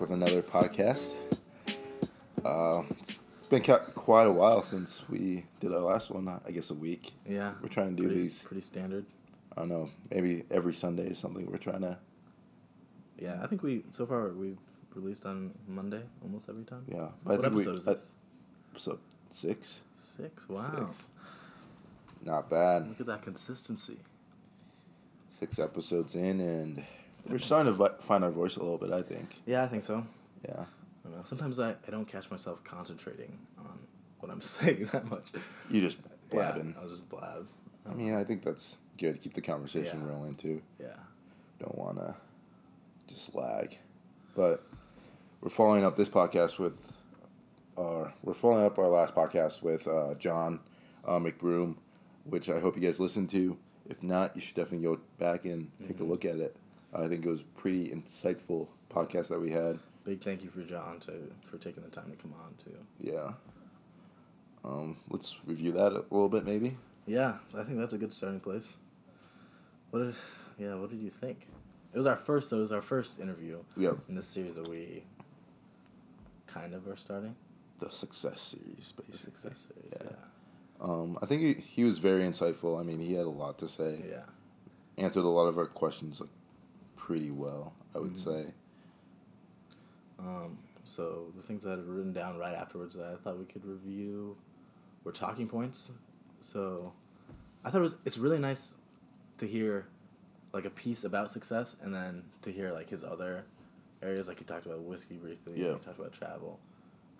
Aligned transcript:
back 0.00 0.08
with 0.08 0.16
another 0.16 0.42
podcast. 0.42 1.14
Uh, 2.44 2.82
it's 3.38 3.48
been 3.48 3.62
quite 3.62 4.26
a 4.26 4.30
while 4.32 4.62
since 4.62 5.04
we 5.08 5.44
did 5.60 5.72
our 5.72 5.80
last 5.80 6.10
one. 6.10 6.28
I 6.46 6.50
guess 6.50 6.70
a 6.70 6.74
week. 6.74 7.12
Yeah. 7.28 7.52
We're 7.60 7.68
trying 7.68 7.90
to 7.90 7.96
do 7.96 8.08
pretty, 8.08 8.22
these. 8.22 8.42
Pretty 8.42 8.62
standard. 8.62 9.04
I 9.54 9.60
don't 9.60 9.68
know. 9.68 9.90
Maybe 10.10 10.44
every 10.50 10.72
Sunday 10.72 11.08
is 11.08 11.18
something 11.18 11.50
we're 11.50 11.58
trying 11.58 11.82
to. 11.82 11.98
Yeah, 13.18 13.40
I 13.42 13.46
think 13.46 13.62
we 13.62 13.84
so 13.90 14.06
far 14.06 14.28
we've 14.30 14.56
released 14.94 15.26
on 15.26 15.52
Monday 15.68 16.02
almost 16.22 16.48
every 16.48 16.64
time. 16.64 16.84
Yeah, 16.88 17.08
but 17.22 17.32
What 17.32 17.40
think 17.42 17.54
we- 17.54 17.62
episode 17.62 17.76
is 17.76 17.84
this? 17.84 18.12
episode 18.72 18.98
six. 19.28 19.80
Six. 19.96 20.48
Wow. 20.48 20.88
Six. 20.90 21.08
Not 22.24 22.48
bad. 22.48 22.88
Look 22.88 23.00
at 23.00 23.06
that 23.06 23.22
consistency. 23.22 23.98
Six 25.28 25.58
episodes 25.58 26.14
in, 26.14 26.40
and 26.40 26.84
we're 27.28 27.38
starting 27.38 27.76
to 27.76 27.88
find 28.00 28.24
our 28.24 28.30
voice 28.30 28.56
a 28.56 28.60
little 28.60 28.78
bit. 28.78 28.90
I 28.92 29.02
think. 29.02 29.36
Yeah, 29.46 29.62
I 29.64 29.68
think 29.68 29.82
so. 29.82 30.06
Yeah. 30.46 30.60
I 31.04 31.08
don't 31.08 31.12
know. 31.18 31.24
Sometimes 31.24 31.58
I, 31.58 31.70
I 31.86 31.90
don't 31.90 32.06
catch 32.06 32.30
myself 32.30 32.62
concentrating 32.64 33.38
on 33.58 33.78
what 34.18 34.30
I'm 34.30 34.40
saying 34.40 34.88
that 34.92 35.08
much. 35.10 35.28
You 35.70 35.80
just 35.80 35.98
blabbing. 36.30 36.74
Yeah, 36.74 36.80
I 36.80 36.82
was 36.84 36.92
just 36.92 37.08
blab. 37.08 37.46
I 37.90 37.94
mean, 37.94 38.14
I 38.14 38.24
think 38.24 38.44
that's 38.44 38.76
good. 38.98 39.20
Keep 39.20 39.34
the 39.34 39.40
conversation 39.40 40.00
Yeah. 40.02 40.12
rolling 40.12 40.34
too. 40.34 40.62
Yeah. 40.78 40.96
don't 41.58 41.76
want 41.76 41.98
to 41.98 42.14
just 43.06 43.34
lag. 43.34 43.78
But 44.34 44.64
we're 45.40 45.48
following 45.50 45.84
up 45.84 45.96
this 45.96 46.08
podcast 46.08 46.58
with, 46.58 46.96
uh, 47.76 48.10
we're 48.22 48.34
following 48.34 48.64
up 48.64 48.78
our 48.78 48.88
last 48.88 49.14
podcast 49.14 49.62
with 49.62 49.86
uh, 49.88 50.14
John 50.14 50.60
uh, 51.04 51.18
McBroom, 51.18 51.76
which 52.24 52.48
I 52.50 52.60
hope 52.60 52.76
you 52.76 52.82
guys 52.82 53.00
listened 53.00 53.30
to. 53.30 53.56
If 53.88 54.02
not, 54.02 54.36
you 54.36 54.42
should 54.42 54.54
definitely 54.54 54.86
go 54.86 55.00
back 55.18 55.44
and 55.46 55.70
take 55.86 55.98
a 55.98 56.02
Mhm. 56.04 56.08
look 56.10 56.24
at 56.24 56.36
it. 56.36 56.56
I 56.94 57.06
think 57.08 57.24
it 57.24 57.30
was 57.30 57.42
pretty 57.42 57.88
insightful 57.88 58.68
podcast 58.90 59.28
that 59.28 59.40
we 59.40 59.50
had. 59.50 59.78
Big 60.04 60.22
thank 60.22 60.42
you 60.42 60.50
for 60.50 60.62
John 60.62 60.98
to 61.00 61.12
for 61.44 61.58
taking 61.58 61.82
the 61.82 61.88
time 61.90 62.10
to 62.10 62.16
come 62.16 62.32
on 62.44 62.54
too. 62.64 62.76
Yeah. 63.00 63.32
Um, 64.64 64.96
let's 65.08 65.38
review 65.46 65.72
that 65.72 65.92
a 65.92 66.04
little 66.10 66.28
bit, 66.28 66.44
maybe. 66.44 66.76
Yeah, 67.06 67.36
I 67.56 67.62
think 67.64 67.78
that's 67.78 67.92
a 67.94 67.98
good 67.98 68.12
starting 68.12 68.40
place. 68.40 68.74
What 69.90 70.00
did, 70.00 70.14
yeah, 70.58 70.74
what 70.74 70.90
did 70.90 71.00
you 71.00 71.10
think? 71.10 71.46
It 71.92 71.96
was 71.98 72.06
our 72.06 72.16
first 72.16 72.48
so 72.50 72.58
it 72.58 72.60
was 72.60 72.72
our 72.72 72.82
first 72.82 73.18
interview 73.20 73.58
Yep. 73.76 73.98
in 74.08 74.14
this 74.16 74.26
series 74.26 74.54
that 74.54 74.68
we 74.68 75.02
kind 76.46 76.74
of 76.74 76.86
are 76.88 76.96
starting. 76.96 77.34
The 77.78 77.90
success 77.90 78.40
series, 78.40 78.92
The 78.96 79.02
basically. 79.02 79.16
success 79.32 79.68
is, 79.76 79.92
Yeah. 80.00 80.08
yeah. 80.10 80.16
Um, 80.80 81.18
I 81.22 81.26
think 81.26 81.42
he, 81.42 81.54
he 81.54 81.84
was 81.84 81.98
very 81.98 82.22
insightful. 82.22 82.78
I 82.78 82.82
mean, 82.82 83.00
he 83.00 83.14
had 83.14 83.26
a 83.26 83.30
lot 83.30 83.58
to 83.58 83.68
say. 83.68 84.04
Yeah. 84.08 84.22
answered 84.98 85.24
a 85.24 85.28
lot 85.28 85.46
of 85.46 85.56
our 85.58 85.66
questions 85.66 86.20
like 86.20 86.30
pretty 87.00 87.30
well, 87.30 87.72
I 87.94 87.98
would 87.98 88.12
Mhm. 88.12 88.16
say. 88.16 88.54
Um, 90.18 90.58
so 90.84 91.32
the 91.34 91.42
things 91.42 91.62
that 91.62 91.70
I 91.70 91.76
had 91.76 91.86
written 91.86 92.12
down 92.12 92.36
right 92.38 92.54
afterwards 92.54 92.94
that 92.94 93.06
I 93.06 93.16
thought 93.16 93.38
we 93.38 93.46
could 93.46 93.64
review 93.64 94.36
were 95.02 95.12
talking 95.12 95.48
points. 95.48 95.88
So 96.40 96.92
I 97.64 97.70
thought 97.70 97.78
it 97.78 97.82
was 97.82 97.96
it's 98.04 98.18
really 98.18 98.38
nice 98.38 98.74
to 99.38 99.46
hear 99.46 99.86
like 100.52 100.64
a 100.66 100.70
piece 100.70 101.04
about 101.04 101.32
success 101.32 101.76
and 101.80 101.94
then 101.94 102.24
to 102.42 102.52
hear 102.52 102.70
like 102.70 102.90
his 102.90 103.02
other 103.02 103.46
areas 104.02 104.28
like 104.28 104.38
he 104.38 104.44
talked 104.44 104.66
about 104.66 104.80
whiskey 104.82 105.16
briefly, 105.16 105.54
Yeah. 105.62 105.74
he 105.74 105.78
talked 105.80 105.98
about 105.98 106.12
travel. 106.12 106.60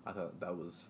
I 0.05 0.11
thought 0.11 0.39
that 0.39 0.55
was 0.57 0.89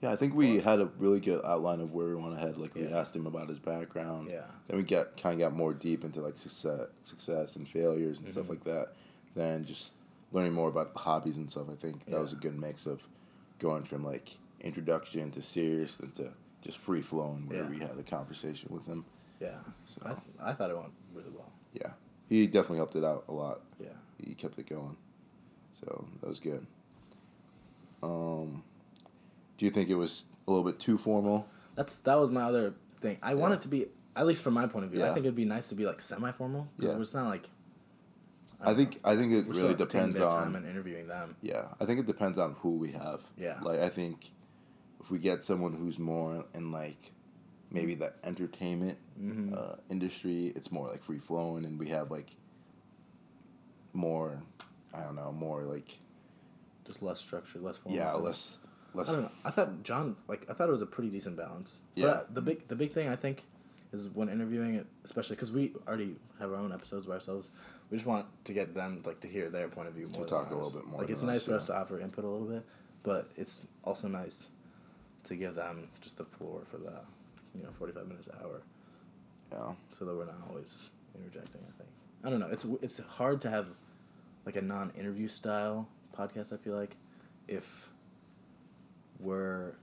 Yeah, 0.00 0.12
I 0.12 0.16
think 0.16 0.34
we 0.34 0.60
had 0.60 0.80
a 0.80 0.86
really 0.98 1.20
good 1.20 1.44
outline 1.44 1.80
of 1.80 1.92
where 1.92 2.06
we 2.08 2.14
want 2.14 2.34
to 2.34 2.40
head. 2.40 2.56
Like 2.56 2.74
we 2.74 2.88
Yeah. 2.88 2.98
asked 2.98 3.14
him 3.14 3.26
about 3.26 3.48
his 3.50 3.58
background. 3.58 4.28
yeah. 4.30 4.46
Then 4.66 4.78
we 4.78 4.82
got 4.82 5.16
kind 5.20 5.34
of 5.34 5.38
got 5.40 5.54
more 5.56 5.74
deep 5.74 6.04
into 6.04 6.20
like 6.22 6.38
success, 6.38 6.88
success 7.04 7.56
and 7.56 7.68
failures 7.68 8.20
and 8.20 8.30
stuff 8.30 8.46
Mhm. 8.46 8.50
like 8.50 8.64
that. 8.64 8.94
Then 9.34 9.64
just 9.66 9.92
learning 10.32 10.54
more 10.54 10.68
about 10.68 10.96
hobbies 10.96 11.36
and 11.36 11.50
stuff. 11.50 11.68
I 11.70 11.74
think 11.74 12.06
that 12.06 12.18
was 12.20 12.32
a 12.32 12.36
good 12.36 12.58
mix 12.58 12.86
of 12.86 13.06
going 13.58 13.84
from 13.84 14.02
like 14.04 14.38
introduction 14.60 15.30
to 15.32 15.42
serious 15.42 16.00
and 16.00 16.14
to 16.14 16.32
just 16.62 16.78
free 16.78 17.02
flowing 17.02 17.46
where 17.48 17.64
Yeah. 17.64 17.68
we 17.68 17.78
had 17.80 17.98
a 17.98 18.02
conversation 18.02 18.72
with 18.72 18.86
him. 18.86 19.04
Yeah. 19.38 19.58
So 19.84 20.00
I, 20.04 20.12
th- 20.14 20.26
I 20.40 20.52
thought 20.54 20.70
it 20.70 20.76
went 20.76 20.92
really 21.14 21.30
well. 21.30 21.50
yeah, 21.74 21.92
he 22.28 22.46
definitely 22.46 22.76
helped 22.78 22.96
it 22.96 23.04
out 23.04 23.24
a 23.28 23.32
lot. 23.32 23.60
Yeah. 23.78 23.88
he 24.18 24.34
kept 24.34 24.58
it 24.58 24.66
going. 24.66 24.96
So 25.72 26.06
that 26.20 26.28
was 26.28 26.40
good. 26.40 26.66
Um, 28.02 28.62
do 29.60 29.66
you 29.66 29.70
think 29.70 29.90
it 29.90 29.94
was 29.94 30.24
a 30.48 30.50
little 30.50 30.64
bit 30.64 30.80
too 30.80 30.96
formal? 30.96 31.46
That's 31.74 31.98
that 32.00 32.18
was 32.18 32.30
my 32.30 32.44
other 32.44 32.72
thing. 33.02 33.18
I 33.22 33.34
want 33.34 33.52
it 33.52 33.60
to 33.60 33.68
be 33.68 33.88
at 34.16 34.26
least 34.26 34.40
from 34.40 34.54
my 34.54 34.66
point 34.66 34.86
of 34.86 34.90
view. 34.90 35.04
I 35.04 35.08
think 35.12 35.26
it'd 35.26 35.34
be 35.36 35.44
nice 35.44 35.68
to 35.68 35.74
be 35.74 35.84
like 35.84 36.00
semi 36.00 36.32
formal 36.32 36.68
because 36.78 36.94
Yeah. 36.94 37.00
it's 37.02 37.12
not 37.12 37.28
like 37.28 37.50
I 38.58 38.72
think 38.72 39.00
I 39.04 39.16
think 39.16 39.32
it 39.34 39.46
really 39.48 39.74
depends 39.74 40.18
their 40.18 40.30
time 40.30 40.48
on 40.48 40.56
and 40.56 40.66
interviewing 40.66 41.08
them. 41.08 41.36
yeah. 41.42 41.66
I 41.78 41.84
think 41.84 42.00
it 42.00 42.06
depends 42.06 42.38
on 42.38 42.54
who 42.60 42.70
we 42.78 42.92
have. 42.92 43.20
Yeah. 43.36 43.60
Like 43.60 43.80
I 43.80 43.90
think 43.90 44.30
if 44.98 45.10
we 45.10 45.18
get 45.18 45.44
someone 45.44 45.74
who's 45.74 45.98
more 45.98 46.46
in 46.54 46.72
like 46.72 47.12
maybe 47.70 47.94
the 47.94 48.14
entertainment 48.24 48.96
Mhm. 49.20 49.54
uh, 49.56 49.76
industry, 49.90 50.46
it's 50.56 50.72
more 50.72 50.88
like 50.88 51.02
free 51.04 51.18
flowing, 51.18 51.66
and 51.66 51.78
we 51.78 51.88
have 51.88 52.10
like 52.10 52.30
more. 53.92 54.42
I 54.94 55.02
don't 55.02 55.16
know, 55.16 55.32
more 55.32 55.62
like 55.64 56.00
Just 56.86 57.02
less 57.02 57.20
structured, 57.20 57.62
less 57.62 57.76
formal. 57.76 57.96
yeah, 57.98 58.12
less 58.14 58.60
less. 58.94 59.08
I 59.08 59.12
don't 59.12 59.22
know. 59.22 59.30
I 59.44 59.50
thought 59.50 59.82
John 59.82 60.16
like 60.28 60.46
I 60.50 60.54
thought 60.54 60.68
it 60.68 60.72
was 60.72 60.82
a 60.82 60.86
pretty 60.86 61.10
decent 61.10 61.36
balance. 61.36 61.78
But, 61.94 62.00
Yeah. 62.02 62.08
uh, 62.08 62.24
the 62.32 62.40
big 62.42 62.68
the 62.68 62.76
big 62.76 62.92
thing 62.92 63.08
I 63.08 63.16
think 63.16 63.44
is 63.92 64.08
when 64.08 64.28
interviewing 64.28 64.74
it, 64.74 64.86
especially 65.04 65.36
because 65.36 65.50
we 65.52 65.72
already 65.86 66.16
have 66.38 66.50
our 66.52 66.58
own 66.58 66.72
episodes 66.72 67.06
by 67.06 67.14
ourselves. 67.14 67.50
We 67.90 67.96
just 67.96 68.06
want 68.06 68.26
to 68.44 68.52
get 68.52 68.74
them 68.74 69.02
like 69.04 69.20
to 69.20 69.28
hear 69.28 69.48
their 69.48 69.68
point 69.68 69.88
of 69.88 69.94
view 69.94 70.06
more. 70.08 70.20
than 70.20 70.28
talk 70.28 70.50
a 70.50 70.54
little 70.54 70.70
bit 70.70 70.86
more 70.86 71.00
Like 71.00 71.10
it's 71.10 71.22
nice 71.22 71.38
us, 71.38 71.44
for 71.46 71.54
us 71.54 71.64
to 71.66 71.76
offer 71.76 71.98
input 72.00 72.24
a 72.24 72.28
little 72.28 72.46
bit, 72.46 72.64
but 73.02 73.30
it's 73.36 73.66
also 73.82 74.06
nice 74.08 74.46
to 75.24 75.34
give 75.34 75.54
them 75.56 75.88
just 76.00 76.16
the 76.18 76.24
floor 76.24 76.62
for 76.70 76.76
the 76.78 76.92
you 77.56 77.62
know 77.64 77.70
forty 77.78 77.92
five 77.92 78.06
minutes 78.06 78.28
hour. 78.42 78.62
Yeah. 79.52 79.72
so 79.90 80.04
that 80.04 80.14
we're 80.14 80.26
not 80.26 80.36
always 80.48 80.86
interjecting. 81.16 81.60
I 81.68 81.72
think 81.78 81.90
I 82.22 82.30
don't 82.30 82.38
know. 82.38 82.48
It's 82.48 82.64
it's 82.82 82.98
hard 83.00 83.40
to 83.42 83.50
have 83.50 83.70
like 84.46 84.54
a 84.56 84.62
non-interview 84.62 85.26
style 85.28 85.88
podcast. 86.16 86.52
I 86.52 86.56
feel 86.58 86.76
like 86.76 86.96
if 87.48 87.90
we're 89.20 89.74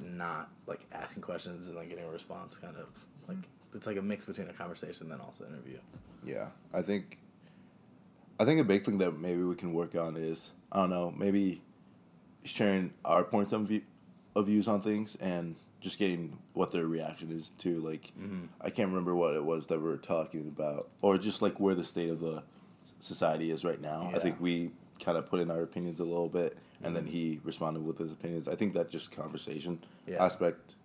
not 0.00 0.50
like 0.66 0.86
asking 0.92 1.22
questions 1.22 1.66
and 1.66 1.76
like 1.76 1.88
getting 1.88 2.04
a 2.04 2.10
response, 2.10 2.56
kind 2.56 2.76
of 2.76 2.86
like 3.28 3.48
it's 3.74 3.86
like 3.86 3.96
a 3.96 4.02
mix 4.02 4.24
between 4.24 4.48
a 4.48 4.52
conversation 4.52 5.04
and 5.04 5.12
then 5.12 5.20
also 5.20 5.46
interview. 5.46 5.78
Yeah, 6.22 6.48
I 6.72 6.82
think. 6.82 7.18
I 8.38 8.44
think 8.44 8.60
a 8.60 8.64
big 8.64 8.84
thing 8.84 8.98
that 8.98 9.18
maybe 9.18 9.42
we 9.42 9.54
can 9.54 9.72
work 9.72 9.94
on 9.94 10.16
is 10.16 10.52
I 10.72 10.78
don't 10.78 10.90
know 10.90 11.12
maybe 11.16 11.62
sharing 12.42 12.92
our 13.04 13.24
points 13.24 13.52
of 13.52 13.62
view 13.62 13.82
of 14.34 14.46
views 14.46 14.66
on 14.66 14.80
things 14.80 15.16
and 15.20 15.54
just 15.80 15.98
getting 15.98 16.38
what 16.52 16.72
their 16.72 16.86
reaction 16.86 17.30
is 17.30 17.50
to 17.58 17.80
like 17.80 18.12
Mm-hmm. 18.20 18.46
I 18.60 18.70
can't 18.70 18.88
remember 18.88 19.14
what 19.14 19.34
it 19.34 19.44
was 19.44 19.68
that 19.68 19.78
we 19.78 19.88
were 19.88 19.96
talking 19.96 20.48
about 20.48 20.88
or 21.00 21.16
just 21.18 21.42
like 21.42 21.60
where 21.60 21.74
the 21.74 21.84
state 21.84 22.10
of 22.10 22.20
the 22.20 22.42
society 22.98 23.50
is 23.50 23.64
right 23.64 23.80
now. 23.80 24.10
I 24.14 24.18
think 24.18 24.40
we 24.40 24.72
kind 25.04 25.18
of 25.18 25.26
put 25.26 25.40
in 25.40 25.50
our 25.50 25.62
opinions 25.62 26.00
a 26.00 26.04
little 26.04 26.28
bit 26.28 26.56
and 26.82 26.94
then 26.96 27.04
Mhm. 27.04 27.10
he 27.10 27.40
responded 27.44 27.84
with 27.84 27.98
his 27.98 28.12
opinions. 28.12 28.48
I 28.48 28.54
think 28.56 28.72
that 28.74 28.88
just 28.90 29.12
conversation 29.12 29.80
Yeah. 30.06 30.24
aspect 30.24 30.76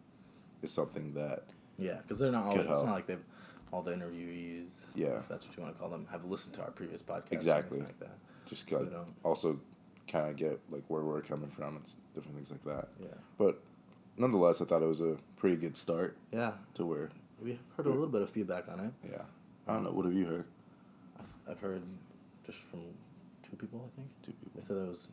is 0.61 0.71
something 0.71 1.13
that 1.13 1.45
Yeah, 1.77 1.97
because 2.01 2.19
they're 2.19 2.31
not 2.31 2.45
always. 2.45 2.61
It's 2.61 2.83
not 2.83 2.91
like 2.93 3.07
they've 3.07 3.23
all 3.71 3.81
the 3.83 3.91
interviewees. 3.93 4.65
Yeah. 4.95 5.19
if 5.19 5.27
that's 5.29 5.47
what 5.47 5.55
you 5.55 5.63
want 5.63 5.75
to 5.75 5.79
call 5.79 5.89
them, 5.89 6.07
have 6.11 6.25
listened 6.25 6.55
to 6.55 6.63
our 6.63 6.71
previous 6.71 7.01
podcast. 7.01 7.31
Exactly. 7.31 7.79
like 7.79 7.99
that. 7.99 8.17
just 8.45 8.67
So 8.67 8.83
they 8.83 8.89
don't- 8.89 9.13
also 9.23 9.59
kind 10.07 10.27
of 10.27 10.35
get 10.35 10.59
like 10.71 10.83
where 10.89 11.03
we're 11.03 11.21
coming 11.21 11.49
from 11.51 11.75
and 11.75 11.95
different 12.15 12.35
things 12.35 12.49
like 12.51 12.63
that. 12.63 12.89
Yeah. 12.99 13.13
But 13.37 13.61
nonetheless, 14.17 14.59
I 14.59 14.65
thought 14.65 14.81
it 14.81 14.87
was 14.87 15.01
a 15.01 15.17
pretty 15.37 15.55
good 15.55 15.77
start 15.77 16.17
Yeah, 16.31 16.53
to 16.73 16.83
where 16.85 17.11
we 17.39 17.59
heard 17.77 17.85
a 17.85 17.89
little 17.89 18.07
bit 18.07 18.23
of 18.23 18.29
feedback 18.31 18.67
on 18.67 18.79
it. 18.79 18.93
yeah. 19.07 19.21
I 19.67 19.73
don't 19.75 19.83
know. 19.83 19.91
What 19.91 20.05
have 20.05 20.13
you 20.15 20.25
heard? 20.25 20.45
I've 21.47 21.59
heard 21.59 21.83
just 22.45 22.57
from 22.71 22.81
two 23.49 23.55
people, 23.55 23.89
I 23.91 23.95
think. 23.95 24.07
Two 24.23 24.33
people. 24.33 24.61
They 24.61 24.67
said 24.67 24.77
it 24.77 24.89
was, 24.89 25.07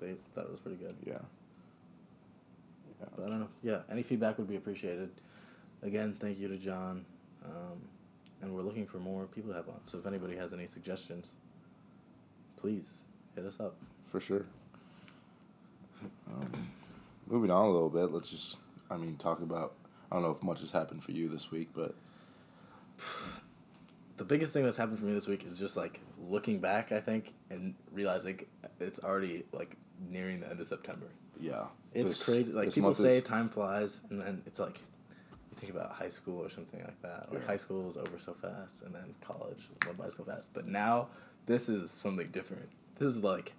they 0.00 0.14
thought 0.34 0.44
it 0.44 0.50
was 0.50 0.60
pretty 0.60 0.78
good. 0.78 0.96
Yeah. 1.04 1.18
Yeah. 3.00 3.06
But 3.16 3.26
I 3.26 3.28
don't 3.28 3.40
know. 3.40 3.48
Yeah, 3.62 3.80
any 3.90 4.02
feedback 4.02 4.38
would 4.38 4.48
be 4.48 4.56
appreciated. 4.56 5.10
Again, 5.82 6.16
thank 6.18 6.38
you 6.38 6.48
to 6.48 6.56
John. 6.56 7.04
Um, 7.44 7.80
and 8.42 8.54
we're 8.54 8.62
looking 8.62 8.86
for 8.86 8.98
more 8.98 9.26
people 9.26 9.50
to 9.50 9.56
have 9.56 9.68
on. 9.68 9.80
So 9.86 9.98
if 9.98 10.06
anybody 10.06 10.36
has 10.36 10.52
any 10.52 10.66
suggestions, 10.66 11.34
please 12.56 13.04
hit 13.34 13.44
us 13.44 13.60
up. 13.60 13.76
For 14.04 14.20
sure. 14.20 14.46
Um, 16.28 16.68
moving 17.26 17.50
on 17.50 17.66
a 17.66 17.70
little 17.70 17.88
bit, 17.88 18.12
let's 18.12 18.30
just, 18.30 18.58
I 18.90 18.96
mean, 18.96 19.16
talk 19.16 19.40
about. 19.40 19.74
I 20.10 20.14
don't 20.14 20.22
know 20.22 20.30
if 20.30 20.42
much 20.42 20.60
has 20.60 20.70
happened 20.70 21.02
for 21.02 21.12
you 21.12 21.28
this 21.28 21.50
week, 21.50 21.70
but 21.74 21.94
The 24.16 24.24
biggest 24.24 24.52
thing 24.52 24.64
that's 24.64 24.76
happened 24.76 24.98
for 24.98 25.04
me 25.04 25.12
this 25.12 25.26
week 25.26 25.44
is 25.44 25.58
just 25.58 25.76
like 25.76 26.00
looking 26.28 26.58
back, 26.60 26.90
I 26.92 27.00
think, 27.00 27.34
and 27.50 27.74
realizing 27.92 28.46
it's 28.80 29.02
already 29.04 29.44
like 29.52 29.76
nearing 30.10 30.40
the 30.40 30.48
end 30.48 30.60
of 30.60 30.66
September. 30.66 31.06
yeah, 31.38 31.66
It's 31.92 32.08
this- 32.10 32.24
crazy. 32.24 32.52
Like 32.52 32.72
people 32.72 32.94
say, 32.94 33.18
is- 33.18 33.24
time 33.24 33.48
flies, 33.48 34.00
and 34.10 34.20
then 34.20 34.42
it's 34.46 34.58
like 34.58 34.80
you 35.50 35.56
think 35.56 35.72
about 35.72 35.92
high 35.92 36.08
school 36.08 36.38
or 36.42 36.48
something 36.48 36.80
like 36.80 37.00
that. 37.02 37.30
Like 37.30 37.42
Yeah. 37.42 37.46
high 37.46 37.56
school 37.58 37.88
is 37.88 37.96
over 37.96 38.18
so 38.18 38.32
fast, 38.34 38.82
and 38.82 38.94
then 38.94 39.14
college 39.20 39.68
went 39.84 39.98
by 39.98 40.08
so 40.08 40.24
fast. 40.24 40.52
But 40.54 40.66
now 40.66 41.08
this 41.46 41.68
is 41.68 41.90
something 41.90 42.28
different. 42.28 42.70
This 42.98 43.14
is 43.14 43.22
like 43.22 43.52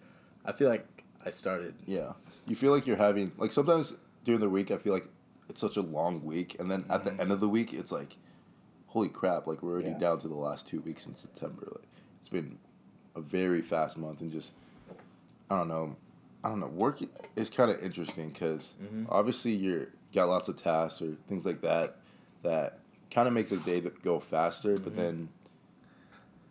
I 0.44 0.54
feel 0.54 0.70
like 0.70 1.04
I 1.24 1.30
started. 1.30 1.76
Yeah, 1.86 2.14
you 2.48 2.56
feel 2.56 2.72
like 2.72 2.88
you're 2.88 2.98
having 2.98 3.32
like 3.38 3.52
sometimes 3.52 3.94
during 4.24 4.40
the 4.42 4.50
week 4.50 4.72
I 4.72 4.78
feel 4.78 4.94
like 4.94 5.10
it's 5.50 5.62
such 5.62 5.78
a 5.78 5.82
long 5.82 6.24
week, 6.26 6.56
and 6.60 6.70
then 6.72 6.86
at 6.90 7.04
the 7.04 7.12
mm-hmm. 7.12 7.22
end 7.22 7.32
of 7.32 7.40
the 7.40 7.50
week 7.50 7.74
it's 7.74 7.92
like, 7.92 8.18
holy 8.88 9.10
crap! 9.10 9.48
Like 9.48 9.62
we're 9.62 9.74
already 9.74 9.90
Yeah. 9.90 10.00
down 10.00 10.20
to 10.20 10.28
the 10.28 10.36
last 10.36 10.68
two 10.68 10.82
weeks 10.82 11.08
in 11.08 11.16
September. 11.16 11.68
Like 11.76 11.88
it's 12.20 12.30
been 12.30 12.58
a 13.16 13.22
very 13.22 13.62
fast 13.62 13.98
month, 13.98 14.22
and 14.22 14.32
just 14.32 14.54
I 15.50 15.58
don't 15.58 15.68
know, 15.68 15.96
I 16.44 16.50
don't 16.50 16.60
know. 16.60 16.68
Work 16.68 17.02
is 17.36 17.50
kind 17.50 17.72
of 17.72 17.82
interesting 17.84 18.30
because 18.30 18.76
mm-hmm. 18.82 19.06
obviously 19.10 19.52
you're 19.52 19.88
got 20.14 20.30
lots 20.30 20.50
of 20.50 20.62
tasks 20.62 21.02
or 21.02 21.16
things 21.28 21.46
like 21.46 21.62
that 21.62 21.98
that 22.44 22.80
kind 23.12 23.28
of 23.28 23.34
make 23.34 23.50
the 23.50 23.58
day 23.58 23.82
go 24.02 24.20
faster, 24.20 24.78
but 24.78 24.94
mm-hmm. 24.94 24.98
then. 24.98 25.30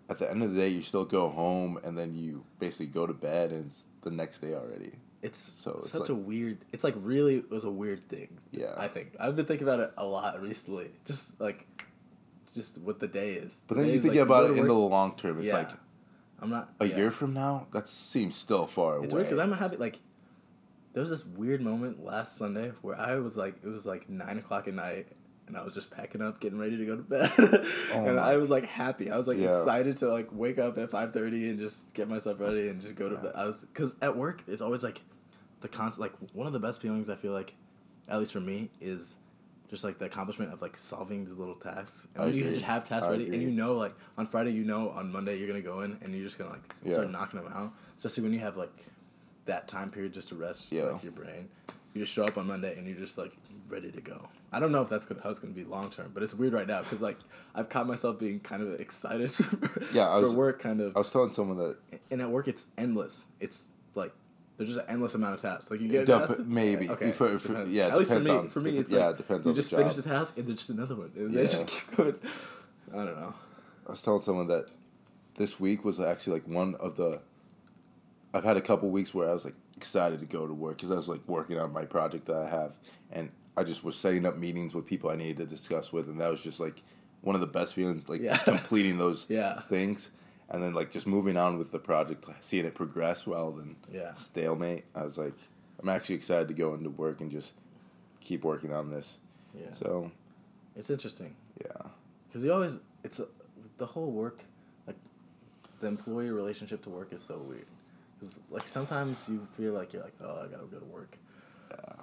At 0.09 0.21
the 0.21 0.31
end 0.31 0.41
of 0.45 0.55
the 0.55 0.61
day, 0.61 0.69
you 0.69 0.83
still 0.83 1.05
go 1.05 1.29
home 1.29 1.81
and 1.83 1.99
then 1.99 2.15
you 2.15 2.45
basically 2.61 2.87
go 2.87 3.09
to 3.09 3.13
bed 3.13 3.51
and 3.51 3.67
it's 3.67 3.87
the 4.03 4.13
next 4.13 4.39
day 4.39 4.55
already. 4.55 4.93
It's 5.21 5.39
So 5.39 5.79
it's 5.79 5.91
such 5.91 6.03
like- 6.03 6.11
a 6.11 6.15
weird. 6.15 6.59
It's 6.73 6.85
like 6.85 6.95
really 6.97 7.39
it 7.39 7.51
was 7.51 7.65
a 7.65 7.71
weird 7.71 8.09
thing. 8.09 8.39
Yeah. 8.53 8.75
I 8.77 8.87
think 8.87 9.17
I've 9.19 9.35
been 9.35 9.47
thinking 9.47 9.67
about 9.67 9.81
it 9.81 9.93
a 9.97 10.07
lot 10.07 10.41
recently. 10.41 10.93
Just 11.05 11.41
like, 11.41 11.67
just 12.57 12.79
what 12.79 12.99
the 12.99 13.07
day 13.07 13.35
is. 13.35 13.63
But 13.69 13.77
The 13.77 13.83
then 13.83 13.93
you 13.93 14.01
think 14.01 14.15
like, 14.15 14.23
about 14.25 14.51
it 14.51 14.59
in 14.59 14.67
the 14.67 14.73
long 14.75 15.15
term. 15.17 15.39
It's 15.39 15.47
Yeah. 15.47 15.59
like 15.59 15.71
I'm 16.41 16.51
not 16.51 16.73
a 16.81 16.87
yeah. 16.87 16.97
year 16.97 17.11
from 17.13 17.33
now. 17.35 17.67
That 17.73 17.87
seems 17.89 18.35
still 18.37 18.67
far 18.67 18.97
It's 19.05 19.13
away. 19.13 19.23
weird 19.23 19.27
because 19.31 19.39
I'm 19.39 19.53
having 19.53 19.79
like, 19.79 20.01
there 20.93 21.01
was 21.01 21.11
this 21.11 21.25
weird 21.25 21.61
moment 21.61 22.05
last 22.05 22.37
Sunday 22.37 22.73
where 22.83 22.99
I 22.99 23.17
was 23.17 23.37
like, 23.37 23.55
it 23.63 23.69
was 23.69 23.87
like 23.87 24.09
nine 24.11 24.39
o'clock 24.39 24.67
at 24.69 24.75
night, 24.75 25.07
and 25.47 25.57
I 25.57 25.63
was 25.63 25.73
just 25.75 25.91
packing 25.91 26.21
up, 26.21 26.41
getting 26.41 26.59
ready 26.59 26.77
to 26.77 26.85
go 26.85 26.97
to 26.97 27.03
bed, 27.15 27.31
oh 27.39 28.05
and 28.05 28.17
my- 28.17 28.33
I 28.33 28.37
was 28.37 28.51
like 28.51 28.65
happy. 28.67 29.11
I 29.11 29.17
was 29.17 29.29
like 29.29 29.39
Oh 29.39 29.43
Yeah. 29.43 29.51
excited 29.59 29.97
to 29.99 30.09
like 30.09 30.29
wake 30.33 30.59
up 30.59 30.77
at 30.79 30.91
five 30.91 31.13
thirty 31.15 31.49
and 31.49 31.59
just 31.59 31.93
get 31.95 32.09
myself 32.09 32.41
ready 32.41 32.69
and 32.69 32.81
just 32.83 32.97
go 32.97 33.09
to 33.09 33.17
bed. 33.17 33.33
I 33.35 33.45
was 33.45 33.65
because 33.65 33.95
at 34.03 34.17
work 34.17 34.43
it's 34.49 34.61
always 34.63 34.83
like, 34.83 35.03
the 35.63 35.69
constant 35.69 36.01
like 36.03 36.13
one 36.35 36.47
of 36.47 36.53
the 36.53 36.61
best 36.61 36.83
feelings 36.83 37.09
I 37.09 37.15
feel 37.15 37.33
like, 37.33 37.55
at 38.09 38.19
least 38.19 38.33
for 38.33 38.41
me 38.41 38.71
is. 38.81 39.17
Just 39.69 39.83
like 39.83 39.99
the 39.99 40.05
accomplishment 40.05 40.53
of 40.53 40.63
like 40.63 40.77
solving 40.77 41.25
these 41.25 41.35
little 41.35 41.57
tasks, 41.57 42.07
and 42.15 42.23
I 42.23 42.27
when 42.27 42.35
you 42.37 42.45
just 42.45 42.65
have 42.67 42.85
tasks 42.89 43.07
I 43.07 43.11
ready, 43.11 43.25
and 43.27 43.43
you 43.43 43.51
know, 43.51 43.75
like 43.75 43.95
on 44.17 44.27
Friday, 44.27 44.53
you 44.53 44.65
know, 44.65 44.91
on 44.91 45.11
Monday 45.11 45.37
you're 45.39 45.49
gonna 45.49 45.61
go 45.61 45.81
in, 45.81 45.99
and 46.03 46.15
you're 46.15 46.25
just 46.25 46.39
gonna 46.39 46.51
like 46.51 46.75
start 46.93 47.11
knocking 47.11 47.43
them 47.43 47.53
out. 47.53 47.73
Especially 47.97 48.23
when 48.23 48.33
you 48.33 48.39
have 48.41 48.57
like 48.57 48.71
that 49.47 49.67
time 49.69 49.91
period 49.91 50.13
just 50.13 50.29
to 50.29 50.35
rest 50.37 50.71
Yeah. 50.73 50.85
like 50.85 51.03
your 51.03 51.13
brain. 51.13 51.49
You 51.95 52.03
just 52.03 52.13
show 52.13 52.25
up 52.25 52.37
on 52.37 52.47
Monday 52.47 52.77
and 52.77 52.87
you're 52.87 52.97
just 52.99 53.17
like 53.19 53.33
ready 53.69 53.91
to 53.91 54.01
go. 54.01 54.29
I 54.53 54.61
don't 54.61 54.71
know 54.71 54.83
if 54.83 54.89
that's 54.89 55.07
gonna, 55.07 55.21
how 55.23 55.31
it's 55.31 55.39
gonna 55.41 55.55
be 55.55 55.65
long 55.65 55.91
term, 55.91 56.11
but 56.15 56.23
it's 56.23 56.35
weird 56.35 56.53
right 56.53 56.67
now 56.67 56.81
because 56.83 57.01
like 57.01 57.17
I've 57.55 57.69
caught 57.69 57.87
myself 57.89 58.19
being 58.21 58.39
kind 58.41 58.63
of 58.63 58.79
excited 58.81 59.33
Yeah, 59.93 60.09
I 60.11 60.21
for 60.21 60.27
was- 60.29 60.37
work, 60.37 60.61
kind 60.61 60.81
of. 60.81 60.95
I 60.95 61.01
was 61.01 61.11
telling 61.11 61.33
someone 61.33 61.57
that 61.59 61.77
and 62.11 62.21
at 62.23 62.31
work, 62.31 62.47
it's 62.49 62.67
endless. 62.79 63.25
It's 63.41 63.65
like 63.97 64.13
there's 64.57 64.71
just 64.75 64.81
an 64.81 64.87
endless 64.91 65.15
amount 65.15 65.35
of 65.35 65.43
tasks. 65.43 65.71
Like 65.71 65.81
you 65.81 65.89
get 65.89 66.07
Dep- 66.07 66.29
task, 66.29 66.39
maybe. 66.41 66.89
Okay, 66.91 67.11
For- 67.11 67.39
for- 67.39 67.49
depends. 67.49 67.71
yeah, 67.73 67.89
At 67.89 67.99
least 67.99 68.11
for 68.13 68.21
me, 68.21 68.31
on- 68.31 68.49
for 68.49 68.61
me, 68.61 68.79
it's 68.79 68.91
yeah, 68.93 69.07
like 69.07 69.15
it 69.15 69.17
depends 69.19 69.45
you 69.47 69.51
on 69.51 69.55
the 69.55 69.61
just 69.63 69.71
finish 69.71 69.95
the 69.95 70.03
task 70.03 70.37
and 70.39 70.47
there's 70.47 70.59
just 70.59 70.71
another 70.71 70.95
one. 70.95 71.13
And 71.17 71.35
they 71.35 71.43
just 71.47 71.67
keep 71.69 71.97
going. 71.97 72.15
I 72.93 72.97
don't 72.97 73.17
know. 73.21 73.35
I 73.87 73.91
was 73.91 74.03
telling 74.03 74.23
someone 74.23 74.49
that 74.49 74.67
this 75.37 75.61
week 75.61 75.85
was 75.85 76.01
actually 76.01 76.35
like 76.35 76.49
one 76.49 76.75
of 76.77 76.97
the. 76.97 77.21
I've 78.35 78.45
had 78.45 78.57
a 78.57 78.61
couple 78.61 78.89
weeks 78.91 79.15
where 79.15 79.29
I 79.29 79.33
was 79.33 79.45
like 79.45 79.55
excited 79.77 80.21
to 80.21 80.27
go 80.27 80.47
to 80.47 80.53
work 80.55 80.77
because 80.77 80.91
I 80.91 80.95
was 80.95 81.09
like 81.09 81.21
working 81.27 81.59
on 81.59 81.73
my 81.73 81.85
project 81.85 82.27
that 82.27 82.37
I 82.37 82.49
have, 82.49 82.77
and 83.13 83.31
I 83.57 83.65
just 83.65 83.85
was 83.85 83.97
setting 83.97 84.27
up 84.27 84.37
meetings 84.37 84.75
with 84.75 84.87
people 84.87 85.11
I 85.11 85.17
needed 85.17 85.37
to 85.39 85.47
discuss 85.47 85.93
with, 85.93 86.07
and 86.09 86.21
that 86.21 86.31
was 86.31 86.43
just 86.43 86.61
like 86.61 86.83
one 87.23 87.35
of 87.35 87.41
the 87.41 87.47
best 87.47 87.75
feelings, 87.75 88.09
like 88.09 88.21
Yeah. 88.21 88.37
completing 88.37 88.99
those 88.99 89.27
Yeah. 89.31 89.61
things, 89.63 90.11
and 90.51 90.63
then 90.63 90.75
like 90.75 90.91
just 90.91 91.07
moving 91.07 91.37
on 91.37 91.59
with 91.59 91.73
the 91.73 91.79
project, 91.79 92.27
seeing 92.41 92.65
it 92.65 92.75
progress 92.75 93.27
rather 93.27 93.57
than 93.57 93.77
Yeah. 93.93 94.13
stalemate. 94.13 94.85
I 94.95 95.03
was 95.05 95.19
like, 95.19 95.35
I'm 95.81 95.89
actually 95.89 96.15
excited 96.17 96.49
to 96.49 96.55
go 96.55 96.75
into 96.75 96.91
work 96.91 97.21
and 97.21 97.31
just 97.31 97.55
keep 98.21 98.45
working 98.45 98.73
on 98.73 98.91
this. 98.91 99.19
Yeah, 99.55 99.73
So 99.73 100.11
it's 100.77 100.91
interesting. 100.91 101.35
yeah, 101.65 101.89
Because 102.29 102.45
you 102.45 102.53
always, 102.53 102.79
it's 103.05 103.19
a, 103.21 103.27
the 103.79 103.87
whole 103.87 104.11
work, 104.13 104.43
like 104.87 104.97
the 105.81 105.87
employee 105.89 106.31
relationship 106.31 106.83
to 106.85 106.91
work 106.91 107.13
is 107.13 107.23
so 107.23 107.39
weird. 107.39 107.67
Because 108.19 108.41
like 108.51 108.67
sometimes 108.69 109.29
you 109.29 109.47
feel 109.57 109.73
like 109.73 109.93
you're 109.93 110.03
like, 110.03 110.15
oh, 110.23 110.43
I 110.45 110.47
gotta 110.49 110.67
go 110.67 110.79
to 110.79 110.85
work, 110.87 111.17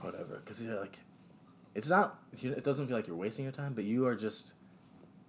whatever. 0.01 0.39
Because 0.43 0.61
you're 0.61 0.79
like, 0.79 0.99
it's 1.75 1.89
not, 1.89 2.19
it 2.41 2.63
doesn't 2.63 2.87
feel 2.87 2.95
like 2.95 3.07
you're 3.07 3.15
wasting 3.15 3.43
your 3.45 3.51
time, 3.51 3.73
but 3.73 3.83
you 3.83 4.05
are 4.05 4.15
just, 4.15 4.53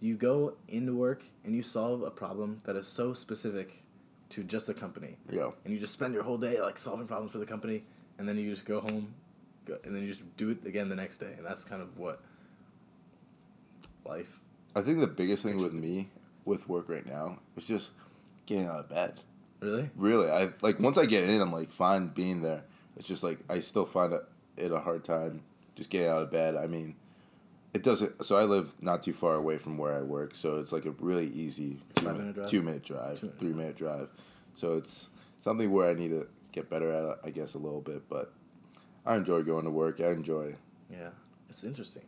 you 0.04 0.16
go 0.16 0.54
into 0.68 0.94
work 0.94 1.22
and 1.44 1.54
you 1.54 1.62
solve 1.62 2.02
a 2.02 2.10
problem 2.10 2.58
that 2.64 2.76
is 2.76 2.86
so 2.86 3.14
specific 3.14 3.82
to 4.28 4.44
just 4.44 4.66
the 4.66 4.74
company, 4.74 5.16
yeah. 5.30 5.50
and 5.64 5.72
you 5.72 5.80
just 5.80 5.92
spend 5.92 6.12
your 6.12 6.24
whole 6.24 6.38
day 6.38 6.60
like 6.60 6.76
solving 6.76 7.06
problems 7.06 7.32
for 7.32 7.38
the 7.38 7.46
company, 7.46 7.84
and 8.18 8.28
then 8.28 8.36
you 8.36 8.50
just 8.50 8.66
go 8.66 8.80
home, 8.80 9.14
go, 9.64 9.78
and 9.84 9.94
then 9.94 10.02
you 10.02 10.08
just 10.08 10.36
do 10.36 10.50
it 10.50 10.66
again 10.66 10.88
the 10.88 10.96
next 10.96 11.18
day, 11.18 11.32
and 11.36 11.46
that's 11.46 11.64
kind 11.64 11.80
of 11.80 11.96
what 11.98 12.20
life 14.04 14.40
I 14.76 14.82
think 14.82 15.00
the 15.00 15.06
biggest 15.06 15.42
thing 15.42 15.58
with 15.58 15.72
me 15.72 16.10
with 16.44 16.68
work 16.68 16.88
right 16.88 17.06
now 17.06 17.38
is 17.56 17.66
just 17.66 17.92
getting 18.44 18.66
out 18.66 18.80
of 18.80 18.88
bed. 18.88 19.20
Really? 19.60 19.88
Really, 19.96 20.30
I 20.30 20.50
like 20.60 20.80
once 20.80 20.98
I 20.98 21.06
get 21.06 21.24
in, 21.24 21.40
I'm 21.40 21.52
like 21.52 21.70
fine 21.70 22.08
being 22.08 22.42
there. 22.42 22.64
It's 22.96 23.08
just 23.08 23.22
like 23.22 23.38
I 23.48 23.60
still 23.60 23.86
find 23.86 24.12
it, 24.12 24.22
it 24.56 24.72
a 24.72 24.80
hard 24.80 25.04
time 25.04 25.42
just 25.76 25.90
getting 25.90 26.08
out 26.08 26.22
of 26.22 26.30
bed. 26.30 26.56
I 26.56 26.66
mean, 26.66 26.96
it 27.74 27.82
doesn't. 27.82 28.24
So 28.24 28.36
I 28.36 28.44
live 28.44 28.74
not 28.80 29.02
too 29.02 29.12
far 29.12 29.34
away 29.34 29.58
from 29.58 29.76
where 29.76 29.94
I 29.98 30.02
work, 30.02 30.34
so 30.34 30.58
it's 30.58 30.72
like 30.72 30.86
a 30.86 30.92
really 30.92 31.26
easy 31.26 31.78
two 31.96 32.04
minute, 32.04 32.18
minute 32.18 32.34
drive? 32.36 32.46
two 32.48 32.62
minute 32.62 32.82
drive, 32.84 33.20
Two 33.20 33.32
three 33.38 33.52
minute 33.52 33.76
drive. 33.76 34.08
So 34.54 34.76
it's 34.76 35.08
something 35.40 35.70
where 35.70 35.90
I 35.90 35.94
need 35.94 36.10
to 36.10 36.28
get 36.52 36.70
better 36.70 36.90
at, 36.92 37.18
I 37.24 37.30
guess, 37.30 37.54
a 37.54 37.58
little 37.58 37.80
bit. 37.80 38.08
But 38.08 38.32
I 39.04 39.16
enjoy 39.16 39.42
going 39.42 39.64
to 39.64 39.70
work. 39.70 40.00
I 40.00 40.10
enjoy. 40.10 40.54
Yeah. 40.90 41.10
It's 41.50 41.64
interesting. 41.64 42.04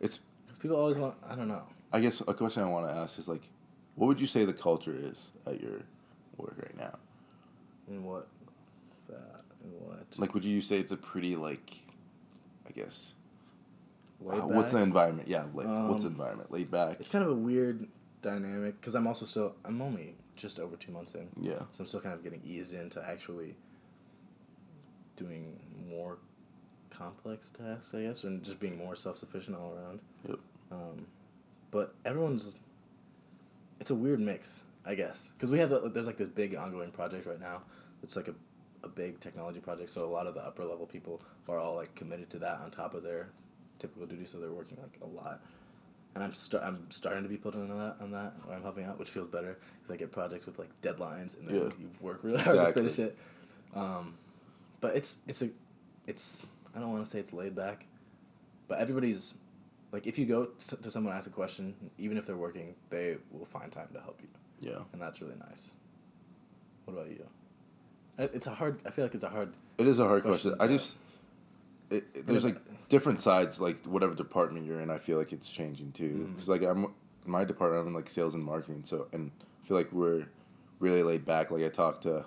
It's. 0.00 0.20
Because 0.46 0.58
people 0.58 0.78
always 0.78 0.96
want, 0.96 1.14
I 1.28 1.34
don't 1.34 1.48
know. 1.48 1.64
I 1.92 2.00
guess 2.00 2.22
a 2.26 2.32
question 2.32 2.62
I 2.62 2.66
want 2.66 2.88
to 2.88 2.92
ask 2.94 3.18
is 3.18 3.28
like, 3.28 3.50
what 3.94 4.06
would 4.06 4.20
you 4.20 4.26
say 4.26 4.46
the 4.46 4.54
culture 4.54 4.94
is 4.96 5.30
at 5.46 5.60
your 5.60 5.82
work 6.38 6.54
right 6.56 6.76
now? 6.76 6.98
In 7.88 8.04
what? 8.04 8.28
Uh, 9.10 9.12
that, 9.12 9.42
in 9.62 9.70
what? 9.72 10.06
Like, 10.16 10.32
would 10.32 10.44
you 10.44 10.62
say 10.62 10.78
it's 10.78 10.92
a 10.92 10.96
pretty 10.96 11.36
like, 11.36 11.78
I 12.66 12.72
guess, 12.72 13.14
Laid 14.20 14.40
uh, 14.40 14.46
what's 14.46 14.72
the 14.72 14.78
environment? 14.78 15.28
Yeah, 15.28 15.44
like 15.54 15.66
what's 15.66 16.02
the 16.02 16.08
Um, 16.08 16.14
environment? 16.14 16.50
Laid 16.50 16.70
back. 16.70 16.96
It's 17.00 17.08
kind 17.08 17.24
of 17.24 17.30
a 17.30 17.34
weird 17.34 17.86
dynamic 18.22 18.80
because 18.80 18.94
I'm 18.94 19.06
also 19.06 19.26
still, 19.26 19.54
I'm 19.64 19.80
only 19.80 20.14
just 20.36 20.58
over 20.58 20.76
two 20.76 20.92
months 20.92 21.14
in. 21.14 21.28
Yeah, 21.40 21.58
So 21.72 21.80
I'm 21.80 21.86
still 21.86 22.00
kind 22.00 22.14
of 22.14 22.22
getting 22.22 22.40
eased 22.44 22.72
into 22.72 23.04
actually 23.04 23.56
doing 25.16 25.58
more 25.88 26.18
complex 26.90 27.50
tasks, 27.50 27.94
I 27.94 28.02
guess, 28.02 28.24
and 28.24 28.42
just 28.42 28.58
being 28.60 28.76
more 28.78 28.96
self 28.96 29.18
sufficient 29.18 29.56
all 29.56 29.72
around. 29.74 30.00
Yep. 30.28 30.38
Um, 30.70 31.06
but 31.70 31.94
everyone's, 32.04 32.56
it's 33.80 33.90
a 33.90 33.94
weird 33.94 34.20
mix, 34.20 34.60
I 34.84 34.94
guess, 34.94 35.30
because 35.36 35.50
we 35.50 35.58
have 35.58 35.70
the, 35.70 35.88
there's 35.88 36.06
like 36.06 36.16
this 36.18 36.28
big 36.28 36.54
ongoing 36.54 36.90
project 36.90 37.26
right 37.26 37.40
now. 37.40 37.62
It's 38.02 38.16
like 38.16 38.28
a, 38.28 38.34
a 38.84 38.88
big 38.88 39.20
technology 39.20 39.60
project, 39.60 39.90
so 39.90 40.04
a 40.04 40.10
lot 40.10 40.26
of 40.26 40.34
the 40.34 40.40
upper 40.44 40.64
level 40.64 40.86
people 40.86 41.20
are 41.48 41.58
all 41.58 41.74
like 41.76 41.94
committed 41.94 42.30
to 42.30 42.38
that 42.40 42.60
on 42.60 42.70
top 42.70 42.94
of 42.94 43.02
their 43.02 43.28
typical 43.78 44.06
duties, 44.06 44.30
so 44.30 44.38
they're 44.38 44.50
working 44.52 44.78
like 44.80 44.98
a 45.02 45.06
lot. 45.06 45.40
And 46.14 46.24
I'm 46.24 46.34
start 46.34 46.64
I'm 46.64 46.90
starting 46.90 47.22
to 47.22 47.28
be 47.28 47.36
put 47.36 47.54
on 47.54 47.68
that 47.68 47.96
on 48.00 48.10
that, 48.12 48.32
or 48.48 48.54
I'm 48.54 48.62
helping 48.62 48.84
out, 48.84 48.98
which 48.98 49.10
feels 49.10 49.28
better 49.28 49.58
because 49.80 49.94
I 49.94 49.96
get 49.96 50.10
projects 50.10 50.46
with 50.46 50.58
like 50.58 50.74
deadlines, 50.80 51.38
and 51.38 51.48
then 51.48 51.54
Yeah. 51.56 51.62
you 51.78 51.90
work 52.00 52.20
really 52.22 52.38
hard 52.40 52.56
Exactly. 52.56 52.82
to 52.84 52.90
finish 52.90 53.10
it. 53.10 53.18
Um, 53.74 54.14
but 54.80 54.96
it's 54.96 55.18
it's 55.26 55.42
a 55.42 55.50
it's 56.06 56.44
I 56.74 56.80
don't 56.80 56.90
want 56.92 57.04
to 57.04 57.10
say 57.10 57.20
it's 57.20 57.32
laid 57.32 57.54
back, 57.54 57.86
but 58.66 58.78
everybody's 58.78 59.34
like 59.92 60.06
if 60.06 60.18
you 60.18 60.24
go 60.26 60.46
to, 60.46 60.76
to 60.76 60.90
someone 60.90 61.14
ask 61.14 61.26
a 61.28 61.30
question, 61.30 61.74
even 61.98 62.16
if 62.16 62.26
they're 62.26 62.36
working, 62.36 62.74
they 62.90 63.16
will 63.30 63.44
find 63.46 63.70
time 63.70 63.88
to 63.92 64.00
help 64.00 64.20
you, 64.22 64.70
yeah. 64.70 64.78
and 64.92 65.00
that's 65.00 65.20
really 65.20 65.36
nice. 65.48 65.70
What 66.84 66.94
about 66.94 67.10
you? 67.10 67.24
It- 68.18 68.30
It's 68.34 68.46
a 68.46 68.54
hard. 68.54 68.80
I 68.86 68.90
feel 68.90 69.04
like 69.04 69.14
it's 69.14 69.24
a 69.24 69.28
hard. 69.28 69.52
It 69.76 69.86
is 69.86 70.00
a 70.00 70.04
hard 70.06 70.22
Question 70.22 70.52
question. 70.52 70.68
I 70.70 70.72
just, 70.72 70.96
it, 71.90 72.04
it- 72.14 72.26
there's 72.26 72.44
like 72.44 72.58
different 72.88 73.20
sides. 73.20 73.60
Like 73.60 73.84
whatever 73.84 74.14
department 74.14 74.66
you're 74.66 74.80
in, 74.80 74.90
I 74.90 74.98
feel 74.98 75.18
like 75.18 75.32
it's 75.32 75.50
changing 75.50 75.92
too. 75.92 76.08
Mm-hmm. 76.10 76.32
Because 76.32 76.48
like 76.48 76.62
I'm, 76.62 76.92
my 77.26 77.44
department, 77.44 77.82
I'm 77.82 77.88
in 77.88 77.94
like 77.94 78.08
sales 78.08 78.34
and 78.34 78.44
marketing. 78.44 78.82
So 78.84 79.08
and 79.12 79.30
I 79.62 79.66
feel 79.66 79.76
like 79.76 79.92
we're 79.92 80.26
really 80.80 81.02
laid 81.02 81.24
back. 81.24 81.50
Like 81.50 81.62
I 81.64 81.68
talk 81.68 82.00
to 82.02 82.24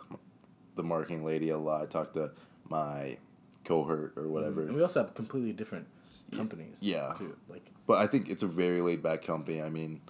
the 0.75 0.83
marketing 0.83 1.23
lady 1.25 1.49
a 1.49 1.57
lot. 1.57 1.81
I 1.83 1.85
talk 1.85 2.13
to 2.13 2.31
my 2.69 3.17
cohort 3.63 4.13
or 4.15 4.27
whatever. 4.27 4.61
And 4.63 4.73
we 4.75 4.81
also 4.81 5.01
have 5.03 5.13
completely 5.13 5.53
different 5.53 5.87
companies. 6.35 6.79
yeah. 6.81 7.13
Too. 7.17 7.35
Like 7.49 7.65
But 7.87 7.97
I 7.99 8.07
think 8.07 8.29
it's 8.29 8.43
a 8.43 8.47
very 8.47 8.81
laid 8.81 9.03
back 9.03 9.21
company. 9.23 9.61
I 9.61 9.69
mean, 9.69 10.01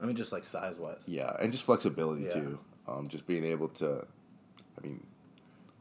I 0.00 0.06
mean, 0.06 0.16
just 0.16 0.32
like 0.32 0.44
size 0.44 0.78
wise. 0.78 0.98
yeah, 1.06 1.34
and 1.40 1.50
just 1.52 1.64
flexibility 1.64 2.24
Yeah. 2.24 2.34
too. 2.34 2.58
Um, 2.86 3.08
just 3.08 3.26
being 3.26 3.44
able 3.44 3.68
to, 3.68 4.04
I 4.78 4.86
mean, 4.86 5.06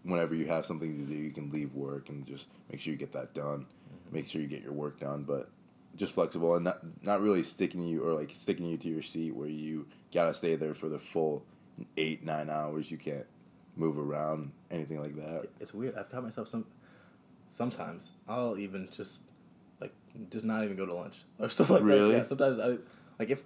whenever 0.03 0.35
you 0.35 0.45
have 0.47 0.65
something 0.65 0.91
to 0.97 1.05
do, 1.05 1.13
you 1.15 1.31
can 1.31 1.51
leave 1.51 1.73
work 1.73 2.09
and 2.09 2.25
just 2.25 2.47
make 2.69 2.79
sure 2.79 2.91
you 2.91 2.97
get 2.99 3.13
that 3.13 3.33
done. 3.33 3.65
Mm-hmm. 3.65 4.13
Make 4.15 4.29
sure 4.29 4.41
you 4.41 4.47
get 4.47 4.61
your 4.61 4.73
work 4.73 4.99
done, 4.99 5.23
but 5.23 5.49
just 5.95 6.13
flexible 6.13 6.55
and 6.55 6.65
not 6.65 6.79
not 7.03 7.21
really 7.21 7.43
sticking 7.43 7.85
you 7.85 8.03
or 8.03 8.13
like 8.13 8.31
sticking 8.33 8.65
you 8.65 8.77
to 8.77 8.87
your 8.89 9.01
seat 9.03 9.35
where 9.35 9.47
you 9.47 9.85
gotta 10.13 10.33
stay 10.33 10.55
there 10.55 10.73
for 10.73 10.89
the 10.89 10.99
full 10.99 11.45
eight 11.97 12.23
nine 12.23 12.49
hours. 12.49 12.89
You 12.91 12.97
can't 12.97 13.25
move 13.75 13.97
around, 13.97 14.51
anything 14.71 14.99
like 14.99 15.15
that. 15.15 15.47
It's 15.59 15.73
weird. 15.73 15.95
I've 15.95 16.09
caught 16.09 16.23
myself 16.23 16.47
some. 16.47 16.65
Sometimes 17.49 18.11
I'll 18.27 18.57
even 18.57 18.89
just 18.91 19.21
like 19.79 19.93
just 20.31 20.45
not 20.45 20.63
even 20.63 20.75
go 20.75 20.85
to 20.85 20.93
lunch 20.93 21.17
or 21.39 21.49
stuff 21.49 21.69
like 21.69 21.83
Really? 21.83 22.11
that. 22.13 22.17
Yeah. 22.17 22.23
Sometimes 22.23 22.59
I 22.59 22.77
like 23.19 23.29
if 23.29 23.43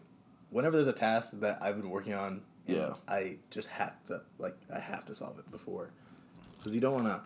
whenever 0.49 0.75
there's 0.77 0.87
a 0.87 0.93
task 0.93 1.31
that 1.41 1.59
I've 1.61 1.79
been 1.79 1.89
working 1.89 2.13
on. 2.13 2.41
Yeah. 2.65 2.95
I 3.07 3.37
just 3.49 3.69
have 3.69 3.93
to 4.07 4.21
like 4.39 4.55
I 4.73 4.79
have 4.79 5.05
to 5.05 5.15
solve 5.15 5.39
it 5.39 5.49
before, 5.49 5.91
because 6.67 6.75
you 6.75 6.81
don't 6.81 6.93
want 7.01 7.05
to 7.05 7.21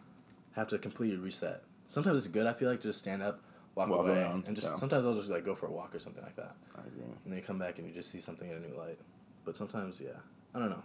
have 0.52 0.68
to 0.68 0.78
completely 0.78 1.18
reset. 1.18 1.64
Sometimes 1.88 2.20
it's 2.20 2.28
good. 2.28 2.46
I 2.46 2.54
feel 2.54 2.70
like 2.70 2.80
to 2.82 2.90
just 2.90 3.00
stand 3.00 3.24
up, 3.24 3.42
walk, 3.74 3.90
Walk 3.90 4.02
away, 4.06 4.20
around, 4.22 4.46
and 4.46 4.56
just 4.56 4.68
yeah. 4.68 4.76
sometimes 4.76 5.04
I'll 5.04 5.16
just 5.16 5.30
like 5.30 5.44
go 5.44 5.56
for 5.56 5.66
a 5.66 5.72
walk 5.72 5.96
or 5.96 6.00
something 6.00 6.22
like 6.24 6.36
that. 6.36 6.56
I 6.78 6.82
agree. 6.82 7.02
and 7.04 7.18
then 7.34 7.38
you 7.38 7.44
come 7.44 7.58
back 7.58 7.80
and 7.80 7.88
you 7.88 7.94
just 7.94 8.12
see 8.12 8.20
something 8.20 8.48
in 8.48 8.58
a 8.58 8.60
new 8.60 8.78
light. 8.78 9.00
But 9.44 9.58
sometimes, 9.58 10.00
yeah, 10.00 10.12
I 10.54 10.60
don't 10.60 10.70
know. 10.70 10.84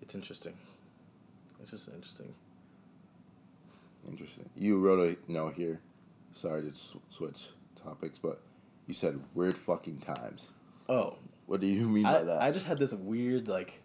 It's 0.00 0.16
interesting. 0.16 0.54
It's 1.60 1.70
just 1.70 1.86
interesting. 1.88 2.34
Interesting. 4.08 4.50
You 4.56 4.80
wrote 4.80 5.16
a 5.28 5.32
note 5.32 5.54
here. 5.54 5.80
Sorry 6.32 6.62
to 6.62 6.74
sw- 6.74 6.96
switch 7.10 7.50
topics, 7.80 8.18
but 8.18 8.40
you 8.88 8.94
said 8.94 9.20
weird 9.34 9.56
fucking 9.56 9.98
times. 9.98 10.50
Oh, 10.88 11.14
What 11.46 11.60
do 11.60 11.68
you 11.68 11.88
mean 11.88 12.02
by 12.02 12.24
that? 12.24 12.42
I 12.42 12.50
just 12.50 12.66
had 12.66 12.78
this 12.78 12.92
weird 12.92 13.46
like, 13.46 13.80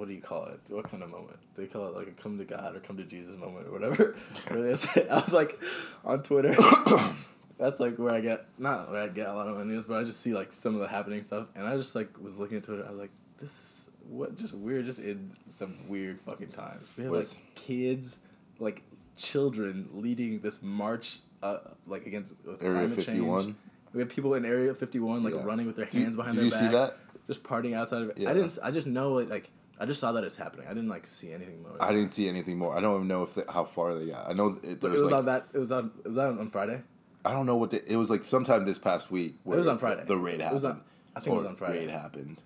what 0.00 0.08
do 0.08 0.14
you 0.14 0.20
call 0.22 0.46
it? 0.46 0.60
What 0.72 0.90
kind 0.90 1.02
of 1.02 1.10
moment? 1.10 1.36
They 1.56 1.66
call 1.66 1.88
it 1.88 1.94
like 1.94 2.06
a 2.08 2.12
come 2.12 2.38
to 2.38 2.44
God 2.46 2.74
or 2.74 2.80
come 2.80 2.96
to 2.96 3.04
Jesus 3.04 3.36
moment 3.36 3.68
or 3.68 3.72
whatever. 3.72 4.16
Where 4.48 4.62
they 4.62 4.74
say- 4.76 5.06
I 5.10 5.16
was 5.16 5.34
like, 5.34 5.60
on 6.06 6.22
Twitter. 6.22 6.54
That's 7.58 7.78
like 7.80 7.96
where 7.98 8.14
I 8.14 8.20
get 8.22 8.46
not 8.58 8.90
where 8.90 9.02
I 9.02 9.08
get 9.08 9.26
a 9.26 9.34
lot 9.34 9.46
of 9.46 9.56
my 9.58 9.64
news, 9.64 9.84
but 9.84 9.98
I 9.98 10.04
just 10.04 10.20
see 10.20 10.32
like 10.32 10.52
some 10.52 10.74
of 10.74 10.80
the 10.80 10.88
happening 10.88 11.22
stuff, 11.22 11.48
and 11.54 11.66
I 11.68 11.76
just 11.76 11.94
like 11.94 12.08
was 12.18 12.38
looking 12.38 12.56
at 12.56 12.64
Twitter. 12.64 12.86
I 12.86 12.90
was 12.90 12.98
like, 13.00 13.10
this 13.38 13.50
is 13.50 13.84
what 14.08 14.34
just 14.36 14.54
weird, 14.54 14.86
just 14.86 14.98
in 15.00 15.32
some 15.50 15.86
weird 15.86 16.18
fucking 16.22 16.48
times. 16.48 16.88
We 16.96 17.02
have 17.04 17.12
With- 17.12 17.28
like 17.34 17.54
kids, 17.56 18.16
like 18.58 18.82
children 19.18 19.90
leading 19.92 20.40
this 20.40 20.62
march, 20.62 21.18
uh, 21.42 21.58
like 21.86 22.06
against 22.06 22.32
with 22.46 22.62
Area 22.62 22.78
climate 22.88 22.96
51? 23.04 23.44
change. 23.44 23.56
We 23.92 24.00
have 24.00 24.08
people 24.08 24.32
in 24.34 24.46
Area 24.46 24.72
Fifty 24.72 24.98
One 24.98 25.22
like 25.22 25.34
Yeah. 25.34 25.44
running 25.44 25.66
with 25.66 25.76
their 25.76 25.88
you- 25.92 26.00
hands 26.04 26.16
behind 26.16 26.36
did 26.36 26.38
their 26.40 26.44
you 26.46 26.50
back. 26.52 26.60
see 26.60 26.68
that? 26.68 26.96
Just 27.26 27.42
partying 27.42 27.74
outside 27.74 28.00
of 28.02 28.08
it. 28.08 28.16
Yeah. 28.18 28.30
I 28.30 28.32
didn't. 28.34 28.58
I 28.62 28.70
just 28.70 28.86
know 28.86 29.18
it. 29.18 29.28
Like 29.28 29.50
I 29.80 29.86
just 29.86 29.98
saw 29.98 30.12
that 30.12 30.24
it's 30.24 30.36
happening. 30.36 30.66
I 30.66 30.74
didn't 30.74 30.90
like 30.90 31.06
see 31.06 31.32
anything 31.32 31.62
more. 31.62 31.72
I 31.80 31.92
didn't 31.92 32.10
see 32.10 32.28
anything 32.28 32.58
more. 32.58 32.76
I 32.76 32.80
don't 32.82 32.94
even 32.96 33.08
know 33.08 33.22
if 33.22 33.34
they, 33.34 33.42
how 33.48 33.64
far 33.64 33.94
they 33.94 34.06
got. 34.10 34.28
I 34.28 34.34
know 34.34 34.58
it, 34.62 34.80
there 34.82 34.90
was, 34.90 35.00
it 35.00 35.02
was 35.04 35.10
like 35.12 35.18
on 35.20 35.24
that. 35.24 35.46
It 35.54 35.58
was 35.58 35.72
on. 35.72 35.90
It 36.04 36.08
was 36.08 36.18
on 36.18 36.38
on 36.38 36.50
Friday. 36.50 36.82
I 37.24 37.32
don't 37.32 37.46
know 37.46 37.56
what 37.56 37.70
the, 37.70 37.90
it 37.92 37.96
was 37.96 38.10
like. 38.10 38.24
Sometime 38.24 38.66
this 38.66 38.78
past 38.78 39.10
week. 39.10 39.36
Where 39.44 39.58
was 39.58 39.66
on 39.66 39.78
Friday. 39.78 40.04
The 40.04 40.16
raid 40.18 40.34
It 40.34 40.40
happened. 40.42 40.54
was 40.54 40.64
on- 40.64 40.80
I 41.16 41.20
think 41.20 41.34
it 41.34 41.38
was 41.38 41.46
on 41.48 41.56
Friday. 41.56 41.78
Raid 41.80 41.90
happened. 41.90 42.36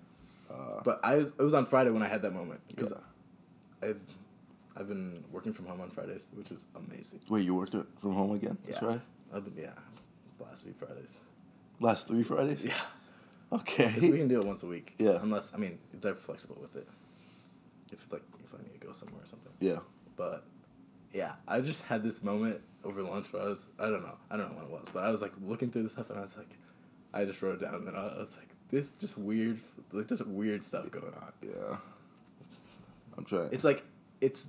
Uh, 0.49 0.81
but 0.83 0.99
I 1.03 1.15
it 1.15 1.37
was 1.39 1.53
on 1.53 1.65
Friday 1.65 1.91
when 1.91 2.01
I 2.01 2.07
had 2.07 2.21
that 2.21 2.33
moment 2.33 2.61
because 2.69 2.91
Yeah. 2.91 3.89
I've 3.89 4.01
I've 4.77 4.87
been 4.87 5.23
working 5.31 5.53
from 5.53 5.65
home 5.65 5.81
on 5.81 5.89
Fridays, 5.89 6.27
which 6.33 6.51
is 6.51 6.65
amazing. 6.75 7.19
Wait, 7.29 7.45
you 7.45 7.55
worked 7.55 7.75
from 8.01 8.13
home 8.13 8.31
again? 8.31 8.57
That's 8.65 8.81
yeah. 8.81 8.87
right. 8.87 9.01
I've 9.33 9.43
been, 9.43 9.63
yeah, 9.63 9.71
last 10.39 10.63
three 10.63 10.73
Fridays. 10.73 11.17
Last 11.79 12.07
three 12.07 12.23
Fridays. 12.23 12.63
Yeah, 12.65 12.73
Okay. 13.51 13.93
We 13.99 14.17
can 14.17 14.27
do 14.27 14.39
it 14.39 14.45
once 14.45 14.63
a 14.63 14.67
week. 14.67 14.93
Yeah. 14.97 15.19
unless 15.21 15.53
I 15.53 15.57
mean 15.57 15.79
they're 15.93 16.15
flexible 16.15 16.57
with 16.61 16.75
it. 16.75 16.87
If 17.91 18.11
like 18.11 18.23
if 18.43 18.53
I 18.53 18.57
need 18.63 18.79
to 18.79 18.87
go 18.87 18.93
somewhere 18.93 19.23
or 19.23 19.27
something. 19.27 19.51
yeah. 19.59 19.79
But 20.15 20.43
yeah, 21.13 21.33
I 21.47 21.61
just 21.61 21.85
had 21.85 22.03
this 22.03 22.23
moment 22.23 22.61
over 22.83 23.01
lunch 23.01 23.31
where 23.31 23.43
I 23.43 23.45
was 23.45 23.71
I 23.79 23.83
don't 23.83 24.01
know 24.01 24.17
I 24.29 24.37
don't 24.37 24.51
know 24.51 24.55
what 24.57 24.65
it 24.65 24.71
was, 24.71 24.89
but 24.93 25.03
I 25.03 25.09
was 25.09 25.21
like 25.21 25.33
looking 25.41 25.71
through 25.71 25.83
the 25.83 25.89
stuff 25.89 26.09
and 26.09 26.19
I 26.19 26.21
was 26.23 26.37
like, 26.37 26.49
I 27.13 27.25
just 27.25 27.41
wrote 27.41 27.61
it 27.61 27.65
down 27.65 27.87
and 27.87 27.95
I 27.95 28.17
was 28.17 28.37
like, 28.37 28.49
this 28.69 28.91
just 28.91 29.17
weird, 29.17 29.59
like 29.91 30.07
just 30.07 30.25
weird 30.25 30.63
stuff 30.63 30.89
going 30.91 31.13
on. 31.13 31.31
Yeah. 31.41 31.77
I'm 33.17 33.25
trying. 33.25 33.49
It's 33.51 33.63
like 33.63 33.83
it's 34.21 34.47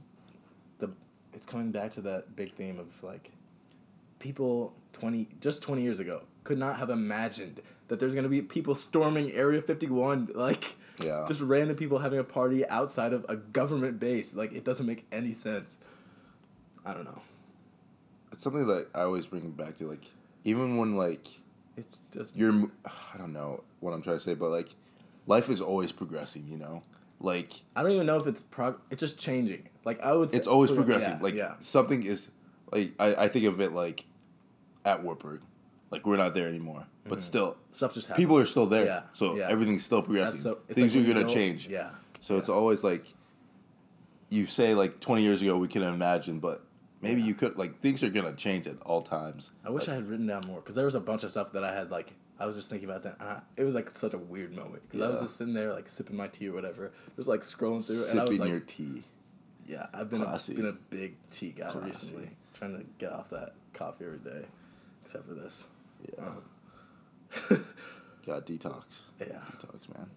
the 0.78 0.90
it's 1.32 1.46
coming 1.46 1.70
back 1.70 1.92
to 1.92 2.00
that 2.02 2.34
big 2.36 2.52
theme 2.54 2.78
of 2.78 3.02
like 3.02 3.32
people 4.18 4.72
20 4.94 5.28
just 5.40 5.62
20 5.62 5.82
years 5.82 5.98
ago 5.98 6.22
could 6.46 6.58
not 6.58 6.78
have 6.78 6.88
imagined 6.90 7.60
that 7.88 7.98
there's 8.00 8.14
going 8.14 8.22
to 8.22 8.28
be 8.30 8.40
people 8.40 8.74
storming 8.74 9.30
area 9.32 9.60
51 9.60 10.30
like 10.34 10.76
Yeah. 11.02 11.24
just 11.28 11.40
random 11.42 11.76
people 11.76 11.98
having 11.98 12.18
a 12.18 12.24
party 12.24 12.66
outside 12.68 13.12
of 13.12 13.26
a 13.28 13.36
government 13.36 13.98
base 14.00 14.34
like 14.34 14.52
it 14.52 14.64
doesn't 14.64 14.86
make 14.86 15.04
any 15.12 15.34
sense 15.34 15.76
i 16.84 16.94
don't 16.94 17.04
know 17.04 17.20
it's 18.32 18.42
something 18.42 18.66
that 18.66 18.88
I 18.94 19.00
always 19.02 19.26
bring 19.26 19.50
back 19.52 19.76
to 19.76 19.86
like 19.86 20.04
even 20.44 20.76
when 20.76 20.96
like 20.96 21.26
it's 21.76 22.00
just 22.12 22.36
you're 22.36 22.52
I 23.14 23.18
don't 23.18 23.32
know 23.32 23.64
what 23.80 23.92
I'm 23.92 24.02
trying 24.02 24.16
to 24.16 24.20
say, 24.20 24.34
but 24.34 24.50
like 24.50 24.68
life 25.26 25.48
is 25.48 25.60
always 25.60 25.92
progressing. 25.92 26.46
You 26.48 26.58
know, 26.58 26.82
like 27.20 27.52
i 27.74 27.82
don't 27.82 27.92
even 27.92 28.06
know 28.06 28.18
if 28.18 28.26
it's 28.26 28.42
prog 28.42 28.78
it's 28.90 29.00
just 29.00 29.18
changing 29.18 29.68
like 29.84 29.98
i 30.02 30.12
would 30.12 30.30
say 30.30 30.36
it's 30.36 30.46
always 30.48 30.70
yeah, 30.70 30.76
progressing. 30.76 31.18
like 31.20 31.34
yeah 31.34 31.54
something 31.60 32.02
is 32.02 32.30
like 32.70 32.92
I, 32.98 33.14
I 33.24 33.28
think 33.28 33.46
of 33.46 33.60
it 33.60 33.72
like 33.72 34.04
at 34.84 35.02
Wartburg, 35.02 35.40
like 35.96 36.06
we're 36.06 36.16
not 36.16 36.34
there 36.34 36.48
anymore, 36.48 36.86
but 37.04 37.18
mm-hmm. 37.18 37.20
still 37.20 37.56
stuff 37.72 37.94
just 37.94 38.06
happens 38.08 38.22
people 38.24 38.36
are 38.38 38.46
still 38.46 38.66
there. 38.66 38.86
Yeah, 38.86 39.02
So 39.12 39.36
yeah. 39.36 39.48
everything's 39.48 39.84
still 39.84 40.02
progressing. 40.02 40.38
So- 40.40 40.58
Things 40.68 40.94
like 40.94 41.04
are 41.04 41.08
gonna 41.08 41.26
go- 41.26 41.32
change. 41.32 41.68
yeah 41.68 41.90
So 42.20 42.36
it's 42.38 42.48
always 42.48 42.82
like 42.84 43.04
you 44.28 44.46
say 44.46 44.74
like 44.74 45.00
20 45.00 45.22
years 45.22 45.42
ago 45.42 45.56
we 45.56 45.68
couldn't 45.68 45.92
imagine, 45.94 46.40
but 46.40 46.64
maybe 47.00 47.20
Yeah. 47.20 47.28
you 47.28 47.34
could 47.34 47.56
like 47.56 47.80
things 47.80 48.02
are 48.02 48.10
gonna 48.10 48.34
change 48.34 48.66
at 48.66 48.80
all 48.82 49.02
times. 49.02 49.50
I 49.64 49.70
wish 49.70 49.88
I 49.88 49.94
had 49.94 50.08
written 50.08 50.26
down 50.26 50.42
more 50.46 50.60
because 50.60 50.74
there 50.74 50.84
was 50.84 50.94
a 50.94 51.00
bunch 51.00 51.24
of 51.24 51.30
stuff 51.30 51.52
that 51.52 51.64
I 51.64 51.74
had 51.74 51.90
like 51.90 52.14
I 52.38 52.44
was 52.44 52.56
just 52.56 52.68
thinking 52.68 52.88
about 52.88 53.02
that. 53.04 53.16
And 53.18 53.28
I, 53.28 53.40
it 53.56 53.64
was 53.64 53.74
like 53.74 53.90
such 53.96 54.12
a 54.12 54.18
weird 54.18 54.54
moment 54.54 54.82
because 54.88 55.00
I 55.06 55.08
was 55.08 55.20
just 55.20 55.36
sitting 55.36 55.54
there 55.54 55.72
like 55.72 55.88
sipping 55.88 56.16
my 56.16 56.28
tea 56.28 56.48
or 56.48 56.52
whatever, 56.52 56.92
just 57.16 57.28
like 57.28 57.40
scrolling 57.40 57.84
through, 57.86 58.10
and 58.10 58.20
I 58.20 58.24
was 58.24 58.30
Sipping 58.36 58.38
like, 58.40 58.50
your 58.50 58.60
tea. 58.60 59.04
"Yeah, 59.66 59.86
I've 59.94 60.10
been 60.10 60.22
a, 60.22 60.38
been 60.48 60.66
a 60.66 60.72
big 60.72 61.16
tea 61.30 61.50
guy 61.50 61.70
Classy. 61.70 61.88
recently, 61.88 62.30
trying 62.52 62.76
to 62.76 62.84
get 62.98 63.12
off 63.12 63.30
that 63.30 63.54
coffee 63.72 64.04
every 64.04 64.18
day, 64.18 64.44
except 65.04 65.26
for 65.26 65.34
this." 65.34 65.66
Yeah. 66.06 66.24
Um, 67.50 67.64
Got 68.26 68.46
detox. 68.46 69.02
yeah, 69.20 69.38
Detox, 69.52 69.94
man. 69.96 70.10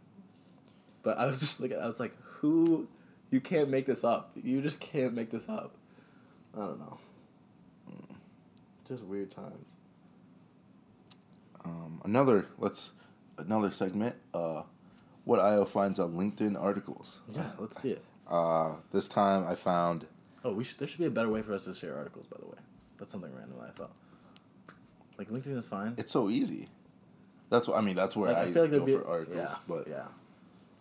but 1.03 1.17
I 1.19 1.25
was 1.27 1.39
just 1.39 1.60
like, 1.60 1.72
I 1.74 1.86
was 1.86 2.00
like, 2.00 2.15
"Who? 2.39 2.88
You 3.29 3.39
can't 3.39 3.69
make 3.69 3.86
this 3.86 4.03
up. 4.03 4.31
You 4.41 4.62
just 4.62 4.79
can't 4.79 5.13
make 5.13 5.29
this 5.29 5.48
up." 5.48 5.75
I 6.55 6.60
don't 6.62 6.79
know. 6.79 6.98
Just 8.88 9.03
weird 9.03 9.29
times. 9.29 9.69
Um, 11.63 12.01
another 12.03 12.48
let's 12.58 12.91
another 13.38 13.69
segment. 13.72 14.15
Uh, 14.34 14.63
what 15.25 15.39
IO 15.39 15.65
finds 15.65 16.00
on 16.00 16.13
LinkedIn 16.15 16.60
articles. 16.60 17.19
Yeah, 17.31 17.51
let's 17.60 17.79
see 17.79 17.91
it. 17.91 18.03
Uh, 18.27 18.74
this 18.91 19.08
time 19.08 19.46
I 19.48 19.53
found 19.55 20.08
Oh, 20.43 20.53
we 20.53 20.63
should. 20.63 20.79
There 20.79 20.88
should 20.88 21.00
be 21.00 21.05
a 21.05 21.12
better 21.12 21.29
way 21.29 21.41
for 21.43 21.53
us 21.53 21.65
to 21.65 21.74
share 21.75 21.96
articles. 21.98 22.25
By 22.25 22.38
the 22.39 22.48
way, 22.48 22.58
that's 22.98 23.12
something 23.12 23.31
random 23.36 23.58
I 23.62 23.69
thought. 23.77 23.91
Like 25.20 25.30
LinkedIn 25.30 25.58
is 25.58 25.68
fine. 25.68 25.94
it's 25.98 26.12
so 26.12 26.30
easy. 26.30 26.70
That's 27.52 27.68
what 27.68 27.78
I 27.78 27.82
mean. 27.82 27.96
That's 27.96 28.16
where 28.16 28.32
Like, 28.34 28.48
I, 28.48 28.52
feel 28.52 28.64
like 28.64 28.72
go 28.72 28.86
be- 28.86 28.94
for 28.94 29.06
articles, 29.08 29.38
yeah, 29.38 29.56
but 29.68 29.88
yeah, 29.88 29.96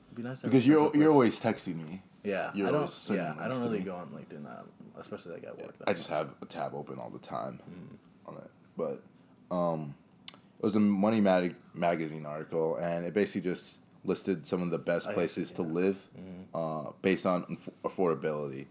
It'd 0.07 0.15
be 0.17 0.23
nice 0.23 0.41
to 0.43 0.47
because 0.47 0.67
you're 0.67 0.91
you're 0.97 1.11
always 1.11 1.41
texting 1.41 1.77
me. 1.77 2.03
yeah. 2.25 2.51
you're 2.55 2.69
I 2.69 2.71
don't 2.71 3.09
yeah. 3.11 3.35
I 3.39 3.49
don't 3.49 3.61
really 3.63 3.81
go 3.81 3.97
on 3.97 4.09
LinkedIn, 4.09 4.47
uh, 4.47 4.63
especially 4.99 5.33
like 5.35 5.45
at 5.45 5.59
work. 5.61 5.75
I 5.87 5.93
just 5.93 6.09
have 6.09 6.35
a 6.41 6.47
tab 6.47 6.73
open 6.75 6.99
all 6.99 7.11
the 7.11 7.19
time 7.19 7.59
Mm-hmm. 7.69 8.31
on 8.37 8.43
it. 8.45 8.51
But 8.77 9.55
um, 9.55 9.95
it 10.33 10.63
was 10.63 10.77
a 10.77 10.81
Money 10.81 11.21
Mag- 11.21 11.57
magazine 11.75 12.25
article, 12.27 12.77
and 12.77 13.05
it 13.07 13.13
basically 13.15 13.51
just 13.51 13.81
listed 14.05 14.47
some 14.47 14.63
of 14.63 14.71
the 14.71 14.79
best 14.79 15.09
I 15.09 15.15
places 15.15 15.53
to 15.55 15.63
yeah. 15.63 15.69
live 15.69 16.09
uh, 16.55 16.91
based 17.03 17.27
on 17.27 17.59
affordability. 17.85 18.67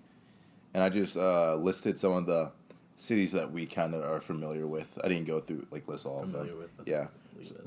And 0.74 0.82
I 0.84 0.90
just 0.90 1.18
uh, 1.18 1.56
listed 1.56 1.98
some 2.00 2.14
of 2.14 2.26
the 2.26 2.52
cities 2.98 3.32
that 3.32 3.52
we 3.52 3.66
kind 3.66 3.94
of 3.94 4.04
are 4.04 4.20
familiar 4.20 4.68
with. 4.68 5.00
I 5.04 5.08
didn't 5.08 5.26
go 5.28 5.40
through 5.40 5.68
like 5.72 5.88
list 5.88 6.06
all 6.06 6.20
Familiar 6.22 6.52
of 6.52 6.60
them. 6.60 6.70
with, 6.78 6.88
yeah, 6.88 7.08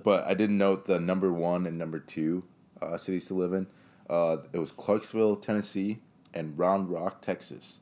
but 0.05 0.27
I 0.27 0.35
did 0.35 0.51
note 0.51 0.85
the 0.87 1.01
number 1.01 1.33
one 1.33 1.67
and 1.67 1.79
number 1.79 1.99
two 2.01 2.43
uh, 2.83 2.99
cities 2.99 3.27
to 3.29 3.35
live 3.35 3.53
in. 3.55 3.67
Uh, 4.11 4.39
it 4.53 4.59
was 4.59 4.73
Clarksville, 4.73 5.37
Tennessee, 5.37 6.01
and 6.35 6.59
Round 6.59 6.91
Rock, 6.91 7.23
Texas. 7.23 7.79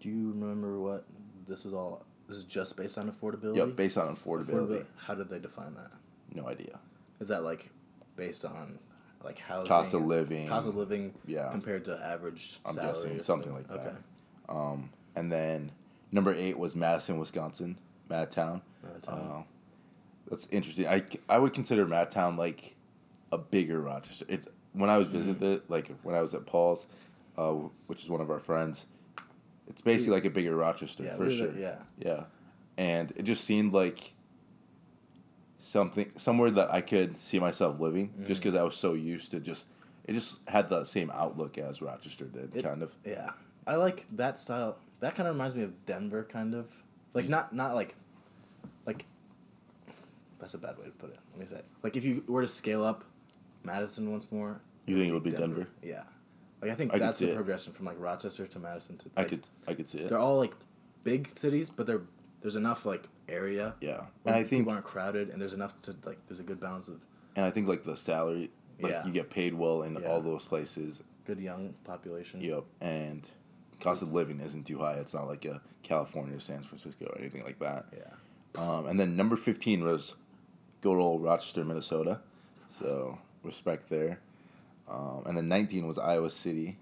Do 0.00 0.08
you 0.08 0.30
remember 0.30 0.78
what 0.80 1.04
this 1.46 1.64
was 1.64 1.74
all? 1.74 2.04
This 2.28 2.38
is 2.38 2.44
just 2.44 2.76
based 2.76 2.98
on 2.98 3.10
affordability. 3.10 3.56
Yep, 3.56 3.76
based 3.76 3.98
on 3.98 4.14
affordability. 4.14 4.84
How 4.96 5.14
did 5.14 5.28
they 5.28 5.38
define 5.38 5.74
that? 5.74 5.90
No 6.34 6.48
idea. 6.48 6.80
Is 7.20 7.28
that 7.28 7.44
like 7.44 7.70
based 8.16 8.44
on 8.44 8.78
like 9.22 9.38
housing, 9.38 9.66
Cost 9.68 9.94
of 9.94 10.02
living. 10.06 10.48
cost 10.48 10.66
of 10.66 10.76
living, 10.76 11.12
Yeah. 11.26 11.50
compared 11.50 11.84
to 11.86 11.98
average? 12.02 12.60
I'm 12.64 12.74
guessing 12.76 13.18
or 13.18 13.22
something 13.22 13.52
like 13.52 13.68
that. 13.68 13.78
Okay. 13.78 13.96
Um, 14.48 14.90
and 15.14 15.30
then 15.30 15.70
number 16.12 16.32
eight 16.34 16.58
was 16.58 16.74
Madison, 16.76 17.18
Wisconsin, 17.18 17.78
Madtown. 18.10 18.62
Madtown. 18.84 19.40
Uh, 19.40 19.42
that's 20.28 20.46
interesting. 20.50 20.86
I, 20.86 21.04
I 21.28 21.38
would 21.38 21.52
consider 21.52 21.86
Madtown 21.86 22.36
like 22.36 22.74
a 23.32 23.38
bigger 23.38 23.80
Rochester. 23.80 24.24
It's 24.28 24.48
when 24.72 24.90
I 24.90 24.98
was 24.98 25.08
visited, 25.08 25.62
Mm-hmm. 25.62 25.72
like 25.72 25.90
when 26.02 26.14
I 26.14 26.20
was 26.20 26.34
at 26.34 26.46
Paul's, 26.46 26.86
uh, 27.38 27.52
which 27.86 28.02
is 28.02 28.10
one 28.10 28.20
of 28.20 28.30
our 28.30 28.38
friends. 28.38 28.86
It's 29.68 29.82
basically 29.82 30.14
like 30.14 30.24
a 30.24 30.30
bigger 30.30 30.54
Rochester 30.54 31.02
Yeah, 31.04 31.16
for 31.16 31.30
sure. 31.30 31.52
yeah. 31.58 31.76
Yeah, 31.98 32.24
and 32.78 33.12
it 33.16 33.22
just 33.24 33.44
seemed 33.44 33.72
like 33.72 34.12
something 35.58 36.12
somewhere 36.16 36.50
that 36.52 36.72
I 36.72 36.80
could 36.80 37.18
see 37.24 37.38
myself 37.40 37.80
living, 37.80 38.12
just 38.26 38.40
Mm. 38.40 38.44
because 38.44 38.54
I 38.54 38.62
was 38.62 38.76
so 38.76 38.92
used 38.94 39.30
to 39.32 39.40
just 39.40 39.66
It 40.04 40.12
just 40.12 40.38
had 40.46 40.68
the 40.68 40.84
same 40.84 41.10
outlook 41.10 41.58
as 41.58 41.82
Rochester 41.82 42.26
did, 42.26 42.54
It- 42.54 42.62
kind 42.62 42.80
of. 42.80 42.94
Yeah, 43.04 43.30
I 43.66 43.74
like 43.74 44.06
that 44.14 44.38
style. 44.38 44.76
That 45.00 45.14
kind 45.14 45.28
of 45.28 45.34
reminds 45.34 45.54
me 45.56 45.62
of 45.62 45.84
Denver, 45.86 46.24
kind 46.24 46.54
of. 46.54 46.70
Like 47.14 47.28
not 47.28 47.52
not 47.54 47.74
like, 47.74 47.94
like. 48.86 49.06
That's 50.38 50.54
a 50.54 50.58
bad 50.58 50.78
way 50.78 50.84
to 50.84 50.90
put 50.90 51.10
it. 51.10 51.18
Let 51.32 51.40
me 51.40 51.46
say, 51.46 51.62
like 51.82 51.96
if 51.96 52.04
you 52.04 52.22
were 52.26 52.42
to 52.42 52.48
scale 52.48 52.84
up, 52.84 53.04
Madison 53.64 54.10
once 54.12 54.26
more. 54.30 54.60
You 54.86 54.96
think 54.96 55.10
it 55.10 55.12
would 55.12 55.22
be 55.22 55.30
Denver? 55.32 55.68
Yeah, 55.82 56.04
like 56.60 56.70
I 56.70 56.74
think 56.74 56.94
I 56.94 56.98
that's 56.98 57.18
the 57.18 57.30
it. 57.30 57.34
progression 57.34 57.72
from 57.72 57.86
like 57.86 57.96
Rochester 57.98 58.46
to 58.46 58.58
Madison 58.58 58.96
to. 58.98 59.04
Denver. 59.08 59.14
I 59.16 59.20
like, 59.22 59.30
could 59.30 59.48
I 59.68 59.74
could 59.74 59.88
see 59.88 59.98
it. 59.98 60.08
They're 60.08 60.18
all 60.18 60.36
like 60.36 60.52
big 61.04 61.30
cities, 61.36 61.70
but 61.70 61.86
they're 61.86 62.02
there's 62.42 62.56
enough 62.56 62.84
like 62.86 63.04
area. 63.28 63.74
Yeah, 63.80 64.06
and 64.24 64.34
I 64.34 64.44
think 64.44 64.62
people 64.62 64.72
aren't 64.74 64.84
crowded, 64.84 65.30
and 65.30 65.40
there's 65.40 65.54
enough 65.54 65.80
to 65.82 65.96
like 66.04 66.18
there's 66.28 66.40
a 66.40 66.44
good 66.44 66.60
balance 66.60 66.88
of 66.88 67.00
and 67.34 67.44
I 67.44 67.50
think 67.50 67.66
like 67.68 67.82
the 67.84 67.96
salary, 67.96 68.50
like 68.80 68.92
Yeah. 68.92 69.06
you 69.06 69.12
get 69.12 69.30
paid 69.30 69.54
well 69.54 69.82
in 69.82 69.94
Yeah. 69.96 70.08
all 70.08 70.20
those 70.20 70.44
places. 70.44 71.02
good 71.24 71.40
young 71.40 71.74
population. 71.84 72.40
Yep, 72.40 72.64
and 72.80 73.28
cost 73.80 74.02
of 74.02 74.12
living 74.12 74.40
isn't 74.40 74.64
too 74.66 74.78
high. 74.78 74.94
It's 74.94 75.14
not 75.14 75.26
like 75.28 75.44
a 75.44 75.60
California, 75.82 76.38
San 76.40 76.62
Francisco, 76.62 77.06
or 77.06 77.18
anything 77.18 77.44
like 77.44 77.58
that. 77.60 77.86
Yeah. 77.96 78.60
Um, 78.60 78.86
and 78.86 78.98
then 78.98 79.16
number 79.16 79.36
fifteen 79.36 79.84
was 79.84 80.14
good 80.80 80.98
old 80.98 81.22
Rochester, 81.22 81.64
Minnesota. 81.64 82.20
So 82.68 83.18
respect 83.42 83.88
there. 83.88 84.20
Um, 84.88 85.22
and 85.26 85.36
then 85.36 85.48
nineteen 85.48 85.86
was 85.86 85.98
Iowa 85.98 86.30
City. 86.30 86.78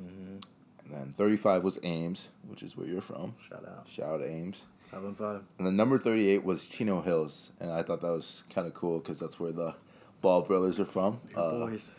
Mm-hmm. 0.00 0.36
And 0.84 0.90
then 0.94 1.12
thirty-five 1.12 1.64
was 1.64 1.78
Ames, 1.82 2.28
which 2.46 2.62
is 2.62 2.76
where 2.76 2.86
you're 2.86 3.00
from. 3.02 3.34
Shout 3.48 3.64
out. 3.66 3.88
Shout 3.88 4.20
out 4.20 4.24
Ames. 4.26 4.66
On 4.92 5.14
five. 5.14 5.42
And 5.58 5.64
then 5.68 5.76
number 5.76 5.98
38 5.98 6.44
was 6.44 6.66
Chino 6.68 7.00
Hills. 7.00 7.52
And 7.60 7.70
I 7.70 7.84
thought 7.84 8.00
that 8.00 8.10
was 8.10 8.42
kind 8.52 8.66
of 8.66 8.74
cool 8.74 8.98
because 8.98 9.20
that's 9.20 9.38
where 9.38 9.52
the 9.52 9.76
Ball 10.20 10.42
brothers 10.42 10.80
are 10.80 10.84
from. 10.84 11.20
Your 11.30 11.38
Uh, 11.38 11.50
boys. 11.66 11.92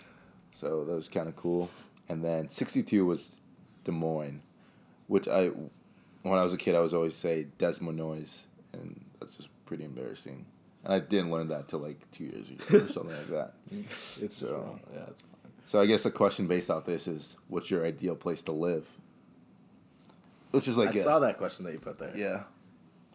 so 0.51 0.83
that 0.83 0.91
was 0.93 1.07
kind 1.07 1.29
of 1.29 1.37
cool. 1.37 1.69
And 2.09 2.21
then 2.21 2.49
62 2.49 3.05
was 3.05 3.37
Des 3.83 3.91
Moines, 3.91 4.41
which 5.07 5.27
I, 5.27 5.47
when 6.23 6.39
I 6.39 6.43
was 6.43 6.53
a 6.53 6.57
kid, 6.57 6.75
I 6.75 6.79
was 6.81 6.93
always 6.93 7.15
say 7.15 7.47
Des 7.57 7.73
Moines. 7.81 8.45
And 8.73 9.03
that's 9.19 9.35
just 9.35 9.49
pretty 9.65 9.83
embarrassing. 9.83 10.45
And 10.83 10.93
I 10.93 10.99
didn't 10.99 11.29
learn 11.31 11.49
that 11.49 11.67
till 11.67 11.79
like 11.79 12.09
two 12.11 12.23
years 12.25 12.49
ago 12.49 12.85
or 12.85 12.87
something 12.87 13.15
like 13.15 13.27
that. 13.29 13.53
It's 14.21 14.37
So- 14.37 14.53
wrong. 14.53 14.79
Yeah, 14.93 15.01
it's 15.09 15.21
fine. 15.21 15.51
So 15.65 15.79
I 15.79 15.85
guess 15.85 16.03
the 16.03 16.11
question 16.11 16.47
based 16.47 16.69
off 16.71 16.85
this 16.85 17.07
is 17.07 17.37
what's 17.47 17.69
your 17.71 17.85
ideal 17.85 18.15
place 18.15 18.43
to 18.43 18.51
live? 18.51 18.89
Which 20.51 20.67
is 20.67 20.77
like, 20.77 20.89
I 20.95 20.99
a- 20.99 21.03
saw 21.03 21.19
that 21.19 21.37
question 21.37 21.65
that 21.65 21.71
you 21.73 21.79
put 21.79 21.97
there. 21.97 22.11
yeah, 22.15 22.43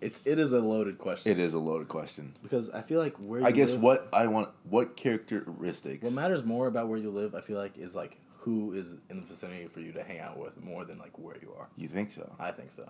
It, 0.01 0.17
it 0.25 0.39
is 0.39 0.53
a 0.53 0.61
loaded 0.61 0.97
question. 0.99 1.31
it 1.33 1.39
is 1.39 1.53
a 1.55 1.59
loaded 1.59 1.89
question. 1.89 2.35
because 2.43 2.71
I 2.71 2.81
feel 2.83 2.99
like 3.01 3.17
where 3.17 3.41
you 3.41 3.47
I 3.47 3.51
guess 3.51 3.73
live, 3.73 3.81
what 3.83 4.09
I 4.13 4.27
want, 4.29 4.49
what 4.71 4.97
characteristics? 4.97 6.05
what 6.05 6.13
matters 6.15 6.45
more 6.45 6.67
about 6.67 6.89
where 6.89 6.99
you 6.99 7.11
live, 7.11 7.35
I 7.35 7.41
feel 7.43 7.59
like, 7.59 7.77
is 7.77 7.95
like 7.95 8.17
who 8.47 8.73
is 8.73 8.95
in 9.11 9.17
the 9.21 9.27
vicinity 9.27 9.67
for 9.67 9.81
you 9.81 9.91
to 9.91 10.05
hang 10.05 10.21
out 10.21 10.39
with 10.39 10.63
more 10.63 10.85
than 10.85 10.99
like 10.99 11.19
where 11.19 11.37
you 11.43 11.53
are. 11.59 11.67
You 11.77 11.89
think 11.89 12.13
so? 12.13 12.33
I 12.39 12.53
think 12.53 12.71
so. 12.71 12.89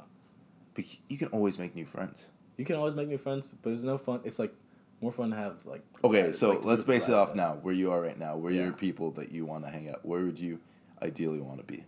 Bec- 0.74 1.00
You 1.08 1.16
can 1.16 1.28
always 1.28 1.58
make 1.58 1.74
new 1.74 1.86
friends. 1.86 2.28
You 2.58 2.66
can 2.66 2.76
always 2.76 2.94
make 2.94 3.08
new 3.08 3.16
friends, 3.16 3.54
but 3.62 3.72
it's 3.72 3.82
no 3.82 3.96
fun. 3.96 4.20
It's 4.24 4.38
like 4.38 4.54
more 5.00 5.10
fun 5.12 5.30
to 5.30 5.36
have 5.36 5.64
like. 5.64 5.82
Okay, 6.04 6.32
so 6.32 6.50
like, 6.50 6.64
let's 6.66 6.84
base 6.84 7.08
it 7.08 7.14
off 7.14 7.28
that. 7.30 7.36
now. 7.36 7.54
Where 7.62 7.72
you 7.72 7.90
are 7.90 8.00
right 8.02 8.18
now, 8.18 8.36
where 8.36 8.52
Yeah. 8.52 8.64
your 8.64 8.72
people 8.74 9.10
that 9.12 9.32
you 9.32 9.46
want 9.46 9.64
to 9.64 9.70
hang 9.70 9.88
out. 9.88 10.04
Where 10.04 10.24
would 10.26 10.38
you 10.38 10.60
ideally 11.02 11.40
want 11.40 11.58
to 11.58 11.64
be? 11.64 11.84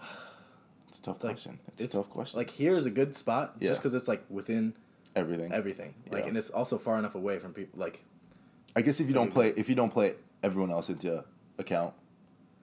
It's 0.88 0.98
a 1.00 1.02
tough 1.02 1.16
It's 1.16 1.24
like- 1.24 1.32
question. 1.34 1.58
It's, 1.78 1.82
a 1.94 1.96
tough 1.98 2.08
question. 2.08 2.38
Like 2.38 2.50
here 2.50 2.76
is 2.76 2.86
a 2.86 2.90
good 2.90 3.14
spot 3.16 3.56
Yeah. 3.58 3.68
just 3.68 3.80
because 3.82 3.92
it's 3.94 4.08
like 4.08 4.24
within 4.30 4.74
everything. 5.14 5.52
everything. 5.52 5.94
Like 6.10 6.22
Yeah. 6.22 6.28
and 6.28 6.36
it's 6.38 6.50
also 6.50 6.78
far 6.78 6.98
enough 6.98 7.14
away 7.14 7.38
from 7.38 7.52
people. 7.52 7.78
Like 7.78 8.02
I 8.76 8.80
guess 8.82 9.00
if 9.00 9.06
you 9.08 9.14
don't 9.14 9.30
play, 9.30 9.52
if 9.56 9.68
you 9.68 9.74
don't 9.74 9.90
play 9.92 10.14
everyone 10.42 10.70
else 10.70 10.88
into 10.90 11.24
account, 11.58 11.94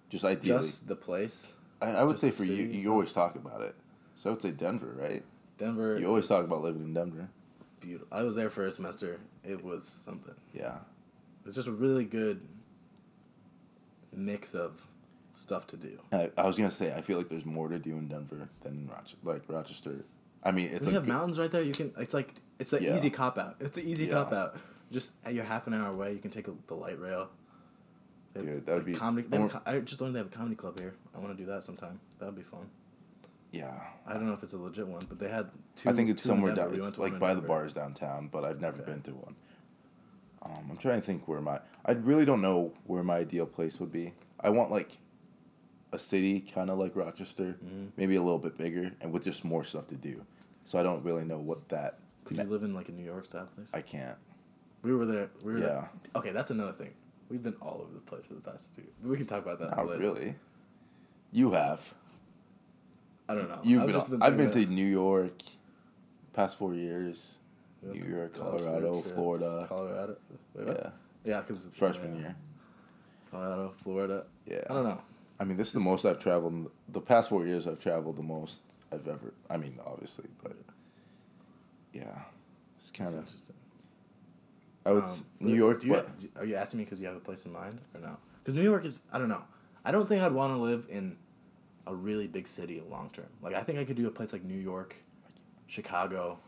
just 0.10 0.24
ideally, 0.26 0.62
just 0.62 0.88
the 0.88 0.96
place. 0.96 1.48
I, 1.82 1.92
I 1.92 2.04
would 2.04 2.18
just 2.18 2.22
say 2.22 2.32
for 2.32 2.44
you, 2.44 2.64
you 2.68 2.82
stuff. 2.82 2.92
always 2.92 3.14
talk 3.14 3.36
about 3.36 3.62
it. 3.62 3.76
So 4.16 4.30
I 4.30 4.34
would 4.34 4.42
say 4.42 4.52
Denver, 4.52 4.94
right? 4.98 5.24
Denver. 5.58 5.98
You 6.00 6.08
always 6.08 6.28
talk 6.28 6.46
about 6.46 6.62
living 6.62 6.84
in 6.84 6.94
Denver. 6.94 7.30
beautiful. 7.80 8.08
I 8.12 8.24
was 8.24 8.36
there 8.36 8.50
for 8.50 8.66
a 8.68 8.72
semester. 8.72 9.20
It 9.44 9.64
was 9.64 9.88
something. 9.88 10.36
Yeah. 10.54 10.76
It's 11.46 11.56
just 11.56 11.68
a 11.68 11.72
really 11.72 12.06
good 12.06 12.42
mix 14.14 14.54
of 14.54 14.86
stuff 15.34 15.68
to 15.68 15.78
do. 15.78 16.00
I, 16.12 16.30
I 16.38 16.46
was 16.46 16.58
gonna 16.58 16.72
say 16.72 16.94
I 16.94 17.02
feel 17.02 17.18
like 17.18 17.30
there's 17.30 17.46
more 17.46 17.70
to 17.70 17.80
do 17.80 17.92
in 17.98 18.08
Denver 18.08 18.50
than 18.62 18.88
Rochester. 18.92 19.18
Like 19.24 19.44
Rochester, 19.48 20.06
I 20.44 20.52
mean, 20.52 20.68
it's 20.72 20.82
you 20.86 20.94
like 20.94 20.96
have 20.96 21.08
mountains 21.08 21.40
right 21.40 21.50
there. 21.52 21.62
You 21.62 21.72
can. 21.74 21.94
It's 21.98 22.14
like 22.14 22.36
it's 22.60 22.74
an 22.74 22.84
Yeah. 22.84 22.96
easy 22.96 23.10
cop 23.10 23.38
out. 23.38 23.56
It's 23.60 23.78
an 23.78 23.88
easy 23.88 24.06
Yeah. 24.06 24.14
cop 24.14 24.34
out. 24.34 24.58
Just 24.92 25.12
you're 25.30 25.46
half 25.46 25.68
an 25.68 25.74
hour 25.74 25.90
away. 25.92 26.14
You 26.14 26.20
can 26.20 26.32
take 26.32 26.48
a, 26.48 26.54
the 26.68 26.76
light 26.76 27.00
rail. 27.00 27.30
They 28.34 28.42
Dude, 28.42 28.66
that 28.66 28.76
would 28.76 28.86
be 28.86 28.94
comedy. 28.94 29.28
they 29.28 29.38
have 29.38 29.50
a 29.50 29.54
more- 29.54 29.62
co- 29.62 29.72
I 29.72 29.80
just 29.80 30.00
learned 30.00 30.16
they 30.16 30.20
have 30.20 30.28
a 30.28 30.36
comedy 30.36 30.56
club 30.56 30.80
here. 30.80 30.94
I 31.14 31.20
want 31.20 31.36
to 31.38 31.44
do 31.44 31.50
that 31.52 31.64
sometime. 31.64 32.00
That 32.20 32.28
would 32.28 32.36
be 32.36 32.42
fun. 32.44 32.70
yeah. 33.52 33.78
I 34.08 34.14
don't 34.14 34.26
know 34.26 34.34
if 34.34 34.42
it's 34.44 34.54
a 34.54 34.58
legit 34.58 34.88
one, 34.88 35.06
but 35.10 35.20
they 35.20 35.28
had 35.30 35.50
two. 35.76 35.90
I 35.90 35.94
think 35.94 36.10
it's 36.10 36.24
somewhere 36.24 36.56
down. 36.56 36.72
We 36.72 36.78
It's 36.78 36.98
like 36.98 37.20
by 37.20 37.34
the 37.34 37.42
bars 37.42 37.74
downtown, 37.74 38.30
but 38.30 38.46
I've 38.46 38.62
never 38.62 38.82
Okay. 38.82 38.92
been 38.92 39.02
to 39.04 39.12
one. 39.12 39.36
Um, 40.44 40.68
I'm 40.72 40.78
trying 40.78 41.00
to 41.02 41.06
think 41.06 41.28
where 41.28 41.42
my. 41.42 41.60
I 41.86 41.92
really 41.92 42.26
don't 42.26 42.42
know 42.42 42.74
where 42.86 43.04
my 43.04 43.18
ideal 43.18 43.46
place 43.46 43.80
would 43.80 43.92
be. 43.92 44.14
I 44.40 44.50
want 44.50 44.72
like 44.72 44.98
a 45.92 46.00
city, 46.00 46.40
kind 46.40 46.70
of 46.70 46.80
like 46.80 46.96
Rochester, 46.96 47.58
Mhm. 47.64 47.92
maybe 47.98 48.16
a 48.16 48.22
little 48.24 48.40
bit 48.40 48.58
bigger, 48.58 48.92
and 49.02 49.12
with 49.12 49.26
just 49.26 49.44
more 49.44 49.64
stuff 49.64 49.88
to 49.88 49.96
do. 49.96 50.26
So 50.64 50.80
I 50.80 50.84
don't 50.84 51.04
really 51.04 51.26
know 51.26 51.38
what 51.40 51.68
that. 51.70 52.00
Could 52.26 52.38
you 52.38 52.44
live 52.44 52.64
in 52.64 52.74
like 52.74 52.88
a 52.90 52.92
New 52.94 53.04
York 53.04 53.26
style 53.26 53.48
place? 53.48 53.68
I 53.74 53.82
can't. 53.82 54.18
we 54.84 54.96
were 54.96 55.06
there. 55.06 55.30
We 55.44 55.54
were 55.54 55.60
Yeah. 55.60 55.66
there. 55.68 55.90
Okay, 56.16 56.32
that's 56.32 56.50
another 56.50 56.72
thing. 56.72 56.94
We've 57.32 57.42
been 57.42 57.56
all 57.62 57.80
over 57.82 57.94
the 57.94 58.02
place 58.02 58.26
for 58.26 58.34
the 58.34 58.42
past 58.42 58.76
two. 58.76 58.84
We 59.02 59.16
can 59.16 59.26
talk 59.26 59.44
about 59.46 59.60
that 59.60 59.78
Not 59.78 59.88
later. 59.88 60.00
really. 60.00 60.36
You 61.32 61.52
have. 61.52 61.94
I 63.30 63.36
don't 63.36 63.48
know. 63.50 63.60
You've 63.64 63.84
I've 63.84 63.88
been. 63.88 64.20
been 64.20 64.22
I've 64.22 64.38
been 64.38 64.52
to 64.52 64.66
New 64.66 64.86
York. 64.86 65.42
Past 66.34 66.58
four 66.58 66.74
years. 66.74 67.38
New 67.82 68.04
York, 68.04 68.38
Colorado. 68.38 69.02
Florida. 69.02 69.66
Colorado. 69.68 70.18
Wait, 70.54 70.68
what? 70.68 70.78
Yeah. 70.78 70.90
Yeah, 71.24 71.42
because 71.42 71.66
Freshman 71.72 72.20
year. 72.20 72.36
Colorado, 73.32 73.74
Florida. 73.82 74.26
Yeah. 74.46 74.64
I 74.70 74.74
don't 74.74 74.84
know. 74.84 75.02
I 75.40 75.46
mean, 75.46 75.56
this 75.58 75.68
is 75.68 75.74
the 75.74 75.80
most 75.80 76.06
I've 76.06 76.20
traveled. 76.20 76.70
The 76.90 77.02
past 77.02 77.30
four 77.30 77.46
years, 77.48 77.66
I've 77.66 77.82
traveled 77.82 78.18
the 78.18 78.24
most 78.24 78.62
I've 78.92 79.08
ever. 79.08 79.34
I 79.50 79.56
mean, 79.58 79.80
obviously, 79.86 80.26
but 80.44 80.56
yeah, 81.94 82.04
it's 82.78 82.92
kind 82.92 83.16
of. 83.16 83.26
I 84.86 84.92
would 84.92 85.04
Um, 85.04 85.10
s 85.10 85.24
New 85.40 85.56
York. 85.56 85.82
Do 85.82 85.88
you, 85.88 86.04
do- 86.18 86.30
are 86.38 86.46
you 86.46 86.56
asking 86.56 86.80
me 86.80 86.86
because 86.86 87.00
you 87.00 87.08
have 87.08 87.16
a 87.16 87.20
place 87.20 87.46
in 87.46 87.52
mind 87.54 87.80
or 87.94 88.02
no? 88.02 88.18
Because 88.40 88.54
New 88.56 88.64
York 88.64 88.86
is 88.86 89.02
I 89.12 89.20
don't 89.20 89.30
know. 89.30 89.44
I 89.86 89.92
don't 89.92 90.08
think 90.08 90.22
I'd 90.24 90.32
want 90.34 90.54
to 90.54 90.58
live 90.58 90.88
in 90.90 91.18
a 91.88 91.94
really 91.96 92.28
big 92.28 92.48
city 92.48 92.82
long 92.90 93.10
term. 93.12 93.28
Like 93.42 93.54
I 93.56 93.62
think 93.64 93.78
I 93.80 93.86
could 93.86 93.98
do 93.98 94.08
a 94.08 94.12
place 94.12 94.34
like 94.34 94.44
New 94.44 94.58
York, 94.60 94.96
Chicago. 95.68 96.40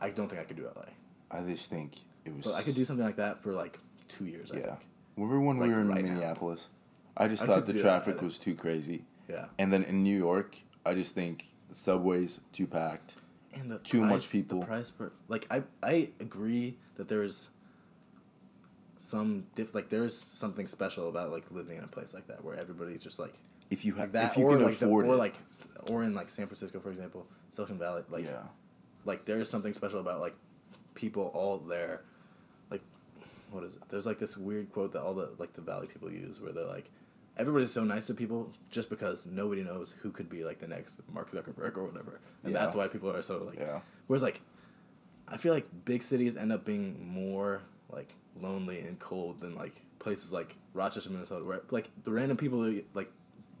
I 0.00 0.10
don't 0.10 0.28
think 0.28 0.40
I 0.40 0.44
could 0.44 0.56
do 0.56 0.64
LA, 0.64 0.84
I 1.30 1.42
just 1.44 1.70
think 1.70 1.96
it 2.24 2.34
was. 2.36 2.44
but 2.44 2.54
I 2.54 2.62
could 2.62 2.74
do 2.74 2.84
something 2.84 3.04
like 3.06 3.16
that 3.16 3.42
for 3.42 3.52
like 3.52 3.78
two 4.08 4.26
years. 4.26 4.52
I 4.52 4.56
Yeah. 4.58 4.62
think. 4.66 4.80
Remember 5.16 5.40
when 5.40 5.58
like 5.58 5.68
we 5.68 5.74
were 5.74 5.80
in 5.80 5.88
right 5.88 6.04
now. 6.04 6.10
Minneapolis? 6.12 6.68
I 7.16 7.28
just 7.28 7.42
I 7.44 7.46
thought 7.46 7.66
the 7.66 7.74
traffic 7.74 8.20
was 8.20 8.38
too 8.38 8.54
crazy, 8.56 9.04
Yeah. 9.28 9.46
and 9.58 9.72
then 9.72 9.82
in 9.84 10.02
New 10.02 10.16
York, 10.18 10.56
I 10.84 10.94
just 10.94 11.14
think 11.14 11.52
the 11.68 11.74
subways 11.76 12.40
too 12.52 12.66
packed. 12.66 13.16
And 13.54 13.70
the 13.70 13.78
Too 13.78 14.02
much 14.04 14.30
people. 14.30 14.60
The 14.60 14.66
price 14.66 14.90
per 14.90 15.12
like 15.28 15.46
I 15.50 15.62
I 15.82 16.10
agree 16.20 16.76
that 16.96 17.08
there's 17.08 17.48
some 19.00 19.46
diff 19.54 19.74
like 19.74 19.90
there's 19.90 20.16
something 20.16 20.66
special 20.66 21.08
about 21.08 21.30
like 21.30 21.44
living 21.50 21.76
in 21.78 21.84
a 21.84 21.88
place 21.88 22.14
like 22.14 22.26
that 22.28 22.42
where 22.44 22.56
everybody's 22.56 23.02
just 23.02 23.18
like 23.18 23.34
If 23.70 23.84
you 23.84 23.92
like 23.92 24.00
have, 24.00 24.12
that 24.12 24.30
if 24.32 24.38
you 24.38 24.44
or 24.46 24.56
can 24.56 24.64
like 24.64 24.78
the- 24.78 24.86
or 24.88 25.04
like 25.16 25.34
or 25.90 26.02
in 26.04 26.14
like 26.14 26.30
San 26.30 26.46
Francisco 26.46 26.80
for 26.80 26.90
example 26.90 27.26
Silicon 27.50 27.78
Valley 27.78 28.02
like 28.08 28.24
yeah, 28.24 28.44
like 29.04 29.24
there 29.26 29.40
is 29.40 29.50
something 29.50 29.72
special 29.72 30.00
about 30.00 30.20
like 30.20 30.34
people 30.94 31.30
all 31.34 31.58
there 31.58 32.02
like 32.70 32.80
what 33.50 33.62
is 33.64 33.76
it? 33.76 33.82
There's 33.90 34.06
like 34.06 34.18
this 34.18 34.36
weird 34.36 34.72
quote 34.72 34.92
that 34.94 35.02
all 35.02 35.14
the 35.14 35.30
like 35.38 35.52
the 35.52 35.60
valley 35.60 35.86
people 35.86 36.10
use 36.10 36.40
where 36.40 36.52
they're 36.52 36.64
like 36.66 36.90
everybody's 37.36 37.72
so 37.72 37.84
nice 37.84 38.06
to 38.06 38.14
people 38.14 38.52
just 38.70 38.88
because 38.90 39.26
nobody 39.26 39.62
knows 39.62 39.94
who 40.02 40.10
could 40.10 40.28
be 40.28 40.44
like 40.44 40.58
the 40.60 40.68
next 40.68 41.00
Mark 41.12 41.30
Zuckerberg 41.32 41.76
or 41.76 41.84
whatever 41.86 42.20
and 42.42 42.52
Yeah. 42.52 42.60
that's 42.60 42.74
why 42.74 42.88
people 42.88 43.10
are 43.14 43.22
so 43.22 43.38
like 43.42 43.58
yeah, 43.58 43.80
whereas 44.06 44.22
like 44.22 44.40
I 45.26 45.36
feel 45.38 45.52
like 45.54 45.66
big 45.84 46.02
cities 46.02 46.36
end 46.36 46.52
up 46.52 46.64
being 46.64 47.06
more 47.08 47.62
like 47.90 48.14
lonely 48.40 48.80
and 48.80 48.98
cold 48.98 49.40
than 49.40 49.54
like 49.54 49.82
places 49.98 50.32
like 50.32 50.56
Rochester, 50.74 51.08
Minnesota, 51.10 51.44
where 51.44 51.62
like 51.70 51.88
the 52.04 52.10
random 52.10 52.36
people 52.36 52.60
that 52.62 52.84
like 52.94 53.10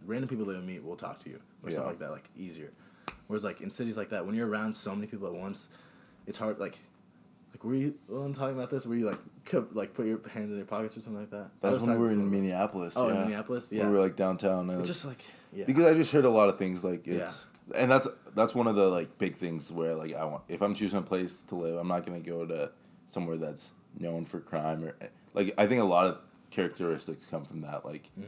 random 0.04 0.28
people 0.28 0.44
that 0.46 0.56
you 0.56 0.60
meet 0.62 0.84
will 0.84 0.96
talk 0.96 1.22
to 1.24 1.30
you 1.30 1.40
or 1.62 1.70
Yeah. 1.70 1.74
stuff 1.76 1.86
like 1.86 1.98
that, 2.00 2.10
like 2.10 2.28
easier. 2.36 2.70
Whereas 3.28 3.44
like 3.44 3.60
in 3.62 3.70
cities 3.70 3.96
like 3.96 4.10
that, 4.10 4.26
when 4.26 4.34
you're 4.34 4.46
around 4.48 4.76
so 4.76 4.94
many 4.94 5.06
people 5.06 5.26
at 5.26 5.32
once, 5.32 5.68
it's 6.26 6.36
hard. 6.38 6.58
Like, 6.58 6.78
like 7.52 7.64
were 7.64 7.74
you 7.74 7.94
well, 8.08 8.22
I'm 8.22 8.34
talking 8.34 8.54
about 8.56 8.68
this? 8.70 8.84
Were 8.84 8.94
you 8.96 9.06
like 9.06 9.18
like 9.72 9.94
put 9.94 10.06
your 10.06 10.20
hands 10.28 10.50
in 10.50 10.56
your 10.56 10.66
pockets 10.66 10.96
or 10.96 11.00
something 11.00 11.20
like 11.20 11.30
that? 11.30 11.50
That's 11.60 11.82
when 11.82 11.92
we 11.92 11.98
were 12.06 12.12
in 12.12 12.30
Minneapolis. 12.30 12.94
Oh, 12.96 13.08
yeah. 13.08 13.14
in 13.14 13.20
Minneapolis, 13.22 13.70
When 13.70 13.80
yeah. 13.80 13.88
we 13.88 13.94
were 13.96 14.00
like 14.02 14.16
downtown. 14.16 14.70
And 14.70 14.80
It's 14.80 14.88
just 14.88 15.04
like 15.04 15.22
yeah. 15.52 15.64
because 15.66 15.84
I 15.84 15.94
just 15.94 16.12
heard 16.12 16.24
a 16.24 16.30
lot 16.30 16.48
of 16.48 16.58
things 16.58 16.82
like 16.84 17.06
it's 17.06 17.46
and 17.74 17.90
that's 17.90 18.06
that's 18.34 18.54
one 18.54 18.66
of 18.66 18.76
the 18.76 18.88
like 18.88 19.16
big 19.18 19.36
things 19.36 19.70
where 19.72 19.94
like 19.94 20.14
I 20.14 20.24
want 20.24 20.42
if 20.48 20.60
I'm 20.62 20.74
choosing 20.74 20.98
a 20.98 21.02
place 21.02 21.42
to 21.48 21.54
live, 21.54 21.76
I'm 21.76 21.88
not 21.88 22.04
gonna 22.06 22.20
go 22.20 22.44
to 22.46 22.70
somewhere 23.08 23.36
that's 23.36 23.72
known 23.98 24.24
for 24.24 24.40
crime 24.40 24.84
or 24.84 24.94
like 25.34 25.54
I 25.58 25.66
think 25.66 25.80
a 25.80 25.84
lot 25.84 26.06
of 26.06 26.18
characteristics 26.50 27.26
come 27.26 27.44
from 27.44 27.60
that, 27.62 27.84
like 27.84 28.10
Mm. 28.18 28.24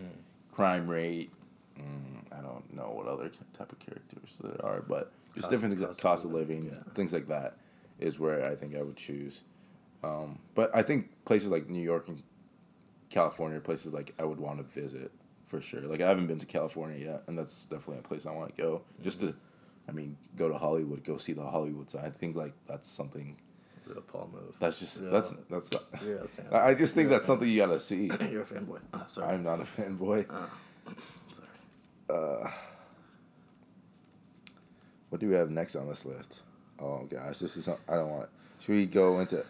crime 0.52 0.88
rate. 0.88 1.30
Mm, 1.78 2.32
I 2.32 2.40
don't 2.40 2.74
know 2.74 2.90
what 2.94 3.06
other 3.06 3.30
type 3.56 3.70
of 3.70 3.78
characters 3.78 4.30
there 4.42 4.56
are, 4.64 4.80
but 4.80 5.12
just 5.34 5.42
Cost- 5.42 5.50
different 5.50 5.74
things, 5.74 5.86
cost 5.86 6.00
cost, 6.00 6.24
of 6.24 6.30
of 6.30 6.36
living, 6.36 6.64
living, 6.64 6.82
yeah. 6.86 6.92
things 6.94 7.12
like 7.12 7.28
that, 7.28 7.56
is 8.00 8.18
where 8.18 8.46
I 8.46 8.54
think 8.54 8.74
I 8.74 8.82
would 8.82 8.96
choose. 8.96 9.42
Um, 10.02 10.38
but 10.54 10.70
I 10.74 10.82
think 10.82 11.10
places 11.24 11.50
like 11.50 11.68
New 11.68 11.82
York 11.82 12.08
and 12.08 12.22
California, 13.10 13.58
are 13.58 13.60
places 13.60 13.92
like 13.92 14.14
I 14.18 14.24
would 14.24 14.38
want 14.38 14.58
to 14.58 14.64
visit 14.64 15.10
for 15.46 15.60
sure. 15.60 15.80
Like 15.80 16.00
I 16.00 16.08
haven't 16.08 16.26
been 16.26 16.38
to 16.38 16.46
California 16.46 16.98
yet, 17.04 17.22
and 17.26 17.38
that's 17.38 17.66
definitely 17.66 17.98
a 17.98 18.02
place 18.02 18.26
I 18.26 18.32
want 18.32 18.54
to 18.54 18.62
go. 18.62 18.82
Just 19.02 19.20
to, 19.20 19.34
I 19.88 19.92
mean, 19.92 20.16
go 20.36 20.48
to 20.48 20.58
Hollywood, 20.58 21.04
go 21.04 21.16
see 21.16 21.32
the 21.32 21.44
Hollywood 21.44 21.90
side. 21.90 22.04
I 22.04 22.10
think 22.10 22.36
like 22.36 22.54
that's 22.66 22.88
something. 22.88 23.36
Real 23.86 24.00
Paul 24.00 24.30
move. 24.32 24.56
That's 24.58 24.80
just 24.80 24.98
Real- 25.00 25.12
that's 25.12 25.34
that's. 25.48 25.72
You're. 26.04 26.26
I 26.52 26.70
I 26.70 26.74
just 26.74 26.94
think 26.94 27.08
You're 27.08 27.18
that's 27.18 27.26
something 27.26 27.48
you 27.48 27.58
gotta 27.60 27.78
see. 27.78 28.06
You're 28.30 28.42
a 28.42 28.44
fanboy. 28.44 28.80
Oh, 28.92 29.04
sorry. 29.06 29.34
I'm 29.34 29.44
not 29.44 29.60
a 29.60 29.64
fanboy. 29.64 30.26
Oh, 30.28 30.50
sorry. 31.32 32.50
What 35.08 35.20
do 35.20 35.28
we 35.28 35.34
have 35.34 35.50
next 35.50 35.76
on 35.76 35.86
this 35.86 36.04
list? 36.04 36.42
Oh 36.78 37.04
gosh, 37.04 37.38
this 37.38 37.56
is 37.56 37.68
I 37.68 37.94
don't 37.94 38.10
want. 38.10 38.28
Should 38.58 38.74
we 38.74 38.86
go 38.86 39.20
into 39.20 39.44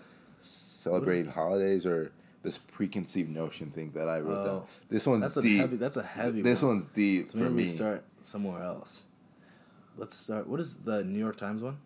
celebrating 0.90 1.30
holidays 1.32 1.84
or 1.86 2.12
this 2.42 2.58
preconceived 2.58 3.28
notion 3.28 3.70
thing 3.70 3.90
that 3.94 4.08
I 4.08 4.20
wrote 4.20 4.44
down? 4.44 4.54
Oh, 4.56 4.66
This 4.88 5.06
one's 5.06 5.22
That's 5.22 5.36
a 5.38 5.42
deep. 5.42 5.60
heavy. 5.60 5.76
That's 5.76 5.96
a 5.96 6.02
heavy. 6.02 6.42
this 6.42 6.62
one. 6.62 6.76
one's 6.76 6.86
deep 6.86 7.32
So 7.32 7.38
for 7.38 7.50
me. 7.50 7.64
we 7.64 7.68
start 7.68 8.04
somewhere 8.22 8.62
else. 8.62 9.04
Let's 9.96 10.14
start. 10.16 10.46
What 10.46 10.60
is 10.60 10.74
the 10.74 11.02
New 11.04 11.18
York 11.18 11.36
Times 11.36 11.62
one? 11.62 11.78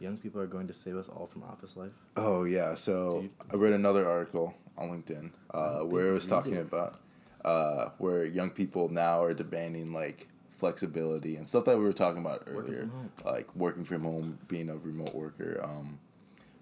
Young 0.00 0.16
people 0.16 0.40
are 0.40 0.46
going 0.46 0.66
to 0.68 0.74
save 0.74 0.96
us 0.96 1.08
all 1.08 1.26
from 1.26 1.42
office 1.42 1.76
life. 1.76 1.92
Oh 2.16 2.44
yeah, 2.44 2.74
so 2.74 3.22
Dude. 3.22 3.30
I 3.52 3.56
read 3.56 3.72
another 3.72 4.08
article 4.08 4.54
on 4.76 4.90
LinkedIn 4.90 5.30
uh, 5.52 5.80
where 5.80 6.08
it 6.08 6.12
was 6.12 6.26
talking 6.26 6.56
about 6.58 6.98
uh, 7.44 7.90
where 7.98 8.24
young 8.24 8.50
people 8.50 8.88
now 8.90 9.22
are 9.22 9.34
demanding 9.34 9.92
like 9.92 10.28
flexibility 10.50 11.36
and 11.36 11.48
stuff 11.48 11.64
that 11.64 11.78
we 11.78 11.84
were 11.84 11.92
talking 11.92 12.20
about 12.20 12.42
earlier, 12.46 12.86
home. 12.86 13.10
like 13.24 13.54
working 13.56 13.84
from 13.84 14.02
home, 14.04 14.38
being 14.48 14.68
a 14.68 14.76
remote 14.76 15.14
worker, 15.14 15.60
um, 15.64 15.98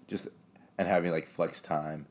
just 0.07 0.27
and 0.77 0.87
having 0.87 1.11
like 1.11 1.27
flex 1.27 1.61
time, 1.61 2.05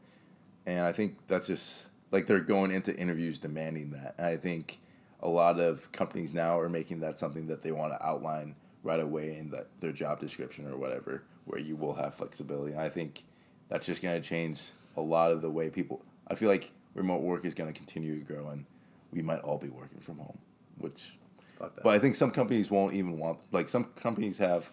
and 0.67 0.87
I 0.87 0.93
think 0.93 1.27
that's 1.27 1.47
just 1.47 1.87
like 2.11 2.27
they're 2.27 2.41
going 2.41 2.73
into 2.73 2.95
interviews 2.97 3.39
demanding 3.39 3.91
that. 3.91 4.15
And 4.19 4.27
I 4.27 4.37
think 4.37 4.79
a 5.21 5.29
lot 5.29 5.59
of 5.59 5.91
companies 5.93 6.35
now 6.35 6.59
are 6.59 6.69
making 6.69 7.01
that 7.01 7.19
something 7.19 7.47
that 7.49 7.63
they 7.63 7.73
want 7.73 7.93
to 7.93 8.07
outline 8.07 8.55
right 8.83 9.01
away 9.01 9.37
in 9.37 9.51
that 9.51 9.69
their 9.81 9.93
job 9.93 10.21
description 10.21 10.71
or 10.71 10.77
whatever, 10.77 11.25
where 11.45 11.61
you 11.61 11.77
will 11.77 11.95
have 11.95 12.15
flexibility. 12.15 12.73
And 12.73 12.81
I 12.81 12.89
think 12.89 13.25
that's 13.69 13.87
just 13.87 14.03
going 14.03 14.21
to 14.21 14.27
change 14.27 14.71
a 14.97 15.01
lot 15.01 15.33
of 15.33 15.43
the 15.43 15.51
way 15.51 15.71
people. 15.71 16.03
I 16.29 16.35
feel 16.35 16.49
like 16.49 16.71
remote 16.95 17.23
work 17.23 17.45
is 17.45 17.55
going 17.55 17.73
to 17.73 17.77
continue 17.77 18.19
to 18.19 18.25
grow, 18.25 18.49
and 18.49 18.65
we 19.13 19.23
might 19.23 19.41
all 19.41 19.59
be 19.59 19.69
working 19.69 20.01
from 20.01 20.19
home, 20.19 20.39
which. 20.79 21.19
Fuck 21.59 21.75
that. 21.75 21.85
But 21.85 21.95
I 21.95 21.99
think 21.99 22.15
some 22.15 22.31
companies 22.31 22.71
won't 22.71 22.95
even 22.95 23.19
want 23.19 23.39
like 23.51 23.69
some 23.69 23.85
companies 23.97 24.39
have 24.39 24.71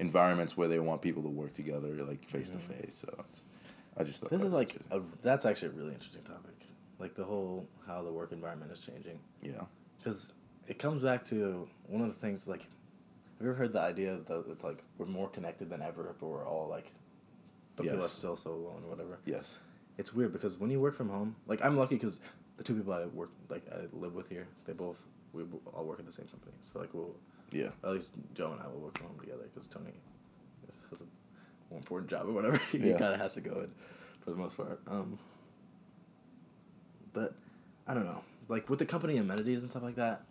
environments 0.00 0.56
where 0.56 0.66
they 0.66 0.80
want 0.80 1.02
people 1.02 1.22
to 1.22 1.28
work 1.28 1.54
together 1.54 1.88
like 2.04 2.24
face 2.24 2.50
to 2.50 2.58
face. 2.58 2.96
So 3.06 3.24
it's, 3.28 3.44
I 3.96 4.02
just 4.04 4.20
thought 4.20 4.30
this 4.30 4.40
that 4.40 4.46
is 4.46 4.52
like 4.52 4.74
a, 4.90 5.00
that's 5.22 5.44
actually 5.46 5.68
a 5.68 5.72
really 5.72 5.92
interesting 5.92 6.22
topic. 6.22 6.66
Like 6.98 7.14
the 7.14 7.24
whole 7.24 7.68
how 7.86 8.02
the 8.02 8.12
work 8.12 8.32
environment 8.32 8.72
is 8.72 8.80
changing. 8.80 9.18
yeah 9.42 9.64
because 9.98 10.32
it 10.66 10.78
comes 10.78 11.02
back 11.02 11.24
to 11.26 11.68
one 11.86 12.02
of 12.02 12.08
the 12.08 12.14
things 12.14 12.46
like 12.48 12.62
have 12.62 13.42
you 13.42 13.48
ever 13.50 13.54
heard 13.54 13.72
the 13.72 13.80
idea 13.80 14.18
that 14.26 14.44
it's 14.50 14.64
like 14.64 14.82
we're 14.98 15.06
more 15.06 15.28
connected 15.28 15.68
than 15.70 15.82
ever 15.82 16.14
but 16.18 16.26
we're 16.26 16.46
all 16.46 16.68
like 16.68 16.90
but 17.76 17.84
people 17.84 18.04
are 18.04 18.08
still 18.08 18.36
so 18.36 18.50
alone 18.52 18.82
or 18.84 18.90
whatever 18.90 19.18
yes 19.26 19.58
it's 19.98 20.14
weird 20.14 20.32
because 20.32 20.58
when 20.58 20.70
you 20.70 20.80
work 20.80 20.94
from 20.94 21.08
home 21.10 21.36
like 21.46 21.62
i'm 21.64 21.76
lucky 21.76 21.96
because 21.96 22.20
the 22.56 22.62
two 22.64 22.74
people 22.74 22.92
i 22.92 23.04
work 23.06 23.30
like 23.48 23.62
i 23.72 23.78
live 23.92 24.14
with 24.14 24.28
here 24.28 24.46
they 24.66 24.72
both 24.72 25.02
we 25.32 25.42
all 25.74 25.84
work 25.84 25.98
at 25.98 26.06
the 26.06 26.12
same 26.12 26.26
company 26.26 26.52
so 26.62 26.78
like 26.78 26.92
we'll 26.94 27.14
yeah 27.52 27.68
at 27.84 27.90
least 27.92 28.10
joe 28.34 28.52
and 28.52 28.60
i 28.62 28.66
will 28.68 28.80
work 28.80 28.96
from 28.98 29.08
home 29.08 29.18
together 29.20 29.44
because 29.52 29.68
tony 29.68 29.90
has 30.90 31.00
a 31.02 31.04
more 31.70 31.78
important 31.78 32.10
job 32.10 32.26
or 32.28 32.32
whatever 32.32 32.56
he 32.72 32.78
Yeah. 32.78 32.98
kind 32.98 33.14
of 33.14 33.20
has 33.20 33.34
to 33.34 33.40
go 33.40 33.60
in 33.60 33.70
for 34.20 34.30
the 34.30 34.36
most 34.36 34.56
part 34.56 34.80
um 34.88 35.18
but 37.12 37.34
I 37.88 37.94
don't 37.94 38.04
know. 38.04 38.22
Like 38.46 38.70
with 38.70 38.78
the 38.78 38.86
company 38.86 39.16
amenities 39.16 39.62
and 39.62 39.70
stuff 39.70 39.82
like 39.82 39.96
that, 39.96 40.22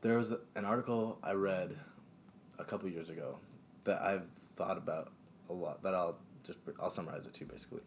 there 0.00 0.18
was 0.18 0.32
an 0.56 0.64
article 0.64 1.16
I 1.22 1.32
read 1.34 1.76
a 2.58 2.64
couple 2.64 2.88
years 2.88 3.08
ago 3.08 3.38
that 3.84 4.02
I've 4.02 4.24
thought 4.56 4.76
about 4.76 5.12
a 5.48 5.52
lot. 5.52 5.84
That 5.84 5.94
I'll 5.94 6.16
just 6.42 6.58
I'll 6.80 6.90
summarize 6.90 7.26
it 7.28 7.34
too. 7.34 7.44
Basically, 7.44 7.82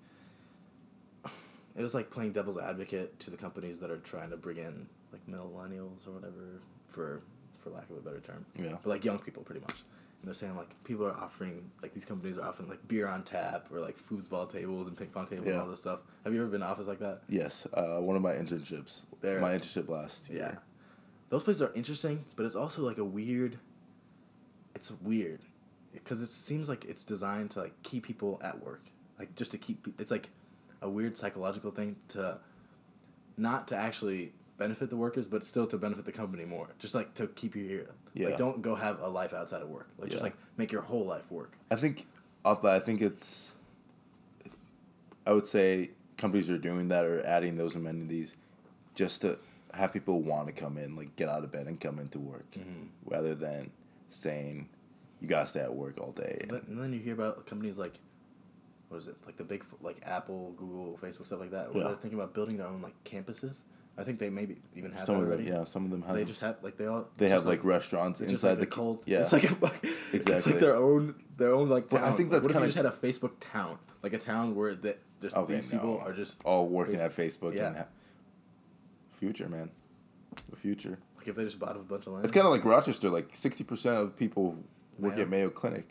it 1.76 1.82
was 1.82 1.94
like 1.94 2.10
playing 2.10 2.32
devil's 2.32 2.58
advocate 2.58 3.20
to 3.20 3.32
the 3.32 3.38
companies 3.38 3.80
that 3.80 3.92
are 3.92 3.98
trying 3.98 4.30
to 4.30 4.38
bring 4.38 4.56
in 4.58 4.88
like 5.12 5.28
millennials 5.30 6.08
or 6.08 6.12
whatever 6.12 6.62
for 6.88 7.22
for 7.70 7.76
lack 7.76 7.90
of 7.90 7.98
a 7.98 8.02
better 8.02 8.20
term. 8.20 8.46
Yeah. 8.56 8.78
But 8.84 8.88
like 8.88 9.06
young 9.06 9.20
people, 9.20 9.44
pretty 9.44 9.62
much. 9.62 9.74
And 10.22 10.28
they're 10.28 10.34
saying 10.34 10.56
like 10.56 10.72
people 10.84 11.06
are 11.06 11.14
offering 11.16 11.70
like 11.82 11.94
these 11.94 12.06
companies 12.06 12.38
are 12.38 12.48
offering 12.48 12.70
like 12.70 12.88
beer 12.88 13.08
on 13.08 13.24
tap 13.24 13.68
or 13.72 13.80
like 13.80 13.98
foosball 14.00 14.50
tables 14.52 14.88
and 14.88 14.98
ping 14.98 15.08
pong 15.08 15.28
tables 15.28 15.48
and 15.48 15.60
all 15.60 15.68
this 15.68 15.80
stuff. 15.80 16.00
Have 16.24 16.34
you 16.34 16.42
ever 16.42 16.50
been 16.50 16.62
to 16.62 16.66
office 16.68 16.88
like 16.88 17.00
that? 17.00 17.22
yes 17.30 17.68
uh, 17.74 17.98
one 18.00 18.16
of 18.16 18.22
my 18.22 18.34
internships 18.34 19.06
There. 19.22 19.40
my 19.40 19.52
internship 19.52 19.88
last 19.90 20.30
year 20.30 20.40
Yeah. 20.40 20.56
Those 21.30 21.44
places 21.44 21.62
are 21.62 21.72
interesting, 21.76 22.24
but 22.36 22.46
it's 22.46 22.56
also 22.56 22.82
like 22.84 22.98
a 22.98 23.04
weird. 23.04 23.60
It's 24.74 24.92
weird, 25.02 25.42
because 25.94 26.22
it 26.22 26.28
seems 26.30 26.70
like 26.70 26.86
it's 26.86 27.04
designed 27.04 27.52
to 27.52 27.62
like 27.62 27.84
keep 27.84 28.06
people 28.06 28.40
at 28.44 28.64
work, 28.64 28.84
like 29.20 29.36
just 29.36 29.52
to 29.52 29.58
keep. 29.58 29.88
It's 30.00 30.10
like 30.12 30.30
a 30.82 30.90
weird 30.90 31.18
psychological 31.18 31.72
thing 31.72 31.98
to, 32.10 32.38
not 33.38 33.68
to 33.70 33.76
actually 33.76 34.32
benefit 34.58 34.90
the 34.90 34.98
workers, 34.98 35.28
but 35.28 35.44
still 35.46 35.68
to 35.68 35.78
benefit 35.78 36.06
the 36.06 36.12
company 36.12 36.46
more. 36.46 36.70
Just 36.80 36.96
like 36.96 37.14
to 37.16 37.28
keep 37.28 37.56
you 37.56 37.64
here. 37.68 37.90
Yeah. 38.14 38.30
Like 38.30 38.38
don't 38.38 38.62
go 38.62 38.76
have 38.76 39.02
a 39.02 39.08
life 39.08 39.34
outside 39.34 39.62
of 39.62 39.70
work. 39.70 39.88
Like 39.98 40.10
just 40.10 40.24
like 40.24 40.36
make 40.58 40.72
your 40.72 40.82
whole 40.82 41.06
life 41.06 41.30
work. 41.32 41.54
I 41.72 41.76
think 41.76 42.06
off 42.44 42.62
that 42.64 42.72
I 42.72 42.80
think 42.80 43.02
it's 43.02 43.54
I 45.26 45.34
would 45.34 45.46
say 45.46 45.92
companies 46.18 46.50
are 46.50 46.58
doing 46.58 46.88
that 46.88 47.06
or 47.06 47.24
adding 47.26 47.58
those 47.58 47.76
amenities 47.76 48.36
just 48.96 49.22
to 49.22 49.38
have 49.74 49.94
people 49.94 50.22
want 50.22 50.48
to 50.48 50.54
come 50.54 50.78
in 50.78 50.96
like 50.96 51.16
get 51.16 51.30
out 51.30 51.44
of 51.44 51.52
bed 51.52 51.68
and 51.68 51.80
come 51.80 52.00
into 52.00 52.20
work 52.20 52.50
Mm-hmm. 52.52 52.86
rather 53.06 53.36
than 53.36 53.72
saying 54.10 54.70
you 55.22 55.28
gotta 55.28 55.46
stay 55.46 55.60
at 55.60 55.74
work 55.76 56.00
all 56.00 56.12
day 56.12 56.38
and- 56.42 56.50
But, 56.50 56.68
and 56.68 56.82
then 56.82 56.94
you 56.94 57.00
hear 57.00 57.14
about 57.14 57.46
companies 57.46 57.78
like, 57.78 58.00
what 58.90 58.98
is 58.98 59.08
it? 59.08 59.16
Like 59.26 59.36
the 59.38 59.44
big 59.44 59.64
like 59.82 59.98
Apple, 60.04 60.54
Google, 60.58 60.98
Facebook, 61.02 61.26
stuff 61.26 61.42
like 61.42 61.52
that. 61.52 61.74
Where 61.74 61.84
Yeah. 61.84 61.90
they're 61.90 61.98
thinking 61.98 62.18
about 62.20 62.34
building 62.34 62.58
their 62.58 62.68
own 62.68 62.82
like 62.82 62.96
campuses. 63.04 63.62
I 64.00 64.04
think 64.04 64.20
they 64.20 64.30
maybe 64.30 64.58
even 64.76 64.92
have 64.92 65.06
some 65.06 65.16
that 65.18 65.22
of 65.24 65.28
them 65.30 65.38
already. 65.40 65.50
yeah 65.50 65.64
some 65.66 65.86
of 65.86 65.92
them 65.92 66.04
have 66.04 66.16
They 66.16 66.24
just 66.26 66.40
have 66.42 66.58
like 66.62 66.78
they 66.78 66.86
all. 66.86 67.08
they 67.18 67.30
have 67.30 67.38
just 67.38 67.48
like, 67.48 67.64
restaurants 67.64 68.22
inside 68.22 68.50
like 68.52 68.60
the 68.60 68.66
cult. 68.68 69.04
yeah 69.08 69.22
It's 69.22 69.34
like 69.34 69.44
a 69.46 69.48
fuck- 69.56 69.80
It's 69.84 70.14
Exactly. 70.28 70.52
like 70.54 70.62
their 70.62 70.76
own 70.76 71.16
their 71.38 71.54
own 71.54 71.68
like 71.70 71.92
Well, 71.92 72.02
town. 72.02 72.14
I 72.14 72.16
think 72.16 72.32
Like, 72.32 72.42
that's 72.44 72.54
what 72.54 72.64
if 72.64 72.68
you 72.68 72.74
kinda- 72.74 72.90
just 72.90 73.02
had 73.02 73.10
a 73.10 73.14
Facebook 73.14 73.34
town, 73.40 73.80
like 74.04 74.14
a 74.14 74.20
town 74.20 74.56
where 74.56 74.76
that 74.76 75.00
just 75.22 75.36
Okay, 75.36 75.56
these 75.56 75.68
people 75.68 76.00
are 76.06 76.14
just 76.14 76.36
all 76.46 76.68
working 76.68 76.96
at 77.02 77.12
Facebook 77.12 77.56
Yeah. 77.56 77.68
and 77.68 77.78
ha- 77.78 77.86
future 79.12 79.50
man 79.50 79.72
the 80.52 80.56
future 80.56 81.00
like 81.18 81.28
if 81.28 81.36
they 81.36 81.44
just 81.44 81.58
bought 81.58 81.76
a 81.76 81.80
bunch 81.80 82.06
of 82.06 82.14
land. 82.14 82.24
It's 82.24 82.32
kind 82.32 82.46
of 82.46 82.52
like 82.54 82.64
Rochester. 82.64 83.10
Like 83.10 83.36
sixty 83.36 83.64
percent 83.64 83.98
of 83.98 84.16
people 84.16 84.58
work 85.00 85.14
Mayo. 85.16 85.24
at 85.24 85.30
Mayo 85.30 85.50
Clinic, 85.50 85.88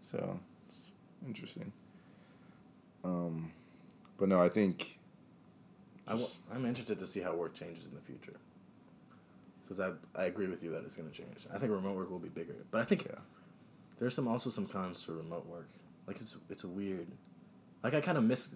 so 0.00 0.40
it's 0.64 0.92
interesting. 1.26 1.72
Um, 3.04 3.52
but 4.18 4.28
no, 4.30 4.40
I 4.40 4.48
think. 4.48 4.95
I 6.06 6.10
w- 6.10 6.26
just- 6.26 6.40
I'm 6.52 6.64
interested 6.66 6.98
to 6.98 7.06
see 7.06 7.20
how 7.20 7.34
work 7.34 7.54
changes 7.54 7.84
in 7.84 7.94
the 7.94 8.00
future. 8.00 8.38
Because 9.64 9.80
I, 9.80 9.90
I 10.20 10.26
agree 10.26 10.46
with 10.46 10.62
you 10.62 10.70
that 10.70 10.84
it's 10.84 10.94
going 10.96 11.10
to 11.10 11.14
change. 11.16 11.46
I 11.52 11.58
think 11.58 11.72
remote 11.72 11.96
work 11.96 12.10
will 12.10 12.20
be 12.20 12.28
bigger, 12.28 12.54
but 12.70 12.80
I 12.80 12.84
think 12.84 13.04
yeah, 13.04 13.18
there's 13.98 14.14
some 14.14 14.28
also 14.28 14.48
some 14.50 14.66
cons 14.66 15.02
to 15.04 15.12
remote 15.12 15.46
work. 15.46 15.68
Like 16.06 16.20
it's 16.20 16.36
it's 16.48 16.62
a 16.62 16.68
weird, 16.68 17.08
like 17.82 17.92
I 17.94 18.00
kind 18.00 18.16
of 18.16 18.22
miss. 18.22 18.54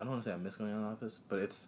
I 0.00 0.04
don't 0.04 0.12
want 0.12 0.24
to 0.24 0.30
say 0.30 0.34
I 0.34 0.38
miss 0.38 0.56
going 0.56 0.72
to 0.72 0.78
the 0.78 0.84
office, 0.86 1.20
but 1.28 1.40
it's. 1.40 1.66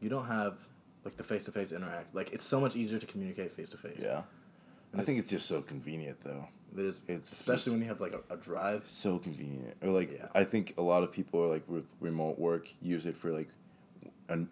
You 0.00 0.08
don't 0.08 0.26
have 0.26 0.56
like 1.04 1.18
the 1.18 1.22
face 1.22 1.44
to 1.44 1.52
face 1.52 1.70
interact. 1.72 2.14
Like 2.14 2.32
it's 2.32 2.46
so 2.46 2.58
much 2.60 2.76
easier 2.76 2.98
to 2.98 3.06
communicate 3.06 3.52
face 3.52 3.68
to 3.70 3.76
face. 3.76 4.00
yeah. 4.02 4.22
And 4.92 5.00
I 5.02 5.04
think 5.04 5.18
it's- 5.18 5.30
just 5.30 5.46
so 5.46 5.60
convenient 5.60 6.22
though. 6.22 6.48
It 6.74 6.84
is, 6.84 7.00
It's 7.08 7.32
especially 7.32 7.72
when 7.72 7.82
you 7.82 7.88
have 7.88 8.00
like 8.00 8.14
a, 8.14 8.32
a 8.32 8.36
drive. 8.38 8.86
So 8.86 9.18
convenient. 9.18 9.76
Or 9.82 9.88
like 9.90 10.12
Yeah. 10.12 10.28
I 10.34 10.44
think 10.44 10.74
a 10.78 10.82
lot 10.82 11.02
of 11.02 11.12
people 11.12 11.42
are 11.44 11.48
like 11.48 11.68
with 11.68 11.84
remote 12.00 12.38
work 12.38 12.68
use 12.80 13.04
it 13.06 13.16
for 13.16 13.30
like, 13.32 13.48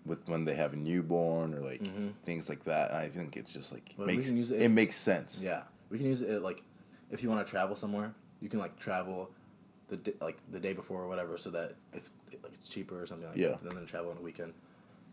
with 0.05 0.29
when 0.29 0.45
they 0.45 0.55
have 0.55 0.73
a 0.73 0.77
newborn 0.77 1.55
or 1.55 1.61
like 1.61 1.83
Mhm. 1.83 2.12
things 2.25 2.49
like 2.49 2.64
that. 2.64 2.91
And 2.91 2.99
I 2.99 3.09
think 3.09 3.37
it's 3.37 3.53
just 3.53 3.73
like 3.73 3.95
Well, 3.97 4.07
makes 4.07 4.29
it 4.29 4.37
it, 4.37 4.62
if- 4.62 4.71
makes 4.71 4.97
sense. 4.97 5.43
Yeah, 5.43 5.62
we 5.91 5.99
can 5.99 6.07
use 6.07 6.23
it 6.23 6.43
like 6.43 6.62
if 7.11 7.23
you 7.23 7.29
want 7.29 7.47
to 7.47 7.51
travel 7.51 7.77
somewhere, 7.77 8.14
you 8.41 8.49
can 8.49 8.59
like 8.59 8.79
travel 8.79 9.31
the 9.88 9.97
d- 9.97 10.14
like 10.21 10.37
the 10.51 10.61
day 10.61 10.73
before 10.73 11.03
or 11.03 11.09
whatever, 11.09 11.37
so 11.38 11.51
that 11.51 11.77
if 11.93 12.11
like 12.43 12.53
it's 12.55 12.69
cheaper 12.69 13.01
or 13.01 13.07
something 13.07 13.29
like 13.29 13.37
Yeah. 13.38 13.49
that, 13.51 13.62
then 13.62 13.75
then 13.75 13.87
travel 13.87 14.11
on 14.11 14.19
a 14.19 14.21
weekend, 14.21 14.53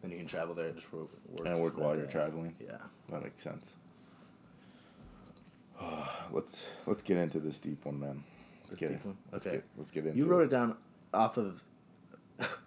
then 0.01 0.12
you 0.12 0.17
can 0.17 0.28
travel 0.28 0.54
there 0.56 0.67
and 0.67 0.75
just 0.75 0.91
work. 0.91 1.10
work 1.30 1.47
And 1.47 1.60
work 1.62 1.78
while 1.78 1.95
you're 1.95 2.08
traveling. 2.08 2.56
Yeah. 2.60 2.78
That 3.10 3.23
makes 3.23 3.41
sense. 3.43 3.78
let's 6.32 6.69
let's 6.86 7.01
get 7.01 7.17
into 7.17 7.39
this 7.39 7.60
deep 7.60 7.86
one, 7.86 7.99
man. 7.99 8.23
Let's 8.63 8.71
This 8.71 8.80
get 8.80 8.89
deep 8.89 8.99
it. 8.99 9.06
one? 9.06 9.17
Let's 9.32 9.45
Okay. 9.45 9.58
get 9.58 9.65
let's 9.78 9.91
get 9.91 10.06
into 10.06 10.17
You 10.17 10.25
wrote 10.25 10.41
it 10.43 10.49
down 10.49 10.78
off 11.13 11.38
of 11.38 11.63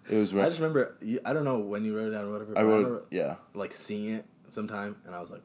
It 0.09 0.15
was. 0.15 0.33
I 0.35 0.47
just 0.49 0.59
remember. 0.59 0.95
You, 1.01 1.19
I 1.25 1.33
don't 1.33 1.43
know 1.43 1.59
when 1.59 1.85
you 1.85 1.95
wrote 1.95 2.07
it 2.09 2.11
down 2.11 2.25
or 2.25 2.31
whatever. 2.31 2.51
I 2.57 2.61
but 2.61 2.67
wrote. 2.67 2.77
remember, 2.77 3.05
Yeah, 3.11 3.35
like 3.53 3.73
seeing 3.73 4.15
it 4.15 4.25
sometime, 4.49 4.95
and 5.05 5.15
I 5.15 5.19
was 5.19 5.31
like, 5.31 5.43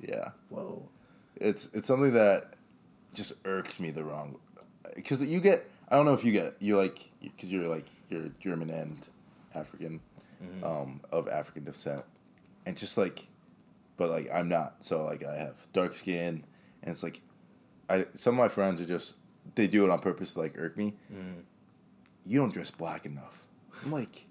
yeah. 0.00 0.30
"Whoa!" 0.48 0.88
It's 1.36 1.70
it's 1.72 1.86
something 1.86 2.12
that 2.12 2.54
just 3.14 3.32
irked 3.44 3.80
me 3.80 3.90
the 3.90 4.04
wrong, 4.04 4.36
because 4.94 5.22
you 5.22 5.40
get. 5.40 5.68
I 5.88 5.96
don't 5.96 6.04
know 6.04 6.12
if 6.12 6.24
you 6.24 6.32
get 6.32 6.56
you 6.58 6.76
like 6.76 6.98
because 7.22 7.50
you're 7.50 7.68
like 7.68 7.86
you're 8.10 8.28
German 8.40 8.68
and 8.70 9.06
African, 9.54 10.00
um, 10.62 11.00
of 11.10 11.28
African 11.28 11.64
descent, 11.64 12.04
and 12.66 12.76
just 12.76 12.98
like, 12.98 13.26
but 13.96 14.10
like 14.10 14.28
I'm 14.32 14.50
not. 14.50 14.76
So 14.80 15.04
like 15.04 15.24
I 15.24 15.36
have 15.36 15.54
dark 15.72 15.94
skin, 15.96 16.44
and 16.82 16.90
it's 16.92 17.02
like, 17.02 17.22
I 17.88 18.04
some 18.12 18.34
of 18.34 18.38
my 18.38 18.48
friends 18.48 18.82
are 18.82 18.86
just 18.86 19.14
they 19.54 19.66
do 19.66 19.82
it 19.84 19.90
on 19.90 19.98
purpose 20.00 20.34
to 20.34 20.40
like 20.40 20.58
irk 20.58 20.76
me. 20.76 20.94
You 22.28 22.38
don't 22.38 22.52
dress 22.52 22.70
black 22.70 23.06
enough. 23.06 23.42
I'm 23.82 23.90
like, 23.90 24.26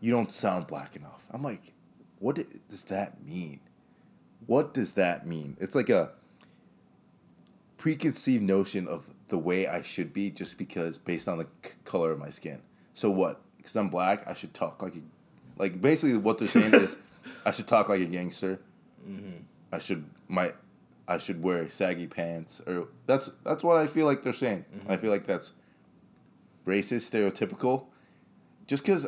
you 0.00 0.12
don't 0.12 0.30
sound 0.30 0.68
black 0.68 0.94
enough. 0.94 1.26
I'm 1.30 1.42
like, 1.42 1.72
what 2.20 2.38
does 2.68 2.84
that 2.84 3.20
mean? 3.24 3.60
What 4.46 4.74
does 4.74 4.92
that 4.92 5.26
mean? 5.26 5.56
It's 5.60 5.74
like 5.74 5.90
a 5.90 6.12
preconceived 7.78 8.44
notion 8.44 8.86
of 8.86 9.10
the 9.28 9.38
way 9.38 9.66
I 9.66 9.82
should 9.82 10.12
be 10.12 10.30
just 10.30 10.56
because 10.56 10.98
based 10.98 11.26
on 11.28 11.38
the 11.38 11.46
c- 11.64 11.72
color 11.84 12.12
of 12.12 12.18
my 12.20 12.30
skin. 12.30 12.62
So 12.94 13.10
what? 13.10 13.40
Because 13.56 13.74
I'm 13.74 13.88
black, 13.88 14.26
I 14.28 14.34
should 14.34 14.54
talk 14.54 14.80
like 14.80 14.94
a, 14.94 15.02
like 15.56 15.80
basically 15.80 16.16
what 16.16 16.38
they're 16.38 16.48
saying 16.48 16.74
is, 16.74 16.96
I 17.44 17.50
should 17.50 17.66
talk 17.66 17.88
like 17.88 18.00
a 18.00 18.06
gangster. 18.06 18.60
Mm-hmm. 19.06 19.42
I 19.72 19.78
should 19.80 20.04
my, 20.28 20.52
I 21.08 21.18
should 21.18 21.42
wear 21.42 21.68
saggy 21.68 22.06
pants 22.06 22.60
or 22.66 22.88
that's 23.06 23.30
that's 23.44 23.64
what 23.64 23.76
I 23.76 23.86
feel 23.86 24.06
like 24.06 24.22
they're 24.22 24.32
saying. 24.32 24.64
Mm-hmm. 24.74 24.92
I 24.92 24.96
feel 24.96 25.10
like 25.10 25.26
that's 25.26 25.52
racist, 26.68 27.10
stereotypical. 27.10 27.86
Just 28.66 28.82
because, 28.84 29.06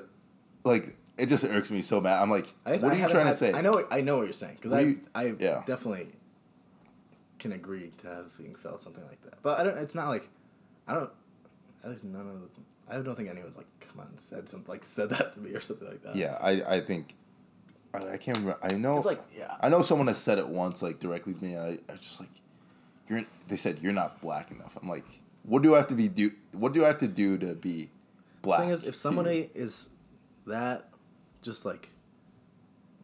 like, 0.64 0.96
it 1.18 1.26
just 1.26 1.44
irks 1.44 1.70
me 1.70 1.82
so 1.82 2.00
bad. 2.00 2.20
I'm 2.22 2.30
like, 2.30 2.46
what 2.64 2.82
I 2.84 2.88
are 2.88 2.94
you 2.94 3.08
trying 3.08 3.26
had- 3.26 3.32
to 3.32 3.36
say? 3.36 3.52
I 3.52 3.60
know. 3.60 3.86
I 3.90 4.00
know 4.00 4.16
what 4.18 4.24
you're 4.24 4.32
saying 4.32 4.56
because 4.56 4.72
I 4.72 4.80
you- 4.80 5.00
I 5.14 5.34
yeah. 5.38 5.62
definitely 5.66 6.08
can 7.38 7.52
agree 7.52 7.92
to 7.98 8.06
having 8.08 8.54
felt 8.54 8.80
something 8.80 9.04
like 9.06 9.20
that. 9.22 9.42
But 9.42 9.60
I 9.60 9.64
don't. 9.64 9.78
It's 9.78 9.94
not 9.94 10.08
like 10.08 10.28
I 10.88 10.94
don't. 10.94 11.10
At 11.84 11.90
least 11.90 12.04
none 12.04 12.26
of. 12.28 12.40
The, 12.40 12.48
I 12.94 13.00
don't 13.02 13.14
think 13.14 13.28
anyone's 13.30 13.56
like 13.56 13.66
come 13.80 14.00
on 14.00 14.18
said 14.18 14.48
something 14.48 14.68
like 14.70 14.84
said 14.84 15.10
that 15.10 15.32
to 15.34 15.40
me 15.40 15.50
or 15.50 15.60
something 15.60 15.86
like 15.88 16.02
that. 16.02 16.16
Yeah, 16.16 16.36
I, 16.40 16.76
I 16.76 16.80
think 16.80 17.14
I, 17.94 17.98
I 17.98 18.16
can't 18.16 18.38
remember. 18.38 18.58
I 18.62 18.72
know 18.76 18.96
It's 18.96 19.06
like 19.06 19.20
yeah. 19.36 19.56
I 19.60 19.68
know 19.68 19.82
someone 19.82 20.06
has 20.08 20.18
said 20.18 20.38
it 20.38 20.48
once, 20.48 20.80
like 20.82 21.00
directly 21.00 21.34
to 21.34 21.44
me. 21.44 21.54
And 21.54 21.62
I, 21.64 21.78
I 21.88 21.92
was 21.92 22.00
just 22.00 22.20
like, 22.20 22.30
you're. 23.08 23.24
They 23.48 23.56
said 23.56 23.78
you're 23.82 23.92
not 23.92 24.20
black 24.22 24.50
enough. 24.50 24.76
I'm 24.80 24.88
like, 24.88 25.04
what 25.42 25.62
do 25.62 25.74
I 25.74 25.78
have 25.78 25.88
to 25.88 25.94
be 25.94 26.08
do? 26.08 26.32
What 26.52 26.72
do 26.72 26.84
I 26.84 26.88
have 26.88 26.98
to 26.98 27.08
do 27.08 27.38
to 27.38 27.54
be 27.54 27.90
black? 28.42 28.60
The 28.60 28.64
thing 28.66 28.72
is, 28.74 28.84
if 28.84 28.94
somebody 28.94 29.50
is 29.54 29.88
that 30.46 30.88
just 31.42 31.64
like, 31.64 31.90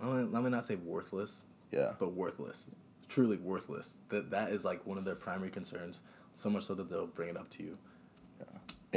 let 0.00 0.42
me, 0.42 0.50
not 0.50 0.64
say 0.64 0.76
worthless, 0.76 1.42
yeah, 1.70 1.92
but 1.98 2.12
worthless, 2.12 2.66
truly 3.08 3.36
worthless. 3.36 3.94
That 4.08 4.30
that 4.30 4.50
is 4.50 4.64
like 4.64 4.86
one 4.86 4.98
of 4.98 5.04
their 5.04 5.14
primary 5.14 5.50
concerns. 5.50 6.00
So 6.34 6.50
much 6.50 6.64
so 6.64 6.74
that 6.74 6.90
they'll 6.90 7.06
bring 7.06 7.30
it 7.30 7.36
up 7.36 7.48
to 7.50 7.62
you. 7.62 7.78
Yeah. 8.38 8.44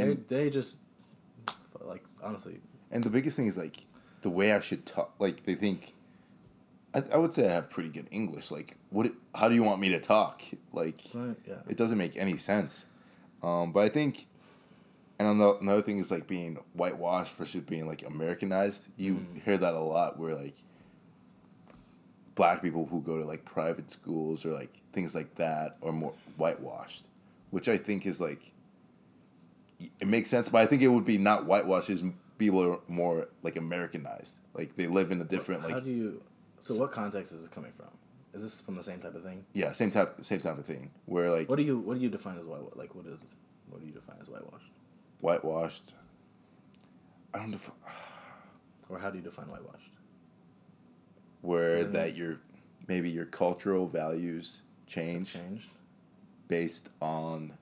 and 0.03 0.25
they 0.27 0.43
they 0.43 0.49
just 0.49 0.77
like 1.79 2.03
honestly. 2.21 2.59
and 2.91 3.03
the 3.03 3.09
biggest 3.09 3.37
thing 3.37 3.47
is 3.47 3.57
like 3.57 3.85
the 4.21 4.29
way 4.29 4.51
I 4.51 4.59
should 4.59 4.85
talk. 4.85 5.13
Like 5.19 5.45
they 5.45 5.55
think. 5.55 5.93
I, 6.91 7.03
I 7.13 7.17
would 7.17 7.31
say 7.33 7.47
I 7.47 7.51
have 7.51 7.69
pretty 7.69 7.89
good 7.89 8.07
English. 8.09 8.49
Like, 8.49 8.75
what? 8.89 9.05
it- 9.05 9.13
How 9.35 9.47
do 9.47 9.53
you 9.53 9.61
want 9.61 9.79
me 9.79 9.89
to 9.89 9.99
talk? 9.99 10.41
Like, 10.73 11.13
Yeah. 11.13 11.29
it 11.67 11.77
doesn't 11.77 11.99
make 11.99 12.17
any 12.17 12.35
sense. 12.35 12.87
Um, 13.41 13.71
but 13.71 13.85
I 13.85 13.89
think, 13.89 14.27
and 15.17 15.27
another 15.27 15.81
thing 15.81 15.99
is 15.99 16.11
like 16.11 16.27
being 16.27 16.59
whitewashed 16.73 17.35
versus 17.35 17.61
being 17.61 17.87
like 17.87 18.05
Americanized. 18.05 18.87
You 18.97 19.25
hear 19.45 19.57
that 19.57 19.73
a 19.73 19.79
lot 19.79 20.19
where 20.19 20.35
like 20.35 20.55
black 22.35 22.61
people 22.61 22.85
who 22.85 23.01
go 23.01 23.17
to 23.17 23.25
like 23.25 23.43
private 23.43 23.89
schools 23.89 24.45
or 24.45 24.51
like 24.51 24.79
things 24.93 25.13
like 25.13 25.35
that 25.35 25.77
are 25.83 25.91
more 25.91 26.13
whitewashed, 26.37 27.05
which 27.51 27.67
I 27.67 27.77
think 27.77 28.05
is 28.05 28.21
like 28.21 28.53
it 29.99 30.07
makes 30.07 30.29
sense. 30.29 30.49
But 30.49 30.61
I 30.61 30.65
think 30.65 30.81
it 30.81 30.87
would 30.87 31.05
be 31.05 31.17
not 31.17 31.45
whitewashed 31.45 31.89
as 31.89 32.03
people 32.37 32.61
are 32.63 32.79
more 32.87 33.27
like 33.43 33.55
Americanized. 33.55 34.35
Like 34.53 34.75
they 34.75 34.87
live 34.87 35.11
in 35.11 35.21
a 35.21 35.25
different 35.25 35.61
How 35.61 35.69
like 35.69 35.83
do 35.83 35.91
you? 35.91 36.23
So 36.61 36.75
what 36.75 36.91
context 36.91 37.31
is 37.31 37.43
it 37.45 37.51
coming 37.51 37.71
from? 37.71 37.87
Is 38.33 38.41
this 38.43 38.61
from 38.61 38.75
the 38.75 38.83
same 38.83 38.99
type 38.99 39.15
of 39.15 39.23
thing? 39.23 39.45
yeah 39.53 39.71
same 39.71 39.91
type 39.91 40.23
same 40.23 40.39
type 40.39 40.57
of 40.57 40.65
thing 40.65 40.91
where 41.05 41.31
like 41.31 41.49
What 41.49 41.57
do 41.57 41.63
you 41.63 41.79
What 41.79 41.95
do 41.97 42.01
you 42.03 42.09
define 42.09 42.37
as 42.37 42.45
white? 42.45 42.61
Like 42.77 42.93
what 42.95 43.05
is? 43.07 43.25
What 43.69 43.81
do 43.81 43.87
you 43.87 43.93
define 43.93 44.17
as 44.21 44.27
whitewashed? 44.29 44.71
whitewashed. 45.21 45.93
I 47.33 47.37
don't 47.39 47.51
know. 47.51 47.59
Or 48.89 48.97
how 48.99 49.09
do 49.11 49.17
you 49.17 49.23
define 49.23 49.45
whitewashed? 49.47 49.91
where 51.41 51.83
that 51.85 52.15
your 52.17 52.39
maybe 52.87 53.09
your 53.09 53.25
cultural 53.25 53.87
values 53.87 54.61
change 54.87 55.33
Changed. 55.33 55.67
based 56.47 56.89
on 57.01 57.53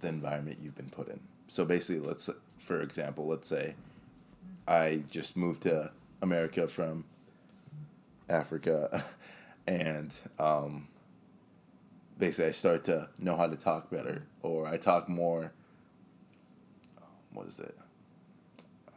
the 0.00 0.08
environment 0.08 0.58
you've 0.60 0.76
been 0.76 0.90
put 0.90 1.08
in. 1.08 1.20
So 1.48 1.64
basically, 1.64 2.00
let's 2.06 2.28
for 2.58 2.80
example, 2.80 3.26
let's 3.26 3.48
say 3.48 3.74
I 4.68 5.02
just 5.10 5.36
moved 5.36 5.62
to 5.62 5.90
America 6.22 6.68
from 6.68 7.04
Africa, 8.28 9.04
and 9.66 10.18
um, 10.38 10.88
basically 12.18 12.48
I 12.48 12.52
start 12.52 12.84
to 12.84 13.08
know 13.18 13.36
how 13.36 13.46
to 13.46 13.56
talk 13.56 13.90
better, 13.90 14.26
or 14.42 14.66
I 14.66 14.76
talk 14.76 15.08
more. 15.08 15.52
What 17.32 17.46
is 17.48 17.58
it? 17.58 17.76
I'm 18.88 18.94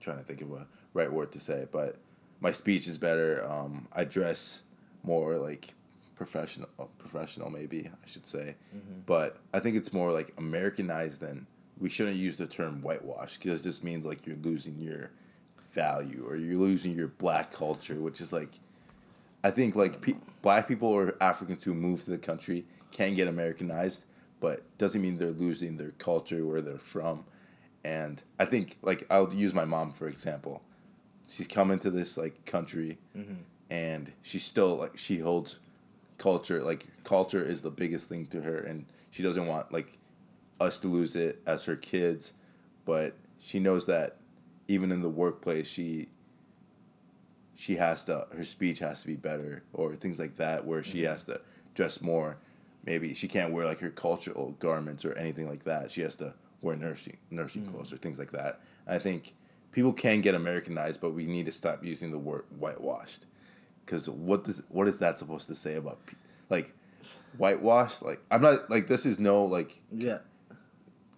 trying 0.00 0.18
to 0.18 0.24
think 0.24 0.40
of 0.40 0.52
a 0.52 0.66
right 0.94 1.12
word 1.12 1.32
to 1.32 1.40
say, 1.40 1.66
but 1.70 1.96
my 2.40 2.50
speech 2.52 2.86
is 2.86 2.98
better. 2.98 3.44
Um, 3.50 3.88
I 3.92 4.04
dress 4.04 4.62
more 5.02 5.36
like 5.38 5.74
professional, 6.16 6.68
professional 6.98 7.50
maybe 7.50 7.90
I 7.92 8.06
should 8.06 8.26
say, 8.26 8.56
but 9.06 9.38
I 9.52 9.58
think 9.60 9.76
it's 9.76 9.92
more 9.92 10.12
like 10.12 10.32
Americanized 10.38 11.20
than 11.20 11.46
we 11.78 11.88
shouldn't 11.88 12.16
use 12.16 12.36
the 12.36 12.46
term 12.46 12.82
whitewash 12.82 13.38
because 13.38 13.64
this 13.64 13.82
means 13.82 14.06
like 14.06 14.26
you're 14.26 14.36
losing 14.36 14.78
your 14.78 15.10
value 15.72 16.24
or 16.26 16.36
you're 16.36 16.60
losing 16.60 16.96
your 16.96 17.08
black 17.08 17.52
culture, 17.52 17.96
which 17.96 18.20
is 18.20 18.32
like 18.32 18.50
I 19.44 19.50
think 19.50 19.74
like 19.74 20.00
pe- 20.00 20.14
black 20.40 20.68
people 20.68 20.88
or 20.88 21.16
Africans 21.20 21.64
who 21.64 21.74
move 21.74 22.04
to 22.04 22.10
the 22.10 22.18
country 22.18 22.64
can 22.92 23.14
get 23.14 23.26
Americanized, 23.26 24.04
but 24.40 24.62
doesn't 24.78 25.02
mean 25.02 25.18
they're 25.18 25.30
losing 25.30 25.76
their 25.76 25.90
culture 25.92 26.46
where 26.46 26.60
they're 26.60 26.78
from. 26.78 27.24
And 27.84 28.22
I 28.38 28.44
think 28.44 28.76
like 28.82 29.06
I'll 29.10 29.32
use 29.32 29.54
my 29.54 29.64
mom 29.64 29.92
for 29.92 30.06
example. 30.08 30.62
She's 31.28 31.48
come 31.48 31.70
into 31.70 31.90
this 31.90 32.16
like 32.16 32.44
country, 32.44 32.98
mm-hmm. 33.16 33.42
and 33.70 34.12
she's 34.22 34.44
still 34.44 34.76
like 34.76 34.98
she 34.98 35.18
holds 35.18 35.58
culture 36.18 36.62
like 36.62 36.86
culture 37.02 37.42
is 37.42 37.62
the 37.62 37.70
biggest 37.70 38.08
thing 38.08 38.26
to 38.26 38.42
her, 38.42 38.58
and 38.58 38.86
she 39.10 39.22
doesn't 39.22 39.46
want 39.46 39.72
like 39.72 39.98
us 40.60 40.78
to 40.80 40.88
lose 40.88 41.16
it 41.16 41.40
as 41.46 41.64
her 41.64 41.76
kids, 41.76 42.34
but 42.84 43.16
she 43.40 43.58
knows 43.58 43.86
that 43.86 44.16
even 44.68 44.92
in 44.92 45.02
the 45.02 45.08
workplace 45.08 45.68
she 45.68 46.08
she 47.54 47.76
has 47.76 48.04
to 48.06 48.26
her 48.32 48.44
speech 48.44 48.78
has 48.80 49.02
to 49.02 49.06
be 49.06 49.16
better 49.16 49.62
or 49.72 49.94
things 49.94 50.18
like 50.18 50.36
that 50.36 50.64
where 50.64 50.82
she 50.82 50.98
mm-hmm. 50.98 51.12
has 51.12 51.24
to 51.24 51.40
dress 51.74 52.00
more. 52.00 52.38
Maybe 52.84 53.14
she 53.14 53.28
can't 53.28 53.52
wear 53.52 53.66
like 53.66 53.78
her 53.80 53.90
cultural 53.90 54.56
garments 54.58 55.04
or 55.04 55.12
anything 55.16 55.48
like 55.48 55.64
that. 55.64 55.90
She 55.90 56.00
has 56.00 56.16
to 56.16 56.34
wear 56.60 56.76
nursing 56.76 57.18
nursing 57.30 57.62
mm. 57.62 57.72
clothes 57.72 57.92
or 57.92 57.96
things 57.98 58.18
like 58.18 58.32
that. 58.32 58.60
I 58.86 58.98
think 58.98 59.34
people 59.70 59.92
can 59.92 60.20
get 60.20 60.34
americanized 60.34 61.00
but 61.00 61.10
we 61.14 61.26
need 61.26 61.46
to 61.46 61.52
stop 61.52 61.84
using 61.84 62.10
the 62.10 62.18
word 62.18 62.44
whitewashed. 62.58 63.26
Because 63.84 64.08
what 64.08 64.44
does 64.44 64.62
what 64.68 64.88
is 64.88 64.98
that 64.98 65.18
supposed 65.18 65.46
to 65.48 65.54
say 65.54 65.74
about 65.76 66.04
pe- 66.06 66.16
like 66.50 66.74
whitewashed? 67.36 68.02
Like 68.02 68.20
i'm 68.30 68.42
not 68.42 68.70
like 68.70 68.86
this 68.86 69.06
is 69.06 69.18
no 69.20 69.44
like 69.44 69.80
Yeah. 69.92 70.18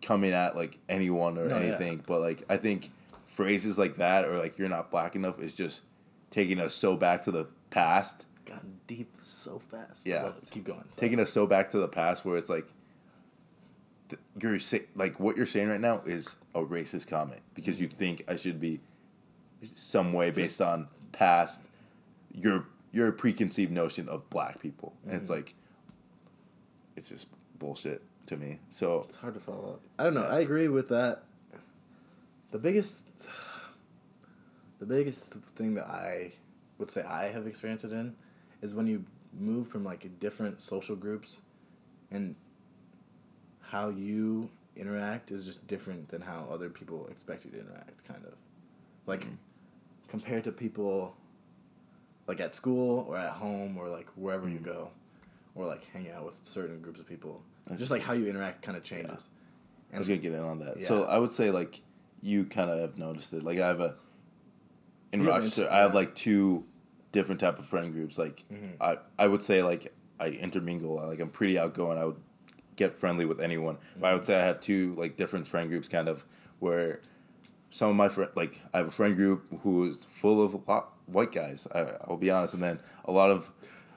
coming 0.03 0.33
at 0.33 0.57
like 0.57 0.79
anyone 0.89 1.39
or 1.39 1.47
No, 1.49 1.59
yeah. 1.59 1.65
anything, 1.69 2.03
but 2.07 2.21
like 2.21 2.43
I 2.51 2.59
think 2.59 2.91
phrases 3.35 3.79
like 3.79 3.97
that 3.97 4.25
or 4.25 4.39
like 4.39 4.59
you're 4.59 4.69
not 4.69 4.91
black 4.91 5.17
enough 5.17 5.41
is 5.41 5.53
just 5.53 5.83
taking 6.31 6.61
us 6.61 6.73
so 6.73 6.97
back 6.97 7.25
to 7.25 7.33
the 7.33 7.47
past, 7.71 8.27
Gotten 8.47 8.79
deep 8.87 9.11
so 9.23 9.59
fast. 9.59 10.07
Yeah. 10.07 10.31
Keep 10.51 10.65
going. 10.65 10.85
taking 10.97 11.19
us 11.19 11.33
so 11.33 11.47
back 11.47 11.71
to 11.71 11.79
the 11.79 11.89
past 11.89 12.25
where 12.25 12.37
it's 12.37 12.51
like 12.51 12.67
th- 14.09 14.21
you're 14.41 14.61
say, 14.61 14.83
like 14.95 15.19
what 15.19 15.37
you're 15.37 15.47
saying 15.47 15.69
right 15.69 15.81
now 15.81 16.03
is 16.07 16.37
a 16.55 16.61
racist 16.61 17.09
comment 17.09 17.41
because 17.55 17.81
you 17.81 17.89
think 17.89 18.23
I 18.29 18.37
should 18.37 18.61
be 18.61 18.81
some 19.75 20.13
way 20.13 20.31
based 20.31 20.61
on 20.61 20.89
past 21.13 21.63
your 22.33 22.67
your 22.93 23.11
preconceived 23.11 23.73
notion 23.73 24.09
of 24.09 24.29
black 24.31 24.61
people, 24.61 24.95
and 25.05 25.15
it's 25.15 25.25
mm-hmm. 25.25 25.37
like 25.37 25.55
it's 26.97 27.09
just 27.09 27.27
bullshit 27.59 28.03
to 28.27 28.37
me. 28.37 28.61
So 28.69 29.05
It's 29.09 29.17
hard 29.17 29.35
to 29.35 29.41
follow 29.41 29.75
up. 29.75 29.81
I 29.99 30.05
don't 30.05 30.15
know. 30.15 30.25
I 30.25 30.41
agree 30.41 30.69
with 30.69 30.89
that. 30.91 31.25
The 32.55 32.61
biggest, 32.61 33.09
the 34.79 34.87
biggest 34.87 35.33
thing 35.57 35.75
that 35.75 35.89
I 35.89 36.35
would 36.79 36.89
say 36.89 37.03
I 37.03 37.25
have 37.33 37.49
experienced 37.49 37.85
it 37.85 37.91
in, 37.91 38.15
is 38.63 38.73
when 38.73 38.87
you 38.87 39.07
move 39.37 39.67
from 39.67 39.83
like 39.83 40.21
different 40.21 40.63
social 40.63 40.95
groups, 40.95 41.39
and 42.13 42.37
how 43.61 43.89
you 43.89 44.51
interact 44.77 45.33
is 45.33 45.45
just 45.47 45.67
different 45.67 46.11
than 46.11 46.23
how 46.23 46.47
other 46.49 46.71
people 46.71 47.09
expect 47.09 47.45
you 47.45 47.51
to 47.51 47.59
interact, 47.59 48.05
kind 48.07 48.25
of. 48.25 48.35
Like, 49.05 49.25
Mhm. 49.25 49.37
compared 50.07 50.45
to 50.45 50.53
people, 50.53 51.17
like 52.29 52.39
at 52.39 52.55
school 52.55 53.05
or 53.09 53.17
at 53.19 53.33
home 53.33 53.77
or 53.77 53.89
like 53.89 54.07
wherever 54.15 54.49
you 54.49 54.61
Mhm. 54.61 54.65
go, 54.65 54.91
or 55.57 55.67
like 55.67 55.87
hang 55.87 56.09
out 56.09 56.25
with 56.25 56.37
certain 56.45 56.81
groups 56.81 57.01
of 57.01 57.07
people. 57.09 57.43
Just 57.77 57.91
like 57.91 58.03
how 58.03 58.13
you 58.13 58.29
interact 58.29 58.63
kind 58.63 58.77
of 58.77 58.85
changes. 58.85 59.29
I 59.93 59.99
was 59.99 60.07
gonna 60.07 60.21
get 60.21 60.33
in 60.33 60.39
on 60.41 60.61
that. 60.61 60.79
Yeah. 60.79 60.87
So 60.87 61.03
I 61.03 61.19
would 61.19 61.33
say 61.33 61.51
like 61.51 61.83
you 62.25 62.45
kind 62.47 62.71
of 62.71 62.81
have 62.81 62.97
noticed 62.99 63.33
it. 63.35 63.43
Like 63.45 63.59
I 63.59 63.67
have 63.69 63.81
a 63.81 63.97
in 65.13 65.21
You 65.21 65.29
Rochester, 65.29 65.69
I 65.71 65.79
have 65.79 65.95
like 65.95 66.15
two 66.15 66.65
different 67.13 67.41
type 67.41 67.59
of 67.59 67.67
friend 67.67 67.93
groups. 67.93 68.19
Like 68.19 68.45
Mhm. 68.53 68.73
I 68.81 68.97
I 69.19 69.29
would 69.29 69.43
say 69.43 69.63
like 69.63 69.95
I 70.19 70.29
intermingle. 70.29 70.97
Like 70.97 71.21
I'm 71.21 71.29
pretty 71.29 71.59
outgoing. 71.59 71.99
I 71.99 72.05
would 72.07 72.17
get 72.77 72.97
friendly 72.99 73.27
with 73.27 73.41
anyone. 73.41 73.77
But 74.01 74.11
I 74.11 74.15
would 74.15 74.25
say 74.25 74.37
I 74.41 74.45
have 74.45 74.59
two 74.59 74.95
like 74.97 75.17
different 75.17 75.47
friend 75.47 75.69
groups, 75.69 75.87
kind 75.89 76.09
of 76.09 76.25
where 76.61 77.01
some 77.71 77.91
of 77.91 77.97
my 77.97 78.09
friend 78.09 78.31
like 78.35 78.61
I 78.73 78.79
have 78.79 78.89
a 78.89 78.91
friend 78.91 79.15
group 79.15 79.45
who 79.63 79.91
is 79.91 80.05
full 80.05 80.43
of 80.43 80.55
white 81.07 81.31
guys. 81.33 81.69
I 81.75 81.81
I'll 82.09 82.17
be 82.17 82.31
honest, 82.31 82.55
and 82.55 82.63
then 82.63 82.81
a 83.05 83.13
lot 83.13 83.31
of 83.31 83.51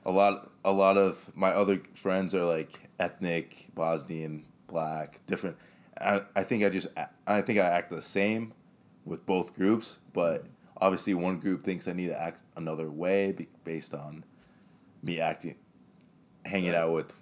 a 0.05 0.11
lot 0.11 0.51
a 0.65 0.71
lot 0.73 0.97
of 0.97 1.33
my 1.35 1.51
other 1.51 1.81
friends 1.95 2.35
are 2.35 2.43
like 2.45 2.89
ethnic 2.99 3.67
Bosnian, 3.73 4.43
black, 4.67 5.21
different. 5.27 5.55
I, 5.99 6.21
I 6.36 6.43
think 6.43 6.63
I 6.63 6.69
just 6.69 6.88
I 7.25 7.41
think 7.41 7.60
I 7.60 7.63
act 7.65 7.89
the 7.89 8.01
same 8.01 8.53
with 9.05 9.25
both 9.25 9.55
groups, 9.55 9.99
but 10.13 10.45
obviously 10.79 11.13
one 11.13 11.39
group 11.39 11.63
thinks 11.63 11.88
I 11.88 11.93
need 11.93 12.07
to 12.07 12.21
act 12.21 12.41
another 12.55 12.89
way 12.89 13.47
based 13.63 13.93
on 13.93 14.23
me 15.01 15.19
acting, 15.19 15.55
hanging 16.45 16.71
Right. 16.71 16.77
out 16.79 16.93
with 16.93 17.13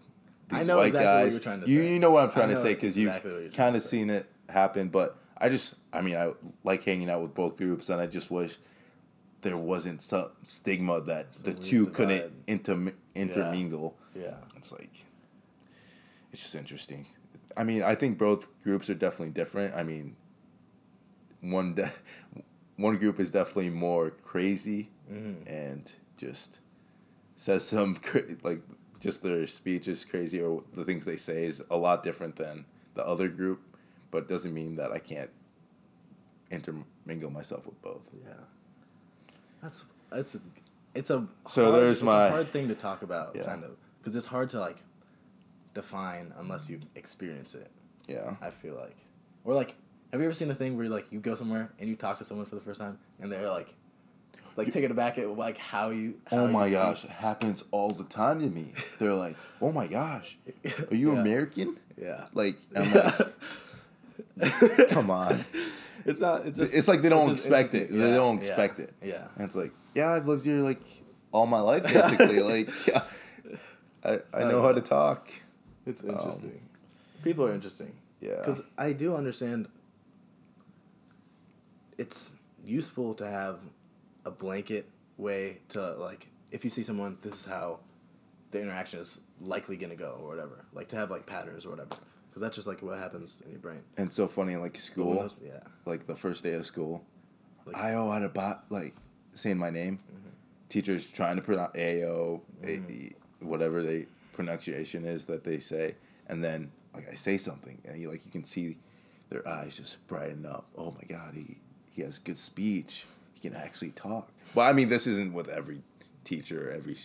these 0.49 0.59
I 0.59 0.63
know 0.63 0.77
white 0.77 0.88
exactly 0.88 1.07
what 1.07 1.23
guys. 1.23 1.33
you're 1.33 1.41
trying 1.41 1.61
to 1.61 1.69
you, 1.69 1.81
say. 1.81 1.93
you 1.93 1.99
know 1.99 2.11
what 2.11 2.23
I'm 2.25 2.31
trying 2.31 2.49
to 2.49 2.57
say 2.57 2.73
because 2.73 2.97
exactly 2.97 3.43
you've 3.43 3.53
kind 3.53 3.75
of 3.75 3.81
seen 3.81 4.09
it 4.09 4.29
happen. 4.49 4.89
But 4.89 5.17
I 5.38 5.49
just 5.49 5.75
I 5.93 6.01
mean 6.01 6.15
I 6.15 6.31
like 6.63 6.83
hanging 6.83 7.09
out 7.09 7.21
with 7.21 7.33
both 7.33 7.57
groups, 7.57 7.89
and 7.89 7.99
I 8.01 8.07
just 8.07 8.29
wish 8.31 8.57
there 9.41 9.57
wasn't 9.57 10.01
some 10.01 10.31
stigma 10.43 11.01
that 11.01 11.33
the 11.38 11.53
two 11.53 11.83
weird 11.85 11.93
couldn't 11.95 12.33
inter, 12.47 12.93
intermingle. 13.13 13.95
Yeah. 14.15 14.35
It's 14.55 14.71
like 14.71 15.05
it's 16.31 16.41
just 16.41 16.55
interesting. 16.55 17.07
I 17.57 17.63
mean, 17.63 17.83
I 17.83 17.95
think 17.95 18.17
both 18.17 18.49
groups 18.63 18.89
are 18.89 18.95
definitely 18.95 19.31
different. 19.33 19.75
I 19.75 19.83
mean, 19.83 20.15
one 21.41 21.75
de- 21.75 21.91
one 22.77 22.97
group 22.97 23.19
is 23.19 23.31
definitely 23.31 23.69
more 23.69 24.09
crazy 24.09 24.89
Mhm. 25.11 25.35
and 25.47 25.93
just 26.17 26.59
says 27.35 27.63
some 27.65 27.95
cra- 28.07 28.35
like 28.43 28.61
just 28.99 29.23
their 29.23 29.45
speech 29.47 29.87
is 29.87 30.03
crazy 30.03 30.41
or 30.41 30.63
the 30.73 30.83
things 30.83 31.05
they 31.05 31.15
say 31.17 31.45
is 31.45 31.61
a 31.69 31.77
lot 31.77 32.01
different 32.03 32.35
than 32.37 32.65
the 32.95 33.05
other 33.05 33.29
group, 33.29 33.61
but 34.11 34.27
doesn't 34.27 34.53
mean 34.53 34.75
that 34.77 34.91
I 34.91 34.99
can't 34.99 35.29
intermingle 36.51 37.29
myself 37.31 37.65
with 37.65 37.81
both. 37.81 38.09
Yeah. 38.25 38.33
That's 39.61 39.85
it's 40.11 40.37
it's 40.93 41.09
a 41.09 41.27
So 41.47 41.71
hard, 41.71 41.81
there's 41.83 41.97
it's 41.97 42.03
my- 42.03 42.27
a 42.27 42.31
hard 42.31 42.51
thing 42.51 42.67
to 42.69 42.75
talk 42.75 43.01
about 43.01 43.35
Yeah. 43.35 43.43
kind 43.45 43.63
of 43.63 43.71
because 43.99 44.15
it's 44.15 44.27
hard 44.27 44.49
to 44.51 44.59
like 44.59 44.77
define 45.75 46.33
unless 46.39 46.67
you 46.69 46.79
experience 46.95 47.53
it. 47.53 47.69
Yeah. 48.07 48.35
I 48.41 48.49
feel 48.49 48.73
like 48.75 48.97
or 49.43 49.53
like 49.53 49.75
have 50.11 50.19
you 50.21 50.25
ever 50.25 50.33
seen 50.33 50.47
the 50.47 50.55
thing 50.55 50.75
where 50.77 50.89
like 50.89 51.05
you 51.11 51.19
go 51.19 51.35
somewhere 51.35 51.71
and 51.79 51.88
you 51.89 51.95
talk 51.95 52.17
to 52.17 52.23
someone 52.23 52.45
for 52.47 52.55
the 52.55 52.61
first 52.61 52.79
time 52.81 52.97
and 53.19 53.31
they're 53.31 53.49
like 53.49 53.73
like 54.55 54.71
taken 54.71 54.89
aback 54.89 55.17
at 55.17 55.29
like 55.38 55.57
how 55.57 55.89
you 55.89 56.15
how 56.27 56.38
Oh 56.38 56.47
my 56.47 56.63
speak? 56.67 56.73
gosh, 56.73 57.03
it 57.03 57.09
happens 57.11 57.63
all 57.71 57.89
the 57.89 58.05
time 58.05 58.39
to 58.39 58.47
me. 58.47 58.71
They're 58.99 59.13
like, 59.13 59.35
"Oh 59.61 59.73
my 59.73 59.85
gosh, 59.88 60.38
are 60.91 60.95
you 60.95 61.13
Yeah. 61.13 61.19
American?" 61.19 61.77
yeah 62.01 62.27
Like, 62.33 62.55
I'm 62.75 62.93
like, 62.93 64.89
"Come 64.89 65.11
on." 65.11 65.39
it's 66.05 66.19
not 66.21 66.45
it's 66.45 66.57
just 66.57 66.73
It's 66.73 66.88
like 66.88 67.01
they 67.01 67.09
don't 67.09 67.29
expect 67.31 67.73
it. 67.73 67.89
interesting. 67.89 67.99
They 68.01 68.13
don't 68.15 68.41
yeah, 68.41 68.47
expect 68.47 68.79
it. 68.79 68.93
yeah 69.03 69.27
And 69.35 69.45
it's 69.45 69.55
like, 69.55 69.71
yeah, 69.93 70.11
I've 70.13 70.27
lived 70.27 70.45
here 70.45 70.59
like 70.61 70.81
all 71.33 71.47
my 71.47 71.59
life, 71.59 71.83
basically. 71.93 72.39
like, 72.39 72.69
yeah, 72.88 73.01
I, 74.05 74.19
I 74.33 74.39
know 74.45 74.61
how 74.61 74.71
to 74.71 74.81
talk. 74.81 75.27
It's 75.86 76.04
interesting. 76.04 76.62
People 77.24 77.45
are 77.45 77.54
interesting. 77.54 77.88
Um, 77.88 77.93
Yeah. 78.21 78.38
Because 78.38 78.62
I 78.78 78.93
do 78.93 79.15
understand 79.15 79.67
it's 81.98 82.34
useful 82.65 83.13
to 83.15 83.28
have 83.28 83.60
a 84.26 84.32
blanket 84.32 84.89
way 85.17 85.60
to, 85.69 85.91
like, 85.95 86.28
if 86.52 86.63
you 86.63 86.69
see 86.69 86.84
someone, 86.84 87.17
this 87.21 87.34
is 87.41 87.45
how 87.45 87.80
the 88.52 88.62
interaction 88.62 89.00
is 89.00 89.21
likely 89.41 89.78
going 89.78 89.89
to 89.91 89.95
go 89.95 90.17
or 90.21 90.28
whatever. 90.28 90.65
Like, 90.74 90.88
to 90.89 90.95
have, 90.95 91.12
like, 91.12 91.26
patterns 91.26 91.65
or 91.65 91.69
whatever. 91.71 91.95
Because 92.30 92.41
that's 92.41 92.56
just, 92.56 92.67
like, 92.67 92.82
what 92.82 92.98
happens 92.98 93.38
in 93.45 93.52
your 93.52 93.60
brain. 93.60 93.82
And 93.98 94.12
so 94.12 94.28
funny, 94.28 94.56
like 94.58 94.78
school, 94.78 95.21
those- 95.21 95.36
yeah. 95.43 95.60
like 95.86 96.08
the 96.08 96.15
first 96.15 96.43
day 96.43 96.54
of 96.54 96.65
school, 96.65 97.06
Like- 97.65 97.76
I 97.78 97.93
oh 97.95 98.12
how 98.12 98.19
to 98.19 98.30
bot 98.30 98.65
like 98.69 98.93
saying 99.32 99.58
my 99.58 99.69
name. 99.69 99.98
Mm-hmm. 100.00 100.30
Teachers 100.69 101.10
trying 101.12 101.36
to 101.38 101.41
pronounce 101.41 101.76
AO, 101.78 102.41
A- 102.63 103.13
whatever 103.39 103.82
they 103.82 104.08
pronunciation 104.36 105.06
is 105.06 105.26
that 105.26 105.43
they 105.43 105.60
say, 105.60 105.95
and 106.28 106.43
then 106.43 106.71
like 106.93 107.10
I 107.12 107.15
say 107.15 107.38
something, 107.38 107.82
and 107.86 108.00
you 108.00 108.10
like 108.10 108.26
you 108.26 108.32
can 108.32 108.43
see 108.43 108.78
their 109.30 109.48
eyes 109.48 109.78
just 109.78 110.06
brighten 110.08 110.45
up. 110.45 110.65
Oh 110.78 110.91
my 110.91 111.04
god, 111.08 111.34
he 111.34 111.58
he 111.91 112.02
has 112.04 112.19
good 112.19 112.38
speech. 112.38 113.06
He 113.34 113.39
can 113.39 113.56
actually 113.56 113.91
talk. 113.91 114.30
Well, 114.54 114.67
I 114.67 114.74
mean, 114.74 114.89
this 114.89 115.08
isn't 115.08 115.34
with 115.34 115.50
every 115.50 115.82
teacher, 116.24 116.71
every, 116.71 116.95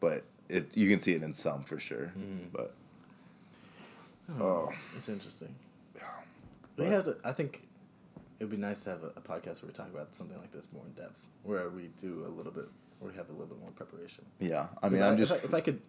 but 0.00 0.24
it 0.48 0.76
you 0.76 0.88
can 0.88 1.00
see 1.00 1.14
it 1.14 1.22
in 1.22 1.34
some 1.34 1.62
for 1.62 1.78
sure. 1.80 2.12
Mm-hmm. 2.16 2.48
But 2.52 2.74
Oh, 4.40 4.72
it's 4.96 5.08
interesting. 5.08 5.54
We 6.76 6.86
have 6.86 7.04
to. 7.04 7.16
I 7.24 7.32
think 7.32 7.62
it 8.40 8.44
would 8.44 8.50
be 8.50 8.56
nice 8.56 8.84
to 8.84 8.90
have 8.90 9.02
a, 9.04 9.08
a 9.16 9.20
podcast 9.20 9.62
where 9.62 9.68
we 9.68 9.72
talk 9.72 9.90
about 9.92 10.16
something 10.16 10.36
like 10.38 10.50
this 10.50 10.66
more 10.72 10.82
in 10.86 10.92
depth, 10.92 11.20
where 11.44 11.68
we 11.68 11.90
do 12.00 12.24
a 12.26 12.30
little 12.30 12.50
bit, 12.50 12.68
where 12.98 13.10
we 13.12 13.16
have 13.16 13.28
a 13.28 13.32
little 13.32 13.46
bit 13.46 13.60
more 13.60 13.70
preparation. 13.72 14.24
yeah, 14.40 14.68
I 14.82 14.88
mean, 14.88 15.02
I'm 15.02 15.12
if 15.14 15.18
just 15.20 15.32
I, 15.32 15.36
if 15.36 15.54
I 15.54 15.60
could, 15.60 15.80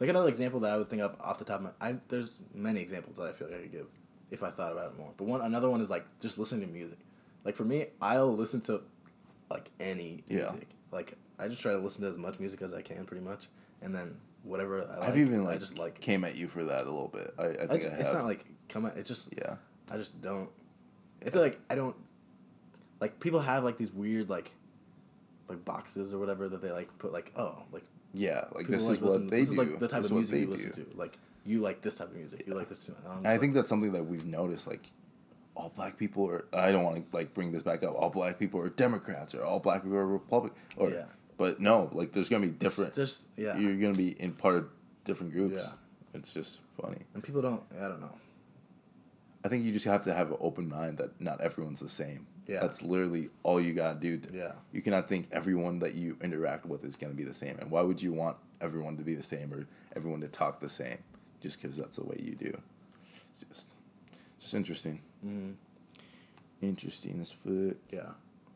like 0.00 0.10
another 0.10 0.28
example 0.28 0.60
that 0.60 0.72
I 0.72 0.76
would 0.76 0.88
think 0.90 1.02
of 1.02 1.16
off 1.20 1.38
the 1.38 1.44
top 1.44 1.56
of 1.56 1.62
my, 1.62 1.70
I 1.80 1.96
there's 2.08 2.38
many 2.54 2.80
examples 2.80 3.16
that 3.16 3.24
I 3.26 3.32
feel 3.32 3.48
like 3.48 3.58
I 3.58 3.62
could 3.62 3.72
give 3.72 3.86
if 4.30 4.42
I 4.42 4.50
thought 4.50 4.72
about 4.72 4.92
it 4.92 4.98
more. 4.98 5.10
But 5.16 5.26
one 5.26 5.40
another 5.40 5.70
one 5.70 5.80
is 5.80 5.90
like 5.90 6.04
just 6.20 6.38
listening 6.38 6.66
to 6.66 6.72
music. 6.72 6.98
Like 7.44 7.56
for 7.56 7.64
me, 7.64 7.86
I'll 8.00 8.34
listen 8.34 8.60
to 8.62 8.82
like 9.50 9.70
any 9.78 10.24
Yeah. 10.28 10.50
music. 10.50 10.68
Like 10.90 11.16
I 11.38 11.48
just 11.48 11.60
try 11.62 11.72
to 11.72 11.78
listen 11.78 12.02
to 12.02 12.08
as 12.08 12.16
much 12.16 12.38
music 12.38 12.62
as 12.62 12.72
I 12.74 12.82
can, 12.82 13.04
pretty 13.04 13.24
much, 13.24 13.48
and 13.82 13.94
then 13.94 14.16
whatever 14.42 14.82
I 14.90 14.98
like, 14.98 15.08
I've 15.10 15.18
even 15.18 15.40
I 15.40 15.44
like, 15.44 15.60
just 15.60 15.78
like. 15.78 16.00
came 16.00 16.24
at 16.24 16.34
you 16.36 16.48
for 16.48 16.64
that 16.64 16.82
a 16.82 16.90
little 16.90 17.08
bit. 17.08 17.34
I, 17.38 17.44
I 17.44 17.66
think 17.66 17.84
I 17.84 17.88
I, 17.88 17.90
have. 17.90 18.00
it's 18.00 18.12
not 18.12 18.24
like 18.24 18.44
come 18.68 18.86
out. 18.86 18.96
It's 18.96 19.08
just 19.08 19.32
yeah, 19.36 19.56
I 19.90 19.96
just 19.96 20.20
don't. 20.22 20.48
I 21.26 21.30
feel 21.30 21.42
like 21.42 21.60
I 21.70 21.74
don't. 21.74 21.96
Like 23.00 23.20
people 23.20 23.40
have 23.40 23.64
like 23.64 23.76
these 23.78 23.92
weird 23.92 24.30
like, 24.30 24.50
like 25.48 25.64
boxes 25.64 26.14
or 26.14 26.18
whatever 26.18 26.48
that 26.48 26.62
they 26.62 26.70
like 26.70 26.96
put 26.98 27.12
like 27.12 27.32
oh 27.36 27.62
like 27.72 27.84
yeah. 28.14 28.44
Like 28.54 28.66
people 28.66 28.72
this 28.78 28.88
like 28.88 28.98
is 28.98 29.04
listen- 29.04 29.22
what 29.22 29.30
they 29.30 29.44
do. 29.44 29.46
this 29.46 29.48
do. 29.50 29.52
is 29.52 29.58
like 29.70 29.78
the 29.80 29.88
type 29.88 30.02
this 30.02 30.10
of 30.10 30.16
music 30.16 30.40
you 30.40 30.46
listen 30.46 30.72
do. 30.72 30.84
to. 30.84 30.96
Like 30.96 31.18
you 31.44 31.60
like 31.60 31.82
this 31.82 31.96
type 31.96 32.08
of 32.08 32.16
music. 32.16 32.44
You 32.46 32.54
like 32.54 32.68
this 32.68 32.86
too. 32.86 32.94
And 32.96 33.06
I'm 33.06 33.16
And 33.18 33.24
just 33.26 33.34
I 33.34 33.38
think 33.38 33.54
that's 33.54 33.68
something 33.68 33.92
that 33.92 34.04
we've 34.04 34.24
noticed. 34.24 34.66
Like, 34.66 34.90
all 35.54 35.70
black 35.76 35.98
people 35.98 36.26
are. 36.30 36.46
I 36.54 36.72
don't 36.72 36.84
want 36.84 36.96
to 36.96 37.04
like 37.16 37.34
bring 37.34 37.52
this 37.52 37.62
back 37.62 37.82
up. 37.82 37.94
All 37.96 38.08
black 38.10 38.38
people 38.38 38.60
are 38.60 38.70
Democrats, 38.70 39.34
or 39.34 39.44
all 39.44 39.60
black 39.60 39.82
people 39.82 39.98
are 39.98 40.06
Republic. 40.06 40.52
Or, 40.76 40.90
Yeah. 40.90 41.04
But 41.36 41.60
no, 41.60 41.90
like 41.92 42.12
there's 42.12 42.28
gonna 42.28 42.46
be 42.46 42.52
different. 42.52 42.88
it's 42.88 42.96
just 42.96 43.26
yeah. 43.36 43.56
You're 43.58 43.74
gonna 43.76 43.92
be 43.94 44.10
in 44.20 44.32
part 44.32 44.56
of 44.56 44.68
different 45.04 45.32
groups. 45.32 45.64
Yeah. 45.64 45.72
It's 46.14 46.32
just 46.32 46.60
funny. 46.80 47.02
and 47.12 47.22
people 47.22 47.42
don't. 47.42 47.62
I 47.76 47.88
don't 47.88 48.00
know. 48.00 48.14
I 49.44 49.48
think 49.48 49.64
you 49.64 49.72
just 49.72 49.84
have 49.84 50.04
to 50.04 50.14
have 50.14 50.30
an 50.30 50.38
open 50.40 50.68
mind 50.68 50.98
that 50.98 51.20
not 51.20 51.40
everyone's 51.40 51.80
the 51.80 51.88
same. 51.88 52.26
Yeah. 52.46 52.60
That's 52.60 52.82
literally 52.82 53.30
all 53.42 53.60
you 53.60 53.72
gotta 53.72 53.98
do. 53.98 54.20
Yeah. 54.32 54.52
You 54.72 54.82
cannot 54.82 55.08
think 55.08 55.28
everyone 55.32 55.78
that 55.78 55.94
you 55.94 56.16
interact 56.22 56.66
with 56.66 56.84
is 56.84 56.96
gonna 56.96 57.14
be 57.14 57.24
the 57.24 57.34
same. 57.34 57.58
And 57.58 57.70
why 57.70 57.80
would 57.82 58.02
you 58.02 58.12
want 58.12 58.36
everyone 58.60 58.96
to 58.98 59.02
be 59.02 59.14
the 59.14 59.22
same 59.22 59.52
or 59.52 59.66
everyone 59.96 60.20
to 60.20 60.28
talk 60.28 60.60
the 60.60 60.68
same? 60.68 60.98
Just 61.40 61.60
because 61.60 61.76
that's 61.76 61.96
the 61.96 62.04
way 62.04 62.16
you 62.22 62.34
do. 62.34 62.56
It's 63.30 63.44
just, 63.48 63.74
just 64.40 64.54
interesting. 64.54 65.00
Mm, 65.26 65.54
Interesting 66.62 67.20
as 67.20 67.30
fuck. 67.32 67.76
yeah. 67.90 68.10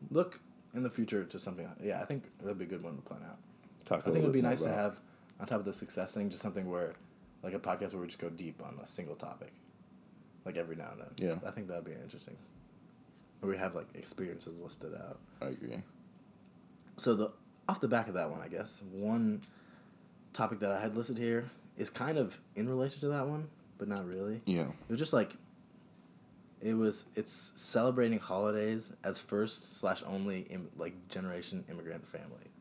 Look 0.09 0.39
in 0.73 0.83
the 0.83 0.89
future 0.89 1.23
to 1.25 1.39
something. 1.39 1.67
Yeah, 1.83 2.01
I 2.01 2.05
think 2.05 2.23
that'd 2.41 2.57
be 2.57 2.65
a 2.65 2.67
good 2.67 2.83
one 2.83 2.95
to 2.95 3.01
plan 3.01 3.21
out. 3.27 3.37
Talk 3.85 3.99
I 3.99 4.11
think 4.11 4.17
it 4.17 4.23
would 4.23 4.33
be 4.33 4.41
nice 4.41 4.61
to 4.61 4.73
have 4.73 4.99
on 5.39 5.47
top 5.47 5.59
of 5.59 5.65
the 5.65 5.73
success 5.73 6.13
thing, 6.13 6.29
just 6.29 6.41
something 6.41 6.69
where, 6.69 6.93
like 7.43 7.53
a 7.53 7.59
podcast 7.59 7.93
where 7.93 8.01
we 8.01 8.07
just 8.07 8.19
go 8.19 8.29
deep 8.29 8.61
on 8.63 8.79
a 8.83 8.87
single 8.87 9.15
topic, 9.15 9.51
like 10.45 10.57
every 10.57 10.75
now 10.75 10.89
and 10.91 11.01
then. 11.01 11.09
Yeah. 11.17 11.47
I 11.47 11.51
think 11.51 11.67
that'd 11.67 11.85
be 11.85 11.91
interesting. 11.91 12.37
Where 13.39 13.49
we 13.51 13.57
have 13.57 13.73
like 13.75 13.87
experiences 13.95 14.59
listed 14.59 14.93
out. 14.93 15.19
I 15.41 15.47
agree. 15.47 15.81
So 16.97 17.15
the 17.15 17.31
off 17.67 17.79
the 17.81 17.87
back 17.87 18.07
of 18.07 18.13
that 18.15 18.29
one, 18.29 18.41
I 18.41 18.47
guess 18.47 18.81
one 18.91 19.41
topic 20.33 20.59
that 20.59 20.71
I 20.71 20.79
had 20.81 20.95
listed 20.97 21.17
here 21.17 21.49
is 21.77 21.89
kind 21.89 22.17
of 22.17 22.39
in 22.55 22.67
relation 22.67 22.99
to 23.01 23.07
that 23.09 23.27
one, 23.27 23.47
but 23.77 23.87
not 23.87 24.05
really. 24.05 24.41
Yeah. 24.45 24.63
It 24.63 24.89
was 24.89 24.99
just 24.99 25.13
like 25.13 25.35
it 26.61 26.73
was 26.73 27.05
it's 27.15 27.53
celebrating 27.55 28.19
holidays 28.19 28.91
as 29.03 29.19
first 29.21 29.77
slash 29.79 30.03
only 30.05 30.41
Im, 30.49 30.67
like 30.77 31.07
generation 31.07 31.63
immigrant 31.69 32.05
family. 32.05 32.51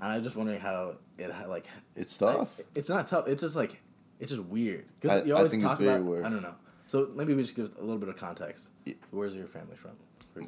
And 0.00 0.12
I'm 0.12 0.22
just 0.22 0.36
wondering 0.36 0.60
how 0.60 0.96
it 1.16 1.32
ha- 1.32 1.46
like 1.48 1.64
It's 1.96 2.16
tough. 2.18 2.58
like, 2.58 2.66
it's 2.74 2.90
not 2.90 3.06
tough. 3.06 3.26
It's 3.26 3.42
just 3.42 3.56
like 3.56 3.80
it's 4.20 4.30
just 4.32 4.44
weird 4.44 4.80
I- 4.84 4.92
because 5.00 5.26
you 5.26 5.34
I 5.34 5.38
always 5.38 5.56
talk 5.62 5.70
it's 5.72 5.80
very 5.80 5.96
about. 5.96 6.04
weird. 6.10 6.24
I 6.26 6.28
don't 6.28 6.42
know. 6.42 6.54
So 6.88 7.08
maybe 7.14 7.34
we 7.34 7.42
just 7.42 7.54
give 7.54 7.76
a 7.76 7.80
little 7.80 7.98
bit 7.98 8.08
of 8.08 8.16
context. 8.16 8.70
Where's 9.10 9.34
your 9.34 9.46
family 9.46 9.76
from? 9.76 9.92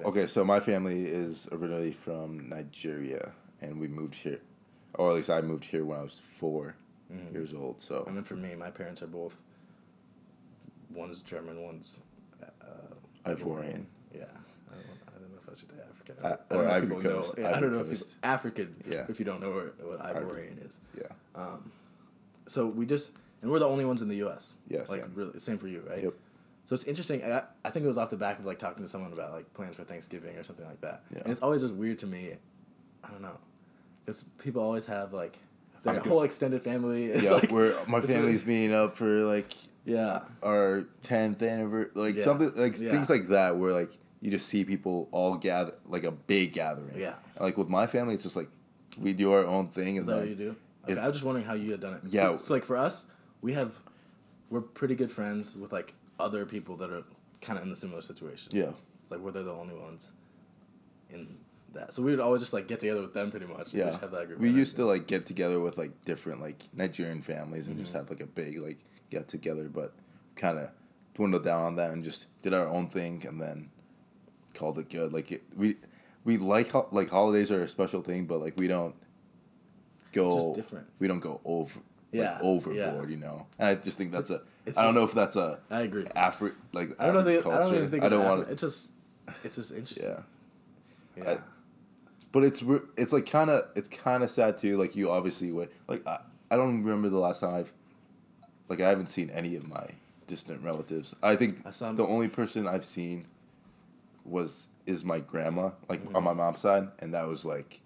Okay, 0.07 0.27
so 0.27 0.43
my 0.45 0.59
family 0.59 1.05
is 1.07 1.47
originally 1.53 1.93
from 1.93 2.49
Nigeria, 2.49 3.33
and 3.61 3.79
we 3.79 3.89
moved 3.89 4.15
here, 4.15 4.41
or 4.95 5.11
at 5.11 5.17
least 5.17 5.29
I 5.31 5.43
moved 5.43 5.65
here 5.67 5.85
when 5.85 5.99
I 5.99 6.03
was 6.03 6.19
4 6.19 6.75
Mm-hmm. 7.13 7.35
years 7.35 7.53
old. 7.55 7.81
So 7.81 8.05
And 8.07 8.17
then 8.17 8.23
for 8.23 8.37
me, 8.37 8.55
my 8.55 8.71
parents 8.71 9.03
are 9.03 9.09
both. 9.09 9.37
One's 10.95 11.23
German, 11.23 11.61
one's. 11.61 11.99
Uh, 12.41 12.47
Ivorian. 13.27 13.87
Yeah, 14.15 14.25
I 14.71 14.75
don't, 14.75 14.87
I 15.09 15.19
don't 15.19 15.33
know 15.33 15.39
if 15.43 15.49
I 15.53 15.59
should 15.59 15.71
say 15.71 15.77
African. 15.91 16.17
I 16.25 16.29
don't 16.29 16.41
or 16.51 16.57
know 16.57 16.63
if 16.63 16.71
Ivory 16.71 16.89
people 16.89 17.03
know- 17.03 17.17
Coast, 17.19 17.35
yeah, 17.37 17.57
I 17.57 17.61
don't 17.61 17.73
know 17.73 17.81
if 17.81 17.89
Coast. 17.89 18.09
people, 18.15 18.31
African. 18.31 18.77
Yeah. 18.89 19.07
If 19.09 19.19
you 19.19 19.25
don't 19.25 19.41
know 19.41 19.51
what, 19.51 19.85
what 19.85 19.99
Ivorian 20.17 20.65
is. 20.65 20.79
yeah, 20.97 21.57
So 22.47 22.67
we 22.67 22.87
just 22.87 23.11
and 23.43 23.51
we're 23.51 23.59
the 23.59 23.67
only 23.67 23.85
ones 23.85 24.03
in 24.03 24.09
the 24.09 24.17
U.S. 24.19 24.55
Yeah, 24.69 24.79
like 24.89 25.01
same. 25.01 25.13
really 25.15 25.39
same 25.41 25.59
for 25.59 25.67
you, 25.69 25.83
right? 25.89 26.03
Yep. 26.05 26.15
So 26.71 26.75
it's 26.75 26.85
interesting. 26.85 27.21
I, 27.25 27.43
I 27.65 27.71
think 27.71 27.85
it 27.85 27.89
was 27.89 27.99
off 27.99 28.11
the 28.11 28.17
back 28.17 28.39
of 28.39 28.45
like 28.47 28.61
talking 28.61 28.85
to 28.85 28.89
someone 28.89 29.13
about 29.13 29.33
like 29.33 29.53
plans 29.55 29.75
for 29.75 29.83
Thanksgiving 29.83 30.37
or 30.37 30.45
something 30.45 30.65
like 30.65 30.81
that. 30.83 31.03
Yeah. 31.13 31.23
And 31.25 31.33
it's 31.33 31.43
always 31.43 31.63
just 31.63 31.75
weird 31.75 31.99
to 31.99 32.07
me. 32.07 32.35
I 33.03 33.09
don't 33.11 33.23
know, 33.23 33.39
because 34.07 34.23
people 34.39 34.63
always 34.63 34.87
have 34.87 35.13
like 35.13 35.37
their 35.83 35.95
I 35.95 35.99
do- 35.99 36.11
whole 36.11 36.23
extended 36.23 36.63
family. 36.63 37.07
It's 37.11 37.25
yeah. 37.25 37.33
like 37.33 37.51
we're 37.51 37.77
my 37.89 38.01
family's 38.01 38.47
meeting 38.47 38.73
up 38.73 38.97
for 38.97 39.09
like 39.23 39.53
yeah, 39.85 40.21
our 40.45 40.85
tenth 41.03 41.43
anniversary, 41.43 41.91
like 41.95 42.15
Yeah. 42.15 42.23
something 42.23 42.53
like 42.55 42.79
Yeah. 42.79 42.93
things 42.93 43.11
like 43.11 43.27
that, 43.31 43.57
where 43.57 43.73
like 43.73 43.91
you 44.21 44.31
just 44.31 44.47
see 44.47 44.65
people 44.65 45.09
all 45.11 45.35
gather, 45.35 45.75
like 45.89 46.05
a 46.05 46.13
big 46.13 46.53
gathering. 46.53 46.97
Yeah. 46.97 47.15
Like 47.41 47.59
with 47.59 47.69
my 47.69 47.89
family, 47.89 48.15
it's 48.15 48.23
just 48.23 48.37
like 48.37 48.49
we 48.97 49.13
do 49.13 49.33
our 49.33 49.45
own 49.45 49.71
thing, 49.71 49.97
Is 49.97 50.07
that 50.07 50.13
then 50.13 50.21
what 50.21 50.29
you 50.29 50.37
do? 50.37 50.57
Okay, 50.85 51.01
I 51.01 51.07
was 51.09 51.15
just 51.17 51.25
wondering 51.25 51.47
how 51.47 51.55
you 51.55 51.73
had 51.73 51.81
done 51.81 51.95
it. 51.95 52.03
Yeah. 52.07 52.37
So 52.37 52.55
like 52.55 52.65
for 52.65 52.77
us, 52.77 53.09
we 53.43 53.55
have, 53.55 53.73
we're 54.51 54.61
pretty 54.61 54.95
good 54.95 55.11
friends 55.11 55.57
with 55.57 55.73
like 55.73 55.95
other 56.21 56.45
people 56.47 56.77
that 56.77 56.91
are 56.91 57.05
kind 57.41 57.59
of 57.59 57.65
in 57.65 57.71
the 57.71 57.77
similar 57.77 58.03
situation. 58.03 58.51
yeah, 58.55 58.73
Like 59.11 59.21
where 59.21 59.33
they're 59.33 59.43
the 59.43 59.53
only 59.53 59.75
ones 59.75 60.13
in 61.11 61.37
that. 61.73 61.95
So 61.95 62.03
we 62.03 62.11
would 62.11 62.21
always 62.21 62.43
just 62.43 62.53
like 62.53 62.69
get 62.69 62.81
together 62.81 63.01
with 63.01 63.15
them 63.15 63.31
pretty 63.31 63.47
much. 63.47 63.73
yeah. 63.73 63.87
Just 63.87 64.01
have 64.01 64.11
that 64.13 64.27
group. 64.27 64.39
We 64.41 64.51
used 64.51 64.77
to 64.77 64.85
like 64.85 65.07
get 65.07 65.27
together 65.27 65.61
with 65.61 65.79
like 65.79 66.05
different 66.05 66.41
like 66.41 66.65
Nigerian 66.73 67.23
families 67.23 67.69
and 67.69 67.77
Mm-hmm. 67.77 67.85
just 67.85 67.95
have 67.95 68.11
like 68.11 68.21
a 68.21 68.27
big 68.27 68.59
like 68.59 68.79
get 69.11 69.29
together, 69.29 69.69
but 69.69 69.93
kind 70.37 70.59
of 70.59 70.71
dwindled 71.15 71.45
down 71.45 71.65
on 71.65 71.77
that 71.77 71.91
and 71.91 72.03
just 72.05 72.27
did 72.43 72.55
our 72.55 72.67
own 72.67 72.89
thing 72.89 73.25
and 73.27 73.41
then 73.41 73.71
called 74.55 74.79
it 74.79 74.89
good. 74.91 75.13
Like 75.13 75.33
it, 75.33 75.43
we 75.57 75.77
we 76.25 76.37
like 76.39 76.71
ho- 76.71 76.89
like 76.93 77.11
holidays 77.11 77.51
are 77.51 77.63
a 77.63 77.69
special 77.69 78.03
thing, 78.03 78.27
but 78.27 78.41
like 78.41 78.57
we 78.57 78.69
don't 78.69 78.95
go 80.13 80.35
Just 80.35 80.55
different. 80.55 80.87
We 80.99 81.07
don't 81.07 81.21
go 81.21 81.41
over 81.45 81.81
Yeah, 82.13 82.33
like 82.35 82.43
overboard, 82.43 82.77
yeah. 82.77 83.15
you 83.15 83.17
know. 83.21 83.47
And 83.59 83.69
I 83.69 83.75
just 83.77 83.97
think 83.99 84.11
that's 84.13 84.31
a. 84.31 84.43
It's 84.67 84.77
I 84.79 84.83
don't 84.85 84.95
know 84.95 85.05
if 85.05 85.13
that's 85.13 85.37
a 85.37 85.59
I 85.71 85.81
agree. 85.83 86.05
Afri 86.05 86.55
like 86.73 86.91
I 86.99 87.07
don't 87.07 87.15
know. 87.15 87.21
If 87.21 87.45
they, 87.45 87.51
I 87.51 87.59
don't 87.59 87.75
even 87.75 87.91
think 87.91 88.05
I 88.05 88.09
don't 88.09 88.25
want 88.25 88.47
to. 88.47 88.53
It's 88.53 88.61
just, 88.63 88.91
it's 89.45 89.57
just 89.57 89.73
interesting. 89.73 90.09
Yeah. 91.17 91.23
Yeah. 91.25 91.31
I- 91.33 91.39
But 92.33 92.45
it's 92.45 92.63
it's 92.97 93.13
like 93.13 93.27
kind 93.27 93.51
of 93.51 93.65
it's 93.75 93.89
kind 93.89 94.23
of 94.23 94.31
sad 94.31 94.59
too. 94.59 94.77
Like 94.77 94.95
you 94.97 95.11
obviously 95.11 95.51
would 95.53 95.71
like 95.89 96.07
I, 96.07 96.19
I 96.51 96.57
don't 96.57 96.83
remember 96.85 97.09
the 97.09 97.19
last 97.19 97.41
time 97.41 97.55
I've 97.55 97.73
like 98.69 98.81
I 98.81 98.89
haven't 98.89 99.09
seen 99.09 99.31
any 99.31 99.57
of 99.57 99.67
my 99.67 99.87
distant 100.27 100.63
relatives. 100.63 101.15
I 101.23 101.35
think 101.37 101.67
I 101.67 101.71
the 101.93 102.07
only 102.07 102.29
person 102.29 102.69
I've 102.69 102.85
seen 102.85 103.27
was 104.25 104.69
is 104.87 105.05
my 105.05 105.21
grandma 105.21 105.71
like 105.89 106.05
Mm-hmm. 106.05 106.17
on 106.17 106.25
my 106.25 106.33
mom's 106.33 106.61
side, 106.61 106.89
and 107.01 107.15
that 107.15 107.27
was 107.27 107.45
like 107.45 107.81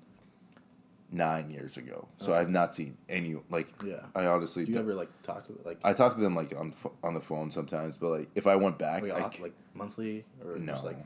nine 1.14 1.48
years 1.50 1.76
ago. 1.76 2.08
So 2.18 2.32
Okay. 2.32 2.40
I've 2.40 2.50
not 2.50 2.74
seen 2.74 2.98
any 3.08 3.36
like 3.48 3.68
Yeah. 3.84 4.00
I 4.14 4.26
honestly 4.26 4.64
Do 4.64 4.72
you 4.72 4.78
ever 4.78 4.94
like 4.94 5.10
talk 5.22 5.44
to 5.46 5.58
like 5.64 5.78
I 5.84 5.92
talk 5.92 6.14
to 6.16 6.20
them 6.20 6.34
like 6.34 6.54
on 6.58 6.74
on 7.02 7.14
the 7.14 7.20
phone 7.20 7.50
sometimes, 7.50 7.96
but 7.96 8.08
like 8.10 8.28
if 8.34 8.46
I 8.46 8.56
went 8.56 8.78
back, 8.78 9.02
like, 9.02 9.22
off, 9.22 9.34
c- 9.36 9.42
like 9.42 9.54
monthly 9.74 10.24
or 10.44 10.56
no, 10.58 10.72
just 10.72 10.84
like 10.84 10.98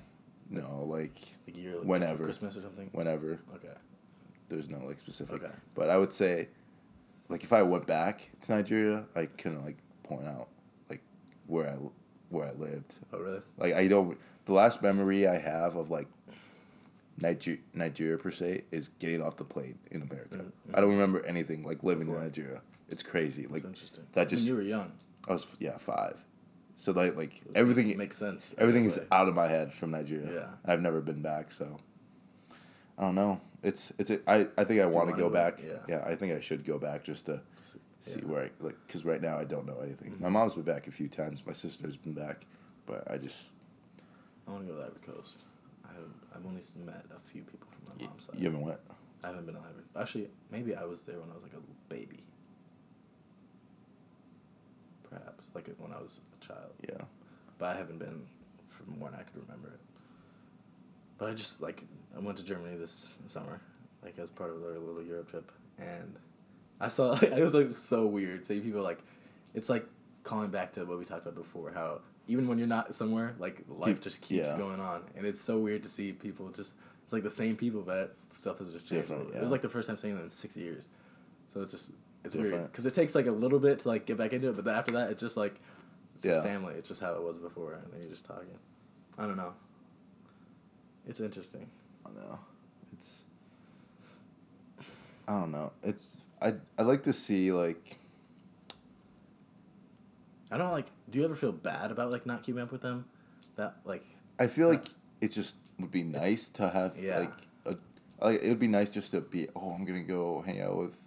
no, 0.50 0.84
like 0.88 1.20
like 1.46 1.56
yearly 1.56 1.84
Whenever. 1.86 2.24
Christmas 2.24 2.56
or 2.56 2.62
something? 2.62 2.88
whenever. 2.92 3.38
Okay. 3.54 3.74
there's 4.48 4.68
no 4.70 4.78
like 4.78 4.98
specific. 4.98 5.42
Okay. 5.42 5.52
But 5.74 5.90
I 5.90 5.98
would 5.98 6.12
say, 6.12 6.48
like 7.28 7.44
if 7.44 7.52
I 7.52 7.62
went 7.62 7.86
back 7.86 8.30
to 8.46 8.52
Nigeria, 8.52 9.04
I 9.14 9.26
couldn't 9.26 9.62
like 9.64 9.76
point 10.04 10.26
out 10.26 10.48
like 10.88 11.02
where 11.46 11.68
I 11.68 11.76
where 12.30 12.46
I 12.48 12.52
lived. 12.52 12.94
Oh 13.12 13.18
really? 13.18 13.42
Like 13.58 13.74
I 13.74 13.88
don't. 13.88 14.18
The 14.46 14.54
last 14.54 14.80
memory 14.80 15.26
I 15.28 15.36
have 15.36 15.76
of 15.76 15.90
like 15.90 16.08
Niger- 17.20 17.58
Nigeria 17.74 18.16
per 18.18 18.30
se 18.30 18.62
is 18.70 18.88
getting 18.98 19.22
off 19.22 19.36
the 19.36 19.44
plane 19.44 19.78
in 19.90 20.02
America. 20.02 20.36
Mm-hmm. 20.36 20.74
I 20.76 20.80
don't 20.80 20.90
remember 20.90 21.24
anything 21.26 21.64
like 21.64 21.82
living 21.82 22.06
Before. 22.06 22.20
in 22.20 22.26
Nigeria. 22.26 22.62
It's 22.88 23.02
crazy. 23.02 23.42
Like 23.42 23.62
That's 23.62 23.74
interesting. 23.74 24.04
that 24.12 24.28
just 24.28 24.42
when 24.42 24.48
you 24.48 24.54
were 24.56 24.62
young. 24.62 24.92
I 25.28 25.32
was 25.32 25.46
yeah 25.58 25.76
five. 25.78 26.16
So 26.76 26.92
like 26.92 27.16
like 27.16 27.42
everything 27.54 27.96
makes 27.98 28.16
sense. 28.16 28.54
everything 28.56 28.84
is 28.84 28.96
Like, 28.98 29.08
out 29.12 29.28
of 29.28 29.34
my 29.34 29.48
head 29.48 29.72
from 29.74 29.90
Nigeria. 29.90 30.32
Yeah. 30.32 30.46
I've 30.72 30.80
never 30.80 31.00
been 31.00 31.20
back, 31.22 31.50
so 31.52 31.78
I 32.96 33.02
don't 33.02 33.14
know. 33.14 33.40
It's 33.62 33.92
it's 33.98 34.10
a, 34.10 34.20
I 34.30 34.46
I 34.56 34.64
think 34.64 34.80
I 34.80 34.86
want 34.86 35.10
to 35.10 35.16
go 35.16 35.28
back. 35.28 35.60
Yeah. 35.62 35.78
Yeah. 35.88 36.04
I 36.06 36.14
think 36.14 36.32
I 36.32 36.40
should 36.40 36.64
go 36.64 36.78
back 36.78 37.04
just 37.04 37.26
to 37.26 37.40
see 37.62 37.78
yeah. 38.10 38.16
Mm-hmm. 38.18 38.32
where 38.32 38.42
I 38.44 38.50
like 38.60 38.76
because 38.86 39.04
right 39.04 39.20
now 39.20 39.36
I 39.38 39.44
don't 39.44 39.66
know 39.66 39.80
anything. 39.82 40.16
My 40.20 40.28
mom's 40.28 40.54
been 40.54 40.62
back 40.62 40.86
a 40.86 40.92
few 40.92 41.08
times. 41.08 41.42
My 41.44 41.52
sister's 41.52 41.96
been 41.96 42.14
back, 42.14 42.46
but 42.86 43.10
I 43.10 43.18
just 43.18 43.50
I 44.46 44.52
want 44.52 44.66
to 44.66 44.72
go 44.72 44.78
to 44.78 44.86
Ivory 44.86 45.00
Coast. 45.04 45.38
I've 46.34 46.44
only 46.46 46.62
met 46.84 47.04
a 47.14 47.20
few 47.30 47.42
people 47.42 47.68
from 47.70 47.98
my 47.98 48.06
mom's 48.06 48.24
side. 48.26 48.36
you 48.38 48.44
haven't 48.44 48.62
went. 48.62 48.78
I 49.24 49.28
haven't 49.28 49.46
been 49.46 49.54
to 49.56 49.60
Ivory. 49.60 49.82
Actually, 50.00 50.28
maybe 50.50 50.74
I 50.74 50.84
was 50.84 51.04
there 51.04 51.18
when 51.18 51.30
I 51.30 51.34
was 51.34 51.42
like 51.42 51.54
a 51.54 51.92
baby. 51.92 52.24
Perhaps 55.08 55.44
like 55.54 55.68
when 55.78 55.92
I 55.92 56.00
was 56.00 56.20
a 56.40 56.44
child, 56.46 56.72
Yeah, 56.88 57.04
but 57.58 57.74
I 57.74 57.76
haven't 57.78 57.98
been 57.98 58.26
from 58.68 59.00
when 59.00 59.14
I 59.14 59.22
could 59.22 59.42
remember 59.42 59.68
it. 59.68 59.80
But 61.16 61.30
I 61.30 61.34
just 61.34 61.60
like 61.60 61.82
I 62.16 62.20
went 62.20 62.38
to 62.38 62.44
Germany 62.44 62.76
this 62.76 63.14
summer, 63.26 63.60
like 64.04 64.18
as 64.18 64.30
part 64.30 64.50
of 64.50 64.60
their 64.60 64.78
little 64.78 65.02
Europe 65.02 65.30
trip, 65.30 65.50
and 65.78 66.16
I 66.80 66.88
saw 66.88 67.10
like, 67.10 67.22
it 67.24 67.42
was 67.42 67.54
like 67.54 67.70
so 67.70 68.06
weird. 68.06 68.46
Seeing 68.46 68.62
people 68.62 68.82
like, 68.82 69.00
it's 69.54 69.68
like 69.68 69.86
calling 70.22 70.50
back 70.50 70.72
to 70.74 70.84
what 70.84 70.98
we 70.98 71.04
talked 71.04 71.22
about 71.22 71.34
before. 71.34 71.72
How 71.72 72.00
even 72.28 72.46
when 72.46 72.58
you're 72.58 72.68
not 72.68 72.94
somewhere, 72.94 73.34
like 73.38 73.62
life 73.68 74.00
just 74.00 74.20
keeps 74.20 74.50
yeah. 74.50 74.56
going 74.56 74.80
on, 74.80 75.02
and 75.16 75.26
it's 75.26 75.40
so 75.40 75.58
weird 75.58 75.82
to 75.82 75.88
see 75.88 76.12
people 76.12 76.48
just. 76.50 76.74
It's 77.04 77.12
like 77.14 77.22
the 77.22 77.30
same 77.30 77.56
people, 77.56 77.80
but 77.80 78.14
stuff 78.28 78.58
has 78.58 78.70
just 78.70 78.86
changed. 78.86 79.08
Different, 79.08 79.26
little. 79.28 79.40
It 79.40 79.42
was 79.42 79.50
like 79.50 79.62
the 79.62 79.68
first 79.70 79.88
time 79.88 79.96
seeing 79.96 80.14
them 80.14 80.24
in 80.24 80.30
six 80.30 80.54
years, 80.56 80.88
so 81.52 81.62
it's 81.62 81.72
just 81.72 81.92
it's 82.22 82.34
weird 82.34 82.70
because 82.70 82.84
it 82.84 82.94
takes 82.94 83.14
like 83.14 83.26
a 83.26 83.32
little 83.32 83.58
bit 83.58 83.78
to 83.80 83.88
like 83.88 84.04
get 84.04 84.18
back 84.18 84.34
into 84.34 84.50
it, 84.50 84.56
but 84.56 84.66
then 84.66 84.74
after 84.74 84.92
that, 84.92 85.10
it's 85.10 85.20
just 85.20 85.36
like 85.36 85.58
it's 86.16 86.26
Yeah. 86.26 86.42
family. 86.42 86.74
It's 86.74 86.88
just 86.88 87.00
how 87.00 87.14
it 87.14 87.22
was 87.22 87.38
before, 87.38 87.72
and 87.74 87.90
then 87.92 88.02
you're 88.02 88.10
just 88.10 88.26
talking. 88.26 88.58
I 89.16 89.26
don't 89.26 89.36
know. 89.36 89.54
It's 91.06 91.20
interesting. 91.20 91.70
I 92.04 92.10
know. 92.10 92.38
It's 92.92 93.22
I 95.26 95.32
don't 95.32 95.52
know. 95.52 95.72
It's 95.82 96.18
I 96.42 96.54
I 96.76 96.82
like 96.82 97.04
to 97.04 97.12
see 97.14 97.52
like 97.52 97.98
I 100.50 100.56
don't 100.58 100.72
like. 100.72 100.86
Do 101.10 101.18
you 101.18 101.24
ever 101.24 101.34
feel 101.34 101.52
bad 101.52 101.90
about 101.90 102.10
like 102.10 102.26
not 102.26 102.42
keeping 102.42 102.62
up 102.62 102.72
with 102.72 102.82
them? 102.82 103.04
That 103.56 103.76
like 103.84 104.04
I 104.38 104.46
feel 104.46 104.68
like 104.68 104.86
it 105.20 105.28
just 105.32 105.56
would 105.78 105.90
be 105.90 106.02
nice 106.02 106.48
to 106.50 106.68
have 106.70 106.96
Yeah. 106.98 107.18
like 107.20 107.32
a 107.66 107.76
like 108.24 108.42
it 108.42 108.48
would 108.48 108.58
be 108.58 108.68
nice 108.68 108.90
just 108.90 109.10
to 109.12 109.20
be 109.20 109.48
oh 109.54 109.72
I'm 109.72 109.84
gonna 109.84 110.02
go 110.02 110.42
hang 110.42 110.60
out 110.60 110.76
with 110.76 110.98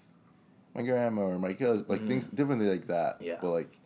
my 0.75 0.81
grandma 0.83 1.23
or 1.23 1.39
my 1.39 1.53
cousin 1.53 1.85
like 1.87 2.05
things 2.07 2.27
differently 2.27 2.67
like 2.69 2.87
that. 2.87 3.15
Mm-hmm. 3.15 3.25
Yeah. 3.25 3.37
But 3.41 3.49
like 3.51 3.77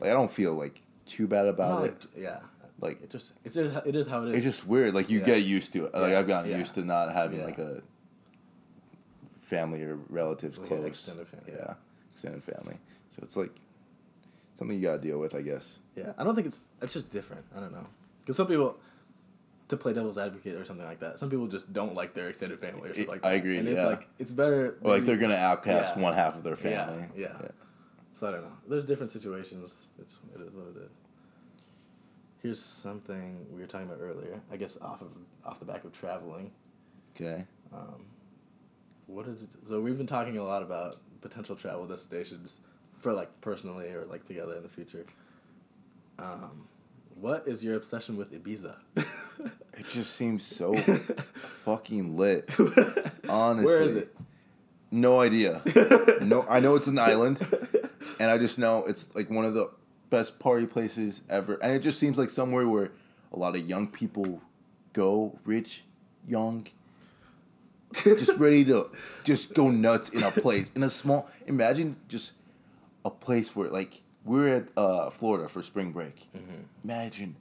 like 0.00 0.10
I 0.10 0.12
don't 0.12 0.30
feel 0.30 0.54
like 0.54 0.82
too 1.06 1.26
bad 1.26 1.46
about 1.46 1.80
not, 1.80 1.84
it. 1.86 1.90
like, 2.14 2.22
yeah, 2.22 2.40
Like 2.80 3.02
it 3.02 3.10
just 3.10 3.32
it's 3.44 3.54
just, 3.56 3.86
it 3.86 3.94
is 3.96 4.06
how 4.06 4.22
it 4.22 4.28
is. 4.30 4.36
it's 4.36 4.44
just 4.44 4.66
weird. 4.66 4.94
Like 4.94 5.10
you 5.10 5.18
Yeah. 5.20 5.24
get 5.26 5.42
used 5.44 5.72
to 5.72 5.86
it. 5.86 5.94
Like 5.94 6.12
Yeah. 6.12 6.18
I've 6.20 6.26
gotten 6.28 6.50
Yeah. 6.50 6.58
used 6.58 6.74
to 6.76 6.82
not 6.84 7.12
having 7.12 7.42
like 7.44 7.58
a 7.58 7.82
family 9.40 9.82
or 9.82 9.96
relatives 10.08 10.58
close. 10.58 10.84
extended 10.84 11.26
family, 11.28 11.52
yeah. 11.56 11.74
Extended 12.12 12.42
family. 12.42 12.78
So 13.10 13.20
it's 13.22 13.36
like 13.36 13.54
something 14.60 14.76
you 14.76 14.82
gotta 14.84 15.00
deal 15.00 15.18
with, 15.18 15.34
I 15.34 15.40
guess. 15.42 15.80
yeah, 15.96 16.12
I 16.18 16.22
don't 16.22 16.34
think 16.36 16.46
it's 16.46 16.60
it's 16.80 16.92
just 16.92 17.10
different. 17.10 17.44
I 17.56 17.60
don't 17.60 17.72
know 17.72 17.86
because 18.20 18.36
some 18.36 18.46
people. 18.46 18.76
To 19.68 19.76
play 19.76 19.92
devil's 19.92 20.18
advocate 20.18 20.56
or 20.56 20.64
something 20.64 20.84
like 20.84 20.98
that. 20.98 21.20
Some 21.20 21.30
people 21.30 21.46
just 21.46 21.72
don't 21.72 21.94
like 21.94 22.12
their 22.12 22.28
extended 22.28 22.58
family 22.58 22.90
or 22.90 22.92
something 22.92 23.06
like 23.06 23.24
I 23.24 23.30
that. 23.30 23.36
agree, 23.36 23.56
And 23.58 23.68
it's 23.68 23.84
like 23.84 24.08
it's 24.18 24.32
better. 24.32 24.76
Or 24.82 24.94
like 24.94 25.04
they're 25.04 25.16
gonna 25.16 25.36
outcast 25.36 25.94
Yeah. 25.96 26.02
one 26.02 26.14
half 26.14 26.34
of 26.36 26.42
their 26.42 26.54
Yeah, 26.60 26.86
family. 26.88 27.08
yeah. 27.14 27.36
So 28.16 28.26
I 28.26 28.32
don't 28.32 28.42
know. 28.42 28.56
There's 28.68 28.82
different 28.82 29.12
situations. 29.12 29.86
It's 30.00 30.18
it 30.34 30.40
is 30.40 30.50
what 30.52 30.66
it 30.74 30.76
is. 30.76 30.90
Here's 32.42 32.60
something 32.60 33.46
we 33.54 33.60
were 33.60 33.68
talking 33.68 33.86
about 33.86 34.00
earlier. 34.02 34.40
I 34.50 34.56
guess 34.56 34.76
off 34.82 35.02
of 35.02 35.12
off 35.44 35.60
the 35.60 35.66
back 35.66 35.84
of 35.84 35.92
traveling. 35.92 36.50
Okay. 37.14 37.44
Um, 37.72 38.06
what 39.06 39.28
is 39.28 39.44
it? 39.44 39.50
So 39.68 39.80
we've 39.80 39.96
been 39.96 40.06
talking 40.08 40.36
a 40.36 40.42
lot 40.42 40.62
about 40.64 40.96
potential 41.20 41.54
travel 41.54 41.86
destinations 41.86 42.58
for 43.00 43.12
like 43.12 43.40
personally 43.40 43.88
or 43.90 44.04
like 44.04 44.24
together 44.24 44.56
in 44.56 44.62
the 44.62 44.68
future. 44.68 45.04
Um, 46.18 46.68
what 47.20 47.44
is 47.46 47.64
your 47.64 47.76
obsession 47.76 48.16
with 48.16 48.32
Ibiza? 48.32 48.76
It 49.78 49.88
just 49.88 50.14
seems 50.14 50.44
so 50.44 50.76
fucking 51.64 52.18
lit. 52.18 52.50
Honestly. 53.26 53.64
Where 53.64 53.82
is 53.82 53.94
it? 53.94 54.14
No 54.90 55.20
idea. 55.20 55.62
no, 56.20 56.44
I 56.50 56.60
know 56.60 56.74
it's 56.74 56.86
an 56.86 56.98
island, 56.98 57.40
and 58.18 58.30
I 58.30 58.36
just 58.36 58.58
know 58.58 58.84
it's 58.84 59.14
like 59.14 59.30
one 59.30 59.46
of 59.46 59.54
the 59.54 59.70
best 60.10 60.38
party 60.38 60.66
places 60.66 61.22
ever, 61.30 61.54
and 61.62 61.72
it 61.72 61.78
just 61.78 61.98
seems 61.98 62.18
like 62.18 62.28
somewhere 62.28 62.68
where 62.68 62.90
a 63.32 63.38
lot 63.38 63.56
of 63.56 63.66
young 63.66 63.86
people 63.86 64.42
go, 64.92 65.38
rich, 65.46 65.84
young, 66.28 66.66
just 67.94 68.36
ready 68.36 68.62
to 68.66 68.90
just 69.24 69.54
go 69.54 69.70
nuts 69.70 70.10
in 70.10 70.22
a 70.22 70.30
place 70.30 70.70
in 70.76 70.82
a 70.82 70.90
small. 70.90 71.28
Imagine 71.46 71.96
just 72.08 72.32
a 73.04 73.10
place 73.10 73.54
where 73.54 73.68
like 73.68 74.02
we're 74.24 74.56
at 74.56 74.68
uh, 74.76 75.10
Florida 75.10 75.48
for 75.48 75.62
spring 75.62 75.92
break. 75.92 76.28
Imagine 76.84 77.36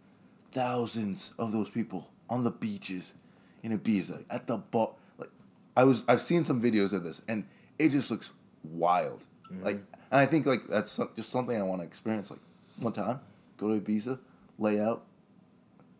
thousands 0.51 1.33
of 1.37 1.51
those 1.51 1.69
people 1.69 2.09
on 2.29 2.43
the 2.43 2.51
beaches 2.51 3.15
in 3.63 3.77
Ibiza 3.77 4.23
at 4.29 4.47
the 4.47 4.57
bar. 4.57 4.91
Like 5.17 5.29
I 5.75 5.83
was, 5.83 6.03
I've 6.07 6.21
seen 6.21 6.43
some 6.43 6.61
videos 6.61 6.93
of 6.93 7.03
this, 7.03 7.21
and 7.27 7.45
it 7.77 7.89
just 7.89 8.09
looks 8.11 8.31
wild. 8.63 9.23
Like, 9.63 9.77
and 10.11 10.19
I 10.19 10.27
think 10.27 10.45
like 10.45 10.67
that's 10.67 10.99
just 11.15 11.31
something 11.31 11.57
I 11.57 11.63
want 11.63 11.81
to 11.81 11.87
experience. 11.87 12.29
Like 12.29 12.39
one 12.77 12.93
time, 12.93 13.19
go 13.57 13.67
to 13.67 13.81
Ibiza, 13.81 14.19
lay 14.59 14.79
out, 14.79 15.03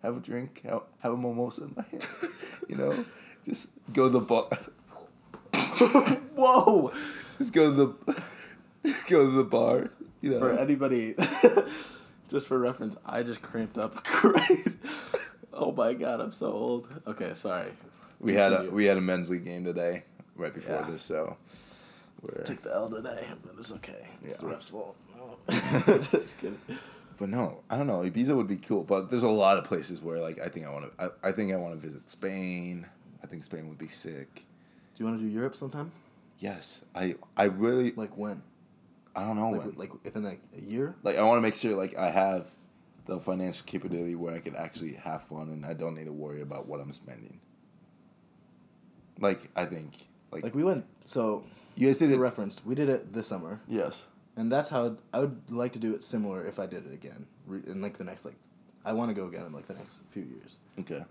have 0.03 0.17
a 0.17 0.19
drink, 0.19 0.61
have, 0.63 0.83
have 1.01 1.13
a 1.13 1.17
mimosa 1.17 1.63
in 1.63 1.73
my 1.75 1.83
hand. 1.89 2.07
you 2.69 2.75
know, 2.75 3.05
just 3.47 3.69
go 3.91 4.05
to 4.05 4.09
the 4.11 4.19
bar. 4.19 4.49
Whoa! 6.35 6.93
Just 7.39 7.53
go 7.53 7.71
to 7.71 7.75
the 8.05 8.21
go 9.09 9.25
to 9.25 9.31
the 9.31 9.43
bar. 9.43 9.89
You 10.21 10.31
know, 10.31 10.39
For 10.39 10.51
anybody, 10.51 11.15
just 12.29 12.47
for 12.47 12.59
reference, 12.59 12.97
I 13.05 13.23
just 13.23 13.41
cramped 13.41 13.77
up. 13.77 14.03
Great. 14.21 14.67
oh 15.53 15.71
my 15.71 15.93
god, 15.93 16.19
I'm 16.19 16.31
so 16.31 16.51
old. 16.51 16.87
Okay, 17.07 17.33
sorry. 17.33 17.71
we 18.19 18.33
had 18.33 18.51
a 18.53 18.69
we 18.69 18.85
had 18.85 18.97
a 18.97 19.01
men's 19.01 19.29
league 19.29 19.45
game 19.45 19.63
today, 19.63 20.03
right 20.35 20.53
before 20.53 20.75
Yeah. 20.85 20.91
this. 20.91 21.03
So, 21.03 21.37
we're, 22.21 22.43
took 22.43 22.61
the 22.63 22.73
L 22.73 22.89
today, 22.89 23.29
but 23.45 23.55
it's 23.57 23.71
okay. 23.73 24.07
It's 24.23 24.37
the 24.37 24.47
Yeah. 24.47 24.53
ref's 24.53 24.69
fault. 24.69 24.95
No. 25.15 25.37
just 25.49 26.37
kidding. 26.39 26.59
but 27.17 27.29
no, 27.29 27.61
I 27.69 27.77
don't 27.77 27.87
know. 27.87 27.99
Ibiza 28.01 28.35
would 28.35 28.47
be 28.47 28.57
cool, 28.57 28.83
but 28.83 29.09
there's 29.09 29.23
a 29.23 29.29
lot 29.29 29.57
of 29.57 29.63
places 29.63 30.01
where 30.01 30.19
like 30.19 30.39
I 30.39 30.49
think 30.49 30.65
I 30.65 30.69
want 30.69 30.97
to. 30.97 31.03
I, 31.23 31.29
I 31.29 31.31
think 31.31 31.53
I 31.53 31.55
want 31.55 31.75
to 31.75 31.79
visit 31.87 32.09
Spain. 32.09 32.85
I 33.23 33.27
think 33.27 33.43
Spain 33.45 33.69
would 33.69 33.77
be 33.77 33.87
sick. 33.87 34.33
Do 34.35 34.41
you 34.97 35.05
want 35.05 35.17
to 35.19 35.25
do 35.25 35.31
Europe 35.31 35.55
sometime? 35.55 35.91
Yes, 36.39 36.83
I 36.93 37.15
I 37.37 37.45
really 37.45 37.91
Like 37.91 38.17
when? 38.17 38.41
I 39.19 39.27
don't 39.27 39.35
know 39.37 39.49
Like 39.51 39.65
when. 39.65 39.75
like 39.75 40.03
within 40.03 40.23
like 40.23 40.41
a 40.57 40.61
year? 40.61 40.95
like 41.03 41.17
I 41.17 41.21
want 41.23 41.37
to 41.37 41.41
make 41.41 41.55
sure 41.55 41.75
like 41.75 41.97
I 41.97 42.09
have 42.09 42.47
the 43.05 43.19
financial 43.19 43.65
capability 43.65 44.15
where 44.15 44.35
I 44.35 44.39
can 44.39 44.55
actually 44.55 44.93
have 44.93 45.23
fun 45.23 45.49
and 45.49 45.65
I 45.65 45.73
don't 45.73 45.95
need 45.95 46.05
to 46.05 46.13
worry 46.13 46.41
about 46.41 46.67
what 46.67 46.79
I'm 46.79 46.91
spending. 46.93 47.39
Like 49.19 49.49
I 49.55 49.65
think 49.65 50.07
like, 50.31 50.43
Like 50.43 50.55
we 50.55 50.63
went. 50.63 50.85
So 51.05 51.43
you 51.75 51.87
guys 51.87 51.97
did 51.97 52.11
it. 52.11 52.17
reference, 52.17 52.63
we 52.65 52.75
did 52.75 52.89
it 52.89 53.13
this 53.13 53.27
summer, 53.27 53.61
yes. 53.67 54.05
and 54.35 54.51
that's 54.51 54.69
how 54.69 54.97
I 55.13 55.19
would 55.19 55.49
like 55.49 55.73
to 55.73 55.79
do 55.79 55.93
it 55.93 56.03
similar 56.03 56.45
if 56.45 56.59
I 56.59 56.65
did 56.65 56.85
it 56.85 56.93
again 56.93 57.25
in 57.67 57.81
like 57.81 57.97
the 57.97 58.03
next 58.03 58.25
like. 58.25 58.35
I 58.85 58.93
want 58.93 59.09
to 59.09 59.13
go 59.13 59.27
again 59.27 59.45
in 59.45 59.51
like 59.51 59.67
the 59.67 59.73
next 59.73 60.01
few 60.09 60.23
years, 60.23 60.57
Okay. 60.79 61.03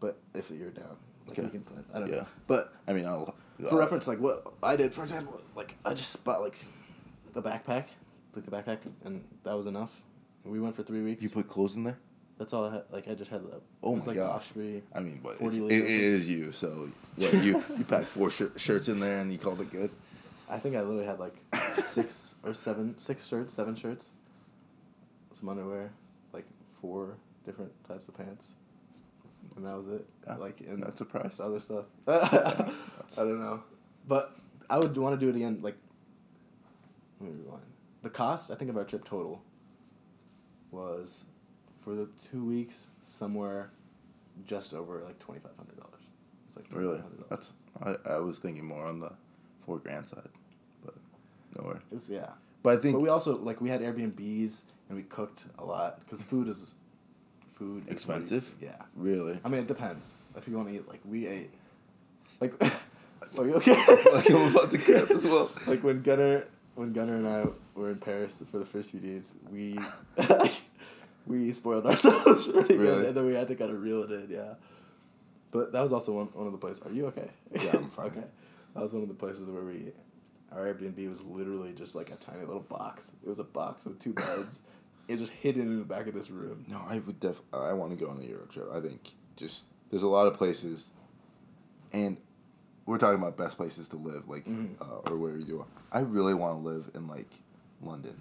but 0.00 0.18
if 0.34 0.50
you're 0.50 0.70
down, 0.70 0.96
like 1.28 1.38
Okay. 1.38 1.42
we 1.42 1.50
can 1.50 1.60
plan. 1.62 1.84
I 1.94 2.00
don't 2.00 2.08
Yeah. 2.08 2.16
know, 2.16 2.26
but 2.48 2.72
I 2.88 2.92
mean, 2.92 3.06
I'll. 3.06 3.34
for 3.68 3.78
reference, 3.78 4.08
like 4.08 4.18
what 4.18 4.52
I 4.62 4.74
did, 4.74 4.92
for 4.92 5.04
example, 5.04 5.40
like 5.54 5.76
I 5.84 5.94
just 5.94 6.22
bought 6.24 6.40
like 6.40 6.56
the 7.32 7.42
backpack, 7.42 7.86
like 8.34 8.44
the 8.44 8.50
backpack, 8.50 8.78
and 9.04 9.24
that 9.44 9.56
was 9.56 9.66
enough. 9.66 10.02
And 10.44 10.52
we 10.52 10.60
went 10.60 10.74
for 10.74 10.82
three 10.82 11.02
weeks. 11.02 11.22
you 11.22 11.28
put 11.30 11.48
clothes 11.48 11.76
in 11.76 11.84
there. 11.84 11.98
That's 12.38 12.52
all 12.52 12.64
I 12.66 12.72
had. 12.74 12.82
Like 12.90 13.08
I 13.08 13.14
just 13.14 13.30
had. 13.30 13.42
that. 13.44 13.62
Oh 13.82 13.96
my 13.96 14.04
like 14.04 14.16
gosh. 14.16 14.36
Osprey. 14.36 14.82
I 14.94 15.00
mean, 15.00 15.20
but 15.22 15.36
it's, 15.40 15.56
40 15.56 15.74
it, 15.74 15.84
it 15.84 15.86
is 15.90 16.28
you. 16.28 16.52
So 16.52 16.88
what 17.16 17.32
you 17.34 17.62
you 17.76 17.84
packed 17.84 18.06
four 18.08 18.30
shir- 18.30 18.52
shirts 18.56 18.88
in 18.88 19.00
there 19.00 19.18
and 19.20 19.30
you 19.30 19.38
called 19.38 19.60
it 19.60 19.70
good. 19.70 19.90
I 20.48 20.58
think 20.58 20.74
I 20.76 20.80
literally 20.80 21.06
had 21.06 21.18
like 21.20 21.36
six 21.74 22.34
or 22.42 22.52
seven, 22.52 22.98
six 22.98 23.26
shirts, 23.26 23.54
seven 23.54 23.74
shirts, 23.76 24.10
some 25.32 25.48
underwear, 25.48 25.92
like 26.32 26.44
four 26.80 27.16
different 27.46 27.72
types 27.86 28.08
of 28.08 28.16
pants, 28.16 28.52
and 29.56 29.66
that 29.66 29.76
was 29.76 29.88
it. 29.88 30.06
Yeah, 30.26 30.36
like 30.36 30.60
and 30.60 30.80
not 30.80 30.98
surprised. 30.98 31.40
other 31.40 31.60
stuff. 31.60 31.84
I 32.08 32.72
don't 33.16 33.40
know, 33.40 33.62
but 34.06 34.36
I 34.68 34.78
would 34.78 34.96
want 34.96 35.18
to 35.18 35.24
do 35.24 35.30
it 35.30 35.36
again. 35.36 35.60
Like, 35.62 35.76
let 37.22 37.32
me 37.32 37.38
rewind. 37.44 37.62
The 38.02 38.10
cost 38.10 38.50
I 38.50 38.54
think 38.56 38.70
of 38.70 38.76
our 38.76 38.84
trip 38.84 39.04
total 39.04 39.42
was 40.70 41.24
for 41.80 41.94
the 41.94 42.08
two 42.30 42.44
weeks 42.44 42.88
somewhere 43.04 43.70
just 44.46 44.74
over 44.74 45.02
like 45.04 45.18
twenty 45.18 45.40
five 45.40 45.52
hundred 45.56 45.78
dollars. 45.78 46.02
It's 46.48 46.56
like 46.56 46.66
Really, 46.70 46.98
$2,500. 46.98 47.28
that's 47.30 47.52
I, 47.82 47.96
I 48.14 48.18
was 48.18 48.38
thinking 48.38 48.64
more 48.66 48.86
on 48.86 49.00
the 49.00 49.12
four 49.60 49.78
grand 49.78 50.06
side, 50.06 50.28
but 50.84 50.94
nowhere. 51.58 51.80
It's 51.90 52.08
yeah. 52.08 52.30
But 52.62 52.78
I 52.78 52.80
think 52.80 52.94
But 52.96 53.00
we 53.00 53.08
also 53.08 53.36
like 53.36 53.60
we 53.60 53.68
had 53.68 53.80
Airbnbs 53.80 54.62
and 54.88 54.96
we 54.96 55.02
cooked 55.04 55.46
a 55.58 55.64
lot 55.64 56.00
because 56.00 56.22
food 56.22 56.48
is 56.48 56.74
food 57.54 57.84
Expensive? 57.88 58.54
really- 58.60 58.72
yeah, 58.72 58.82
really, 58.96 59.40
I 59.44 59.48
mean 59.48 59.60
it 59.60 59.66
depends. 59.66 60.14
If 60.36 60.48
you 60.48 60.56
want 60.56 60.68
to 60.68 60.74
eat, 60.74 60.88
like 60.88 61.00
we 61.04 61.26
ate, 61.26 61.50
like, 62.40 62.54
you 63.34 63.54
okay? 63.56 63.72
like 64.12 64.30
I'm 64.30 64.50
about 64.54 64.70
to 64.72 64.78
crap 64.78 65.10
as 65.10 65.24
well. 65.26 65.50
like 65.66 65.82
when 65.84 66.02
Gunner, 66.02 66.44
when 66.74 66.92
Gunner 66.92 67.16
and 67.16 67.28
I 67.28 67.46
were 67.74 67.90
in 67.90 67.98
Paris 67.98 68.42
for 68.50 68.58
the 68.58 68.66
first 68.66 68.90
few 68.90 69.00
days, 69.00 69.34
we 69.50 69.78
we 71.26 71.52
spoiled 71.52 71.86
ourselves 71.86 72.48
pretty 72.52 72.76
Really? 72.76 72.96
good, 72.98 73.06
and 73.08 73.16
then 73.16 73.24
we 73.26 73.34
had 73.34 73.48
to 73.48 73.54
kind 73.54 73.70
of 73.70 73.80
reel 73.82 74.02
it 74.02 74.10
in. 74.10 74.28
Yeah, 74.30 74.54
but 75.50 75.72
that 75.72 75.80
was 75.82 75.92
also 75.92 76.12
one 76.14 76.26
one 76.32 76.46
of 76.46 76.52
the 76.52 76.58
places. 76.58 76.82
Are 76.84 76.90
you 76.92 77.06
okay? 77.06 77.30
Yeah, 77.54 77.70
I'm 77.74 77.88
fine. 77.90 78.06
okay, 78.10 78.24
that 78.74 78.82
was 78.82 78.92
one 78.92 79.02
of 79.02 79.08
the 79.08 79.14
places 79.14 79.48
where 79.48 79.62
we. 79.62 79.92
Our 80.50 80.66
Airbnb 80.66 81.08
was 81.08 81.22
literally 81.22 81.72
just 81.72 81.94
like 81.94 82.10
a 82.10 82.16
tiny 82.16 82.40
little 82.40 82.60
box. 82.60 83.12
It 83.22 83.28
was 83.28 83.38
a 83.38 83.44
box 83.44 83.86
with 83.86 83.98
two 83.98 84.12
beds. 84.12 84.60
it 85.08 85.16
just 85.16 85.32
hidden 85.32 85.62
in 85.62 85.78
the 85.78 85.84
back 85.86 86.06
of 86.06 86.12
this 86.12 86.28
room. 86.30 86.66
No, 86.68 86.82
I 86.86 86.98
would 86.98 87.18
def. 87.20 87.40
I 87.54 87.72
want 87.72 87.98
to 87.98 88.04
go 88.04 88.10
on 88.10 88.20
a 88.20 88.24
Euro 88.26 88.44
trip. 88.44 88.66
I 88.70 88.80
think 88.80 89.12
just 89.34 89.64
there's 89.88 90.02
a 90.02 90.08
lot 90.08 90.26
of 90.26 90.34
places, 90.34 90.90
and 91.90 92.18
we're 92.86 92.98
talking 92.98 93.18
about 93.20 93.36
best 93.36 93.56
places 93.56 93.88
to 93.88 93.96
live, 93.96 94.28
like 94.28 94.44
Mhm. 94.46 94.80
uh, 94.80 95.10
or 95.10 95.16
where 95.16 95.36
you 95.38 95.60
are. 95.60 95.66
I 95.92 96.00
really 96.00 96.34
want 96.34 96.62
to 96.62 96.68
live 96.68 96.90
in 96.94 97.06
like 97.06 97.30
London 97.82 98.16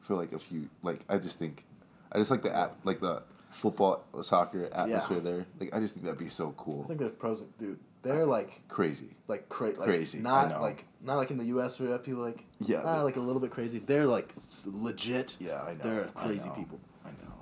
for 0.00 0.14
like 0.16 0.32
a 0.32 0.38
few. 0.38 0.68
Like 0.82 1.00
I 1.08 1.18
just 1.18 1.38
think, 1.38 1.64
I 2.12 2.18
just 2.18 2.30
like 2.30 2.42
the 2.42 2.54
app, 2.54 2.76
like 2.84 3.00
the 3.00 3.22
football, 3.50 4.04
soccer 4.22 4.68
atmosphere 4.72 5.20
there. 5.20 5.46
Like 5.58 5.74
I 5.74 5.80
just 5.80 5.94
think 5.94 6.04
that'd 6.04 6.18
be 6.18 6.28
so 6.28 6.52
cool. 6.56 6.74
I 6.74 6.76
cool, 6.76 6.84
think 6.88 7.00
there's 7.00 7.12
pros. 7.12 7.42
Dude, 7.58 7.78
they're 8.02 8.26
like 8.26 8.62
crazy. 8.68 9.16
like 9.28 9.48
cra- 9.48 9.68
like 9.68 9.76
Crazy, 9.78 10.18
I 10.18 10.22
Not 10.22 10.48
know. 10.50 10.60
like 10.60 10.84
not 11.00 11.16
like 11.16 11.30
in 11.30 11.38
the 11.38 11.44
U.S. 11.46 11.78
where 11.80 11.96
people 11.98 12.22
like 12.22 12.44
Yeah, 12.58 12.82
not 12.82 13.02
like 13.04 13.16
a 13.16 13.20
little 13.20 13.40
bit 13.40 13.50
crazy. 13.50 13.78
They're 13.78 14.06
like 14.06 14.32
legit. 14.66 15.36
Yeah, 15.40 15.62
I 15.62 15.72
know. 15.74 15.82
They're 15.82 16.10
I 16.16 16.26
crazy 16.26 16.48
know, 16.48 16.54
people. 16.54 16.80
I 17.04 17.10
know. 17.10 17.34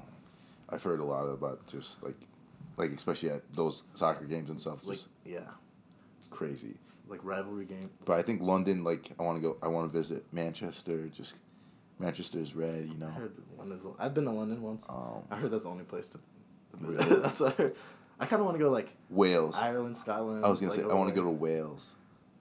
I've 0.71 0.83
heard 0.83 1.01
a 1.01 1.05
lot 1.05 1.25
about 1.25 1.67
just 1.67 2.03
like, 2.03 2.17
like 2.77 2.93
especially 2.93 3.31
at 3.31 3.43
those 3.53 3.85
soccer 3.95 4.25
games 4.25 4.51
and 4.51 4.61
stuff, 4.61 4.87
Like 4.87 4.97
just 4.97 5.09
yeah, 5.25 5.41
crazy. 6.35 6.75
like 7.09 7.21
rivalry 7.25 7.65
game. 7.65 7.91
But 8.05 8.19
I 8.19 8.23
think 8.23 8.43
London, 8.43 8.85
like 8.85 9.11
I 9.19 9.23
want 9.23 9.41
to 9.41 9.49
go. 9.49 9.57
I 9.63 9.69
want 9.69 9.91
to 9.91 9.97
visit 9.97 10.25
Manchester. 10.33 11.09
Just 11.09 11.37
Manchester's 11.99 12.55
red, 12.55 12.87
you 12.87 12.99
know. 12.99 13.09
I 13.09 13.21
heard 13.21 13.33
London's. 13.57 13.87
I've 13.99 14.15
been 14.15 14.25
to 14.25 14.31
London 14.31 14.63
once. 14.63 14.85
Um, 14.89 15.23
I 15.31 15.37
heard 15.37 15.51
that's 15.51 15.65
the 15.65 15.71
only 15.71 15.85
place 15.85 16.09
to. 16.11 16.19
to 16.19 16.23
Really? 16.81 17.17
that's 17.23 17.41
what 17.41 17.59
I 17.59 17.63
heard. 17.63 17.77
I 18.19 18.27
kind 18.27 18.41
of 18.41 18.47
want 18.47 18.59
to 18.59 18.65
go 18.65 18.71
like 18.71 18.95
Wales. 19.11 19.59
Ireland, 19.61 19.97
Scotland. 19.97 20.45
I 20.45 20.49
was 20.49 20.61
gonna 20.61 20.73
like, 20.73 20.83
say 20.83 20.91
I 20.91 20.95
want 20.95 21.09
to 21.09 21.15
go 21.15 21.25
to 21.25 21.31
Wales. 21.31 21.95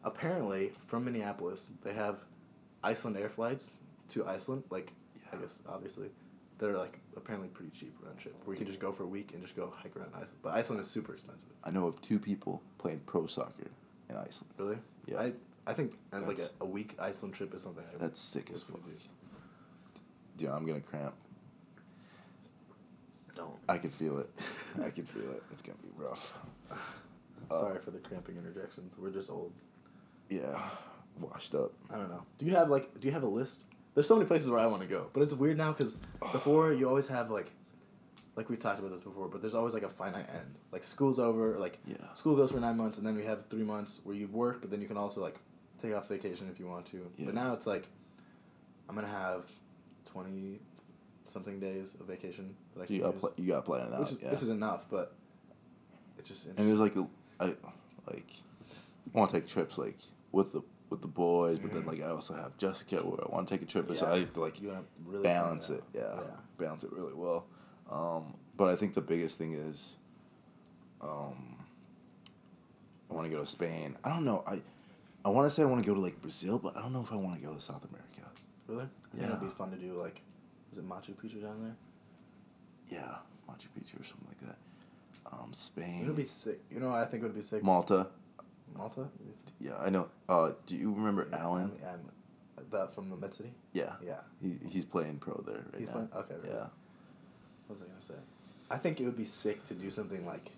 Apparently, 0.03 0.71
from 0.87 1.05
Minneapolis, 1.05 1.71
they 1.83 1.93
have 1.93 2.25
Icelandair 2.83 3.29
flights 3.29 3.77
to 4.09 4.25
Iceland. 4.27 4.63
Like, 4.69 4.91
I 5.31 5.37
guess 5.37 5.61
obviously, 5.67 6.09
they're 6.57 6.77
like 6.77 6.99
apparently 7.15 7.49
pretty 7.49 7.71
cheap 7.71 7.95
round 8.01 8.17
trip. 8.17 8.35
Where 8.45 8.53
you 8.55 8.57
can 8.57 8.67
just 8.67 8.79
go 8.79 8.91
for 8.91 9.03
a 9.03 9.07
week 9.07 9.31
and 9.33 9.41
just 9.41 9.55
go 9.55 9.73
hike 9.75 9.95
around 9.95 10.09
Iceland. 10.13 10.29
But 10.41 10.53
Iceland 10.55 10.81
is 10.81 10.89
super 10.89 11.13
expensive. 11.13 11.49
I 11.63 11.71
know 11.71 11.87
of 11.87 12.01
two 12.01 12.19
people 12.19 12.61
playing 12.77 13.01
pro 13.05 13.25
soccer 13.27 13.71
in 14.13 14.19
Iceland. 14.19 14.53
Really? 14.57 14.77
Yeah. 15.07 15.19
I 15.19 15.33
I 15.65 15.73
think 15.73 15.97
and 16.11 16.27
like 16.27 16.39
a, 16.39 16.63
a 16.63 16.65
week 16.65 16.95
Iceland 16.99 17.35
trip 17.35 17.53
is 17.53 17.61
something. 17.63 17.83
I 17.93 17.97
That's 17.97 18.19
sick 18.19 18.49
as 18.53 18.63
fuck. 18.63 18.77
definitely 18.77 19.01
Yeah, 20.37 20.53
I'm 20.55 20.65
gonna 20.65 20.81
cramp. 20.81 21.15
do. 23.35 23.41
Don't. 23.41 23.55
I 23.67 23.77
can 23.77 23.89
feel 23.89 24.19
it. 24.19 24.29
I 24.83 24.89
can 24.89 25.05
feel 25.05 25.31
it. 25.31 25.43
It's 25.51 25.61
gonna 25.61 25.77
be 25.81 25.89
rough. 25.97 26.33
Uh, 27.51 27.59
Sorry 27.59 27.79
for 27.81 27.91
the 27.91 27.99
cramping 27.99 28.37
interjections. 28.37 28.93
We're 28.97 29.11
just 29.11 29.29
old. 29.29 29.51
Yeah, 30.29 30.57
washed 31.19 31.53
up. 31.53 31.73
I 31.91 31.97
don't 31.97 32.09
know. 32.09 32.23
Do 32.37 32.45
you 32.45 32.55
have 32.55 32.69
like 32.69 32.97
do 33.01 33.07
you 33.07 33.13
have 33.13 33.23
a 33.23 33.27
list? 33.27 33.65
There's 33.93 34.07
so 34.07 34.15
many 34.15 34.25
places 34.25 34.49
where 34.49 34.61
I 34.61 34.65
want 34.65 34.81
to 34.81 34.87
go, 34.87 35.07
but 35.13 35.21
it's 35.23 35.33
weird 35.33 35.57
now 35.57 35.73
because 35.73 35.95
before 36.31 36.71
you 36.71 36.87
always 36.87 37.09
have 37.09 37.29
like, 37.29 37.51
like 38.35 38.49
we 38.49 38.57
talked 38.57 38.79
about 38.79 38.91
this 38.91 39.01
before, 39.01 39.27
but 39.27 39.41
there's 39.41 39.53
always 39.53 39.73
like 39.73 39.83
a 39.83 39.89
finite 39.89 40.27
end. 40.29 40.55
Like 40.71 40.83
school's 40.83 41.19
over, 41.19 41.57
like 41.59 41.77
Yeah. 41.85 42.13
school 42.13 42.35
goes 42.35 42.51
for 42.51 42.59
nine 42.59 42.77
months, 42.77 42.97
and 42.97 43.05
then 43.05 43.15
we 43.15 43.25
have 43.25 43.47
three 43.47 43.63
months 43.63 44.01
where 44.03 44.15
you 44.15 44.27
work, 44.27 44.61
but 44.61 44.71
then 44.71 44.81
you 44.81 44.87
can 44.87 44.97
also 44.97 45.21
like 45.21 45.35
take 45.81 45.93
off 45.93 46.07
vacation 46.09 46.49
if 46.51 46.59
you 46.59 46.67
want 46.67 46.85
to. 46.87 47.11
Yeah. 47.17 47.25
But 47.27 47.35
now 47.35 47.53
it's 47.53 47.67
like, 47.67 47.87
I'm 48.89 48.95
gonna 48.95 49.07
have 49.07 49.45
twenty 50.05 50.59
something 51.25 51.59
days 51.59 51.95
of 51.99 52.07
vacation 52.07 52.55
that 52.75 52.83
I 52.83 52.85
can 52.85 52.95
You 52.95 53.01
gotta 53.01 53.13
use, 53.13 53.21
pl- 53.21 53.33
you 53.37 53.47
gotta 53.47 53.61
plan 53.61 53.87
it 53.87 53.93
out. 53.93 53.99
which 54.01 54.11
is 54.11 54.19
yeah. 54.21 54.31
which 54.31 54.41
is 54.41 54.49
enough, 54.49 54.85
but 54.89 55.15
it's 56.17 56.29
just 56.29 56.47
and 56.47 56.57
there's 56.57 56.79
like 56.79 56.95
a, 56.95 57.07
I 57.39 57.45
like 58.07 58.31
I 59.13 59.17
want 59.17 59.31
to 59.31 59.39
take 59.39 59.47
trips 59.47 59.77
like 59.77 59.97
with 60.31 60.53
the 60.53 60.61
with 60.89 61.01
the 61.01 61.07
boys, 61.07 61.59
but 61.59 61.71
then 61.71 61.81
mm-hmm. 61.81 61.89
like 61.89 62.01
I 62.03 62.09
also 62.09 62.33
have 62.33 62.57
Jessica 62.57 62.97
where 62.97 63.19
I 63.23 63.31
want 63.31 63.47
to 63.47 63.53
take 63.53 63.61
a 63.61 63.65
trip, 63.65 63.93
so 63.95 64.11
I 64.11 64.19
have 64.19 64.33
to 64.33 64.41
like 64.41 64.55
really 65.05 65.23
balance 65.23 65.69
it 65.69 65.75
it. 65.75 65.83
Yeah, 65.93 66.15
Yeah. 66.15 66.21
balance 66.57 66.83
it 66.83 66.91
really 66.91 67.13
well. 67.13 67.47
Um, 67.93 68.33
but 68.57 68.69
I 68.69 68.75
think 68.75 68.93
the 68.95 69.01
biggest 69.01 69.37
thing 69.37 69.53
is, 69.53 69.97
um, 71.01 71.57
I 73.09 73.13
want 73.13 73.25
to 73.29 73.31
go 73.31 73.39
to 73.39 73.45
Spain. 73.45 73.95
I 74.03 74.09
don't 74.09 74.25
know. 74.25 74.43
I 74.47 74.61
I 75.25 75.29
want 75.29 75.47
to 75.47 75.53
say 75.53 75.61
I 75.61 75.65
want 75.65 75.83
to 75.83 75.87
go 75.87 75.93
to 75.93 76.01
like 76.01 76.21
Brazil, 76.21 76.57
but 76.59 76.75
I 76.75 76.81
don't 76.81 76.91
know 76.93 77.01
if 77.01 77.11
I 77.11 77.15
want 77.15 77.39
to 77.39 77.45
go 77.45 77.53
to 77.53 77.61
South 77.61 77.85
America. 77.89 78.09
Really? 78.67 78.85
I 79.13 79.17
think 79.17 79.29
it'd 79.29 79.41
be 79.41 79.47
fun 79.49 79.69
to 79.71 79.77
do 79.77 79.93
like, 80.01 80.21
is 80.71 80.77
it 80.79 80.87
Machu 80.89 81.13
Picchu 81.13 81.41
down 81.41 81.61
there? 81.61 81.75
Yeah, 82.89 83.15
Machu 83.49 83.67
Picchu 83.77 83.99
or 83.99 84.03
something 84.03 84.27
like 84.27 84.39
that. 84.49 84.57
Um, 85.31 85.49
It 85.51 85.55
Spain, 85.55 86.07
would 86.07 86.15
be 86.15 86.25
sick. 86.25 86.59
You 86.71 86.79
know, 86.79 86.91
I 86.91 87.05
think 87.05 87.23
it 87.23 87.27
would 87.27 87.35
be 87.35 87.41
sick. 87.41 87.63
Malta. 87.63 88.07
Malta. 88.75 89.07
Yeah, 89.59 89.77
I 89.79 89.89
know. 89.89 90.09
Uh, 90.27 90.51
do 90.65 90.75
you 90.75 90.91
remember 90.93 91.27
Yeah, 91.31 91.37
Alan? 91.43 91.71
I'm, 91.87 91.99
I'm, 92.57 92.65
that 92.71 92.93
from 92.95 93.09
the 93.09 93.15
Med 93.15 93.33
City. 93.33 93.53
Yeah. 93.73 93.91
Yeah. 94.03 94.21
He 94.41 94.57
he's 94.67 94.85
playing 94.85 95.19
pro 95.19 95.43
there 95.45 95.63
right 95.71 95.79
He's 95.79 95.87
now. 95.89 95.93
playing- 95.93 96.09
okay, 96.15 96.35
really? 96.41 96.49
Yeah. 96.55 96.65
What 97.67 97.79
was 97.79 97.81
I 97.81 97.85
gonna 97.85 98.01
say? 98.01 98.13
I 98.69 98.77
think 98.77 98.99
it 98.99 99.05
would 99.05 99.17
be 99.17 99.25
sick 99.25 99.65
to 99.67 99.73
do 99.73 99.89
something 99.91 100.25
like, 100.25 100.51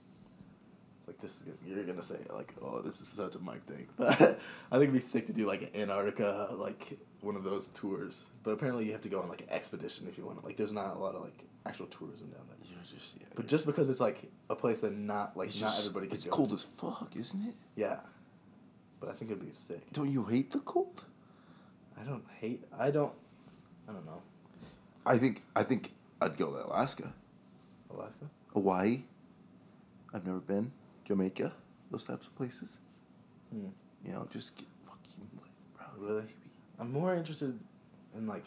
like 1.07 1.19
this. 1.19 1.43
You're 1.65 1.83
gonna 1.83 2.03
say 2.03 2.17
like, 2.33 2.53
oh, 2.61 2.81
this 2.81 3.01
is 3.01 3.07
such 3.07 3.35
a 3.35 3.39
Mike 3.39 3.65
thing, 3.65 3.87
but 3.97 4.09
I 4.11 4.77
think 4.77 4.83
it'd 4.89 4.93
be 4.93 4.99
sick 4.99 5.27
to 5.27 5.33
do 5.33 5.45
like 5.47 5.75
Antarctica, 5.75 6.49
like 6.57 6.97
one 7.21 7.35
of 7.35 7.43
those 7.43 7.69
tours. 7.69 8.23
But 8.43 8.51
apparently, 8.51 8.85
you 8.85 8.91
have 8.93 9.01
to 9.01 9.09
go 9.09 9.21
on 9.21 9.29
like 9.29 9.41
an 9.41 9.49
expedition 9.49 10.07
if 10.07 10.17
you 10.17 10.25
want. 10.25 10.39
to. 10.39 10.45
Like, 10.45 10.57
there's 10.57 10.73
not 10.73 10.95
a 10.95 10.99
lot 10.99 11.15
of 11.15 11.23
like 11.23 11.43
actual 11.65 11.87
tourism 11.87 12.27
down 12.29 12.41
there. 12.47 12.57
You're 12.69 12.79
just 12.99 13.17
yeah. 13.19 13.27
But 13.35 13.47
just 13.47 13.65
because 13.65 13.89
it's 13.89 13.99
like 13.99 14.29
a 14.49 14.55
place 14.55 14.81
that 14.81 14.95
not 14.95 15.35
like 15.35 15.47
it's 15.49 15.61
not 15.61 15.67
just- 15.67 15.81
everybody 15.87 16.07
could 16.07 16.15
It's 16.15 16.25
go. 16.25 16.31
cold 16.31 16.49
to. 16.49 16.55
as 16.55 16.63
fuck, 16.63 17.11
isn't 17.15 17.43
it? 17.43 17.55
Yeah. 17.75 17.97
But 18.99 19.09
I 19.09 19.13
think 19.13 19.29
it'd 19.31 19.45
be 19.45 19.51
sick. 19.53 19.91
Don't 19.91 20.09
you 20.09 20.23
hate 20.25 20.51
the 20.51 20.59
cold? 20.59 21.03
I 21.99 22.03
don't 22.03 22.23
hate. 22.39 22.63
I 22.77 22.91
don't. 22.91 23.13
I 23.89 23.91
don't 23.93 24.05
know. 24.05 24.21
I 25.05 25.17
think 25.17 25.41
I 25.55 25.63
think 25.63 25.91
I'd 26.21 26.37
go 26.37 26.51
to 26.51 26.65
Alaska, 26.67 27.13
Alaska. 27.93 28.29
Hawaii. 28.53 29.03
I've 30.13 30.25
never 30.25 30.39
been. 30.39 30.71
Jamaica, 31.05 31.51
those 31.91 32.05
types 32.05 32.25
of 32.27 32.35
places. 32.35 32.79
Hmm. 33.51 33.67
You 34.05 34.13
know, 34.13 34.27
just 34.31 34.55
get 34.55 34.67
fucking 34.83 35.29
lit, 35.35 35.51
bro. 35.75 35.85
Really? 36.07 36.21
baby. 36.21 36.33
I'm 36.79 36.91
more 36.91 37.15
interested 37.15 37.59
in 38.15 38.27
like 38.27 38.45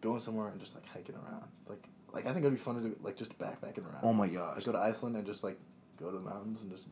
going 0.00 0.20
somewhere 0.20 0.48
and 0.48 0.60
just 0.60 0.74
like 0.74 0.86
hiking 0.86 1.16
around. 1.16 1.44
Like 1.68 1.84
like 2.12 2.26
I 2.26 2.32
think 2.32 2.44
it'd 2.44 2.56
be 2.56 2.62
fun 2.62 2.76
to 2.76 2.88
do 2.88 2.96
like 3.02 3.16
just 3.16 3.36
backpacking 3.38 3.84
around. 3.84 4.00
Oh 4.02 4.12
my 4.12 4.24
Like 4.26 4.34
gosh. 4.34 4.64
go 4.64 4.72
to 4.72 4.78
Iceland 4.78 5.16
and 5.16 5.26
just 5.26 5.42
like 5.42 5.58
go 5.98 6.10
to 6.10 6.16
the 6.18 6.22
mountains 6.22 6.62
and 6.62 6.70
just. 6.70 6.86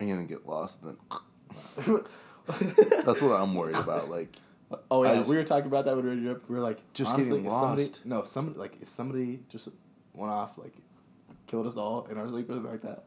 I'm 0.00 0.08
gonna 0.08 0.24
get 0.24 0.46
lost 0.46 0.82
and 0.82 0.96
then. 1.76 2.00
That's 3.06 3.22
what 3.22 3.40
I'm 3.40 3.54
worried 3.54 3.76
about. 3.76 4.10
Like, 4.10 4.34
Oh 4.90 5.04
yeah, 5.04 5.16
just- 5.16 5.30
we 5.30 5.36
were 5.36 5.44
talking 5.44 5.66
about 5.66 5.84
that 5.86 5.96
when 5.96 6.04
we 6.04 6.10
were 6.10 6.16
in 6.16 6.22
Europe. 6.24 6.44
We 6.48 6.56
were 6.56 6.62
like, 6.62 6.80
Just 6.92 7.12
honestly, 7.12 7.30
getting 7.42 7.46
if 7.46 7.52
somebody- 7.52 7.82
lost. 7.84 8.06
no, 8.06 8.20
if 8.20 8.26
somebody 8.26 8.58
like 8.58 8.76
if 8.82 8.88
somebody 8.88 9.40
just 9.48 9.68
went 10.14 10.32
off 10.32 10.58
like 10.58 10.74
killed 11.46 11.66
us 11.66 11.76
all 11.76 12.06
in 12.10 12.16
our 12.18 12.28
sleep 12.28 12.48
or 12.50 12.54
something 12.54 12.70
like 12.72 12.82
that, 12.82 13.04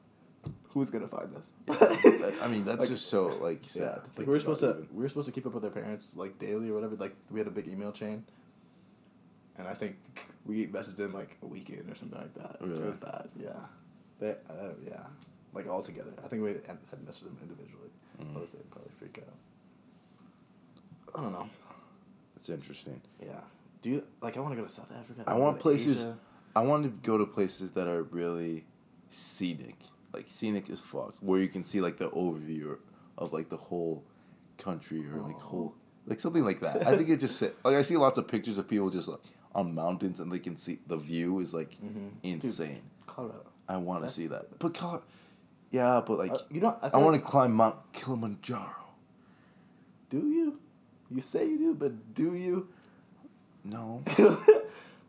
who's 0.70 0.90
gonna 0.90 1.08
find 1.08 1.34
us? 1.36 1.52
I 2.42 2.48
mean, 2.48 2.66
that's 2.66 2.82
Like- 2.82 2.90
just 2.90 3.08
so 3.08 3.28
like 3.42 3.64
sad. 3.64 3.82
Yeah, 3.82 4.10
like 4.18 4.28
we 4.28 4.34
were 4.34 4.40
supposed 4.40 4.62
to 4.62 4.86
we 4.94 5.04
were 5.04 5.10
supposed 5.10 5.28
to 5.28 5.32
keep 5.32 5.46
up 5.46 5.54
with 5.54 5.64
our 5.66 5.72
parents 5.72 6.16
like 6.16 6.38
daily 6.40 6.70
or 6.70 6.74
whatever. 6.76 6.96
Like 6.96 7.16
we 7.32 7.40
had 7.40 7.48
a 7.48 7.52
big 7.52 7.68
email 7.68 7.92
chain, 7.92 8.24
and 9.58 9.68
I 9.68 9.74
think 9.74 9.96
we 10.46 10.68
messaged 10.68 10.98
them 10.98 11.14
like 11.14 11.38
a 11.42 11.46
week 11.48 11.70
in 11.70 11.90
or 11.90 11.96
something 11.96 12.20
like 12.20 12.34
that. 12.36 12.58
It 12.62 12.68
was 12.68 12.98
bad. 12.98 13.30
Yeah, 13.42 13.52
they 14.20 14.32
uh, 14.50 14.74
yeah, 14.86 15.02
like 15.54 15.68
all 15.70 15.82
together. 15.82 16.12
I 16.24 16.28
think 16.28 16.44
we 16.44 16.50
had 16.50 17.06
messaged 17.08 17.24
them 17.24 17.38
individually. 17.42 17.90
Mhm. 18.22 18.32
Otherwise 18.32 18.52
they'd 18.54 18.70
probably 18.72 18.92
freak 18.98 19.20
out. 19.20 19.34
I 21.18 21.22
don't 21.22 21.32
know. 21.32 21.50
It's 22.36 22.50
interesting. 22.50 23.02
Yeah. 23.22 23.40
Do 23.82 23.90
you 23.90 24.04
like? 24.22 24.38
I 24.38 24.40
want 24.42 24.54
to 24.54 24.58
go 24.62 24.68
to 24.68 24.74
South 24.74 24.92
Africa. 24.92 25.24
I 25.28 25.34
wanna 25.34 25.44
want 25.44 25.60
places. 25.60 26.00
Asia. 26.04 26.18
I 26.56 26.62
want 26.62 26.84
to 26.84 26.90
go 26.90 27.18
to 27.18 27.26
places 27.26 27.72
that 27.74 27.88
are 27.88 28.04
really 28.04 28.66
scenic, 29.10 29.76
like 30.14 30.26
scenic 30.30 30.70
as 30.70 30.80
fuck, 30.80 31.16
where 31.20 31.40
you 31.40 31.48
can 31.50 31.64
see 31.64 31.82
like 31.82 31.98
the 31.98 32.10
overview 32.10 32.78
of 33.18 33.34
like 33.34 33.50
the 33.50 33.58
whole 33.58 34.04
country 34.58 35.06
or 35.08 35.20
like 35.22 35.40
whole 35.40 35.76
like 36.06 36.20
something 36.20 36.44
like 36.44 36.60
that. 36.62 36.86
I 36.88 36.96
think 36.98 37.10
it 37.10 37.18
just 37.18 37.42
like 37.64 37.76
I 37.76 37.82
see 37.82 37.98
lots 37.98 38.18
of 38.18 38.28
pictures 38.28 38.58
of 38.58 38.68
people 38.68 38.90
just 38.90 39.08
like 39.08 39.20
on 39.54 39.74
mountains 39.76 40.20
and 40.20 40.32
they 40.32 40.40
can 40.40 40.56
see 40.58 40.80
the 40.88 40.98
view 40.98 41.40
is 41.40 41.54
like 41.54 41.72
Mhm. 41.82 42.12
insane. 42.24 42.74
Dude, 42.76 42.82
Colorado. 43.08 43.46
I 43.68 43.78
want 43.78 44.04
to 44.04 44.10
see 44.10 44.28
that, 44.28 44.60
but 44.60 44.74
Col- 44.74 45.04
yeah, 45.72 46.02
but 46.06 46.18
like 46.18 46.32
Uh, 46.32 46.38
you 46.52 46.62
know, 46.62 46.78
I, 46.82 46.90
I 46.94 46.98
want 46.98 47.16
to 47.16 47.22
like- 47.22 47.26
climb 47.26 47.54
Mount 47.54 47.76
Kilimanjaro. 47.94 48.84
Do 50.10 50.18
you? 50.30 50.60
You 51.12 51.22
say 51.22 51.48
you 51.48 51.58
do, 51.58 51.74
but 51.76 52.14
do 52.14 52.34
you? 52.36 52.70
No, 53.64 54.04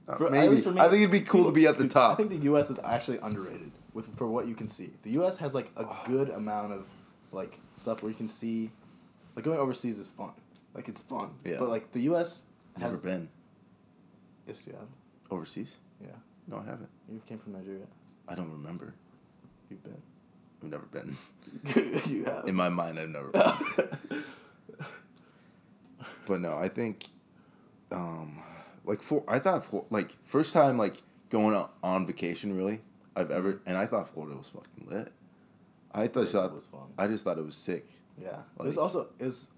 Uh, 0.09 0.25
at 0.25 0.31
maybe. 0.31 0.57
for 0.59 0.71
me, 0.71 0.81
I 0.81 0.85
think 0.85 1.01
it'd 1.01 1.11
be 1.11 1.21
cool 1.21 1.47
to 1.47 1.51
be 1.53 1.67
at 1.67 1.79
the 1.79 1.89
top. 1.89 2.13
I 2.13 2.15
think 2.15 2.31
the 2.31 2.45
U.S. 2.45 2.71
is 2.71 2.79
actually 2.85 3.19
underrated 3.19 3.73
with 3.93 4.15
for 4.17 4.29
what 4.29 4.47
you 4.47 4.55
can 4.55 4.69
see. 4.69 4.91
The 5.03 5.11
U.S. 5.13 5.39
has 5.39 5.53
like 5.53 5.73
a 5.77 5.85
good 6.07 6.31
amount 6.31 6.73
of 6.73 6.87
like 7.33 7.59
stuff 7.75 8.03
where 8.03 8.11
you 8.11 8.17
can 8.17 8.29
see. 8.29 8.71
Like 9.35 9.45
going 9.45 9.59
overseas 9.59 9.99
is 9.99 10.07
fun. 10.07 10.31
Like 10.75 10.89
it's 10.89 11.01
fun. 11.01 11.31
Yeah. 11.45 11.57
But 11.59 11.71
like 11.71 11.91
the 11.93 12.03
U.S. 12.03 12.45
has 12.79 12.93
Never 12.93 12.97
been 12.99 13.29
Yes, 14.47 14.63
you 14.65 14.75
have. 14.75 14.87
overseas. 15.29 15.75
Yeah. 16.01 16.09
No, 16.47 16.59
I 16.59 16.71
haven't. 16.71 16.89
You 17.11 17.21
came 17.27 17.39
from 17.41 17.55
Nigeria. 17.55 17.87
I 18.29 18.37
don't 18.37 18.53
remember. 18.53 18.95
You've 19.69 19.83
been. 19.83 20.01
I've 20.63 20.71
never 20.71 20.87
been. 20.87 21.17
you 22.07 22.25
have. 22.27 22.47
In 22.47 22.55
my 22.55 22.69
mind, 22.69 23.01
I've 23.01 23.09
never 23.09 23.29
been. 23.33 24.23
But 26.27 26.41
no, 26.41 26.57
I 26.59 26.69
think, 26.69 27.05
um, 27.91 28.43
like 28.85 29.03
for 29.03 29.25
I 29.29 29.39
thought 29.39 29.65
for 29.65 29.85
like 29.91 30.17
first 30.25 30.53
time 30.53 30.77
like 30.79 31.03
going 31.31 31.55
on, 31.55 31.69
on 31.83 32.07
vacation 32.07 32.57
really 32.57 32.81
I've 33.17 33.31
ever 33.31 33.61
and 33.67 33.77
I 33.77 33.87
thought 33.87 34.09
Florida 34.09 34.37
was 34.37 34.49
fucking 34.49 34.87
lit. 34.89 35.13
I 35.93 36.07
thought 36.09 36.29
Florida 36.29 36.55
was 36.55 36.67
fun. 36.67 36.93
I 36.99 37.07
just 37.07 37.25
thought 37.25 37.39
it 37.39 37.45
was 37.45 37.57
sick. 37.57 37.89
Yeah. 38.21 38.41
it 38.61 38.65
was 38.65 38.79
also 38.79 39.09
it's 39.19 39.51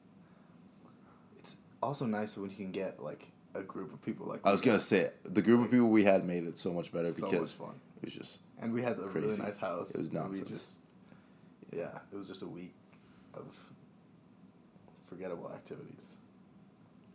It's 1.39 1.57
also 1.83 2.07
nice 2.07 2.37
when 2.37 2.51
you 2.51 2.57
can 2.57 2.71
get 2.73 3.03
like 3.03 3.27
a 3.55 3.62
group 3.62 3.93
of 3.93 4.01
people 4.03 4.27
like. 4.27 4.41
I 4.45 4.51
was 4.53 4.61
gonna 4.61 4.79
say 4.79 5.01
it. 5.01 5.16
the 5.25 5.43
group 5.43 5.64
of 5.64 5.71
people 5.71 5.89
we 5.89 6.05
had 6.05 6.25
made 6.25 6.45
it 6.45 6.57
so 6.57 6.73
much 6.73 6.93
better 6.93 7.11
So 7.11 7.27
because 7.27 7.59
much 7.59 7.69
fun. 7.69 7.81
it 8.03 8.05
was 8.07 8.14
just 8.14 8.41
And 8.61 8.73
we 8.73 8.83
had 8.83 8.99
a 8.99 9.03
really 9.07 9.37
nice 9.37 9.59
house. 9.59 9.91
It 9.93 10.01
was 10.01 10.12
nonsense. 10.12 10.49
just, 10.49 10.79
yeah, 11.73 11.99
it 12.12 12.16
was 12.16 12.29
just 12.29 12.43
a 12.43 12.47
week 12.49 12.75
of 13.35 13.47
forgettable 15.09 15.51
activities. 15.53 16.05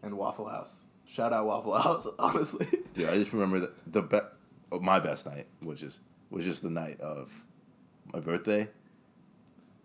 And 0.03 0.17
Waffle 0.17 0.49
House. 0.49 0.83
Shout 1.05 1.33
out 1.33 1.45
Waffle 1.45 1.73
House, 1.81 2.07
honestly. 2.19 2.67
dude. 2.93 3.09
I 3.09 3.15
just 3.15 3.33
remember 3.33 3.59
that 3.61 3.91
the 3.91 4.01
be- 4.01 4.19
oh, 4.71 4.79
my 4.79 4.99
best 4.99 5.25
night, 5.25 5.47
which 5.61 5.81
is 5.83 5.99
was 6.29 6.45
just 6.45 6.61
the 6.61 6.69
night 6.69 6.99
of 7.01 7.43
my 8.13 8.19
birthday. 8.19 8.67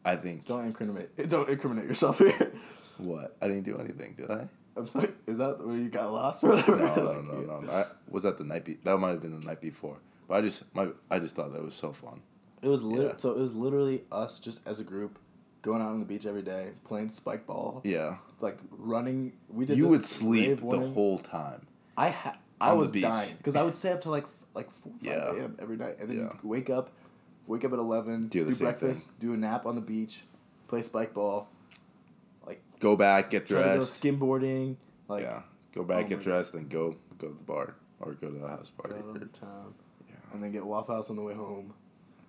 I 0.05 0.17
think 0.17 0.47
Don't 0.47 0.65
incriminate. 0.67 1.29
Don't 1.29 1.49
incriminate 1.49 1.85
yourself 1.87 2.19
here. 2.19 2.53
what 2.99 3.37
I 3.43 3.49
didn't 3.49 3.65
do 3.65 3.79
anything, 3.79 4.15
did 4.17 4.31
I? 4.31 4.49
I'm 4.77 4.87
sorry. 4.87 5.09
Is 5.27 5.39
that 5.39 5.65
where 5.67 5.77
you 5.77 5.89
got 5.89 6.13
lost 6.13 6.45
or 6.45 6.51
whatever? 6.51 6.77
no, 6.77 6.95
no, 6.95 7.03
Like, 7.13 7.25
no, 7.25 7.41
you- 7.41 7.47
no, 7.47 7.61
no. 7.61 7.73
I, 7.73 7.85
was 8.09 8.23
that 8.23 8.39
the 8.39 8.45
night? 8.45 8.65
Be- 8.65 8.79
that 8.85 8.97
might 8.99 9.11
have 9.11 9.23
been 9.23 9.39
the 9.39 9.45
night 9.47 9.61
before. 9.61 9.99
But 10.29 10.35
I 10.39 10.41
just 10.43 10.63
my 10.75 10.89
I 11.11 11.19
just 11.19 11.35
thought 11.37 11.53
that 11.53 11.63
was 11.63 11.75
so 11.75 11.93
fun. 11.93 12.21
It 12.63 12.69
was 12.69 12.83
lit- 12.83 13.03
Yeah. 13.07 13.13
so 13.19 13.31
it 13.33 13.39
was 13.39 13.55
literally 13.55 14.03
us 14.11 14.41
just 14.41 14.61
as 14.67 14.81
a 14.81 14.85
group 14.85 15.19
going 15.63 15.83
out 15.83 15.91
on 15.93 15.99
the 16.01 16.07
beach 16.07 16.25
every 16.27 16.43
day 16.43 16.71
playing 16.85 17.11
spike 17.11 17.47
ball. 17.47 17.81
Yeah, 17.85 18.19
Like 18.41 18.59
running. 18.71 19.33
We 19.49 19.65
did. 19.67 19.77
you 19.77 19.89
would 19.89 20.05
sleep 20.05 20.61
the 20.61 20.81
whole 20.81 21.19
time. 21.19 21.67
I 21.97 22.11
ha- 22.11 22.39
I 22.61 22.73
was 22.73 22.93
dying 22.93 23.35
because 23.37 23.57
I 23.57 23.63
would 23.63 23.77
stay 23.77 23.93
up 23.93 24.01
till 24.01 24.13
like 24.13 24.27
like 24.55 24.71
four, 24.71 24.93
Yeah. 25.01 25.31
a.m. 25.35 25.57
every 25.61 25.77
night, 25.77 25.97
and 26.01 26.09
then 26.11 26.19
Yeah. 26.19 26.33
wake 26.43 26.71
up, 26.71 26.91
wake 27.47 27.65
up 27.65 27.73
at 27.73 27.79
eleven, 27.79 28.29
Do 28.29 28.45
do 28.45 28.57
breakfast, 28.57 29.17
do 29.21 29.33
a 29.33 29.37
nap 29.37 29.67
on 29.67 29.75
the 29.75 29.81
beach, 29.81 30.25
play 30.69 30.83
spike 30.83 31.15
ball, 31.15 31.49
like 32.47 32.61
Go 32.81 32.97
back, 32.97 33.31
get 33.31 33.47
to 33.49 33.55
go 33.55 33.63
dressed. 33.63 34.03
skimboarding, 34.03 34.77
like 35.09 35.23
yeah, 35.23 35.43
go 35.75 35.85
back, 35.85 36.07
Oh 36.07 36.09
get 36.09 36.21
dressed, 36.21 36.53
then 36.55 36.69
go 36.69 36.97
go 37.19 37.29
to 37.29 37.35
the 37.35 37.43
bar 37.45 37.75
or 38.01 38.13
go 38.15 38.31
to 38.31 38.39
the 38.39 38.49
house 38.49 38.71
go 38.77 38.89
party. 38.89 39.21
to 39.21 39.27
town, 39.27 39.75
Yeah. 40.09 40.15
and 40.33 40.43
then 40.43 40.53
get 40.53 40.65
Waffle 40.67 40.95
House 40.97 41.11
on 41.11 41.17
the 41.17 41.23
way 41.23 41.35
home. 41.35 41.75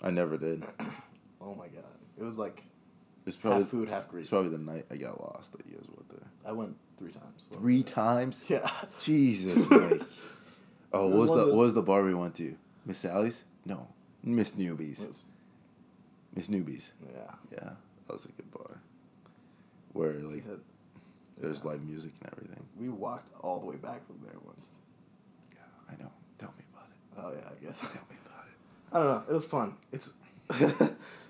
I 0.02 0.10
never 0.12 0.38
did. 0.38 0.64
Oh 1.42 1.56
my 1.56 1.68
god, 1.70 1.86
it 2.18 2.24
was 2.24 2.38
like 2.38 2.64
It's 3.30 3.38
probably 3.38 3.62
half 3.62 3.70
food, 3.72 3.90
half 3.90 4.08
grease. 4.10 4.24
it's 4.26 4.30
probably 4.30 4.50
the 4.50 4.58
night 4.58 4.86
I 4.92 4.98
got 4.98 5.20
lost 5.22 5.52
that 5.54 5.66
you 5.66 5.76
guys 5.78 5.88
went 5.88 6.10
there. 6.10 6.28
I 6.46 6.52
went 6.52 6.76
three 6.98 7.12
times. 7.12 7.46
Three 7.54 7.84
times. 7.84 8.44
Yeah. 8.48 8.70
Jesus, 9.00 9.70
Mike. 9.70 10.02
Oh, 10.92 11.06
It 11.08 11.10
what 11.10 11.12
was 11.12 11.30
was 11.30 11.32
the 11.32 11.42
of 11.44 11.48
what 11.50 11.58
was 11.64 11.74
the 11.76 11.82
bar 11.82 12.04
we 12.04 12.14
went 12.14 12.36
to? 12.36 12.56
Miss 12.86 13.00
Sally's? 13.00 13.44
No, 13.66 13.88
Miss 14.24 14.52
Newbies. 14.54 15.04
It 15.04 15.16
Miss 16.36 16.48
Newbies. 16.48 16.90
yeah. 17.14 17.32
Yeah, 17.52 17.70
that 18.08 18.14
was 18.14 18.26
a 18.26 18.32
good 18.32 18.52
bar. 18.52 18.82
Where 19.94 20.14
like 20.14 20.46
had- 20.48 20.60
there's 21.40 21.64
yeah. 21.64 21.72
live 21.72 21.84
music 21.84 22.12
and 22.22 22.32
everything. 22.34 22.66
We 22.78 22.90
walked 22.90 23.30
all 23.42 23.60
the 23.60 23.66
way 23.66 23.78
back 23.78 24.06
from 24.06 24.20
there 24.24 24.36
once. 24.46 24.68
Yeah, 25.54 25.60
I 25.90 26.02
know. 26.02 26.12
Tell 26.38 26.54
me 26.58 26.64
about 26.74 26.88
it. 26.90 26.98
Oh 27.18 27.32
yeah, 27.32 27.50
I 27.50 27.66
guess. 27.66 27.80
Tell 27.80 27.90
me 28.10 28.18
about 28.26 28.46
it. 28.46 28.58
I 28.92 28.98
don't 29.00 29.08
know. 29.08 29.32
It 29.32 29.34
was 29.36 29.46
fun. 29.46 29.76
It's 29.94 30.10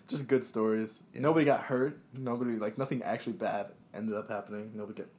just 0.10 0.28
good 0.28 0.44
stories. 0.44 1.04
Yeah. 1.14 1.22
Nobody 1.22 1.46
got 1.46 1.62
hurt. 1.62 2.00
Nobody 2.14 2.58
like 2.58 2.78
nothing 2.78 3.02
actually 3.04 3.34
bad 3.34 3.68
ended 3.94 4.16
up 4.16 4.30
happening. 4.30 4.72
Nobody 4.76 4.98
get. 4.98 5.10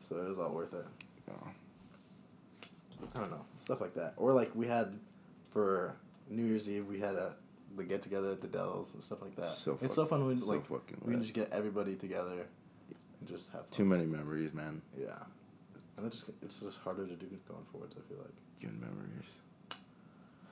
So 0.00 0.16
it 0.16 0.28
was 0.28 0.38
all 0.38 0.52
worth 0.52 0.74
it. 0.74 0.86
Yeah. 1.28 1.50
I 3.14 3.18
don't 3.18 3.30
know 3.30 3.44
stuff 3.58 3.80
like 3.80 3.94
that, 3.94 4.14
or 4.16 4.32
like 4.32 4.54
we 4.54 4.66
had 4.66 4.98
for 5.50 5.96
New 6.28 6.44
Year's 6.44 6.68
Eve 6.68 6.86
we 6.86 7.00
had 7.00 7.14
a 7.14 7.36
the 7.76 7.84
get 7.84 8.02
together 8.02 8.30
at 8.30 8.42
the 8.42 8.48
Dells 8.48 8.92
and 8.92 9.02
stuff 9.02 9.22
like 9.22 9.34
that. 9.36 9.46
So 9.46 9.78
it's 9.80 9.94
so 9.94 10.04
fun 10.04 10.26
when 10.26 10.38
so 10.38 10.46
like 10.46 10.68
we 10.70 11.12
can 11.12 11.22
just 11.22 11.34
get 11.34 11.50
everybody 11.52 11.96
together 11.96 12.46
and 13.20 13.28
just 13.28 13.50
have 13.52 13.62
fun. 13.62 13.70
Too 13.70 13.84
many 13.84 14.04
memories, 14.04 14.52
man. 14.52 14.82
Yeah, 14.98 15.12
and 15.96 16.06
it's 16.06 16.16
just 16.16 16.30
it's 16.42 16.60
just 16.60 16.78
harder 16.78 17.06
to 17.06 17.14
do 17.14 17.26
going 17.48 17.64
forwards. 17.70 17.94
I 17.96 18.08
feel 18.08 18.18
like. 18.18 18.34
Good 18.60 18.80
memories. 18.80 19.40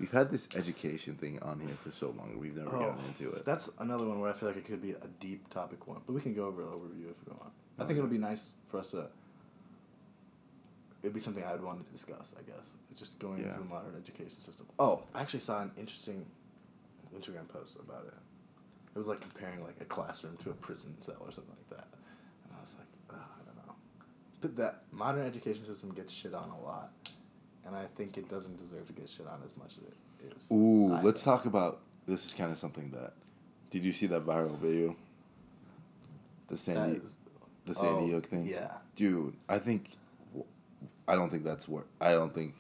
We've 0.01 0.11
had 0.11 0.31
this 0.31 0.49
education 0.57 1.15
thing 1.17 1.39
on 1.43 1.61
here 1.61 1.75
for 1.75 1.91
so 1.91 2.07
long. 2.17 2.39
We've 2.39 2.57
never 2.57 2.75
oh, 2.75 2.79
gotten 2.81 3.05
into 3.07 3.31
it. 3.33 3.45
That's 3.45 3.71
another 3.79 4.07
one 4.07 4.19
where 4.21 4.31
I 4.31 4.33
feel 4.33 4.49
like 4.49 4.57
it 4.57 4.65
could 4.65 4.81
be 4.81 4.93
a 4.93 5.07
deep 5.21 5.51
topic 5.51 5.87
one, 5.87 6.01
but 6.07 6.15
we 6.15 6.23
can 6.23 6.33
go 6.35 6.47
over 6.47 6.63
an 6.63 6.69
overview 6.69 7.11
if 7.11 7.17
we 7.27 7.33
want. 7.33 7.53
I 7.79 7.83
Oh, 7.83 7.87
think 7.87 7.99
it 7.99 8.01
would 8.01 8.11
be 8.11 8.17
nice 8.19 8.55
for 8.69 8.79
us 8.79 8.93
to. 8.93 9.09
It'd 11.03 11.13
be 11.15 11.21
something 11.21 11.45
I 11.45 11.53
would 11.53 11.63
want 11.63 11.85
to 11.87 11.93
discuss. 11.93 12.35
I 12.39 12.43
guess 12.51 12.73
it's 12.91 12.99
just 13.01 13.19
going 13.19 13.39
Yeah. 13.41 13.49
into 13.49 13.59
the 13.61 13.65
modern 13.67 13.95
education 13.95 14.31
system. 14.41 14.67
Oh, 14.79 15.03
I 15.15 15.21
actually 15.21 15.41
saw 15.41 15.61
an 15.61 15.71
interesting 15.79 16.25
Instagram 17.15 17.49
post 17.49 17.77
about 17.79 18.07
it. 18.07 18.15
It 18.95 18.99
was 18.99 19.07
like 19.07 19.21
comparing 19.21 19.63
like 19.63 19.77
a 19.83 19.85
classroom 19.85 20.39
to 20.39 20.51
a 20.51 20.55
prison 20.55 20.97
cell 21.03 21.17
or 21.21 21.31
something 21.31 21.55
like 21.57 21.79
that, 21.79 21.89
and 22.45 22.57
I 22.57 22.61
was 22.61 22.75
like, 22.79 22.89
oh, 23.11 23.15
I 23.17 23.45
don't 23.45 23.67
know. 23.67 23.75
But 24.41 24.57
that 24.57 24.83
modern 24.93 25.27
education 25.27 25.65
system 25.67 25.93
gets 25.93 26.13
shit 26.13 26.33
on 26.35 26.49
a 26.51 26.61
lot, 26.61 26.91
and 27.67 27.75
I 27.77 27.87
think 27.97 28.17
it 28.17 28.29
doesn't 28.29 28.57
deserve 28.59 28.87
to 28.87 28.93
get 28.93 29.09
shit 29.09 29.27
on 29.27 29.41
as 29.45 29.57
much 29.57 29.77
as 29.79 29.85
it 29.85 30.37
is. 30.37 30.47
Ooh, 30.51 30.93
I 30.93 31.03
let's 31.03 31.23
think. 31.23 31.37
talk 31.37 31.47
about. 31.47 31.81
This 32.07 32.25
is 32.27 32.35
kind 32.35 32.51
of 32.51 32.59
something 32.59 32.91
that. 32.91 33.13
Did 33.71 33.85
you 33.85 33.93
see 33.93 34.07
that 34.07 34.27
viral 34.27 34.59
video? 34.59 34.97
The 36.49 36.57
Sandy, 36.57 36.95
That 36.99 37.05
is- 37.05 37.17
the 37.67 37.75
Sandy 37.75 38.11
oh, 38.13 38.17
Hook 38.17 38.27
thing. 38.27 38.47
Yeah. 38.47 38.73
dude. 38.97 39.37
I 39.49 39.59
think. 39.59 39.91
I 41.07 41.15
don't 41.15 41.31
think 41.31 41.45
that's 41.45 41.69
what. 41.69 41.85
I 42.01 42.13
don't 42.13 42.35
think. 42.35 42.55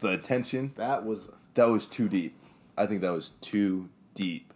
The 0.00 0.08
attention 0.08 0.72
That 0.76 1.04
was. 1.04 1.30
that 1.54 1.66
was 1.68 1.86
too 1.86 2.08
deep. 2.08 2.36
I 2.76 2.86
think 2.86 3.00
that 3.00 3.12
was 3.12 3.30
too 3.40 3.88
deep, 4.14 4.52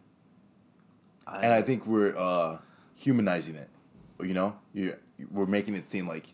and 1.26 1.52
I 1.52 1.62
think 1.62 1.86
we're 1.86 2.14
uh, 2.16 2.58
humanizing 2.94 3.54
it. 3.54 3.70
You 4.22 4.34
know, 4.34 4.56
you 4.74 4.96
we're 5.30 5.46
making 5.46 5.74
it 5.74 5.86
seem 5.86 6.06
like. 6.06 6.26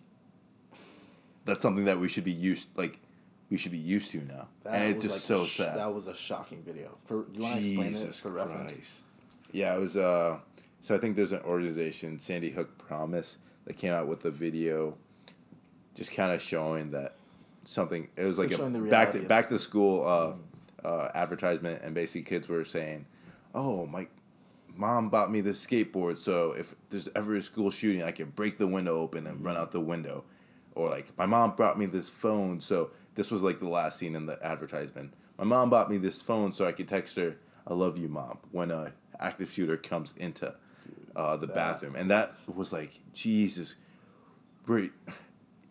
That's 1.44 1.62
something 1.62 1.84
that 1.84 2.00
we 2.00 2.08
should 2.08 2.24
be 2.24 2.32
used 2.32 2.68
like, 2.76 2.98
we 3.50 3.56
should 3.56 3.72
be 3.72 3.78
used 3.78 4.10
to 4.10 4.18
now, 4.22 4.48
that 4.64 4.74
and 4.74 4.94
it's 4.94 5.04
just 5.04 5.14
like 5.14 5.20
so 5.20 5.46
sh- 5.46 5.58
sad. 5.58 5.76
That 5.76 5.94
was 5.94 6.08
a 6.08 6.14
shocking 6.14 6.62
video. 6.62 6.98
For 7.04 7.26
you 7.32 7.42
want 7.42 7.54
to 7.54 7.60
explain 7.60 7.94
it 7.94 8.14
for 8.14 8.30
reference? 8.30 9.04
Yeah, 9.52 9.76
it 9.76 9.80
was. 9.80 9.96
Uh, 9.96 10.38
so 10.80 10.94
I 10.94 10.98
think 10.98 11.16
there's 11.16 11.32
an 11.32 11.42
organization, 11.42 12.18
Sandy 12.18 12.50
Hook 12.50 12.78
Promise, 12.78 13.38
that 13.64 13.76
came 13.76 13.92
out 13.92 14.06
with 14.06 14.24
a 14.24 14.30
video, 14.30 14.96
just 15.94 16.12
kind 16.12 16.32
of 16.32 16.42
showing 16.42 16.90
that 16.90 17.16
something. 17.64 18.08
It 18.16 18.24
was 18.24 18.36
So 18.36 18.42
like 18.42 18.52
a 18.52 18.80
back 18.82 19.12
to 19.12 19.20
back 19.22 19.48
to 19.50 19.58
school 19.58 20.06
uh, 20.06 20.86
uh, 20.86 21.10
advertisement, 21.14 21.82
and 21.82 21.94
basically 21.94 22.22
kids 22.22 22.48
were 22.48 22.64
saying, 22.64 23.06
"Oh, 23.54 23.86
my 23.86 24.08
mom 24.74 25.08
bought 25.08 25.30
me 25.30 25.40
this 25.40 25.64
skateboard, 25.64 26.18
so 26.18 26.52
if 26.52 26.74
there's 26.90 27.08
ever 27.14 27.36
a 27.36 27.42
school 27.42 27.70
shooting, 27.70 28.02
I 28.02 28.10
can 28.10 28.30
break 28.30 28.58
the 28.58 28.66
window 28.66 29.00
open 29.00 29.26
and 29.26 29.44
run 29.44 29.56
out 29.56 29.70
the 29.72 29.80
window." 29.80 30.24
Or 30.74 30.90
like, 30.90 31.16
my 31.16 31.24
mom 31.24 31.56
brought 31.56 31.78
me 31.78 31.86
this 31.86 32.10
phone, 32.10 32.60
so 32.60 32.90
this 33.16 33.30
was 33.30 33.42
like 33.42 33.58
the 33.58 33.68
last 33.68 33.98
scene 33.98 34.14
in 34.14 34.26
the 34.26 34.38
advertisement. 34.44 35.12
My 35.36 35.44
mom 35.44 35.68
bought 35.68 35.90
me 35.90 35.98
this 35.98 36.22
phone 36.22 36.52
so 36.52 36.66
I 36.66 36.72
could 36.72 36.88
text 36.88 37.16
her, 37.16 37.36
"I 37.66 37.74
love 37.74 37.98
you, 37.98 38.08
mom," 38.08 38.38
when 38.52 38.70
a 38.70 38.92
active 39.18 39.50
shooter 39.50 39.76
comes 39.76 40.14
into 40.16 40.54
uh, 41.16 41.36
the 41.36 41.46
that 41.46 41.54
bathroom, 41.54 41.96
and 41.96 42.10
that 42.10 42.32
was 42.46 42.72
like, 42.72 43.00
Jesus, 43.12 43.74
we're 44.66 44.90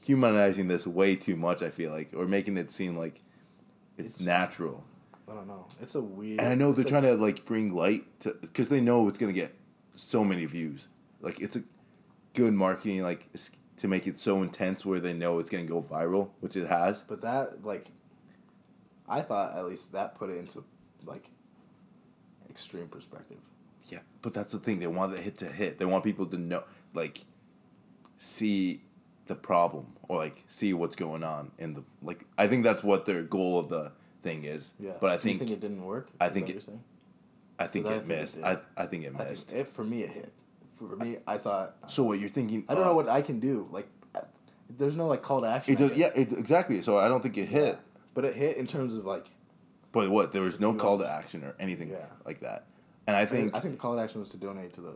humanizing 0.04 0.68
this 0.68 0.86
way 0.86 1.16
too 1.16 1.36
much. 1.36 1.62
I 1.64 1.70
feel 1.70 1.92
like, 1.92 2.12
or 2.16 2.26
making 2.26 2.58
it 2.58 2.72
seem 2.72 2.98
like 2.98 3.22
it's, 3.98 4.16
It's- 4.16 4.26
natural. 4.26 4.84
I 5.28 5.34
don't 5.34 5.48
know. 5.48 5.66
It's 5.82 5.96
a 5.96 6.02
weird. 6.02 6.40
And 6.40 6.50
I 6.50 6.54
know 6.56 6.72
they're 6.72 6.86
trying 6.86 7.02
to 7.04 7.16
like 7.16 7.46
bring 7.46 7.74
light 7.74 8.04
to 8.22 8.36
because 8.42 8.70
they 8.70 8.80
know 8.80 9.08
it's 9.08 9.18
gonna 9.18 9.34
get 9.34 9.56
so 9.96 10.24
many 10.24 10.46
views. 10.46 10.88
Like 11.20 11.40
it's 11.42 11.56
a 11.56 11.64
good 12.36 12.54
marketing 12.54 13.02
like 13.02 13.28
to 13.78 13.88
make 13.88 14.08
it 14.08 14.18
so 14.20 14.42
intense 14.42 14.86
where 14.86 15.00
they 15.00 15.14
know 15.14 15.40
it's 15.40 15.50
gonna 15.50 15.64
go 15.66 15.82
viral, 15.82 16.30
which 16.40 16.56
it 16.56 16.68
has. 16.68 17.04
But 17.04 17.22
that 17.22 17.64
like, 17.66 17.88
I 19.08 19.22
thought 19.22 19.56
at 19.58 19.66
least 19.66 19.92
that 19.94 20.16
put 20.16 20.30
it 20.30 20.38
into 20.38 20.64
like 21.06 21.30
extreme 22.50 22.88
perspective. 22.88 23.38
Yeah, 23.90 24.00
but 24.22 24.34
that's 24.34 24.54
the 24.54 24.60
thing. 24.60 24.80
They 24.80 24.88
want 24.88 25.12
the 25.12 25.22
hit 25.22 25.38
to 25.38 25.46
hit. 25.48 25.78
They 25.78 25.86
want 25.86 26.04
people 26.04 26.26
to 26.28 26.38
know, 26.38 26.64
like, 26.94 27.24
see 28.18 28.82
the 29.28 29.36
problem 29.36 29.88
or 30.08 30.18
like 30.18 30.44
see 30.48 30.74
what's 30.74 30.96
going 30.96 31.24
on 31.24 31.52
in 31.58 31.74
the 31.74 31.84
like. 32.02 32.26
I 32.38 32.48
think 32.48 32.64
that's 32.64 32.84
what 32.84 33.06
their 33.06 33.24
goal 33.24 33.60
of 33.60 33.70
the 33.70 33.92
thing 34.22 34.44
is. 34.46 34.74
Yeah. 34.80 34.92
But 35.00 35.12
I 35.12 35.18
Do 35.18 35.30
you 35.30 35.38
think, 35.38 35.40
think 35.40 35.52
it 35.52 35.60
didn't 35.60 35.84
work. 35.84 36.08
I 36.20 36.30
think 36.30 36.46
it- 36.50 36.50
what 36.50 36.54
you're 36.56 36.62
saying? 36.62 36.84
I 37.58 37.68
think 37.68 37.86
'cause 37.86 37.94
I 37.94 37.96
it 37.98 38.00
think 38.06 38.12
it 38.12 38.22
missed. 38.22 38.38
I 38.44 38.58
I 38.76 38.86
think 38.86 39.04
it 39.06 39.14
I 39.20 39.24
missed. 39.30 39.50
think 39.50 39.62
it 39.62 39.68
for 39.68 39.84
me 39.84 40.04
it 40.04 40.10
hit. 40.10 40.34
For 40.76 40.96
me, 40.96 41.18
I 41.26 41.38
saw 41.38 41.66
it. 41.66 41.72
so 41.88 42.04
what 42.04 42.20
you're 42.20 42.30
thinking? 42.30 42.66
I 42.68 42.74
don't 42.76 42.84
uh, 42.84 42.88
know 42.88 42.96
what 42.96 43.08
I 43.10 43.22
can 43.22 43.40
do. 43.40 43.68
Like, 43.72 43.88
uh, 44.14 44.22
there's 44.70 44.96
no 44.98 45.08
like 45.08 45.22
call 45.22 45.42
to 45.42 45.48
action. 45.48 45.74
It 45.74 45.78
does, 45.78 45.96
yeah, 45.98 46.10
it, 46.16 46.34
exactly. 46.34 46.82
So 46.82 46.98
I 46.98 47.08
don't 47.08 47.22
think 47.24 47.38
it 47.38 47.48
hit. 47.48 47.76
Yeah. 47.76 47.80
But 48.14 48.26
it 48.26 48.36
hit 48.36 48.58
in 48.58 48.68
terms 48.68 48.96
of 48.96 49.06
like. 49.06 49.28
But 49.92 50.10
what? 50.10 50.34
There 50.34 50.42
was 50.42 50.60
no 50.60 50.74
call 50.74 50.98
to 51.00 51.10
action 51.10 51.44
or 51.44 51.56
anything 51.60 51.90
Yeah. 51.90 52.06
like 52.26 52.42
that. 52.42 52.66
And 53.08 53.16
I 53.16 53.22
I 53.22 53.26
think, 53.26 53.44
think, 53.52 53.56
I 53.56 53.60
think 53.60 53.74
the 53.76 53.80
call 53.80 53.96
to 53.96 54.02
action 54.02 54.20
was 54.20 54.30
to 54.30 54.38
donate 54.38 54.74
to 54.74 54.82
the 54.82 54.94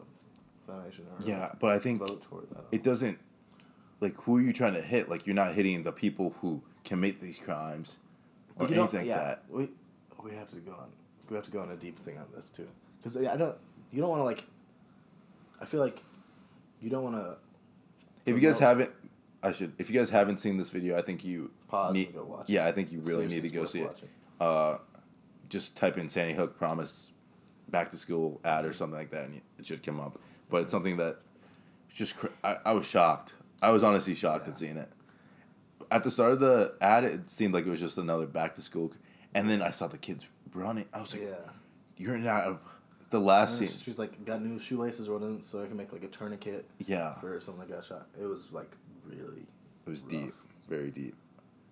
foundation. 0.68 1.06
Or 1.06 1.26
yeah, 1.26 1.52
but 1.60 1.72
I 1.72 1.80
think 1.80 2.00
vote 2.00 2.24
toward 2.24 2.50
that. 2.50 2.66
it 2.72 2.84
doesn't. 2.84 3.20
Like, 4.02 4.16
who 4.22 4.38
are 4.38 4.42
you 4.42 4.52
trying 4.54 4.74
to 4.74 4.82
hit? 4.82 5.10
Like, 5.10 5.28
you're 5.28 5.36
not 5.36 5.54
hitting 5.54 5.84
the 5.84 5.92
people 5.92 6.36
who 6.42 6.62
commit 6.86 7.22
these 7.22 7.38
crimes 7.40 8.00
or 8.56 8.62
But 8.66 8.70
you 8.70 8.76
don't- 8.76 8.94
anything 8.94 9.10
like 9.10 9.18
yeah, 9.18 9.24
that. 9.24 9.44
We 9.50 9.70
we 10.24 10.32
have 10.36 10.50
to 10.50 10.58
go 10.58 10.72
on. 10.72 10.90
We 11.30 11.36
have 11.36 11.46
to 11.46 11.52
go 11.52 11.62
on 11.62 11.70
a 11.72 11.76
deep 11.78 12.00
thing 12.00 12.18
on 12.18 12.26
this 12.36 12.50
too, 12.52 12.68
because 12.98 13.16
I 13.16 13.38
don't. 13.38 13.56
You 13.92 14.02
don't 14.02 14.10
want 14.10 14.20
to 14.22 14.26
like. 14.26 14.44
I 15.62 15.66
feel 15.66 15.80
like, 15.80 16.02
you 16.82 16.90
don't 16.90 17.04
want 17.04 17.16
to 17.16 17.38
If 18.26 18.36
you 18.36 18.42
guys 18.42 18.60
haven't, 18.60 18.92
I 19.44 19.52
should. 19.52 19.74
If 19.78 19.90
you 19.90 19.98
guys 20.00 20.10
haven't 20.10 20.38
seen 20.38 20.58
this 20.58 20.70
video, 20.70 20.98
I 20.98 21.02
think 21.02 21.24
you 21.24 21.52
pause 21.68 21.94
need. 21.94 22.08
and 22.08 22.16
go 22.16 22.24
watch. 22.26 22.46
Yeah, 22.50 22.66
I 22.68 22.72
think 22.72 22.92
you 22.92 23.00
really 23.02 23.28
need 23.28 23.42
to 23.44 23.50
go 23.50 23.66
see 23.66 23.82
worth 23.84 24.02
it. 24.04 24.10
Uh, 24.40 24.78
just 25.50 25.76
type 25.76 25.98
in 25.98 26.10
Sandy 26.10 26.34
Hook 26.34 26.58
promise, 26.58 27.12
back 27.70 27.90
to 27.92 27.98
school 27.98 28.40
ad 28.44 28.66
or 28.66 28.74
something 28.74 28.98
like 28.98 29.12
that, 29.12 29.26
and 29.26 29.42
it 29.58 29.66
should 29.66 29.82
come 29.84 30.00
up. 30.00 30.20
But 30.50 30.64
it's 30.64 30.72
something 30.72 30.98
that 30.98 31.18
just 31.94 32.18
cr- 32.18 32.28
I, 32.44 32.58
I 32.66 32.72
was 32.74 32.88
shocked. 32.88 33.36
I 33.62 33.72
was 33.72 33.84
honestly 33.84 34.14
shocked 34.14 34.46
Yeah. 34.46 34.52
at 34.52 34.58
seeing 34.58 34.78
it. 34.78 34.90
At 35.92 36.04
the 36.04 36.12
start 36.12 36.34
of 36.34 36.40
the 36.40 36.74
ad, 36.82 37.04
it 37.04 37.30
seemed 37.30 37.54
like 37.54 37.66
it 37.66 37.70
was 37.70 37.80
just 37.80 37.98
another 37.98 38.28
back 38.28 38.54
to 38.56 38.62
school, 38.62 38.94
and 39.34 39.50
then 39.50 39.62
I 39.62 39.72
saw 39.72 39.88
the 39.88 39.98
kids 39.98 40.28
running. 40.54 40.86
I 40.94 41.00
was 41.02 41.14
like, 41.14 41.24
Yeah. 41.24 41.52
"You're 41.98 42.18
not." 42.18 42.62
The 43.10 43.20
last 43.20 43.58
scene, 43.58 43.68
she's 43.68 43.98
like 43.98 44.24
got 44.24 44.44
new 44.44 44.60
shoelaces 44.60 45.10
running, 45.10 45.42
so 45.42 45.64
I 45.64 45.68
can 45.68 45.78
make 45.78 45.92
like 45.92 46.04
a 46.04 46.08
tourniquet 46.08 46.70
yeah, 46.86 47.16
for 47.16 47.40
something 47.42 47.68
that 47.68 47.74
got 47.76 47.86
shot. 47.86 48.08
It 48.20 48.26
was 48.26 48.52
like 48.52 48.72
really. 49.06 49.48
It 49.86 49.90
was 49.90 50.02
rough. 50.04 50.12
deep, 50.12 50.34
very 50.68 50.92
deep. 50.92 51.16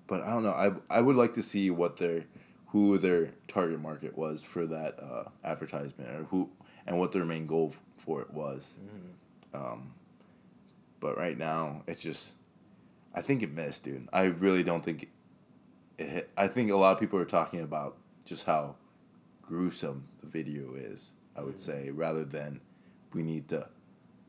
But 0.07 0.21
I 0.21 0.29
don't 0.31 0.43
know. 0.43 0.51
I 0.51 0.71
I 0.89 1.01
would 1.01 1.15
like 1.15 1.35
to 1.35 1.43
see 1.43 1.69
what 1.69 1.97
their 1.97 2.25
who 2.67 2.97
their 2.97 3.33
target 3.47 3.79
market 3.79 4.17
was 4.17 4.43
for 4.43 4.65
that 4.65 4.99
uh, 4.99 5.25
advertisement, 5.43 6.09
or 6.09 6.23
who 6.25 6.49
and 6.87 6.97
what 6.97 7.11
their 7.11 7.25
main 7.25 7.45
goal 7.45 7.69
f- 7.71 7.81
for 7.97 8.21
it 8.21 8.31
was. 8.31 8.73
Um, 9.53 9.93
but 10.99 11.17
right 11.17 11.37
now, 11.37 11.83
it's 11.87 12.01
just, 12.01 12.35
I 13.13 13.21
think 13.21 13.43
it 13.43 13.53
missed, 13.53 13.83
dude. 13.83 14.07
I 14.11 14.23
really 14.25 14.63
don't 14.63 14.83
think 14.83 15.09
it 15.97 16.09
hit. 16.09 16.29
I 16.37 16.47
think 16.47 16.71
a 16.71 16.75
lot 16.75 16.93
of 16.93 16.99
people 16.99 17.19
are 17.19 17.25
talking 17.25 17.61
about 17.61 17.97
just 18.25 18.45
how 18.45 18.75
gruesome 19.41 20.07
the 20.21 20.27
video 20.27 20.73
is. 20.75 21.13
I 21.37 21.41
would 21.41 21.59
say 21.59 21.91
rather 21.91 22.25
than 22.25 22.61
we 23.13 23.23
need 23.23 23.47
to 23.49 23.69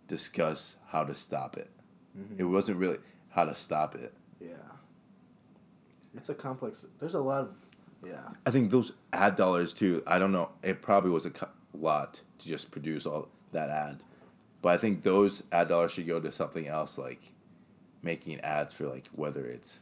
discuss 0.06 0.76
how 0.88 1.04
to 1.04 1.14
stop 1.14 1.56
it. 1.56 1.70
Mm-hmm. 2.18 2.40
It 2.40 2.44
wasn't 2.44 2.78
really 2.78 2.98
how 3.30 3.44
to 3.44 3.54
stop 3.54 3.94
it. 3.94 4.12
Yeah. 4.40 4.50
It's 6.14 6.28
a 6.28 6.34
complex. 6.34 6.86
There's 6.98 7.14
a 7.14 7.20
lot 7.20 7.42
of. 7.42 7.54
Yeah. 8.04 8.28
I 8.46 8.50
think 8.50 8.70
those 8.70 8.92
ad 9.12 9.36
dollars 9.36 9.72
too. 9.74 10.02
I 10.06 10.18
don't 10.18 10.32
know. 10.32 10.50
It 10.62 10.82
probably 10.82 11.11
was 11.11 11.26
a 11.26 11.32
lot 11.74 12.20
to 12.38 12.48
just 12.48 12.70
produce 12.70 13.06
all 13.06 13.28
that 13.52 13.70
ad, 13.70 14.02
but 14.62 14.70
I 14.70 14.78
think 14.78 15.02
those 15.02 15.42
ad 15.50 15.68
dollars 15.68 15.92
should 15.92 16.06
go 16.06 16.20
to 16.20 16.30
something 16.30 16.68
else, 16.68 16.98
like 16.98 17.32
making 18.02 18.40
ads 18.40 18.72
for 18.74 18.86
like 18.88 19.09
whether 19.12 19.44
it's 19.44 19.80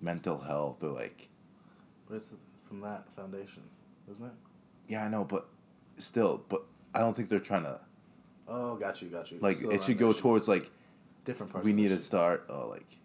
mental 0.00 0.38
health 0.38 0.82
or 0.84 0.90
like 0.90 1.28
But 2.08 2.16
it's 2.16 2.32
from 2.68 2.80
that 2.82 3.04
foundation, 3.16 3.64
isn't 4.10 4.24
it? 4.24 4.32
yeah, 4.86 5.04
I 5.04 5.08
know, 5.08 5.24
but 5.24 5.48
still, 5.98 6.44
but 6.48 6.62
I 6.94 7.00
don't 7.00 7.14
think 7.14 7.28
they're 7.28 7.40
trying 7.40 7.64
to 7.64 7.80
Oh, 8.46 8.76
got 8.76 9.02
you, 9.02 9.08
got 9.08 9.30
you. 9.30 9.38
like 9.40 9.62
it 9.62 9.82
should 9.84 9.98
go 9.98 10.12
towards 10.12 10.48
like 10.48 10.70
different 11.24 11.52
parts. 11.52 11.64
we 11.64 11.72
need 11.72 11.88
to 11.88 11.98
start 12.00 12.46
uh, 12.48 12.66
like 12.66 12.98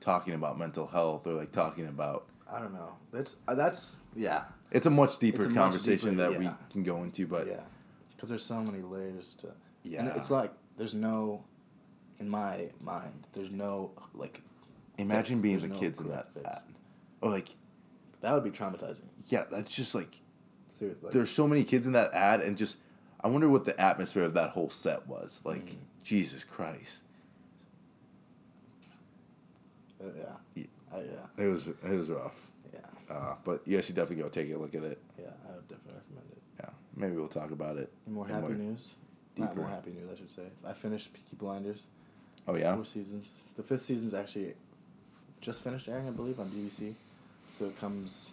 talking 0.00 0.34
about 0.34 0.58
mental 0.58 0.86
health 0.86 1.26
or 1.26 1.32
like 1.34 1.50
talking 1.52 1.86
about 1.88 2.26
I 2.50 2.60
don't 2.60 2.72
know. 2.74 2.92
That's 3.12 3.36
uh, 3.48 3.54
that's 3.54 3.96
yeah, 4.14 4.44
it's 4.70 4.86
a 4.86 4.90
much 4.90 5.18
deeper 5.18 5.44
a 5.44 5.48
much 5.48 5.54
conversation 5.56 6.10
deeper- 6.16 6.30
that 6.30 6.38
we 6.38 6.48
can 6.70 6.82
go 6.84 7.02
into, 7.02 7.26
but 7.26 7.46
yeah, 7.48 7.60
because 8.14 8.28
there's 8.28 8.44
so 8.44 8.60
many 8.62 8.82
layers 8.82 9.34
to. 9.36 9.48
yeah, 9.82 10.00
And 10.00 10.08
it's 10.16 10.30
like 10.30 10.52
there's 10.76 10.94
no. 10.94 11.42
in 12.20 12.28
my 12.28 12.70
mind, 12.80 13.26
there's 13.32 13.50
no 13.50 13.90
like. 14.14 14.40
Imagine 14.96 15.36
fix. 15.38 15.42
being 15.42 15.58
There's 15.58 15.68
the 15.68 15.74
no 15.74 15.80
kids 15.80 15.98
in 15.98 16.08
that 16.10 16.32
fix. 16.34 16.46
ad. 16.46 16.62
Or 17.20 17.30
like, 17.32 17.48
That 18.20 18.32
would 18.34 18.44
be 18.44 18.50
traumatizing. 18.52 19.06
yeah, 19.26 19.42
that's 19.50 19.68
just 19.68 19.92
like 19.92 20.20
Seriously. 20.78 21.10
there's 21.12 21.30
so 21.30 21.46
many 21.48 21.64
kids 21.64 21.86
in 21.86 21.92
that 21.92 22.12
ad, 22.14 22.40
and 22.40 22.56
just 22.56 22.76
I 23.20 23.28
wonder 23.28 23.48
what 23.48 23.64
the 23.64 23.78
atmosphere 23.80 24.24
of 24.24 24.34
that 24.34 24.50
whole 24.50 24.68
set 24.70 25.06
was. 25.06 25.40
Like, 25.44 25.66
Mm. 25.66 25.76
Jesus 26.02 26.44
Christ, 26.44 27.02
Uh, 30.00 30.06
yeah. 30.18 30.24
Yeah. 30.54 30.64
Uh, 30.92 30.98
yeah. 31.00 31.44
it 31.44 31.48
was 31.48 31.66
it 31.68 31.82
was 31.82 32.10
rough. 32.10 32.50
Yeah. 32.72 32.80
Uh, 33.14 33.34
but 33.44 33.62
you 33.66 33.76
guys 33.76 33.86
should 33.86 33.94
definitely 33.96 34.22
go 34.22 34.28
take 34.28 34.52
a 34.52 34.56
look 34.58 34.74
at 34.74 34.82
it. 34.82 35.00
Yeah. 35.18 35.26
I 35.48 35.54
would 35.56 35.68
definitely 35.68 35.94
recommend 35.94 36.26
it. 36.32 36.42
Yeah, 36.60 36.70
maybe 36.96 37.16
we'll 37.16 37.28
talk 37.28 37.50
about 37.50 37.78
it. 37.78 37.90
More 38.06 38.26
happy 38.26 38.52
news? 38.54 38.92
Not 39.36 39.56
more 39.56 39.66
happy 39.68 39.90
news, 39.92 40.08
I 40.12 40.16
should 40.16 40.30
say. 40.30 40.42
I 40.64 40.72
finished 40.74 41.12
Peaky 41.12 41.36
Blinders. 41.36 41.86
Oh 42.46 42.54
yeah, 42.56 42.74
Four 42.74 42.84
seasons. 42.84 43.40
The 43.56 43.62
fifth 43.62 43.82
season's 43.82 44.12
actually 44.14 44.54
just 45.40 45.62
finished 45.62 45.88
airing, 45.88 46.06
I 46.06 46.10
believe, 46.10 46.38
on 46.38 46.50
BBC. 46.50 46.94
So 47.58 47.64
it 47.66 47.78
comes. 47.80 48.30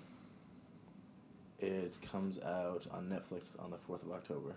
It 1.62 1.97
comes 2.01 2.39
out 2.39 2.88
on 2.91 3.05
Netflix 3.07 3.62
on 3.64 3.70
the 3.72 3.78
fourth 3.78 4.03
of 4.03 4.12
October. 4.12 4.55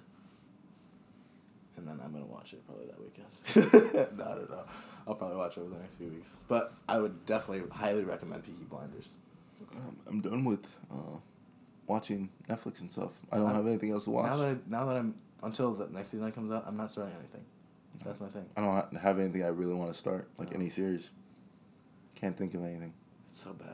And 1.76 1.86
then 1.88 2.00
I'm 2.04 2.12
gonna 2.12 2.24
watch 2.24 2.52
it 2.52 2.64
probably 2.66 2.86
that 2.86 3.00
weekend. 3.00 4.16
no, 4.16 4.24
I 4.24 4.34
don't 4.36 4.50
know. 4.50 4.64
I'll 5.06 5.14
probably 5.16 5.36
watch 5.36 5.56
it 5.56 5.60
over 5.60 5.70
the 5.74 5.80
next 5.80 5.96
few 5.96 6.08
weeks. 6.08 6.36
But 6.48 6.72
I 6.88 6.98
would 6.98 7.26
definitely 7.26 7.68
highly 7.70 8.04
recommend 8.04 8.44
Peaky 8.44 8.64
Blinders. 8.64 9.14
Um, 9.74 9.96
I'm 10.06 10.20
done 10.20 10.44
with 10.44 10.64
uh, 10.90 11.18
watching 11.86 12.30
Netflix 12.48 12.80
and 12.80 12.90
stuff. 12.90 13.12
I 13.32 13.36
don't 13.36 13.46
I'm- 13.46 13.56
have 13.56 13.66
anything 13.66 13.90
else 13.90 14.04
to 14.04 14.10
watch. 14.10 14.30
Now 14.30 14.36
that 14.38 14.48
I, 14.48 14.56
now 14.66 14.84
that 14.86 14.96
I'm 14.96 15.14
until 15.42 15.74
the 15.74 15.88
next 15.88 16.10
season 16.10 16.30
comes 16.32 16.52
out, 16.52 16.64
I'm 16.66 16.76
not 16.76 16.90
starting 16.92 17.14
anything. 17.18 17.44
That's 18.04 18.20
my 18.20 18.28
thing. 18.28 18.46
I 18.56 18.60
don't 18.60 18.96
have 18.96 19.18
anything 19.18 19.42
I 19.44 19.48
really 19.48 19.74
want 19.74 19.92
to 19.92 19.98
start, 19.98 20.28
like 20.38 20.50
No. 20.52 20.56
any 20.56 20.68
series. 20.68 21.10
Can't 22.14 22.36
think 22.36 22.54
of 22.54 22.64
anything. 22.64 22.92
It's 23.30 23.42
so 23.42 23.52
bad. 23.52 23.68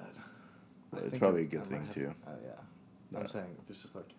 I 0.94 1.04
It's 1.04 1.18
probably 1.18 1.42
I- 1.42 1.44
a 1.44 1.48
good 1.48 1.60
I 1.60 1.64
thing, 1.64 1.84
have- 1.84 1.94
too. 1.94 2.14
Uh, 2.26 2.30
yeah. 2.44 2.50
I'm 3.14 3.22
Yeah. 3.22 3.26
saying 3.28 3.56
it's 3.68 3.82
just 3.82 3.94
like 3.94 4.10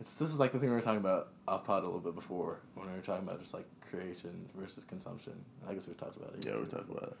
it's 0.00 0.16
this 0.16 0.32
is 0.32 0.38
like 0.38 0.52
the 0.52 0.58
thing 0.58 0.68
we 0.68 0.74
were 0.76 0.80
talking 0.80 1.00
about 1.00 1.32
off 1.48 1.64
pod 1.64 1.82
a 1.82 1.86
little 1.86 2.00
bit 2.00 2.14
before 2.14 2.60
when 2.74 2.86
we 2.88 2.94
were 2.94 3.00
talking 3.02 3.26
about 3.26 3.40
just 3.40 3.52
like 3.54 3.66
creation 3.90 4.48
versus 4.54 4.84
consumption. 4.84 5.44
I 5.68 5.74
guess 5.74 5.86
we've 5.88 5.96
talked 5.96 6.16
about 6.16 6.34
it. 6.34 6.46
Yeah, 6.46 6.52
we're 6.56 6.66
too. 6.66 6.76
about 6.76 7.02
it. 7.10 7.16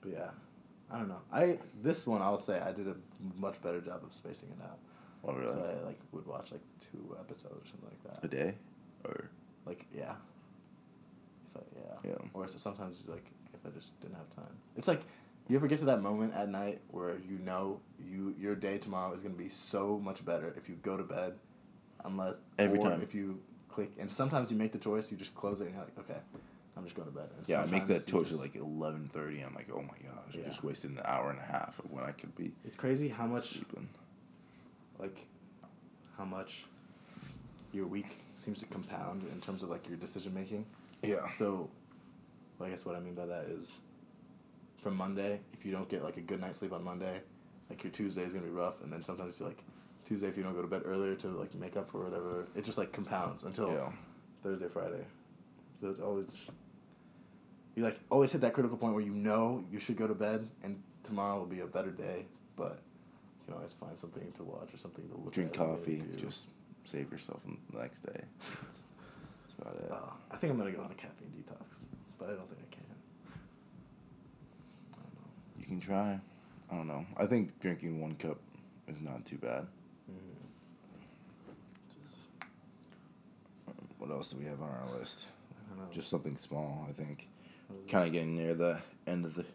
But 0.00 0.12
yeah, 0.12 0.30
I 0.90 0.98
don't 0.98 1.08
know. 1.08 1.20
I 1.32 1.58
this 1.82 2.06
one 2.06 2.22
I'll 2.22 2.38
say 2.38 2.60
I 2.60 2.72
did 2.72 2.86
a 2.88 2.94
much 3.36 3.60
better 3.62 3.80
job 3.80 4.02
of 4.04 4.12
spacing 4.12 4.50
it 4.50 4.62
out. 4.62 4.78
Oh, 5.24 5.32
really? 5.34 5.52
So 5.52 5.58
I 5.82 5.84
like 5.86 5.98
would 6.12 6.26
watch 6.26 6.52
like 6.52 6.62
two 6.80 7.16
episodes 7.18 7.46
or 7.64 7.66
something 7.68 7.88
like 7.90 8.14
that. 8.14 8.24
A 8.24 8.28
day, 8.28 8.54
or 9.04 9.30
Like 9.66 9.86
yeah. 9.92 10.14
If 11.48 11.56
I, 11.56 11.60
yeah. 12.04 12.10
Yeah. 12.12 12.28
Or 12.32 12.48
sometimes 12.56 13.02
like 13.08 13.26
if 13.54 13.60
I 13.66 13.70
just 13.70 13.98
didn't 14.00 14.16
have 14.16 14.30
time. 14.34 14.54
It's 14.76 14.88
like 14.88 15.02
you 15.48 15.56
ever 15.56 15.66
get 15.66 15.78
to 15.80 15.84
that 15.86 16.00
moment 16.00 16.34
at 16.34 16.48
night 16.48 16.80
where 16.90 17.16
you 17.28 17.38
know 17.44 17.80
you 18.04 18.34
your 18.38 18.54
day 18.54 18.78
tomorrow 18.78 19.12
is 19.12 19.22
gonna 19.22 19.34
be 19.34 19.48
so 19.48 19.98
much 19.98 20.24
better 20.24 20.52
if 20.56 20.68
you 20.68 20.76
go 20.82 20.96
to 20.96 21.02
bed, 21.04 21.34
unless 22.04 22.36
Every 22.58 22.78
or 22.78 22.90
time. 22.90 23.02
if 23.02 23.14
you 23.14 23.40
click 23.68 23.90
and 23.98 24.10
sometimes 24.10 24.50
you 24.52 24.56
make 24.58 24.72
the 24.72 24.78
choice 24.78 25.10
you 25.10 25.16
just 25.16 25.34
close 25.34 25.60
it 25.60 25.64
and 25.66 25.74
you're 25.74 25.84
like 25.84 25.98
okay, 25.98 26.20
I'm 26.76 26.84
just 26.84 26.94
going 26.96 27.08
to 27.08 27.14
bed. 27.14 27.28
And 27.36 27.48
yeah, 27.48 27.62
I 27.62 27.66
make 27.66 27.86
that 27.86 28.06
choice 28.06 28.28
just- 28.28 28.34
at 28.34 28.40
like 28.40 28.56
eleven 28.56 29.08
thirty. 29.12 29.40
I'm 29.40 29.54
like, 29.54 29.68
oh 29.74 29.82
my 29.82 29.96
gosh, 30.08 30.34
Yeah. 30.34 30.42
I 30.44 30.48
just 30.48 30.64
wasted 30.64 30.92
an 30.92 31.00
hour 31.04 31.30
and 31.30 31.38
a 31.38 31.42
half 31.42 31.78
of 31.78 31.90
when 31.90 32.04
I 32.04 32.12
could 32.12 32.34
be 32.36 32.52
It's 32.64 32.76
crazy 32.76 33.08
how 33.08 33.26
much 33.26 33.50
sleeping. 33.50 33.88
like 34.98 35.26
how 36.16 36.24
much 36.24 36.64
your 37.72 37.86
week 37.86 38.16
seems 38.36 38.58
to 38.60 38.66
compound 38.66 39.22
in 39.32 39.40
terms 39.40 39.62
of 39.62 39.70
like 39.70 39.88
your 39.88 39.96
decision 39.96 40.34
making. 40.34 40.66
Yeah. 41.02 41.30
So, 41.32 41.68
well, 42.58 42.68
I 42.68 42.70
guess 42.70 42.84
what 42.84 42.94
I 42.96 43.00
mean 43.00 43.14
by 43.14 43.24
that 43.26 43.46
is, 43.46 43.72
from 44.82 44.96
Monday, 44.96 45.40
if 45.52 45.64
you 45.64 45.72
don't 45.72 45.88
get 45.88 46.02
like 46.02 46.16
a 46.16 46.20
good 46.20 46.40
night's 46.40 46.58
sleep 46.58 46.72
on 46.72 46.82
Monday, 46.84 47.20
like 47.70 47.82
your 47.84 47.92
Tuesday 47.92 48.22
is 48.22 48.32
gonna 48.34 48.44
be 48.44 48.50
rough, 48.52 48.82
and 48.82 48.92
then 48.92 49.02
sometimes 49.02 49.38
you 49.40 49.46
like 49.46 49.62
Tuesday 50.04 50.26
if 50.28 50.36
you 50.36 50.42
don't 50.42 50.54
go 50.54 50.62
to 50.62 50.68
bed 50.68 50.82
earlier 50.84 51.14
to 51.16 51.28
like 51.28 51.54
make 51.54 51.76
up 51.76 51.88
for 51.88 52.02
whatever, 52.04 52.46
it 52.54 52.64
just 52.64 52.76
like 52.78 52.92
compounds 52.92 53.44
until 53.44 53.68
Yeah. 53.72 53.92
Thursday, 54.42 54.68
Friday. 54.68 55.04
So 55.80 55.88
it's 55.90 56.00
always 56.00 56.36
you 57.76 57.82
like 57.84 57.98
always 58.10 58.32
hit 58.32 58.40
that 58.42 58.52
critical 58.52 58.76
point 58.76 58.92
where 58.94 59.02
you 59.02 59.12
know 59.12 59.64
you 59.70 59.78
should 59.80 59.96
go 59.96 60.06
to 60.06 60.14
bed 60.14 60.48
and 60.62 60.82
tomorrow 61.04 61.38
will 61.38 61.46
be 61.46 61.60
a 61.60 61.66
better 61.66 61.90
day, 61.90 62.26
but 62.56 62.80
you 63.40 63.46
can 63.46 63.54
always 63.54 63.72
find 63.72 63.98
something 63.98 64.30
to 64.32 64.42
watch 64.42 64.74
or 64.74 64.78
something 64.78 65.08
to 65.08 65.16
look 65.16 65.32
Drink 65.32 65.52
coffee. 65.54 66.02
Just 66.16 66.48
save 66.84 67.10
yourself 67.12 67.42
on 67.46 67.58
the 67.72 67.78
next 67.78 68.00
day. 68.00 68.20
That's, 68.62 68.82
that's 69.46 69.58
about 69.60 69.76
it. 69.76 69.90
Uh, 69.92 70.12
I 70.32 70.36
think 70.36 70.52
I'm 70.52 70.58
gonna 70.58 70.72
go 70.72 70.82
on 70.82 70.90
a 70.90 70.94
caffeine 70.94 71.32
detox, 71.38 71.86
but 72.18 72.26
I 72.28 72.32
don't 72.32 72.48
think 72.48 72.58
I 74.92 74.96
don't 74.96 75.14
know. 75.14 75.30
You 75.58 75.61
can 75.72 75.80
try. 75.80 76.20
I 76.70 76.76
don't 76.76 76.86
know. 76.86 77.06
I 77.16 77.26
think 77.26 77.58
drinking 77.60 78.00
one 78.00 78.14
cup 78.16 78.38
is 78.88 79.00
not 79.00 79.24
too 79.24 79.38
bad. 79.38 79.66
Mm-hmm. 80.10 80.36
What 83.98 84.10
else 84.10 84.32
do 84.32 84.38
we 84.38 84.44
have 84.46 84.60
on 84.60 84.68
our 84.68 84.98
list? 84.98 85.28
I 85.50 85.70
don't 85.70 85.78
know. 85.84 85.90
Just 85.90 86.10
something 86.10 86.36
small, 86.36 86.86
I 86.88 86.92
think. 86.92 87.28
It? 87.70 87.90
Kind 87.90 88.06
of 88.06 88.12
getting 88.12 88.36
near 88.36 88.54
the 88.54 88.82
end 89.06 89.24
of 89.24 89.34
the. 89.34 89.46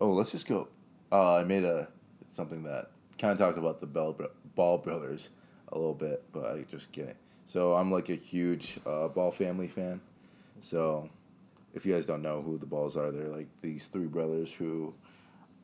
Oh, 0.00 0.12
let's 0.12 0.30
just 0.30 0.46
go. 0.46 0.68
Uh, 1.10 1.36
I 1.36 1.44
made 1.44 1.64
a 1.64 1.88
something 2.28 2.62
that 2.64 2.90
kind 3.18 3.32
of 3.32 3.38
talked 3.38 3.58
about 3.58 3.80
the 3.80 3.86
Bell 3.86 4.16
Ball 4.54 4.78
brothers 4.78 5.30
a 5.72 5.76
little 5.76 5.94
bit, 5.94 6.22
but 6.32 6.46
I 6.46 6.62
just 6.70 6.92
kidding. 6.92 7.16
So 7.46 7.74
I'm 7.74 7.90
like 7.90 8.10
a 8.10 8.14
huge 8.14 8.78
uh, 8.86 9.08
Ball 9.08 9.32
family 9.32 9.66
fan. 9.68 10.00
So 10.60 11.08
if 11.74 11.84
you 11.84 11.94
guys 11.94 12.06
don't 12.06 12.22
know 12.22 12.42
who 12.42 12.58
the 12.58 12.66
Balls 12.66 12.96
are, 12.96 13.10
they're 13.10 13.28
like 13.28 13.48
these 13.60 13.86
three 13.86 14.06
brothers 14.06 14.54
who 14.54 14.94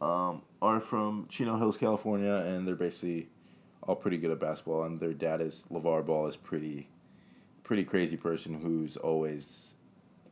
um, 0.01 0.43
are 0.61 0.81
from 0.81 1.27
Chino 1.29 1.57
Hills, 1.57 1.77
California, 1.77 2.33
and 2.35 2.67
they're 2.67 2.75
basically 2.75 3.29
all 3.83 3.97
pretty 3.97 4.17
good 4.19 4.31
at 4.31 4.41
basketball. 4.41 4.85
And 4.85 5.01
their 5.01 5.13
dad 5.15 5.41
is 5.41 5.67
LaVar 5.71 6.05
Ball 6.07 6.27
is 6.27 6.37
pretty, 6.37 6.89
pretty 7.63 7.85
crazy 7.85 8.17
person 8.17 8.61
who's 8.61 8.97
always 8.97 9.75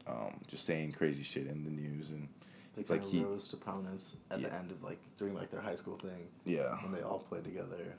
um, 0.06 0.40
just 0.48 0.64
saying 0.64 0.92
crazy 0.92 1.22
shit 1.22 1.46
in 1.46 1.64
the 1.64 1.70
news 1.70 2.10
and 2.10 2.28
They 2.74 2.82
like 2.88 3.02
of 3.02 3.10
he- 3.10 3.22
rose 3.22 3.48
to 3.48 3.56
prominence 3.56 4.16
at 4.30 4.42
the 4.42 4.52
end 4.52 4.70
of 4.70 4.82
like 4.82 4.98
during 5.18 5.34
like 5.34 5.50
their 5.50 5.60
high 5.60 5.76
school 5.76 5.96
thing 5.96 6.28
yeah. 6.44 6.76
when 6.82 6.92
they 6.92 7.02
all 7.02 7.20
played 7.20 7.44
together, 7.44 7.94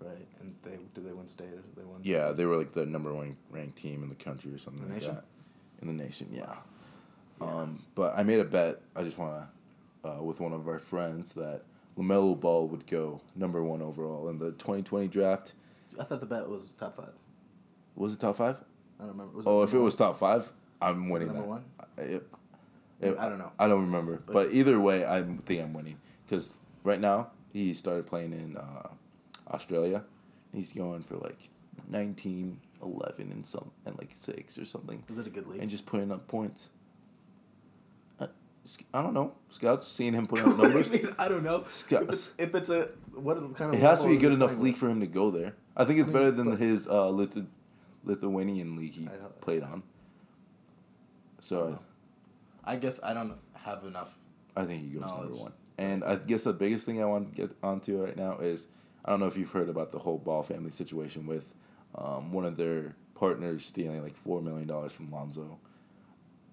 right? 0.00 0.26
And 0.40 0.54
they 0.62 0.78
did 0.94 1.06
they 1.06 1.12
win 1.12 1.28
state? 1.28 1.48
They 1.76 1.82
won. 1.84 2.00
Yeah, 2.02 2.30
they 2.32 2.46
were 2.46 2.56
like 2.56 2.72
the 2.72 2.86
number 2.86 3.12
one 3.12 3.36
ranked 3.50 3.76
team 3.78 4.02
in 4.02 4.08
the 4.08 4.14
country 4.14 4.52
or 4.52 4.58
something 4.58 4.82
The 4.82 4.88
like 4.92 5.00
nation? 5.02 5.14
that. 5.16 5.24
In 5.82 5.88
the 5.96 6.04
nation, 6.04 6.28
yeah. 6.32 6.56
Yeah. 7.40 7.46
Um, 7.46 7.82
but 7.94 8.16
I 8.16 8.22
made 8.22 8.38
a 8.40 8.44
bet. 8.44 8.80
I 8.94 9.02
just 9.02 9.18
want 9.18 9.36
to, 9.36 9.48
uh, 10.04 10.22
with 10.22 10.40
one 10.40 10.52
of 10.52 10.68
our 10.68 10.78
friends, 10.78 11.32
that 11.34 11.62
LaMelo 11.98 12.38
Ball 12.38 12.66
would 12.68 12.86
go 12.86 13.20
number 13.34 13.62
one 13.62 13.80
overall 13.82 14.28
in 14.28 14.38
the 14.38 14.52
twenty 14.52 14.82
twenty 14.82 15.08
draft. 15.08 15.52
I 15.98 16.04
thought 16.04 16.20
the 16.20 16.26
bet 16.26 16.48
was 16.48 16.72
top 16.72 16.96
five. 16.96 17.12
Was 17.94 18.14
it 18.14 18.20
top 18.20 18.36
five? 18.36 18.56
I 18.98 19.04
don't 19.04 19.12
remember. 19.12 19.36
Was 19.36 19.46
Oh, 19.46 19.62
if 19.62 19.72
it 19.74 19.78
was 19.78 19.96
top 19.96 20.18
five, 20.18 20.52
I'm 20.82 21.08
Was 21.08 21.22
it 21.22 21.26
winning 21.28 21.38
number 21.40 21.42
that. 21.42 21.48
one? 21.48 21.64
I- 21.98 22.20
It, 23.00 23.18
I 23.18 23.28
don't 23.28 23.38
know. 23.38 23.52
I 23.58 23.66
don't 23.68 23.82
remember, 23.82 24.22
but, 24.24 24.32
But- 24.32 24.52
either 24.52 24.80
way, 24.80 25.04
I 25.04 25.22
think 25.22 25.60
I'm 25.62 25.72
winning 25.74 25.98
because 26.24 26.52
right 26.84 27.00
now 27.00 27.30
he 27.52 27.74
started 27.74 28.06
playing 28.06 28.32
in 28.32 28.56
uh, 28.56 28.88
Australia. 29.50 30.04
He's 30.52 30.72
going 30.72 31.02
for 31.02 31.16
like 31.16 31.50
19, 31.88 32.60
11, 32.82 33.30
and 33.32 33.44
some 33.46 33.70
and 33.84 33.96
like 33.98 34.10
six 34.16 34.58
or 34.58 34.64
something, 34.64 35.02
Was 35.08 35.18
it 35.18 35.26
a 35.26 35.30
good 35.30 35.46
league? 35.48 35.60
and 35.60 35.68
just 35.70 35.86
putting 35.86 36.10
up 36.12 36.26
points. 36.28 36.70
I, 38.64 38.98
I 38.98 39.02
don't 39.02 39.14
know. 39.14 39.34
Scouts 39.50 39.86
seeing 39.88 40.14
him 40.14 40.26
put 40.26 40.40
up 40.40 40.56
numbers. 40.56 40.88
I, 40.90 40.92
mean, 40.92 41.14
I 41.18 41.28
don't 41.28 41.42
know. 41.42 41.64
Scouts. 41.68 42.02
If 42.02 42.10
it's, 42.10 42.32
if 42.38 42.54
it's 42.54 42.70
a 42.70 42.88
what 43.14 43.36
kind 43.54 43.74
of 43.74 43.74
It 43.74 43.82
has 43.82 44.00
to 44.02 44.08
be 44.08 44.16
a 44.16 44.18
good 44.18 44.32
enough 44.32 44.58
league 44.58 44.76
for 44.76 44.88
him 44.88 45.00
to 45.00 45.06
go 45.06 45.30
there. 45.30 45.54
I 45.76 45.84
think 45.84 46.00
it's 46.00 46.10
I 46.10 46.14
mean, 46.14 46.22
better 46.22 46.30
than 46.30 46.56
his 46.56 46.86
uh, 46.86 47.04
Lithu- 47.04 47.46
Lithuanian 48.04 48.76
league 48.76 48.94
he 48.94 49.08
played 49.40 49.62
on. 49.62 49.82
So 51.40 51.78
I 52.64 52.76
guess 52.76 53.00
I 53.02 53.12
don't 53.12 53.36
have 53.54 53.84
enough. 53.84 54.16
I 54.56 54.64
think 54.64 54.82
he 54.82 54.98
goes 54.98 55.10
number 55.10 55.34
one. 55.34 55.52
And 55.76 56.04
I 56.04 56.16
guess 56.16 56.44
the 56.44 56.52
biggest 56.52 56.86
thing 56.86 57.02
I 57.02 57.06
want 57.06 57.26
to 57.26 57.32
get 57.32 57.50
onto 57.62 58.02
right 58.02 58.16
now 58.16 58.38
is 58.38 58.66
I 59.04 59.10
don't 59.10 59.20
know 59.20 59.26
if 59.26 59.36
you've 59.36 59.50
heard 59.50 59.68
about 59.68 59.90
the 59.90 59.98
whole 59.98 60.18
Ball 60.18 60.42
family 60.42 60.70
situation 60.70 61.26
with 61.26 61.54
um, 61.96 62.32
one 62.32 62.44
of 62.44 62.56
their 62.56 62.94
partners 63.14 63.64
stealing 63.64 64.02
like 64.02 64.16
four 64.16 64.40
million 64.40 64.66
dollars 64.66 64.92
from 64.92 65.10
Lonzo, 65.10 65.58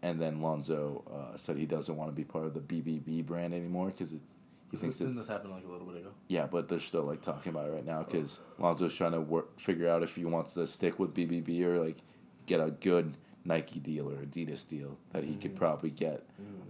and 0.03 0.19
then 0.21 0.41
Lonzo 0.41 1.03
uh, 1.11 1.37
said 1.37 1.57
he 1.57 1.65
doesn't 1.65 1.95
want 1.95 2.09
to 2.09 2.15
be 2.15 2.23
part 2.23 2.45
of 2.45 2.53
the 2.53 2.59
BBB 2.61 3.25
brand 3.25 3.53
anymore 3.53 3.87
because 3.87 4.13
it's 4.13 4.35
he 4.71 4.77
thinks 4.77 4.97
didn't 4.99 5.11
it's 5.11 5.19
this 5.19 5.27
happen 5.27 5.51
like 5.51 5.65
a 5.65 5.71
little 5.71 5.85
bit 5.85 5.97
ago? 6.01 6.11
yeah, 6.29 6.45
but 6.47 6.67
they're 6.69 6.79
still 6.79 7.03
like 7.03 7.21
talking 7.21 7.51
about 7.51 7.67
it 7.67 7.71
right 7.73 7.85
now 7.85 8.03
because 8.03 8.39
Lonzo's 8.57 8.95
trying 8.95 9.11
to 9.11 9.21
work 9.21 9.59
figure 9.59 9.89
out 9.89 10.01
if 10.03 10.15
he 10.15 10.23
wants 10.25 10.53
to 10.55 10.65
stick 10.65 10.97
with 10.97 11.13
BBB 11.13 11.61
or 11.63 11.83
like 11.83 11.97
get 12.45 12.59
a 12.61 12.71
good 12.71 13.15
Nike 13.43 13.79
deal 13.79 14.09
or 14.09 14.15
Adidas 14.17 14.67
deal 14.67 14.97
that 15.11 15.23
he 15.23 15.35
could 15.35 15.53
Mhm. 15.55 15.57
probably 15.57 15.89
get. 15.89 16.25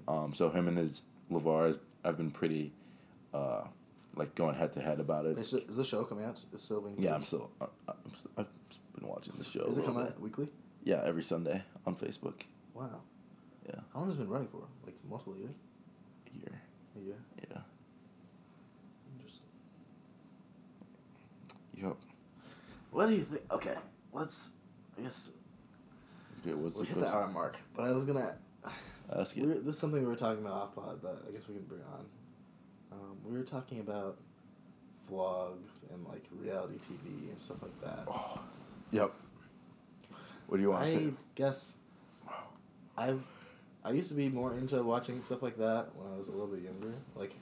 Um, 0.07 0.33
so 0.33 0.49
him 0.49 0.67
and 0.67 0.77
his 0.77 1.03
LaVar 1.29 1.77
have 2.03 2.17
been 2.17 2.31
pretty, 2.31 2.73
uh, 3.33 3.65
like 4.15 4.33
going 4.35 4.55
head 4.55 4.73
to 4.73 4.81
head 4.81 4.99
about 4.99 5.25
it. 5.25 5.37
Is, 5.37 5.53
it- 5.53 5.69
is 5.69 5.75
the 5.77 5.83
show 5.83 6.03
coming 6.03 6.25
out? 6.25 6.43
It's 6.53 6.63
still 6.63 6.81
being. 6.81 6.95
Yeah, 7.01 7.13
I'm 7.15 7.23
still. 7.23 7.51
Uh, 7.61 7.67
I'm 7.87 8.13
st- 8.15 8.33
I've 8.37 8.47
been 8.99 9.07
watching 9.07 9.35
the 9.37 9.43
show. 9.43 9.61
a 9.61 9.67
Is 9.69 9.77
it 9.77 9.81
little 9.81 9.93
coming 9.93 10.07
bit. 10.07 10.15
out 10.15 10.21
weekly? 10.21 10.49
Yeah, 10.83 11.01
every 11.03 11.21
Sunday 11.23 11.61
on 11.85 11.95
Facebook. 11.95 12.41
Wow. 12.73 13.01
Yeah. 13.71 13.79
How 13.93 13.99
long 13.99 14.07
has 14.09 14.15
it 14.15 14.19
been 14.19 14.29
running 14.29 14.47
for? 14.47 14.61
Like 14.85 14.95
multiple 15.09 15.35
years? 15.37 15.55
A 16.27 16.37
Year. 16.37 16.61
A 16.97 16.99
year. 17.05 17.15
Yeah. 17.49 17.57
Interesting. 19.15 19.47
Yep. 21.81 21.95
What 22.91 23.07
do 23.07 23.15
you 23.15 23.23
think? 23.23 23.41
Okay, 23.51 23.75
let's. 24.13 24.51
I 24.97 25.03
guess 25.03 25.29
Okay, 26.41 26.53
what's 26.55 26.75
we'll 26.75 26.83
the 26.85 26.89
hit 26.89 26.99
the 26.99 27.07
hour 27.15 27.27
mark. 27.27 27.57
But 27.75 27.83
I 27.83 27.91
was 27.91 28.05
gonna. 28.05 28.35
Ask 29.13 29.35
We 29.35 29.45
were, 29.45 29.55
this 29.55 29.75
is 29.75 29.79
something 29.79 30.01
we 30.01 30.07
were 30.07 30.15
talking 30.15 30.43
about 30.43 30.53
off 30.53 30.75
pod 30.75 31.01
that 31.01 31.17
I 31.27 31.31
guess 31.31 31.47
we 31.47 31.55
can 31.55 31.63
bring 31.65 31.81
on. 31.93 32.05
Um, 32.93 33.17
we 33.25 33.37
were 33.37 33.43
talking 33.43 33.79
about 33.79 34.17
vlogs 35.11 35.83
and 35.93 36.05
like 36.07 36.23
reality 36.31 36.75
TV 36.75 37.29
and 37.29 37.41
stuff 37.41 37.57
like 37.61 37.81
that. 37.81 38.03
Oh, 38.07 38.39
yep. 38.91 39.11
What 40.47 40.57
do 40.57 40.63
you 40.63 40.69
want 40.71 40.83
I 40.83 40.85
to 40.87 40.91
say? 40.91 41.09
guess 41.35 41.73
I've 42.97 43.21
I 43.83 43.91
used 43.91 44.09
to 44.09 44.15
be 44.15 44.29
more 44.29 44.55
into 44.57 44.81
watching 44.83 45.21
stuff 45.21 45.41
like 45.41 45.57
that 45.57 45.89
when 45.95 46.13
I 46.13 46.17
was 46.17 46.27
a 46.27 46.31
little 46.31 46.47
bit 46.47 46.63
younger, 46.63 46.93
like 47.15 47.35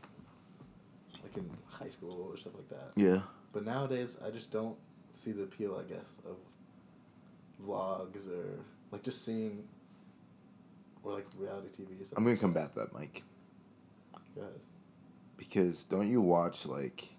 like 1.23 1.35
in 1.35 1.49
high 1.67 1.89
school 1.89 2.29
or 2.31 2.37
stuff 2.37 2.53
like 2.55 2.69
that. 2.69 2.93
Yeah. 2.95 3.21
But 3.51 3.65
nowadays, 3.65 4.17
I 4.25 4.29
just 4.29 4.51
don't 4.51 4.77
see 5.11 5.31
the 5.31 5.43
appeal, 5.43 5.75
I 5.75 5.83
guess, 5.91 6.19
of 6.25 6.37
vlogs 7.65 8.27
or 8.27 8.59
like 8.91 9.03
just 9.03 9.25
seeing 9.25 9.63
or 11.03 11.13
like 11.13 11.25
reality 11.37 11.69
TV. 11.69 11.89
I'm 12.15 12.23
gonna 12.23 12.31
like 12.31 12.41
combat 12.41 12.75
that, 12.75 12.93
Mike. 12.93 13.23
Go 14.35 14.41
ahead. 14.41 14.53
because 15.37 15.85
don't 15.85 16.09
you 16.09 16.21
watch 16.21 16.65
like? 16.65 17.09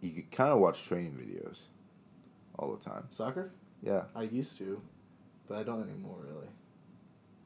You 0.00 0.10
could 0.12 0.30
kind 0.30 0.50
of 0.50 0.60
watch 0.60 0.84
training 0.84 1.12
videos, 1.12 1.64
all 2.58 2.74
the 2.74 2.82
time. 2.82 3.08
Soccer? 3.10 3.52
Yeah. 3.82 4.04
I 4.16 4.22
used 4.22 4.56
to, 4.58 4.80
but 5.46 5.58
I 5.58 5.62
don't 5.62 5.82
anymore 5.82 6.16
really. 6.26 6.46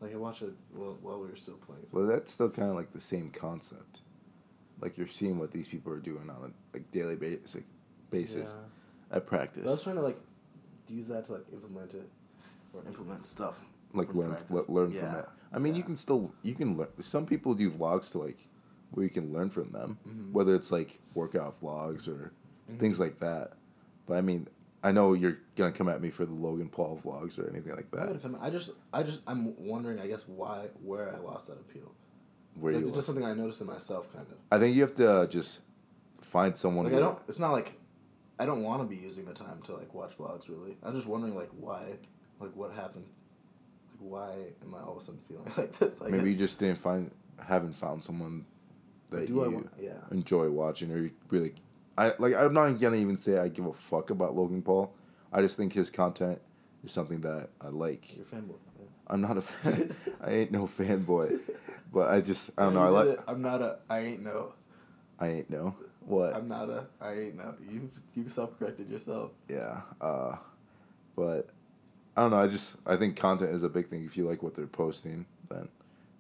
Like 0.05 0.13
I 0.15 0.19
watched 0.19 0.43
it 0.43 0.53
while, 0.75 0.99
while 1.01 1.19
we 1.19 1.29
were 1.29 1.35
still 1.37 1.55
playing. 1.67 1.87
Well, 1.91 2.07
that's 2.07 2.31
still 2.31 2.51
kind 2.51 2.69
of 2.69 2.77
like 2.77 2.93
the 2.93 3.01
same 3.01 3.31
concept. 3.31 4.03
Like 4.81 4.99
you're 4.99 5.07
seeing 5.07 5.39
what 5.39 5.51
these 5.53 5.67
people 5.67 5.95
are 5.95 5.99
doing 5.99 6.29
on 6.29 6.37
a 6.37 6.77
like 6.77 6.91
daily 6.93 7.17
basic 7.17 7.65
basis 8.11 8.55
Yeah. 9.11 9.17
at 9.17 9.27
practice. 9.27 9.63
But 9.65 9.71
I 9.71 9.73
was 9.73 9.83
trying 9.83 9.97
to 9.97 10.03
like 10.03 10.21
use 10.89 11.09
that 11.09 11.25
to 11.27 11.33
like 11.33 11.47
implement 11.55 11.95
it 11.95 12.07
or 12.75 12.83
implement 12.87 13.25
stuff. 13.25 13.59
like 13.95 14.09
from 14.09 14.19
learn 14.19 14.37
le- 14.51 14.65
learn 14.71 14.89
from 14.93 14.99
Yeah. 15.13 15.21
it. 15.21 15.27
I 15.55 15.59
mean, 15.59 15.75
you 15.75 15.83
can 15.85 15.97
still 15.97 16.35
you 16.43 16.55
can 16.55 16.77
learn. 16.77 16.89
Some 17.01 17.25
people 17.25 17.55
do 17.55 17.71
vlogs 17.71 18.13
to 18.13 18.19
like 18.19 18.49
where 18.91 19.05
you 19.05 19.11
can 19.11 19.33
learn 19.33 19.49
from 19.49 19.71
them, 19.73 19.97
Mhm. 20.07 20.33
whether 20.33 20.55
it's 20.55 20.71
like 20.71 21.01
workout 21.15 21.59
vlogs 21.63 22.07
or 22.09 22.33
Mhm. 22.71 22.79
things 22.79 23.01
like 23.01 23.21
that. 23.21 23.55
But 24.07 24.19
I 24.19 24.21
mean, 24.21 24.49
I 24.85 24.93
know 24.93 25.15
you're 25.15 25.39
gonna 25.57 25.73
come 25.73 25.89
at 25.89 26.03
me 26.03 26.11
for 26.11 26.27
the 26.27 26.35
Logan 26.35 26.69
Paul 26.69 27.01
vlogs 27.03 27.39
or 27.39 27.49
anything 27.49 27.75
like 27.75 27.91
that. 27.93 28.21
come- 28.21 28.37
I 28.41 28.51
just, 28.51 28.71
I 28.93 29.03
just, 29.03 29.23
I'm 29.27 29.57
wondering. 29.57 29.99
I 29.99 30.07
guess 30.07 30.29
why, 30.29 30.67
where 30.83 31.13
I 31.13 31.19
lost 31.19 31.49
that 31.49 31.55
appeal. 31.55 31.91
Where 32.61 32.71
it's 32.71 32.81
you 32.81 32.87
like 32.87 32.95
just 32.95 33.07
something 33.07 33.25
I 33.25 33.33
noticed 33.33 33.63
in 33.63 33.67
myself, 33.67 34.13
kind 34.13 34.27
of. 34.31 34.37
I 34.53 34.59
think 34.59 34.77
you 34.77 34.83
have 34.83 34.95
to 34.97 35.11
uh, 35.11 35.27
just 35.27 35.61
find 36.21 36.55
someone. 36.55 36.85
Like 36.85 36.95
I 36.95 37.01
don't. 37.01 37.19
It's 37.29 37.41
not 37.41 37.53
like 37.53 37.73
I 38.39 38.45
don't 38.45 38.63
want 38.63 38.83
to 38.83 38.87
be 38.87 39.01
using 39.01 39.25
the 39.25 39.33
time 39.33 39.63
to 39.63 39.75
like 39.75 39.95
watch 39.95 40.19
vlogs. 40.19 40.51
Really, 40.51 40.77
I'm 40.83 40.95
just 40.95 41.07
wondering 41.07 41.35
like 41.35 41.51
why, 41.59 41.97
like 42.39 42.55
what 42.55 42.71
happened, 42.73 43.07
like 43.91 44.01
why 44.01 44.33
am 44.63 44.75
I 44.75 44.83
all 44.83 44.93
of 44.93 44.99
a 44.99 45.01
sudden 45.01 45.21
feeling 45.27 45.51
like 45.57 45.79
this? 45.79 45.99
Like, 45.99 46.11
maybe 46.11 46.31
you 46.31 46.37
just 46.37 46.59
didn't 46.59 46.79
find 46.79 47.11
haven't 47.43 47.73
found 47.73 48.05
someone 48.05 48.45
that 49.11 49.27
do 49.27 49.33
you 49.33 49.41
want? 49.41 49.71
Yeah. 49.81 49.93
enjoy 50.11 50.51
watching 50.51 50.93
or 50.93 50.99
you 50.99 51.11
really 51.31 51.55
I 51.97 52.13
like 52.19 52.35
I'm 52.35 52.53
not 52.53 52.79
gonna 52.81 52.97
even 52.97 53.17
say 53.17 53.39
I 53.39 53.49
give 53.49 53.67
a 53.67 53.73
fuck 53.73 54.11
about 54.11 54.35
Logan 54.37 54.63
Paul. 54.63 54.95
I 55.33 55.41
just 55.43 55.57
think 55.57 55.73
his 55.73 55.91
content 55.91 56.41
is 56.85 56.93
something 56.93 57.21
that 57.23 57.51
I 57.61 57.69
like. 57.69 58.17
You're 58.17 58.25
a 58.25 58.29
fanboy. 58.29 58.57
Yeah. 58.79 58.87
I'm 59.09 59.21
not 59.21 59.37
a 59.37 59.43
fan. 59.43 59.95
I 60.21 60.31
ain't 60.31 60.53
no 60.53 60.65
fanboy, 60.65 61.41
but 61.93 62.09
I 62.11 62.21
just 62.21 62.51
I 62.59 62.65
don't 62.65 62.75
know. 62.75 62.83
I 62.85 62.89
like 62.89 63.07
it. 63.09 63.21
I'm 63.29 63.43
not 63.43 63.63
a. 63.63 63.79
I 63.89 63.99
ain't 64.01 64.23
no. 64.23 64.55
I 65.21 65.29
ain't 65.29 65.51
no 65.51 65.77
what 66.01 66.35
I'm 66.35 66.49
not 66.49 66.69
a. 66.69 66.87
I 67.01 67.13
ain't 67.15 67.37
no. 67.37 67.55
You 67.71 67.91
you 68.15 68.29
self 68.29 68.59
corrected 68.59 68.91
yourself. 68.91 69.31
yeah. 69.49 69.83
Uh, 70.01 70.37
but 71.17 71.49
I 72.17 72.23
don't 72.23 72.31
know. 72.33 72.39
I 72.39 72.49
just 72.49 72.77
I 72.87 72.97
think 72.97 73.17
content 73.17 73.51
is 73.53 73.63
a 73.63 73.69
big 73.69 73.87
thing. 73.87 74.05
If 74.05 74.17
you 74.17 74.27
like 74.29 74.43
what 74.43 74.55
they're 74.55 74.67
posting, 74.67 75.27
then 75.49 75.69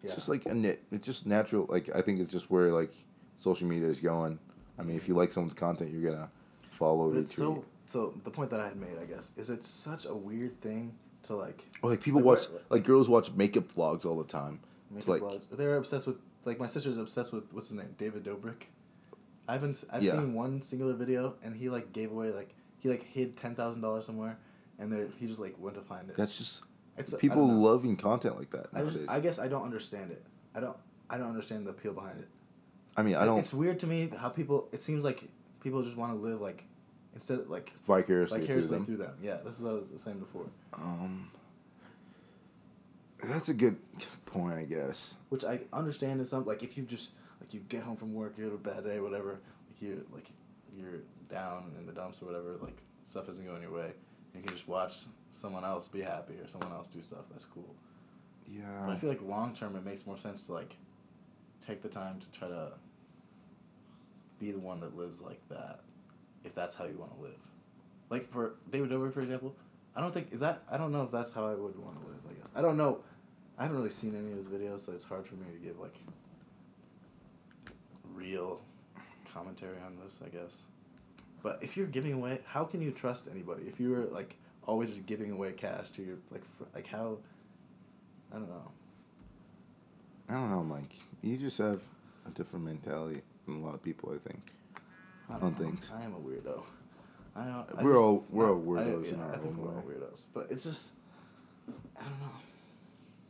it's 0.03 0.12
Yeah. 0.12 0.14
just 0.14 0.29
like 0.29 0.47
a 0.47 0.55
nit. 0.55 0.83
It's 0.93 1.07
just 1.07 1.27
natural. 1.27 1.66
Like 1.68 1.95
I 1.95 2.01
think 2.03 2.20
it's 2.20 2.31
just 2.33 2.51
where 2.51 2.70
like 2.70 2.93
social 3.39 3.66
media 3.66 3.89
is 3.89 4.01
going. 4.01 4.39
I 4.79 4.83
mean, 4.83 4.97
if 4.97 5.09
you 5.09 5.14
like 5.14 5.33
someone's 5.33 5.55
content, 5.55 5.91
you're 5.93 6.11
gonna 6.11 6.31
follow, 6.70 7.11
But 7.11 7.16
retweet. 7.18 7.22
it's 7.22 7.35
so. 7.37 7.64
So 7.87 8.14
the 8.25 8.31
point 8.31 8.51
that 8.51 8.61
I 8.61 8.66
had 8.68 8.77
made, 8.77 8.99
I 9.01 9.05
guess, 9.05 9.33
is 9.37 9.51
it's 9.51 9.68
such 9.68 10.07
a 10.07 10.14
weird 10.14 10.61
thing 10.61 10.95
to 11.25 11.37
like. 11.37 11.64
Or 11.83 11.91
like 11.91 12.01
people 12.01 12.20
Like, 12.20 12.27
watch 12.27 12.47
like 12.70 12.85
girls 12.85 13.09
watch 13.11 13.31
makeup 13.33 13.68
vlogs 13.72 14.05
all 14.07 14.16
the 14.16 14.25
time. 14.25 14.61
It's 14.97 15.07
Make 15.07 15.20
like 15.20 15.33
vlogs. 15.33 15.43
They're 15.51 15.77
obsessed 15.77 16.07
with 16.07 16.16
like 16.45 16.59
my 16.59 16.66
sister's 16.66 16.99
obsessed 16.99 17.33
with 17.33 17.53
what's 17.53 17.68
his 17.68 17.77
name 17.77 17.95
David 17.99 18.25
Dobrik. 18.25 18.64
I 19.47 19.53
haven't 19.53 19.85
I've 19.91 20.03
Yeah. 20.03 20.12
seen 20.12 20.33
one 20.35 20.62
singular 20.62 20.95
video 20.95 21.35
and 21.43 21.55
he 21.57 21.68
like 21.68 21.93
gave 21.93 22.11
away 22.11 22.31
like 22.31 22.55
he 22.79 22.89
like 22.89 23.03
hid 23.03 23.37
ten 23.37 23.55
thousand 23.55 23.83
dollars 23.83 24.07
somewhere 24.07 24.39
and 24.79 24.91
there 24.91 25.07
he 25.18 25.27
just 25.27 25.39
like 25.39 25.55
went 25.59 25.77
to 25.77 25.83
find 25.83 26.09
it. 26.09 26.16
that's 26.16 26.39
just 26.39 26.62
It's- 26.97 27.14
people 27.20 27.47
loving 27.47 27.97
content 27.97 28.39
like 28.39 28.51
that 28.51 28.68
I 28.72 28.83
just 28.85 29.11
I 29.11 29.20
guess 29.20 29.39
I 29.39 29.49
don't 29.49 29.64
understand 29.64 30.11
it. 30.11 30.25
I 30.55 30.61
don't 30.61 30.77
I 31.11 31.18
don't 31.18 31.29
understand 31.29 31.66
the 31.66 31.70
appeal 31.70 31.93
behind 31.93 32.20
it. 32.20 32.29
I 32.97 33.03
mean, 33.03 33.16
I 33.16 33.24
don't 33.24 33.38
It's 33.38 33.53
weird 33.53 33.80
to 33.80 33.86
me 33.86 34.11
how 34.18 34.28
people. 34.28 34.68
It 34.72 34.82
seems 34.82 35.05
like 35.05 35.24
people 35.61 35.82
just 35.82 35.97
want 35.97 36.12
to 36.12 36.18
live 36.18 36.40
like 36.40 36.64
instead 37.14 37.40
of 37.40 37.51
like 37.51 37.72
vicariously, 37.86 38.40
vicariously 38.40 38.76
through 38.78 38.84
through 38.86 38.97
them. 38.99 39.07
them. 39.07 39.18
Yeah, 39.22 39.36
this 39.45 39.57
is 39.57 39.62
what 39.62 39.70
I 39.70 39.74
was 39.74 39.88
saying 39.97 40.18
before. 40.18 40.47
Um, 40.72 41.30
that's 43.22 43.49
a 43.49 43.55
good 43.55 43.76
point, 44.26 44.55
I 44.55 44.64
guess. 44.64 45.16
Which 45.28 45.45
I 45.45 45.61
understand 45.72 46.20
is 46.20 46.30
something 46.30 46.49
like 46.49 46.62
if 46.62 46.76
you 46.76 46.84
just 46.84 47.11
like 47.40 47.55
you 47.55 47.61
get 47.68 47.82
home 47.82 47.97
from 47.97 48.14
work, 48.14 48.34
you 48.38 48.45
had 48.45 48.53
a 48.53 48.57
bad 48.57 48.84
day, 48.84 49.01
whatever. 49.01 49.40
Like 49.68 49.82
you 49.82 50.07
like 50.12 50.26
you're 50.76 51.01
down 51.30 51.72
in 51.78 51.86
the 51.86 51.92
dumps 51.92 52.22
or 52.22 52.26
whatever. 52.26 52.57
Like 52.61 52.76
stuff 53.05 53.28
isn't 53.28 53.47
going 53.47 53.62
your 53.62 53.72
way. 53.72 53.92
You 54.34 54.40
can 54.40 54.51
just 54.55 54.68
watch 54.68 55.05
someone 55.30 55.64
else 55.64 55.88
be 55.88 56.03
happy 56.03 56.34
or 56.34 56.49
someone 56.49 56.72
else 56.72 56.88
do 56.88 57.01
stuff. 57.01 57.24
That's 57.30 57.45
cool. 57.45 57.74
But 58.45 58.55
Yeah. 58.55 58.88
I 58.88 58.97
feel 58.97 59.09
like 59.09 59.22
long 59.22 59.55
term, 59.55 59.76
it 59.76 59.84
makes 59.84 60.07
more 60.07 60.18
sense 60.18 60.47
to 60.47 60.53
like 60.53 60.76
take 61.64 61.82
the 61.82 61.88
time 61.88 62.20
to 62.20 62.38
try 62.38 62.49
to 62.49 62.72
be 64.45 64.53
the 64.53 64.59
one 64.59 64.80
that 64.80 64.97
lives 64.97 65.22
like 65.22 65.40
that, 65.49 65.80
if 66.45 66.55
that's 66.55 66.76
how 66.76 66.84
you 66.84 66.97
want 66.99 67.16
to 67.16 67.22
live. 67.22 67.38
Like 68.11 68.30
for 68.30 68.55
David 68.70 68.90
Dobrik, 68.90 69.14
for 69.14 69.22
example, 69.22 69.55
I 69.97 70.01
don't 70.01 70.12
think 70.12 70.28
is 70.32 70.40
that 70.40 70.62
I 70.70 70.76
don't 70.76 70.92
know 70.92 71.03
if 71.03 71.11
that's 71.11 71.32
how 71.32 71.47
I 71.47 71.55
would 71.55 71.78
want 71.78 72.01
to 72.01 72.07
live. 72.07 72.18
I 72.28 72.32
guess 72.34 72.51
I 72.55 72.61
don't 72.61 72.76
know. 72.76 73.01
I 73.59 73.62
haven't 73.62 73.78
really 73.78 73.90
seen 73.90 74.14
any 74.16 74.32
of 74.32 74.38
his 74.38 74.49
videos, 74.49 74.82
so 74.82 74.92
it's 74.92 75.05
hard 75.05 75.26
for 75.26 75.34
me 75.36 75.47
to 75.53 75.59
give 75.59 75.78
like 75.80 75.95
real 78.12 78.61
commentary 79.32 79.78
on 79.84 79.97
this. 80.05 80.20
I 80.24 80.28
guess. 80.28 80.64
But 81.42 81.59
if 81.62 81.76
you're 81.76 81.86
giving 81.86 82.12
away, 82.12 82.40
how 82.47 82.64
can 82.64 82.80
you 82.82 82.90
trust 82.90 83.28
anybody? 83.30 83.64
If 83.64 83.80
you 83.80 83.90
were 83.90 84.05
like 84.05 84.36
always 84.66 84.90
just 84.90 85.07
giving 85.07 85.30
away 85.30 85.53
cash 85.53 85.90
to 85.92 86.03
your 86.03 86.16
like 86.30 86.45
fr- 86.45 86.64
like 86.74 86.86
how. 86.86 87.18
I 88.32 88.38
don't 88.38 88.49
know. 88.49 88.70
I 90.28 90.32
don't 90.32 90.51
know, 90.51 90.64
Mike. 90.64 90.95
You 91.22 91.36
just 91.36 91.59
have 91.59 91.80
a 92.26 92.30
different 92.30 92.64
mentality 92.64 93.20
than 93.47 93.57
a 93.57 93.64
lot 93.64 93.74
of 93.74 93.82
people, 93.82 94.12
I 94.14 94.18
think. 94.18 94.40
I 95.28 95.34
on 95.34 95.40
don't 95.40 95.59
know. 95.61 95.66
things. 95.66 95.90
I 95.95 96.03
am 96.05 96.14
a 96.14 96.18
weirdo. 96.18 96.62
I, 97.36 97.45
don't- 97.45 97.78
I 97.78 97.82
We're 97.82 97.92
just- 97.92 98.01
all- 98.03 98.24
we're 98.30 98.51
all 98.53 98.78
I- 98.78 98.82
weirdos 98.84 99.12
in 99.12 99.20
our 99.20 99.32
I 99.34 99.36
think 99.38 99.47
own 99.47 99.57
we're 99.59 99.68
all 99.74 99.80
way. 99.86 99.95
weirdos, 99.95 100.24
but 100.32 100.47
it's 100.51 100.64
just 100.64 100.90
I 101.99 102.03
don't 102.03 102.20
know. 102.20 102.26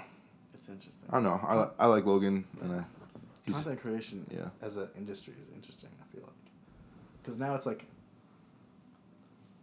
it's 0.55 0.69
interesting. 0.69 1.09
I 1.11 1.15
don't 1.15 1.25
know. 1.25 1.41
I, 1.45 1.57
li- 1.57 1.71
I 1.77 1.87
like 1.87 2.07
Logan 2.07 2.45
and 2.63 2.73
I. 2.73 2.85
He's, 3.45 3.57
Content 3.57 3.81
creation 3.81 4.25
yeah. 4.31 4.51
as 4.63 4.77
an 4.77 4.89
industry 4.97 5.35
is 5.43 5.51
interesting. 5.53 5.91
I 6.01 6.05
feel 6.15 6.23
like 6.23 6.53
because 7.21 7.37
now 7.37 7.57
it's 7.57 7.67
like 7.67 7.87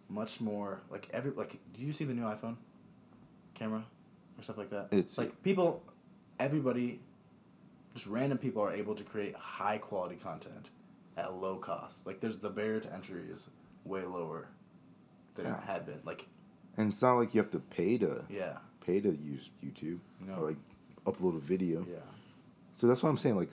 much 0.09 0.41
more 0.41 0.81
like 0.91 1.07
every 1.13 1.31
like. 1.31 1.57
Do 1.73 1.81
you 1.81 1.93
see 1.93 2.03
the 2.03 2.13
new 2.13 2.23
iPhone 2.23 2.57
camera 3.53 3.85
or 4.37 4.43
stuff 4.43 4.57
like 4.57 4.69
that? 4.71 4.87
It's- 4.91 5.17
like 5.17 5.41
people, 5.41 5.83
everybody, 6.41 6.99
just 7.93 8.07
random 8.07 8.37
people 8.37 8.61
are 8.61 8.73
able 8.73 8.95
to 8.95 9.03
create 9.03 9.35
high 9.35 9.77
quality 9.77 10.15
content 10.17 10.69
at 11.17 11.33
low 11.35 11.55
cost. 11.57 12.05
Like 12.07 12.19
there's 12.19 12.37
the 12.37 12.49
barrier 12.49 12.79
to 12.81 12.93
entry 12.93 13.23
is 13.29 13.49
way 13.85 14.03
lower 14.03 14.47
than 15.35 15.45
Yeah. 15.45 15.57
it 15.57 15.63
had 15.63 15.85
been. 15.85 15.99
Like 16.05 16.27
and 16.77 16.91
it's 16.91 17.01
not 17.01 17.13
like 17.15 17.33
you 17.35 17.41
have 17.41 17.51
to 17.51 17.59
pay 17.59 17.97
to 17.99 18.25
yeah, 18.29 18.57
pay 18.85 18.99
to 19.01 19.09
use 19.09 19.49
YouTube 19.63 19.99
No. 20.25 20.35
or 20.35 20.47
like 20.49 20.57
upload 21.05 21.35
a 21.35 21.39
video. 21.39 21.85
yeah, 21.89 21.97
So 22.77 22.87
that's 22.87 23.03
what 23.03 23.09
I'm 23.09 23.17
saying. 23.17 23.35
Like, 23.35 23.51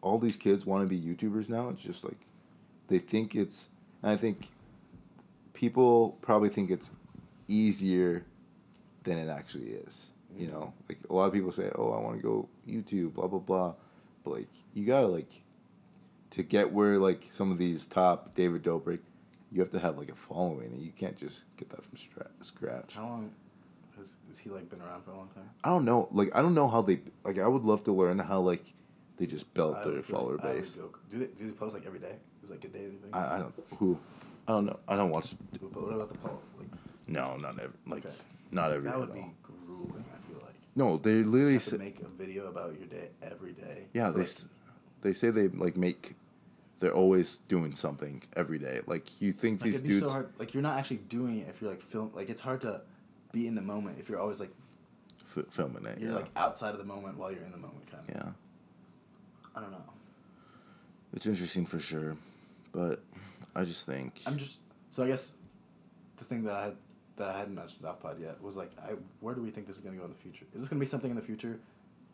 all 0.00 0.18
these 0.18 0.36
kids 0.36 0.64
want 0.66 0.82
to 0.82 0.88
be 0.88 0.98
YouTubers 1.00 1.48
now. 1.48 1.68
It's 1.68 1.82
just 1.82 2.04
like 2.04 2.18
they 2.88 2.98
think 2.98 3.34
it's, 3.34 3.68
and 4.02 4.10
I 4.12 4.16
think 4.16 4.48
people 5.52 6.16
probably 6.22 6.48
think 6.48 6.70
it's 6.70 6.90
easier 7.48 8.24
than 9.04 9.18
it 9.18 9.28
actually 9.28 9.68
is. 9.70 10.10
You 10.36 10.48
know, 10.48 10.72
like 10.88 10.98
a 11.08 11.14
lot 11.14 11.26
of 11.26 11.32
people 11.32 11.52
say, 11.52 11.70
"Oh, 11.74 11.92
I 11.92 12.00
want 12.00 12.16
to 12.16 12.22
go 12.22 12.48
YouTube," 12.68 13.14
blah 13.14 13.26
blah 13.26 13.38
blah, 13.38 13.74
but 14.24 14.30
like 14.34 14.48
you 14.74 14.84
gotta 14.84 15.06
like 15.06 15.42
to 16.36 16.42
get 16.42 16.72
where 16.72 16.98
like 16.98 17.26
some 17.30 17.50
of 17.50 17.58
these 17.58 17.86
top 17.86 18.34
David 18.34 18.62
Dobrik, 18.62 19.00
you 19.50 19.60
have 19.60 19.70
to 19.70 19.78
have 19.80 19.98
like 19.98 20.10
a 20.10 20.14
following, 20.14 20.72
and 20.72 20.82
you 20.82 20.92
can't 20.92 21.16
just 21.16 21.44
get 21.56 21.70
that 21.70 21.82
from 21.84 21.96
stra- 21.96 22.30
scratch. 22.40 22.94
How 22.96 23.02
long 23.04 23.30
has, 23.98 24.16
has 24.28 24.38
he 24.38 24.50
like 24.50 24.68
been 24.70 24.80
around 24.82 25.02
for 25.04 25.12
a 25.12 25.16
long 25.16 25.28
time? 25.34 25.48
I 25.64 25.68
don't 25.70 25.84
know. 25.84 26.08
Like 26.12 26.34
I 26.36 26.42
don't 26.42 26.54
know 26.54 26.68
how 26.68 26.82
they 26.82 27.00
like. 27.24 27.38
I 27.38 27.48
would 27.48 27.62
love 27.62 27.82
to 27.84 27.92
learn 27.92 28.18
how 28.18 28.40
like 28.40 28.64
they 29.16 29.26
just 29.26 29.52
built 29.54 29.76
I 29.78 29.88
their 29.90 30.02
follower 30.02 30.36
like 30.36 30.42
base. 30.42 30.74
go- 30.74 30.90
do 31.10 31.18
they 31.18 31.26
do 31.26 31.46
they 31.46 31.52
post 31.52 31.74
like 31.74 31.86
every 31.86 31.98
day? 32.00 32.16
Is 32.44 32.50
like 32.50 32.64
a 32.64 32.68
daily 32.68 32.96
thing? 32.96 33.10
I, 33.12 33.36
I 33.36 33.38
don't 33.38 33.54
who. 33.78 33.98
I 34.46 34.52
don't 34.52 34.66
know. 34.66 34.78
I 34.86 34.94
don't 34.94 35.10
watch. 35.10 35.34
But 35.60 35.72
what 35.82 35.94
about 35.94 36.08
the 36.12 36.18
poll? 36.18 36.40
Like 36.58 36.68
No, 37.08 37.36
not 37.36 37.58
every. 37.58 37.76
Like 37.86 38.04
Okay. 38.06 38.14
not 38.52 38.70
every. 38.72 38.84
that 38.88 38.94
at 38.94 39.00
would 39.00 39.14
be 39.14 39.24
grueling. 39.42 40.04
I 40.14 40.20
feel 40.30 40.40
like 40.44 40.54
No, 40.76 40.98
they 40.98 41.16
you 41.18 41.24
literally 41.24 41.54
have 41.54 41.64
to 41.64 41.70
say. 41.70 41.76
make 41.78 42.00
a 42.02 42.08
video 42.12 42.46
about 42.48 42.78
your 42.78 42.86
day 42.86 43.08
every 43.22 43.52
day. 43.52 43.86
Yeah, 43.94 44.10
they 44.10 44.20
like, 44.20 44.30
they 45.02 45.12
say 45.14 45.30
they 45.30 45.48
like 45.48 45.76
make. 45.76 46.14
They're 46.78 46.94
always 46.94 47.38
doing 47.48 47.72
something 47.72 48.22
every 48.34 48.58
day. 48.58 48.80
Like 48.86 49.20
you 49.20 49.32
think 49.32 49.62
like 49.62 49.70
these 49.70 49.82
dudes 49.82 50.06
so 50.06 50.10
hard. 50.10 50.28
Like 50.38 50.54
you're 50.54 50.62
not 50.62 50.78
actually 50.78 50.98
doing 50.98 51.38
it 51.38 51.48
if 51.48 51.60
you're 51.60 51.70
like 51.70 51.80
film. 51.80 52.10
Like 52.14 52.28
it's 52.28 52.40
hard 52.40 52.60
to 52.62 52.82
be 53.32 53.46
in 53.46 53.54
the 53.54 53.62
moment 53.62 53.98
if 53.98 54.08
you're 54.08 54.20
always 54.20 54.40
like 54.40 54.52
f- 55.36 55.46
filming 55.50 55.86
it. 55.86 55.98
you're 55.98 56.10
yeah. 56.10 56.16
like 56.16 56.30
outside 56.36 56.72
of 56.72 56.78
the 56.78 56.84
moment 56.84 57.16
while 57.18 57.32
you're 57.32 57.44
in 57.44 57.52
the 57.52 57.58
moment. 57.58 57.90
Kind 57.90 58.08
of. 58.08 58.14
yeah, 58.14 58.32
I 59.54 59.60
don't 59.60 59.70
know. 59.70 59.84
it's 61.14 61.26
interesting 61.26 61.64
for 61.64 61.78
sure, 61.78 62.16
but 62.72 63.00
I 63.54 63.64
just 63.64 63.86
think. 63.86 64.20
I'm 64.26 64.36
just 64.36 64.58
so 64.90 65.02
I 65.02 65.08
guess 65.08 65.34
the 66.16 66.24
thing 66.24 66.44
that 66.44 66.54
I 66.54 66.64
had 66.64 66.76
that 67.16 67.34
I 67.34 67.38
hadn't 67.38 67.54
mentioned 67.54 67.86
off 67.86 68.00
pod 68.00 68.20
yet 68.20 68.42
was 68.42 68.56
like 68.56 68.70
I 68.82 68.92
where 69.20 69.34
do 69.34 69.42
we 69.42 69.50
think 69.50 69.66
this 69.66 69.76
is 69.76 69.82
gonna 69.82 69.96
go 69.96 70.04
in 70.04 70.10
the 70.10 70.16
future? 70.16 70.44
Is 70.54 70.60
this 70.60 70.68
gonna 70.68 70.80
be 70.80 70.86
something 70.86 71.10
in 71.10 71.16
the 71.16 71.22
future, 71.22 71.58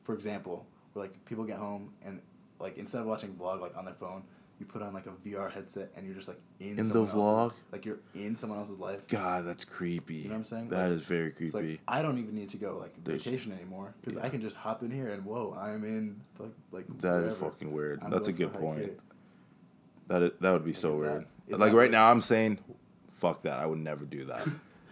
for 0.03 0.15
example, 0.15 0.67
where 0.93 1.07
like 1.07 1.25
people 1.25 1.45
get 1.45 1.59
home 1.59 1.93
and 2.05 2.21
like 2.59 2.79
instead 2.79 3.01
of 3.01 3.07
watching 3.07 3.35
vlog 3.35 3.61
like 3.61 3.77
on 3.77 3.85
their 3.85 3.95
phone, 3.95 4.23
you 4.63 4.67
put 4.73 4.81
on 4.81 4.95
like 4.95 5.07
a 5.07 5.11
VR 5.29 5.51
headset 5.53 5.91
and 5.97 6.07
you're 6.07 6.15
just 6.15 6.29
like 6.29 6.41
in, 6.61 6.71
In 6.71 6.77
the 6.77 6.85
someone 6.85 7.09
else's- 7.09 7.17
vlog? 7.17 7.53
like 7.73 7.85
you're 7.85 7.99
in 8.15 8.37
someone 8.37 8.59
else's 8.61 8.79
life. 8.79 9.07
God, 9.09 9.45
that's 9.45 9.65
creepy. 9.65 10.15
You 10.15 10.25
know 10.25 10.31
what 10.31 10.37
I'm 10.37 10.45
saying? 10.45 10.69
That 10.71 10.89
Like, 10.89 10.97
is 10.99 11.05
very 11.05 11.31
creepy. 11.33 11.53
like 11.73 11.81
I 11.89 12.01
don't 12.03 12.19
even 12.19 12.35
need 12.35 12.51
to 12.51 12.57
go 12.57 12.79
like 12.79 12.95
There's- 13.05 13.25
vacation 13.25 13.53
anymore 13.53 13.95
because 14.01 14.17
yeah. 14.17 14.25
I 14.25 14.29
can 14.29 14.41
just 14.41 14.57
hop 14.57 14.83
in 14.83 14.91
here 14.91 15.09
and 15.09 15.25
whoa, 15.25 15.57
I'm 15.59 15.85
in 15.85 16.21
fuck 16.39 16.49
like 16.71 16.87
That 17.01 17.25
is 17.25 17.35
wherever. 17.39 17.51
fucking 17.51 17.73
weird. 17.73 18.01
I'm 18.03 18.11
That's 18.11 18.29
a 18.29 18.33
good 18.33 18.53
point. 18.53 18.93
That 20.09 20.23
is, 20.23 20.31
that 20.41 20.53
would 20.53 20.65
be 20.65 20.73
so 20.73 20.95
is 20.95 21.01
that- 21.03 21.11
weird. 21.13 21.27
is 21.49 21.59
like 21.61 21.73
right 21.73 21.83
like- 21.83 21.91
now, 21.91 22.11
I'm 22.11 22.21
saying, 22.21 22.59
fuck 23.15 23.43
that. 23.43 23.59
I 23.59 23.67
would 23.67 23.79
never 23.79 24.05
do 24.05 24.25
that 24.27 24.47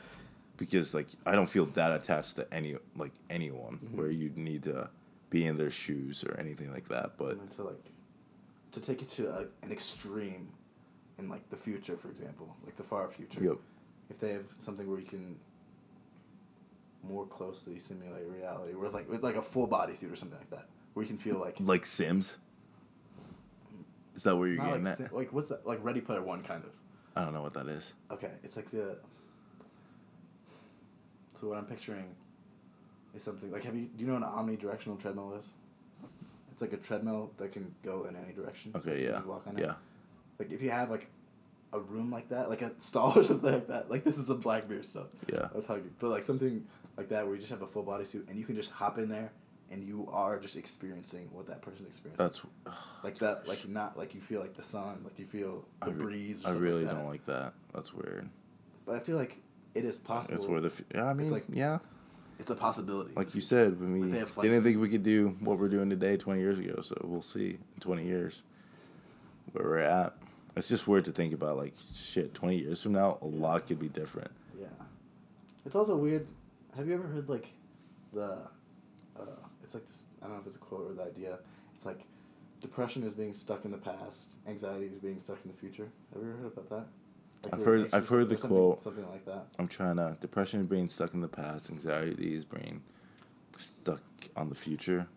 because 0.57 0.95
like 0.95 1.09
I 1.27 1.35
don't 1.35 1.49
feel 1.49 1.67
that 1.67 1.93
attached 1.93 2.37
to 2.37 2.53
any 2.53 2.77
like 2.97 3.13
anyone 3.29 3.79
Mm-hmm. 3.85 3.97
where 3.97 4.11
you'd 4.11 4.37
need 4.37 4.65
to 4.65 4.91
be 5.31 5.45
in 5.47 5.57
their 5.57 5.71
shoes 5.71 6.25
or 6.25 6.37
anything 6.41 6.73
like 6.73 6.89
that. 6.89 7.13
But 7.17 7.51
to 7.53 7.63
like 7.63 7.85
to 8.73 8.81
take 8.81 9.03
it 9.03 9.09
to 9.11 9.29
a, 9.29 9.41
an 9.65 9.73
extreme 9.73 10.49
in 11.19 11.29
like 11.29 11.49
the 11.51 11.57
future 11.57 11.97
for 11.97 12.09
example 12.09 12.55
like 12.65 12.77
the 12.77 12.83
far 12.83 13.09
future 13.09 13.43
Yep. 13.43 13.57
if 14.11 14.19
they 14.21 14.33
have 14.33 14.45
something 14.59 14.89
where 14.89 14.99
you 15.01 15.07
can 15.07 15.37
more 17.03 17.27
closely 17.27 17.79
simulate 17.79 18.27
reality 18.29 18.75
with 18.75 18.93
like 18.95 19.09
with 19.11 19.23
like 19.23 19.37
a 19.37 19.43
full 19.43 19.67
body 19.67 19.95
suit 19.95 20.13
or 20.13 20.17
something 20.17 20.39
like 20.39 20.51
that 20.51 20.67
where 20.95 21.03
you 21.03 21.09
can 21.09 21.19
feel 21.19 21.39
like 21.39 21.57
like 21.61 21.87
Sims, 21.87 22.37
is 24.15 24.23
that 24.25 24.37
where 24.37 24.49
you're 24.49 24.57
getting 24.65 24.85
like, 24.85 24.97
that? 24.97 25.09
si- 25.11 25.15
like 25.17 25.33
what's 25.33 25.49
that 25.51 25.67
like 25.67 25.83
ready 25.83 26.01
player 26.01 26.23
one 26.23 26.43
kind 26.43 26.63
of 26.65 26.71
I 27.17 27.25
don't 27.25 27.35
know 27.35 27.43
what 27.43 27.55
that 27.55 27.67
is. 27.69 27.95
okay 28.11 28.31
it's 28.43 28.57
like 28.57 28.71
the 28.71 28.99
so 31.35 31.49
what 31.49 31.59
i'm 31.59 31.65
picturing 31.65 32.15
is 33.15 33.23
something 33.23 33.51
like 33.51 33.65
have 33.65 33.75
you 33.75 33.87
do 33.97 34.05
you 34.05 34.07
know 34.11 34.19
what 34.21 34.23
an 34.23 34.29
omnidirectional 34.59 34.99
treadmill 35.01 35.35
is 35.39 35.53
it's 36.61 36.73
like 36.73 36.79
a 36.79 36.83
treadmill 36.83 37.31
that 37.39 37.53
can 37.53 37.75
go 37.83 38.05
in 38.05 38.17
any 38.17 38.33
direction 38.35 38.73
Okay, 38.77 39.05
yeah, 39.05 39.21
can 39.21 39.27
walk 39.29 39.47
on 39.47 39.57
it. 39.57 39.63
yeah, 39.63 39.75
Like 40.39 40.53
if 40.53 40.61
you 40.63 40.71
have 40.71 40.91
like 40.91 41.07
a 41.73 41.81
room 41.81 42.11
like 42.11 42.29
that, 42.29 42.49
like 42.51 42.63
a 42.63 42.73
stall 42.79 43.13
or 43.19 43.23
something 43.23 43.51
like 43.53 43.69
that. 43.69 43.91
Like 43.91 44.05
this 44.05 44.19
is 44.19 44.27
some 44.27 44.41
Black 44.41 44.69
Mirror 44.69 44.83
stuff. 44.83 45.07
yeah. 45.33 45.49
That's 45.55 45.67
how 45.67 45.77
you 45.77 45.91
but 45.99 46.09
like 46.11 46.23
something 46.23 46.67
like 46.97 47.09
that 47.09 47.25
where 47.25 47.35
you 47.35 47.41
just 47.41 47.51
have 47.53 47.63
a 47.63 47.67
full 47.67 47.83
body 47.83 48.05
suit 48.05 48.27
and 48.29 48.39
you 48.39 48.45
can 48.45 48.57
just 48.57 48.71
hop 48.73 48.99
in 48.99 49.09
there 49.09 49.33
and 49.71 49.83
you 49.85 50.09
are 50.13 50.39
just 50.39 50.57
experiencing 50.57 51.29
what 51.33 51.47
that 51.47 51.63
person 51.63 51.87
experienced. 51.87 52.19
That's 52.19 52.77
like 53.05 53.19
that 53.19 53.49
like 53.49 53.67
not 53.69 53.97
like 53.97 54.15
you 54.15 54.21
feel 54.21 54.41
like 54.41 54.55
the 54.55 54.63
sun, 54.63 55.01
like 55.05 55.19
you 55.19 55.25
feel 55.27 55.65
the 55.81 55.87
I, 55.87 55.91
re- 55.91 56.03
breeze 56.03 56.45
or 56.45 56.49
I 56.49 56.53
really 56.53 56.85
like 56.85 56.95
don't 56.95 57.07
like 57.09 57.25
that. 57.27 57.55
That's 57.73 57.95
weird. 57.95 58.29
But 58.85 58.97
I 58.97 58.99
feel 59.01 59.17
like 59.17 59.39
it 59.75 59.85
is 59.85 59.97
possible. 59.97 60.37
That's 60.37 60.47
where 60.49 60.61
the 60.61 60.69
f- 60.69 60.83
yeah. 60.95 61.05
I 61.07 61.15
mean, 61.15 61.31
like- 61.31 61.45
yeah. 61.51 61.79
It's 62.41 62.51
a 62.51 62.55
possibility. 62.55 63.13
Like 63.15 63.35
you 63.35 63.41
said, 63.41 63.79
when 63.79 63.93
we 63.93 64.01
Like 64.01 64.13
they 64.13 64.19
have 64.19 64.35
didn't 64.41 64.63
think 64.63 64.81
we 64.81 64.89
could 64.89 65.03
do 65.03 65.37
what 65.41 65.59
we're 65.59 65.69
doing 65.69 65.91
today 65.91 66.17
20 66.17 66.41
years 66.41 66.59
ago, 66.59 66.81
so 66.81 66.97
we'll 67.05 67.23
see 67.23 67.59
in 67.75 67.81
20 67.81 68.05
years 68.05 68.43
where 69.53 69.65
we're 69.65 69.79
at. 69.79 70.15
It's 70.57 70.69
just 70.69 70.89
weird 70.89 71.05
to 71.05 71.13
think 71.13 71.33
about, 71.33 71.57
like, 71.57 71.75
shit, 71.95 72.35
20 72.35 72.57
years 72.57 72.83
from 72.83 72.93
now, 72.93 73.19
a 73.23 73.27
lot 73.27 73.67
could 73.67 73.79
be 73.79 73.89
different. 73.89 74.31
Yeah. 74.59 74.67
It's 75.65 75.77
also 75.77 75.97
weird. 75.97 76.27
Have 76.77 76.89
you 76.89 76.95
ever 76.95 77.07
heard 77.07 77.29
like 77.29 77.53
the 78.13 78.49
uh, 79.17 79.25
it's 79.63 79.75
like 79.75 79.87
this 79.89 80.05
I 80.23 80.27
don't 80.27 80.35
know 80.35 80.41
if 80.41 80.47
it's 80.47 80.57
a 80.57 80.61
quote 80.61 80.91
or 80.91 80.95
the 80.95 81.03
idea. 81.03 81.39
It's 81.75 81.87
like 81.87 82.01
depression 82.61 83.03
is 83.05 83.13
being 83.15 83.35
stuck 83.35 83.65
in 83.65 83.71
the 83.71 83.79
past, 83.79 84.35
anxiety 84.47 84.87
is 84.87 84.99
being 84.99 85.21
stuck 85.23 85.39
in 85.45 85.51
the 85.51 85.57
future. 85.57 85.89
Have 86.13 86.23
you 86.23 86.29
ever 86.31 86.39
heard 86.39 86.53
about 86.53 86.69
that? 86.71 86.87
Like 87.43 87.55
I've 87.55 87.65
heard- 87.65 87.95
I've 87.95 88.09
heard 88.09 88.29
the 88.29 88.37
something- 88.39 88.57
quote. 88.59 88.83
Something 88.83 89.09
like 89.09 89.25
that. 89.25 89.47
I'm 89.59 89.67
trying 89.69 89.97
to, 89.97 90.17
depression 90.21 90.67
being 90.67 90.89
stuck 90.89 91.15
in 91.15 91.21
the 91.21 91.29
past, 91.29 91.71
anxiety 91.71 92.35
is 92.35 92.45
being 92.45 92.83
stuck 93.59 94.03
on 94.37 94.49
the 94.49 94.55
future. 94.55 95.09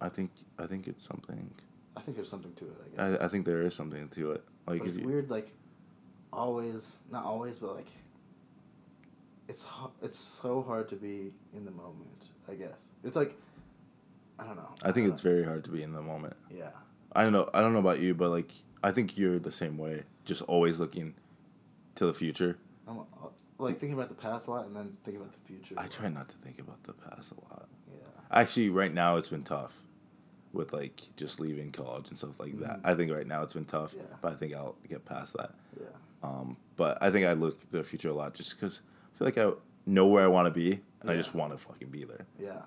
I 0.00 0.08
think, 0.08 0.30
I 0.58 0.66
think 0.66 0.86
it's 0.86 1.04
something. 1.04 1.52
I 1.96 2.00
think 2.00 2.16
there's 2.16 2.28
something 2.28 2.52
to 2.54 2.64
it, 2.66 2.76
I 2.84 2.96
guess. 3.10 3.20
I, 3.20 3.24
I 3.24 3.28
think 3.28 3.44
there 3.44 3.60
is 3.62 3.74
something 3.74 4.08
to 4.10 4.32
it. 4.32 4.44
Like, 4.68 4.78
but 4.80 4.86
it's 4.88 4.96
you, 4.96 5.04
weird 5.04 5.30
like 5.30 5.50
always 6.32 6.94
not 7.10 7.24
always 7.24 7.58
but 7.58 7.74
like 7.74 7.88
it's 9.48 9.64
it's 10.02 10.18
so 10.18 10.62
hard 10.62 10.88
to 10.90 10.94
be 10.96 11.32
in 11.54 11.64
the 11.64 11.70
moment, 11.70 12.28
I 12.48 12.54
guess. 12.54 12.88
It's 13.02 13.16
like 13.16 13.34
I 14.38 14.44
don't 14.44 14.56
know. 14.56 14.74
I 14.84 14.92
think 14.92 15.08
it's 15.10 15.24
know. 15.24 15.30
very 15.30 15.44
hard 15.44 15.64
to 15.64 15.70
be 15.70 15.82
in 15.82 15.92
the 15.92 16.02
moment. 16.02 16.36
Yeah. 16.54 16.70
I 17.12 17.24
don't 17.24 17.32
know. 17.32 17.48
I 17.52 17.60
don't 17.60 17.72
know 17.72 17.78
about 17.80 17.98
you, 17.98 18.14
but 18.14 18.30
like 18.30 18.52
I 18.84 18.92
think 18.92 19.18
you're 19.18 19.38
the 19.40 19.50
same 19.50 19.76
way. 19.78 20.04
Just 20.28 20.42
always 20.42 20.78
looking 20.78 21.14
to 21.94 22.04
the 22.04 22.12
future. 22.12 22.58
I'm 22.86 22.98
uh, 22.98 23.02
like 23.56 23.78
thinking 23.78 23.94
about 23.94 24.10
the 24.10 24.14
past 24.14 24.46
a 24.46 24.50
lot 24.50 24.66
and 24.66 24.76
then 24.76 24.94
thinking 25.02 25.22
about 25.22 25.32
the 25.32 25.38
future. 25.40 25.74
I 25.78 25.86
try 25.86 26.10
not 26.10 26.28
to 26.28 26.36
think 26.36 26.58
about 26.60 26.82
the 26.84 26.92
past 26.92 27.32
a 27.32 27.40
lot. 27.54 27.66
Yeah. 27.90 28.02
Actually, 28.30 28.68
right 28.68 28.92
now 28.92 29.16
it's 29.16 29.28
been 29.28 29.42
tough, 29.42 29.80
with 30.52 30.74
like 30.74 31.00
just 31.16 31.40
leaving 31.40 31.72
college 31.72 32.10
and 32.10 32.18
stuff 32.18 32.38
like 32.38 32.58
that. 32.60 32.82
Mhm. 32.82 32.86
I 32.86 32.94
think 32.94 33.10
right 33.10 33.26
now 33.26 33.42
it's 33.42 33.54
been 33.54 33.64
tough, 33.64 33.94
Yeah. 33.96 34.02
but 34.20 34.32
I 34.32 34.36
think 34.36 34.54
I'll 34.54 34.76
get 34.86 35.06
past 35.06 35.34
that. 35.38 35.54
Yeah. 35.80 35.86
Um, 36.22 36.58
but 36.76 36.98
I 37.02 37.10
think 37.10 37.26
I 37.26 37.32
look 37.32 37.58
to 37.60 37.70
the 37.72 37.82
future 37.82 38.10
a 38.10 38.12
lot 38.14 38.34
just 38.34 38.54
because 38.54 38.82
I 39.14 39.16
feel 39.16 39.26
like 39.28 39.38
I 39.38 39.52
know 39.86 40.06
where 40.08 40.22
I 40.24 40.28
want 40.28 40.44
to 40.46 40.50
be 40.52 40.80
and 41.00 41.10
I 41.10 41.16
just 41.16 41.34
want 41.34 41.52
to 41.52 41.58
fucking 41.58 41.88
be 41.88 42.04
there. 42.04 42.26
Yeah. 42.38 42.60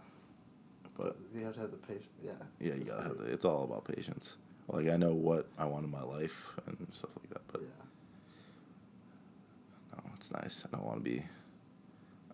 but 0.97 1.15
you 1.35 1.43
have 1.45 1.53
to 1.53 1.59
have 1.61 1.71
the 1.71 1.77
patience. 1.77 2.09
Yeah. 2.23 2.31
Yeah, 2.59 2.73
you 2.73 2.83
gotta 2.85 3.03
have 3.03 3.17
the. 3.19 3.25
It's 3.25 3.45
all 3.45 3.63
about 3.65 3.85
patience. 3.85 4.37
Like 4.67 4.89
I 4.89 4.95
know 4.97 5.13
what 5.13 5.47
I 5.57 5.65
want 5.65 5.85
in 5.85 5.91
my 5.91 6.01
life 6.03 6.53
and 6.65 6.87
stuff 6.91 7.09
like 7.19 7.29
that, 7.33 7.41
but 7.51 7.61
yeah. 7.61 7.67
no, 9.97 10.03
it's 10.15 10.31
nice. 10.31 10.65
I 10.71 10.75
don't 10.77 10.85
want 10.85 11.03
to 11.03 11.09
be. 11.09 11.17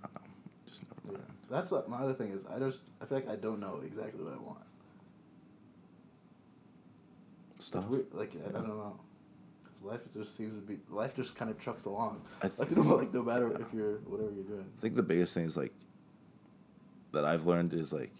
I 0.03 0.07
don't 0.13 0.13
know. 0.13 0.21
Just 0.67 0.83
never 0.83 1.01
Yeah. 1.17 1.23
mind. 1.23 1.33
That's 1.49 1.71
like 1.71 1.87
my 1.89 1.97
other 1.97 2.13
thing 2.13 2.31
is 2.31 2.45
I 2.45 2.59
just 2.59 2.83
I 3.01 3.05
feel 3.05 3.17
like 3.19 3.29
I 3.29 3.35
don't 3.37 3.59
know 3.59 3.81
exactly 3.85 4.23
what 4.23 4.33
I 4.33 4.37
want. 4.37 4.59
Stuff. 7.59 7.85
Like 8.13 8.33
I, 8.45 8.49
I 8.49 8.51
don't 8.51 8.67
know. 8.67 8.99
'Cause 9.65 9.81
life 9.81 10.13
just 10.13 10.35
seems 10.35 10.55
to 10.55 10.61
be 10.61 10.77
life 10.89 11.15
just 11.15 11.35
kind 11.35 11.49
of 11.49 11.57
trucks 11.59 11.85
along. 11.85 12.21
I 12.43 12.51
Like 12.57 12.71
no, 12.77 12.81
like 12.95 13.13
no 13.13 13.23
matter 13.23 13.51
if 13.59 13.73
you're 13.73 13.97
whatever 13.99 14.31
you're 14.31 14.43
doing. 14.43 14.65
I 14.77 14.81
think 14.81 14.95
the 14.95 15.03
biggest 15.03 15.33
thing 15.33 15.45
is 15.45 15.57
like 15.57 15.73
that 17.13 17.25
I've 17.25 17.47
learned 17.47 17.73
is 17.73 17.91
like 17.91 18.13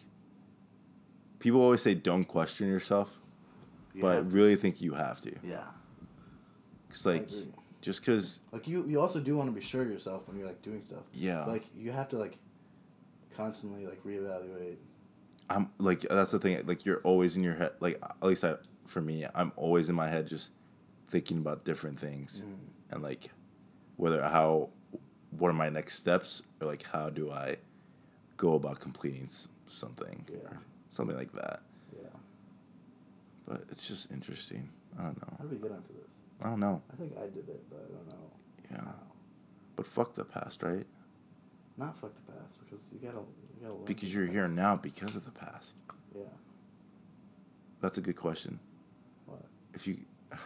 people 1.39 1.61
always 1.61 1.81
say 1.84 1.93
don't 1.93 2.25
question 2.25 2.67
yourself, 2.67 3.19
You 3.98 4.02
but 4.03 4.11
I 4.11 4.15
have 4.15 4.30
to- 4.30 4.36
really 4.36 4.56
think 4.56 4.80
you 4.82 4.94
have 4.94 5.19
to. 5.22 5.34
yeah. 5.44 5.64
Cause 6.90 7.06
like 7.06 7.30
just 7.82 8.03
cause 8.06 8.40
Like 8.52 8.68
you, 8.68 8.86
you 8.88 8.99
also 9.02 9.19
do 9.19 9.36
want 9.38 9.49
to 9.49 9.53
be 9.53 9.61
sure 9.61 9.82
of 9.84 9.90
yourself 9.90 10.28
when 10.28 10.38
you're 10.38 10.48
like 10.48 10.61
doing 10.61 10.82
stuff. 10.84 11.03
yeah, 11.14 11.44
Like 11.45 11.64
you 11.76 11.91
have 11.91 12.07
to 12.10 12.18
like 12.18 12.38
constantly 13.36 13.86
like 13.86 14.03
reevaluate. 14.03 14.78
I'm 15.49 15.69
like 15.78 16.02
that's 16.02 16.32
the 16.32 16.40
thing. 16.40 16.61
Like 16.65 16.86
you're 16.86 17.02
always 17.02 17.38
in 17.38 17.44
your 17.44 17.56
head. 17.56 17.72
Like 17.80 17.99
at 18.02 18.22
least 18.28 18.44
I, 18.44 18.56
for 18.86 19.02
me, 19.02 19.26
I'm 19.36 19.52
always 19.56 19.90
in 19.90 19.95
my 19.95 20.07
head 20.10 20.28
just 20.28 20.52
thinking 21.10 21.38
about 21.38 21.64
different 21.65 21.99
things 21.99 22.44
Mm. 22.45 22.94
and 22.94 23.03
like 23.03 23.30
whether 23.95 24.22
how 24.24 24.69
what 25.32 25.49
are 25.49 25.53
my 25.53 25.69
next 25.69 25.99
steps 25.99 26.41
or 26.61 26.68
like 26.68 26.84
how 26.84 27.10
do 27.10 27.32
I 27.32 27.57
go 28.38 28.53
about 28.53 28.80
completing 28.80 29.28
something 29.65 30.26
Yeah. 30.30 30.38
or 30.49 30.60
something 30.90 31.15
like 31.18 31.32
that. 31.34 31.61
But 33.48 33.64
it's 33.72 33.88
just 33.88 34.11
interesting. 34.11 34.69
I 34.99 35.03
don't 35.03 35.22
know. 35.22 35.38
How 35.38 35.44
did 35.45 35.52
we 35.52 35.57
get 35.57 35.72
onto 35.72 35.94
this? 35.94 36.15
I 36.44 36.49
don't 36.49 36.60
know. 36.60 36.82
I 36.91 36.95
think 36.98 37.14
I 37.18 37.28
did 37.28 37.48
it, 37.48 37.64
but 37.69 37.88
I 37.90 37.95
don't 37.95 38.07
know. 38.10 38.32
Yeah. 38.72 38.91
But 39.76 39.86
fuck 39.86 40.14
the 40.15 40.26
past, 40.26 40.64
right? 40.64 40.86
Not 41.78 41.95
fuck 41.98 42.11
the 42.15 42.32
past 42.32 42.60
because 42.64 42.86
you 42.91 42.99
gotta 42.99 43.19
you 43.19 43.68
gotta 43.68 43.86
Because 43.86 44.14
you're 44.14 44.26
here 44.26 44.48
now 44.48 44.76
because 44.76 45.15
of 45.15 45.24
the 45.26 45.32
past. 45.32 45.78
Yeah. 46.15 46.24
That's 47.82 47.98
a 47.98 48.02
good 48.02 48.15
question. 48.15 48.60
What? 49.26 49.45
If 49.74 49.88
you 49.88 49.99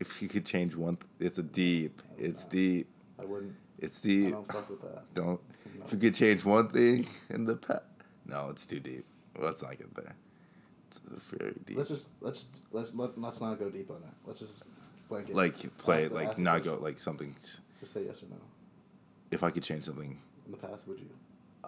if 0.00 0.22
you 0.22 0.28
could 0.28 0.46
change 0.46 0.74
one, 0.74 0.96
th- 0.96 1.06
it's 1.20 1.38
a 1.38 1.42
deep. 1.42 2.02
It's 2.16 2.44
deep. 2.44 2.88
I 3.20 3.24
wouldn't. 3.24 3.54
It's 3.78 4.04
I 4.04 4.08
deep. 4.08 4.32
don't 4.32 4.52
fuck 4.52 4.68
with 4.70 4.82
that. 4.82 5.02
Don't. 5.14 5.40
No. 5.78 5.84
If 5.84 5.92
you 5.92 5.98
could 5.98 6.14
change 6.14 6.44
one 6.44 6.68
thing 6.70 7.06
in 7.28 7.44
the 7.44 7.56
past, 7.56 7.82
no, 8.26 8.48
it's 8.48 8.66
too 8.66 8.80
deep. 8.80 9.04
Let's 9.38 9.62
not 9.62 9.78
get 9.78 9.94
there. 9.94 10.16
Very 11.38 11.54
deep. 11.66 11.76
Let's 11.76 11.90
just 11.90 12.08
let's 12.20 12.46
let's 12.72 12.94
let, 12.94 13.18
let's 13.20 13.40
not 13.40 13.58
go 13.58 13.70
deep 13.70 13.90
on 13.90 13.96
it. 13.96 14.02
Let's 14.26 14.40
just 14.40 14.64
blanket. 15.08 15.34
like 15.34 15.76
play, 15.78 16.06
the- 16.06 16.14
like 16.14 16.38
not 16.38 16.62
question. 16.62 16.78
go 16.78 16.82
like 16.84 16.98
something. 16.98 17.34
Just 17.80 17.92
say 17.92 18.04
yes 18.04 18.22
or 18.22 18.26
no. 18.26 18.36
If 19.30 19.42
I 19.42 19.50
could 19.50 19.62
change 19.62 19.84
something, 19.84 20.18
In 20.46 20.52
the 20.52 20.56
past, 20.56 20.88
would 20.88 20.98
you? 20.98 21.10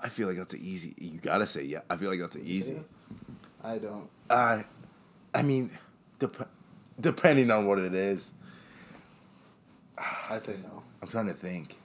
I 0.03 0.09
feel 0.09 0.29
like 0.29 0.39
that's 0.39 0.55
an 0.55 0.61
easy. 0.63 0.95
You 0.99 1.21
gotta 1.21 1.47
say 1.47 1.65
yeah. 1.65 1.81
I 1.91 1.97
feel 1.97 2.11
like 2.11 2.21
that's 2.21 2.37
an 2.37 2.43
Would 2.43 2.49
you 2.51 2.63
say 2.63 2.71
easy. 2.73 2.75
yes? 2.75 2.85
I 3.63 3.79
don't. 3.79 4.09
I, 4.31 4.65
I 5.35 5.43
mean, 5.43 5.71
dep- 6.19 6.49
depending 6.99 7.51
on 7.51 7.67
what 7.67 7.79
it 7.79 7.93
is, 7.93 8.33
I 9.99 10.39
say 10.39 10.55
no. 10.63 10.83
I'm 11.03 11.09
trying 11.09 11.27
to 11.27 11.35
think. 11.35 11.77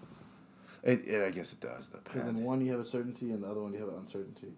It, 0.84 1.08
it 1.08 1.24
I 1.26 1.32
guess 1.32 1.52
it 1.52 1.60
does 1.60 1.90
Because 1.90 2.28
in 2.28 2.44
one 2.44 2.64
you 2.64 2.72
have 2.72 2.80
a 2.80 2.86
certainty, 2.86 3.32
and 3.32 3.44
the 3.44 3.48
other 3.48 3.62
one 3.62 3.74
you 3.74 3.80
have 3.80 3.90
an 3.90 3.96
uncertainty. 3.96 4.54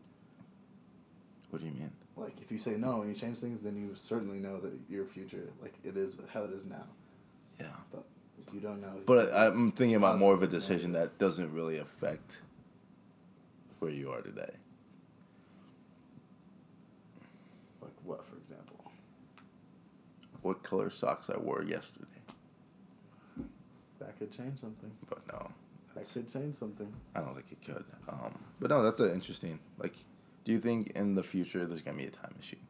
What 1.49 1.59
do 1.61 1.65
you 1.65 1.73
mean? 1.73 1.91
Like 2.18 2.41
if 2.41 2.52
you 2.52 2.57
say 2.57 2.72
no 2.72 3.02
and 3.02 3.11
you 3.11 3.15
change 3.15 3.38
things, 3.38 3.61
then 3.61 3.77
you 3.77 3.91
certainly 3.94 4.39
know 4.39 4.60
that 4.60 4.73
your 4.89 5.06
future, 5.06 5.49
like 5.61 5.76
it 5.84 5.95
is 5.95 6.18
how 6.34 6.44
it 6.44 6.52
is 6.52 6.65
now. 6.65 6.85
Yeah. 7.60 7.68
But 7.91 8.06
if 8.45 8.53
you 8.53 8.60
don't 8.60 8.81
know. 8.81 8.94
But 9.06 9.34
I'm 9.34 9.72
thinking 9.72 9.95
about 9.95 10.18
more 10.18 10.34
of 10.34 10.41
a 10.41 10.48
decision 10.48 10.94
that 10.94 11.18
doesn't 11.19 11.53
really 11.53 11.77
affect 11.77 12.41
where 13.80 13.91
you 13.91 14.11
are 14.11 14.22
today. 14.22 14.52
like 17.81 17.94
what, 18.03 18.26
for 18.26 18.35
example? 18.38 18.91
What 20.41 20.64
color 20.64 20.89
socks 20.89 21.30
I 21.30 21.38
wore 21.39 21.64
yesterday? 21.64 22.06
That 23.99 24.18
could 24.19 24.31
change 24.31 24.60
something. 24.60 24.91
But 25.10 25.19
no, 25.27 25.49
That 25.95 26.07
could 26.07 26.31
change 26.31 26.56
something. 26.56 26.91
I 27.15 27.22
don't 27.22 27.34
think 27.34 27.48
it 27.52 27.65
could. 27.65 27.84
Um, 28.07 28.38
but 28.60 28.69
no, 28.69 28.84
that's 28.84 28.99
an 28.99 29.11
interesting. 29.11 29.60
Like, 29.77 29.95
do 30.48 30.53
you 30.53 30.60
think 30.61 30.91
in 30.95 31.14
the 31.14 31.24
future 31.24 31.65
there's 31.65 31.82
gonna 31.82 31.98
be 31.98 32.06
a 32.06 32.10
time 32.10 32.32
machine? 32.38 32.65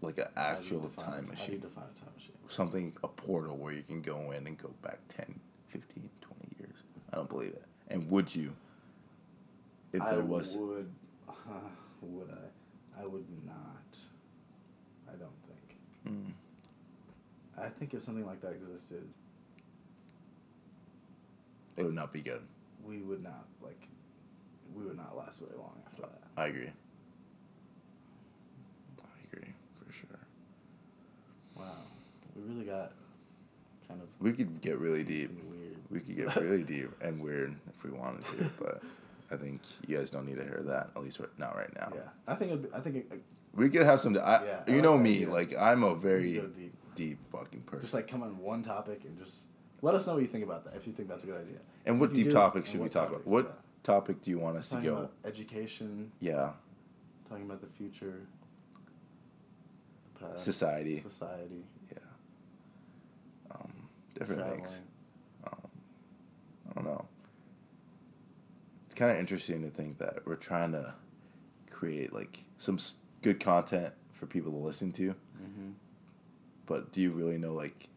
Like 0.00 0.18
an 0.18 0.26
How 0.36 0.52
do 0.54 0.58
you 0.58 0.76
actual 0.76 0.88
time 0.90 0.92
it? 0.92 1.02
How 1.02 1.10
do 1.16 1.22
you 1.24 1.30
machine? 1.32 1.60
define 1.60 1.84
a 1.96 1.98
time 1.98 2.10
machine? 2.14 2.32
Something, 2.46 2.94
a 3.02 3.08
portal 3.08 3.56
where 3.56 3.72
you 3.72 3.82
can 3.82 4.02
go 4.02 4.30
in 4.30 4.46
and 4.46 4.56
go 4.56 4.70
back 4.82 5.00
10, 5.08 5.40
15, 5.66 6.08
20 6.20 6.56
years. 6.60 6.76
I 7.12 7.16
don't 7.16 7.28
believe 7.28 7.54
it. 7.54 7.64
And 7.88 8.08
would 8.08 8.32
you? 8.32 8.54
If 9.92 10.00
I 10.00 10.14
there 10.14 10.24
was. 10.24 10.54
would. 10.56 10.88
Uh, 11.28 11.32
would 12.02 12.30
I? 12.30 13.02
I 13.02 13.06
would 13.06 13.26
not. 13.44 13.98
I 15.12 15.16
don't 15.16 15.32
think. 15.48 15.76
Mm. 16.08 16.32
I 17.60 17.68
think 17.68 17.94
if 17.94 18.04
something 18.04 18.24
like 18.24 18.40
that 18.42 18.52
existed, 18.52 19.02
It 21.76 21.82
would 21.82 21.94
not 21.94 22.12
be 22.12 22.20
good. 22.20 22.42
we 22.84 22.98
would 22.98 23.24
not 23.24 23.46
like. 23.60 23.88
We 24.76 24.84
would 24.84 24.96
not 24.96 25.16
last 25.16 25.40
very 25.40 25.56
long 25.58 25.72
after 25.86 26.02
that. 26.02 26.22
I 26.36 26.46
agree. 26.46 26.68
I 29.02 29.18
agree, 29.32 29.52
for 29.74 29.92
sure. 29.92 30.18
Wow, 31.56 31.64
we 32.34 32.42
really 32.42 32.64
got 32.66 32.92
kind 33.88 34.00
of 34.02 34.08
We 34.20 34.32
could 34.32 34.60
get 34.60 34.78
really 34.78 35.02
deep. 35.02 35.30
weird. 35.48 35.76
We 35.90 36.00
could 36.00 36.16
get 36.16 36.36
really 36.36 36.62
deep 36.74 36.90
and 37.00 37.20
weird 37.22 37.56
if 37.74 37.84
we 37.84 37.90
wanted 37.90 38.24
to, 38.26 38.50
but 38.58 38.82
I 39.30 39.36
think 39.36 39.62
you 39.86 39.96
guys 39.96 40.10
don't 40.10 40.26
need 40.26 40.36
to 40.36 40.44
hear 40.44 40.62
that, 40.66 40.90
at 40.94 41.02
least 41.02 41.20
not 41.38 41.56
right 41.56 41.72
now. 41.74 41.92
Yeah, 41.94 42.00
I 42.28 42.34
think. 42.34 42.52
It'd 42.52 42.62
be, 42.70 42.76
I 42.76 42.80
think. 42.80 42.96
It, 42.96 43.22
We 43.54 43.68
could 43.70 43.82
have 43.86 44.00
some. 44.00 44.16
I, 44.18 44.44
Yeah, 44.44 44.60
you 44.66 44.74
like 44.74 44.82
know 44.82 44.96
that 44.98 45.02
me, 45.02 45.26
like 45.26 45.56
I'm 45.58 45.82
a 45.84 45.94
very 45.94 46.34
deep. 46.54 46.74
deep 46.94 47.18
fucking 47.32 47.62
person. 47.62 47.80
Just 47.82 47.94
like 47.94 48.08
come 48.08 48.22
on 48.22 48.38
one 48.38 48.62
topic 48.62 49.04
and 49.04 49.16
just 49.18 49.46
let 49.80 49.94
us 49.94 50.06
know 50.06 50.14
what 50.14 50.22
you 50.22 50.28
think 50.28 50.44
about 50.44 50.64
that. 50.64 50.74
If 50.76 50.86
you 50.86 50.92
think 50.92 51.08
that's 51.08 51.24
a 51.24 51.26
good 51.28 51.40
idea. 51.40 51.58
and 51.86 51.98
what 52.00 52.10
if 52.10 52.16
deep 52.16 52.26
do, 52.26 52.32
topics 52.32 52.70
should 52.70 52.80
we 52.80 52.88
talk 52.90 53.08
about? 53.08 53.26
What. 53.26 53.62
Topic 53.86 54.20
do 54.20 54.30
you 54.30 54.38
want 54.38 54.56
us 54.56 54.68
to 54.68 54.74
Talking 54.76 54.90
go? 54.90 54.96
about 54.96 55.12
education, 55.24 56.10
yeah, 56.20 56.50
talking 57.28 57.44
about 57.44 57.60
the 57.60 57.68
future, 57.68 58.26
the 60.14 60.26
past, 60.26 60.44
society. 60.44 60.98
society, 60.98 61.62
Yeah. 61.92 61.98
Um, 63.52 63.88
different 64.18 64.44
things. 64.48 64.80
Um, 65.46 65.68
I 66.70 66.74
don't 66.74 66.84
know. 66.84 67.06
It's 68.86 68.94
kind 68.94 69.12
of 69.12 69.18
interesting 69.18 69.62
to 69.62 69.70
think 69.70 69.98
that 69.98 70.26
we're 70.26 70.34
trying 70.36 70.72
to 70.72 70.94
create 71.70 72.12
like 72.12 72.42
some 72.58 72.74
s- 72.76 72.96
good 73.22 73.38
content 73.38 73.94
for 74.12 74.26
people 74.26 74.50
to 74.52 74.58
listen 74.58 74.90
to, 74.92 75.14
Mm-hmm. 75.40 75.70
but 76.66 76.90
do 76.92 77.00
you 77.00 77.12
really 77.12 77.38
know 77.38 77.52
like 77.54 77.88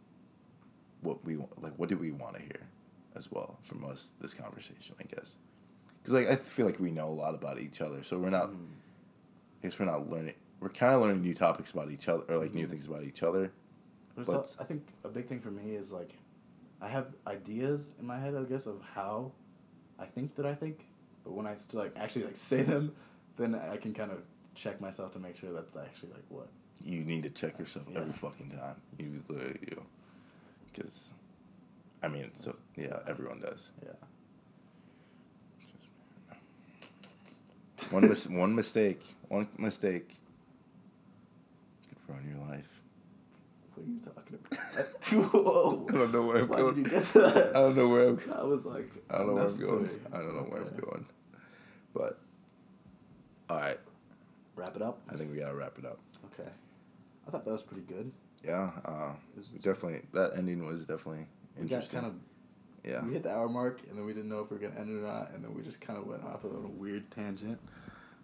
what 1.01 1.23
we? 1.25 1.37
Like, 1.59 1.73
what 1.77 1.89
do 1.89 1.97
we 1.97 2.11
want 2.11 2.35
to 2.35 2.41
hear 2.41 2.67
as 3.15 3.31
well 3.31 3.57
from 3.63 3.85
us 3.85 4.11
this 4.21 4.33
conversation? 4.35 4.95
I 4.99 5.03
guess 5.03 5.37
because 6.09 6.25
like 6.27 6.31
I 6.31 6.41
feel 6.41 6.65
like 6.65 6.79
we 6.79 6.91
know 6.91 7.09
a 7.09 7.13
lot 7.13 7.35
about 7.35 7.59
each 7.59 7.81
other, 7.81 8.01
so 8.03 8.17
we're 8.17 8.29
not. 8.31 8.49
Mm. 8.49 8.57
I 9.61 9.67
guess 9.67 9.77
we're 9.79 9.85
not 9.85 10.09
learning. 10.09 10.33
We're 10.59 10.69
kind 10.69 10.95
of 10.95 11.01
learning 11.01 11.21
new 11.21 11.33
topics 11.35 11.71
about 11.71 11.91
each 11.91 12.07
other, 12.07 12.23
or 12.27 12.37
like 12.37 12.53
new 12.53 12.65
Mhm. 12.65 12.69
things 12.71 12.87
about 12.87 13.03
each 13.03 13.21
other. 13.23 13.51
But, 14.15 14.25
But- 14.25 14.55
I 14.59 14.63
think 14.63 14.87
a 15.03 15.09
big 15.09 15.27
thing 15.27 15.39
for 15.39 15.51
me 15.51 15.75
is 15.75 15.91
like, 15.91 16.13
I 16.81 16.87
have 16.87 17.13
ideas 17.27 17.93
in 17.99 18.05
my 18.05 18.19
head, 18.19 18.35
I 18.35 18.43
guess, 18.43 18.65
of 18.67 18.81
how 18.93 19.31
I 19.99 20.05
think 20.05 20.35
that 20.35 20.45
I 20.45 20.55
think, 20.55 20.85
but 21.23 21.33
when 21.33 21.45
I 21.45 21.55
still 21.57 21.81
like 21.81 21.93
actually 21.97 22.25
like 22.25 22.37
say 22.51 22.63
them, 22.63 22.95
then 23.37 23.53
I 23.55 23.77
can 23.77 23.93
kind 23.93 24.11
of 24.11 24.23
check 24.55 24.81
myself 24.81 25.11
to 25.13 25.19
make 25.19 25.35
sure 25.35 25.51
that's 25.53 25.75
actually 25.75 26.11
like 26.13 26.25
what. 26.29 26.47
You 26.83 27.03
need 27.03 27.23
to 27.23 27.29
check 27.29 27.59
yourself 27.59 27.85
every 27.95 28.13
fucking 28.13 28.49
time. 28.51 28.77
You 28.97 29.21
literally 29.27 29.59
do. 29.69 29.83
Because, 30.71 31.11
I 32.01 32.07
mean, 32.07 32.31
so 32.33 32.55
yeah, 32.75 32.99
everyone 33.07 33.41
does. 33.41 33.71
Yeah. 33.83 33.91
One 37.91 38.07
mis- 38.07 38.27
one 38.27 38.53
mistake, 38.55 39.01
one 39.27 39.47
mistake 39.57 40.15
could 41.87 41.97
ruin 42.15 42.29
your 42.37 42.47
life. 42.47 42.81
What 43.73 43.85
are 43.85 43.89
you 43.89 43.99
talking 43.99 44.37
about? 45.21 45.33
Whoa. 45.33 45.85
I 45.89 45.91
don't 45.93 46.11
know 46.11 46.21
where 46.23 46.37
I'm 46.39 46.47
Why 46.47 46.57
going. 46.57 46.75
did 46.75 46.85
you 46.85 46.91
get 46.91 47.03
to 47.05 47.19
that? 47.21 47.49
I 47.55 47.59
don't 47.61 47.75
know 47.75 47.87
where 47.87 48.09
I'm. 48.09 48.15
That 48.27 48.45
was 48.45 48.65
like. 48.65 48.91
I 49.09 49.17
don't 49.19 49.27
know 49.27 49.33
where 49.35 49.45
I'm 49.47 49.57
going. 49.59 49.89
I 50.13 50.17
don't 50.17 50.35
know 50.35 50.43
where 50.43 50.61
I'm 50.61 50.75
going. 50.75 51.05
But, 51.93 52.19
all 53.49 53.57
right, 53.59 53.79
Wrap 54.55 54.75
it 54.75 54.81
up. 54.81 54.99
I 55.09 55.15
think 55.15 55.31
we 55.31 55.39
gotta 55.39 55.55
wrap 55.55 55.77
it 55.79 55.85
up. 55.85 55.97
Okay. 56.33 56.49
I 57.27 57.31
thought 57.31 57.45
that 57.45 57.51
was 57.51 57.63
pretty 57.63 57.83
good. 57.83 58.11
Yeah, 58.43 58.71
uh, 58.85 59.13
definitely 59.61 60.01
that 60.13 60.31
ending 60.35 60.65
was 60.65 60.85
definitely 60.85 61.27
interesting. 61.59 62.01
kind 62.01 62.11
of. 62.13 62.19
yeah, 62.89 63.03
We 63.03 63.13
hit 63.13 63.23
the 63.23 63.31
hour 63.31 63.47
mark, 63.49 63.81
and 63.89 63.97
then 63.97 64.05
we 64.05 64.13
didn't 64.13 64.29
know 64.29 64.41
if 64.41 64.51
we 64.51 64.57
were 64.57 64.67
gonna 64.67 64.79
end 64.79 64.89
it 64.89 64.99
or 64.99 65.07
not, 65.07 65.31
and 65.33 65.43
then 65.43 65.53
we 65.53 65.61
just 65.63 65.79
kind 65.81 65.97
of 65.97 66.05
went 66.07 66.23
off 66.25 66.43
on 66.43 66.51
a 66.65 66.67
weird 66.67 67.09
tangent. 67.11 67.57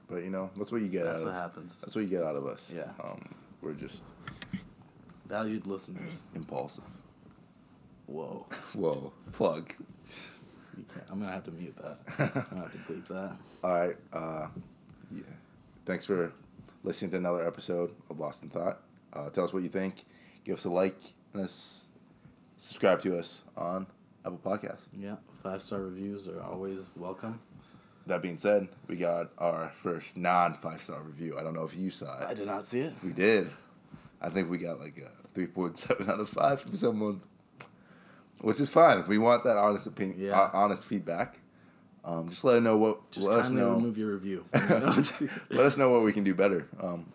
But 0.07 0.23
you 0.23 0.29
know, 0.29 0.49
that's 0.55 0.71
what 0.71 0.81
you 0.81 0.87
get 0.87 1.05
That's 1.05 1.21
out 1.21 1.25
what 1.25 1.35
of. 1.35 1.41
happens. 1.41 1.79
That's 1.81 1.95
what 1.95 2.01
you 2.03 2.09
get 2.09 2.23
out 2.23 2.35
of 2.35 2.45
us. 2.45 2.71
Yeah. 2.75 2.91
Um, 3.03 3.33
we're 3.61 3.73
just 3.73 4.03
Valued 5.27 5.65
listeners. 5.65 6.21
impulsive. 6.35 6.83
Whoa. 8.05 8.45
Whoa, 8.73 9.11
plug. 9.31 9.73
You 10.77 10.85
can't, 10.93 11.05
I'm 11.09 11.19
gonna 11.19 11.31
have 11.31 11.45
to 11.45 11.51
mute 11.51 11.75
that. 11.77 11.97
I'm 12.19 12.45
gonna 12.49 12.61
have 12.69 12.71
to 12.87 12.93
bleep 12.93 13.07
that. 13.07 13.37
All 13.63 13.73
right. 13.73 13.95
Uh, 14.13 14.47
yeah. 15.11 15.23
Thanks 15.85 16.05
for 16.05 16.31
listening 16.83 17.11
to 17.11 17.17
another 17.17 17.47
episode 17.47 17.91
of 18.09 18.19
Lost 18.19 18.43
in 18.43 18.49
Thought. 18.49 18.81
Uh, 19.11 19.29
tell 19.29 19.45
us 19.45 19.53
what 19.53 19.63
you 19.63 19.69
think. 19.69 20.03
Give 20.43 20.57
us 20.57 20.65
a 20.65 20.69
like 20.69 20.99
and 21.33 21.41
us 21.43 21.87
subscribe 22.57 23.01
to 23.03 23.17
us 23.17 23.43
on 23.57 23.87
Apple 24.23 24.39
Podcasts. 24.43 24.83
Yeah. 24.95 25.15
Five 25.41 25.61
star 25.63 25.81
reviews 25.81 26.27
are 26.27 26.43
always 26.43 26.89
welcome. 26.95 27.39
That 28.07 28.21
being 28.21 28.37
said, 28.37 28.67
we 28.87 28.97
got 28.97 29.31
our 29.37 29.71
first 29.73 30.15
non 30.15 30.53
five 30.53 30.81
star 30.81 31.01
review. 31.01 31.37
I 31.39 31.43
don't 31.43 31.53
know 31.55 31.63
if 31.63 31.75
you 31.75 31.89
saw 31.89 32.19
it. 32.19 32.27
I 32.27 32.33
did 32.35 32.45
not 32.47 32.65
see 32.67 32.81
it. 32.81 32.93
We 33.03 33.13
did. 33.13 33.49
I 34.21 34.29
think 34.29 34.49
we 34.49 34.57
got 34.59 34.79
like 34.79 34.97
a 34.99 35.37
3.7 35.37 36.07
out 36.09 36.19
of 36.19 36.29
5 36.29 36.61
from 36.61 36.75
someone, 36.75 37.21
which 38.41 38.59
is 38.59 38.69
fine. 38.69 39.05
We 39.07 39.17
want 39.17 39.43
that 39.43 39.57
honest 39.57 39.87
opinion, 39.87 40.19
Yeah. 40.19 40.39
uh, 40.39 40.49
honest 40.53 40.85
feedback. 40.85 41.39
Um, 42.03 42.29
just 42.29 42.43
let 42.43 42.57
us 42.57 42.61
know 42.63 42.77
what. 42.77 43.11
Just 43.11 43.27
let 43.27 43.39
us 43.39 43.49
know. 43.49 43.73
remove 43.73 43.97
your 43.97 44.11
review. 44.13 44.45
Let 44.53 45.65
us 45.65 45.77
know 45.77 45.89
what 45.89 46.03
we 46.03 46.13
can 46.13 46.23
do 46.23 46.35
better. 46.35 46.67
Um, 46.79 47.11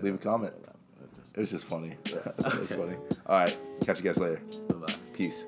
leave 0.00 0.14
a 0.14 0.18
comment. 0.18 0.52
It 1.34 1.40
was 1.40 1.50
just 1.52 1.64
funny. 1.64 1.96
it 2.06 2.36
was 2.58 2.72
funny. 2.72 2.96
All 3.26 3.38
right. 3.38 3.56
Catch 3.84 3.98
you 3.98 4.04
guys 4.04 4.18
later. 4.18 4.42
Bye-bye. 4.68 4.94
Peace. 5.14 5.46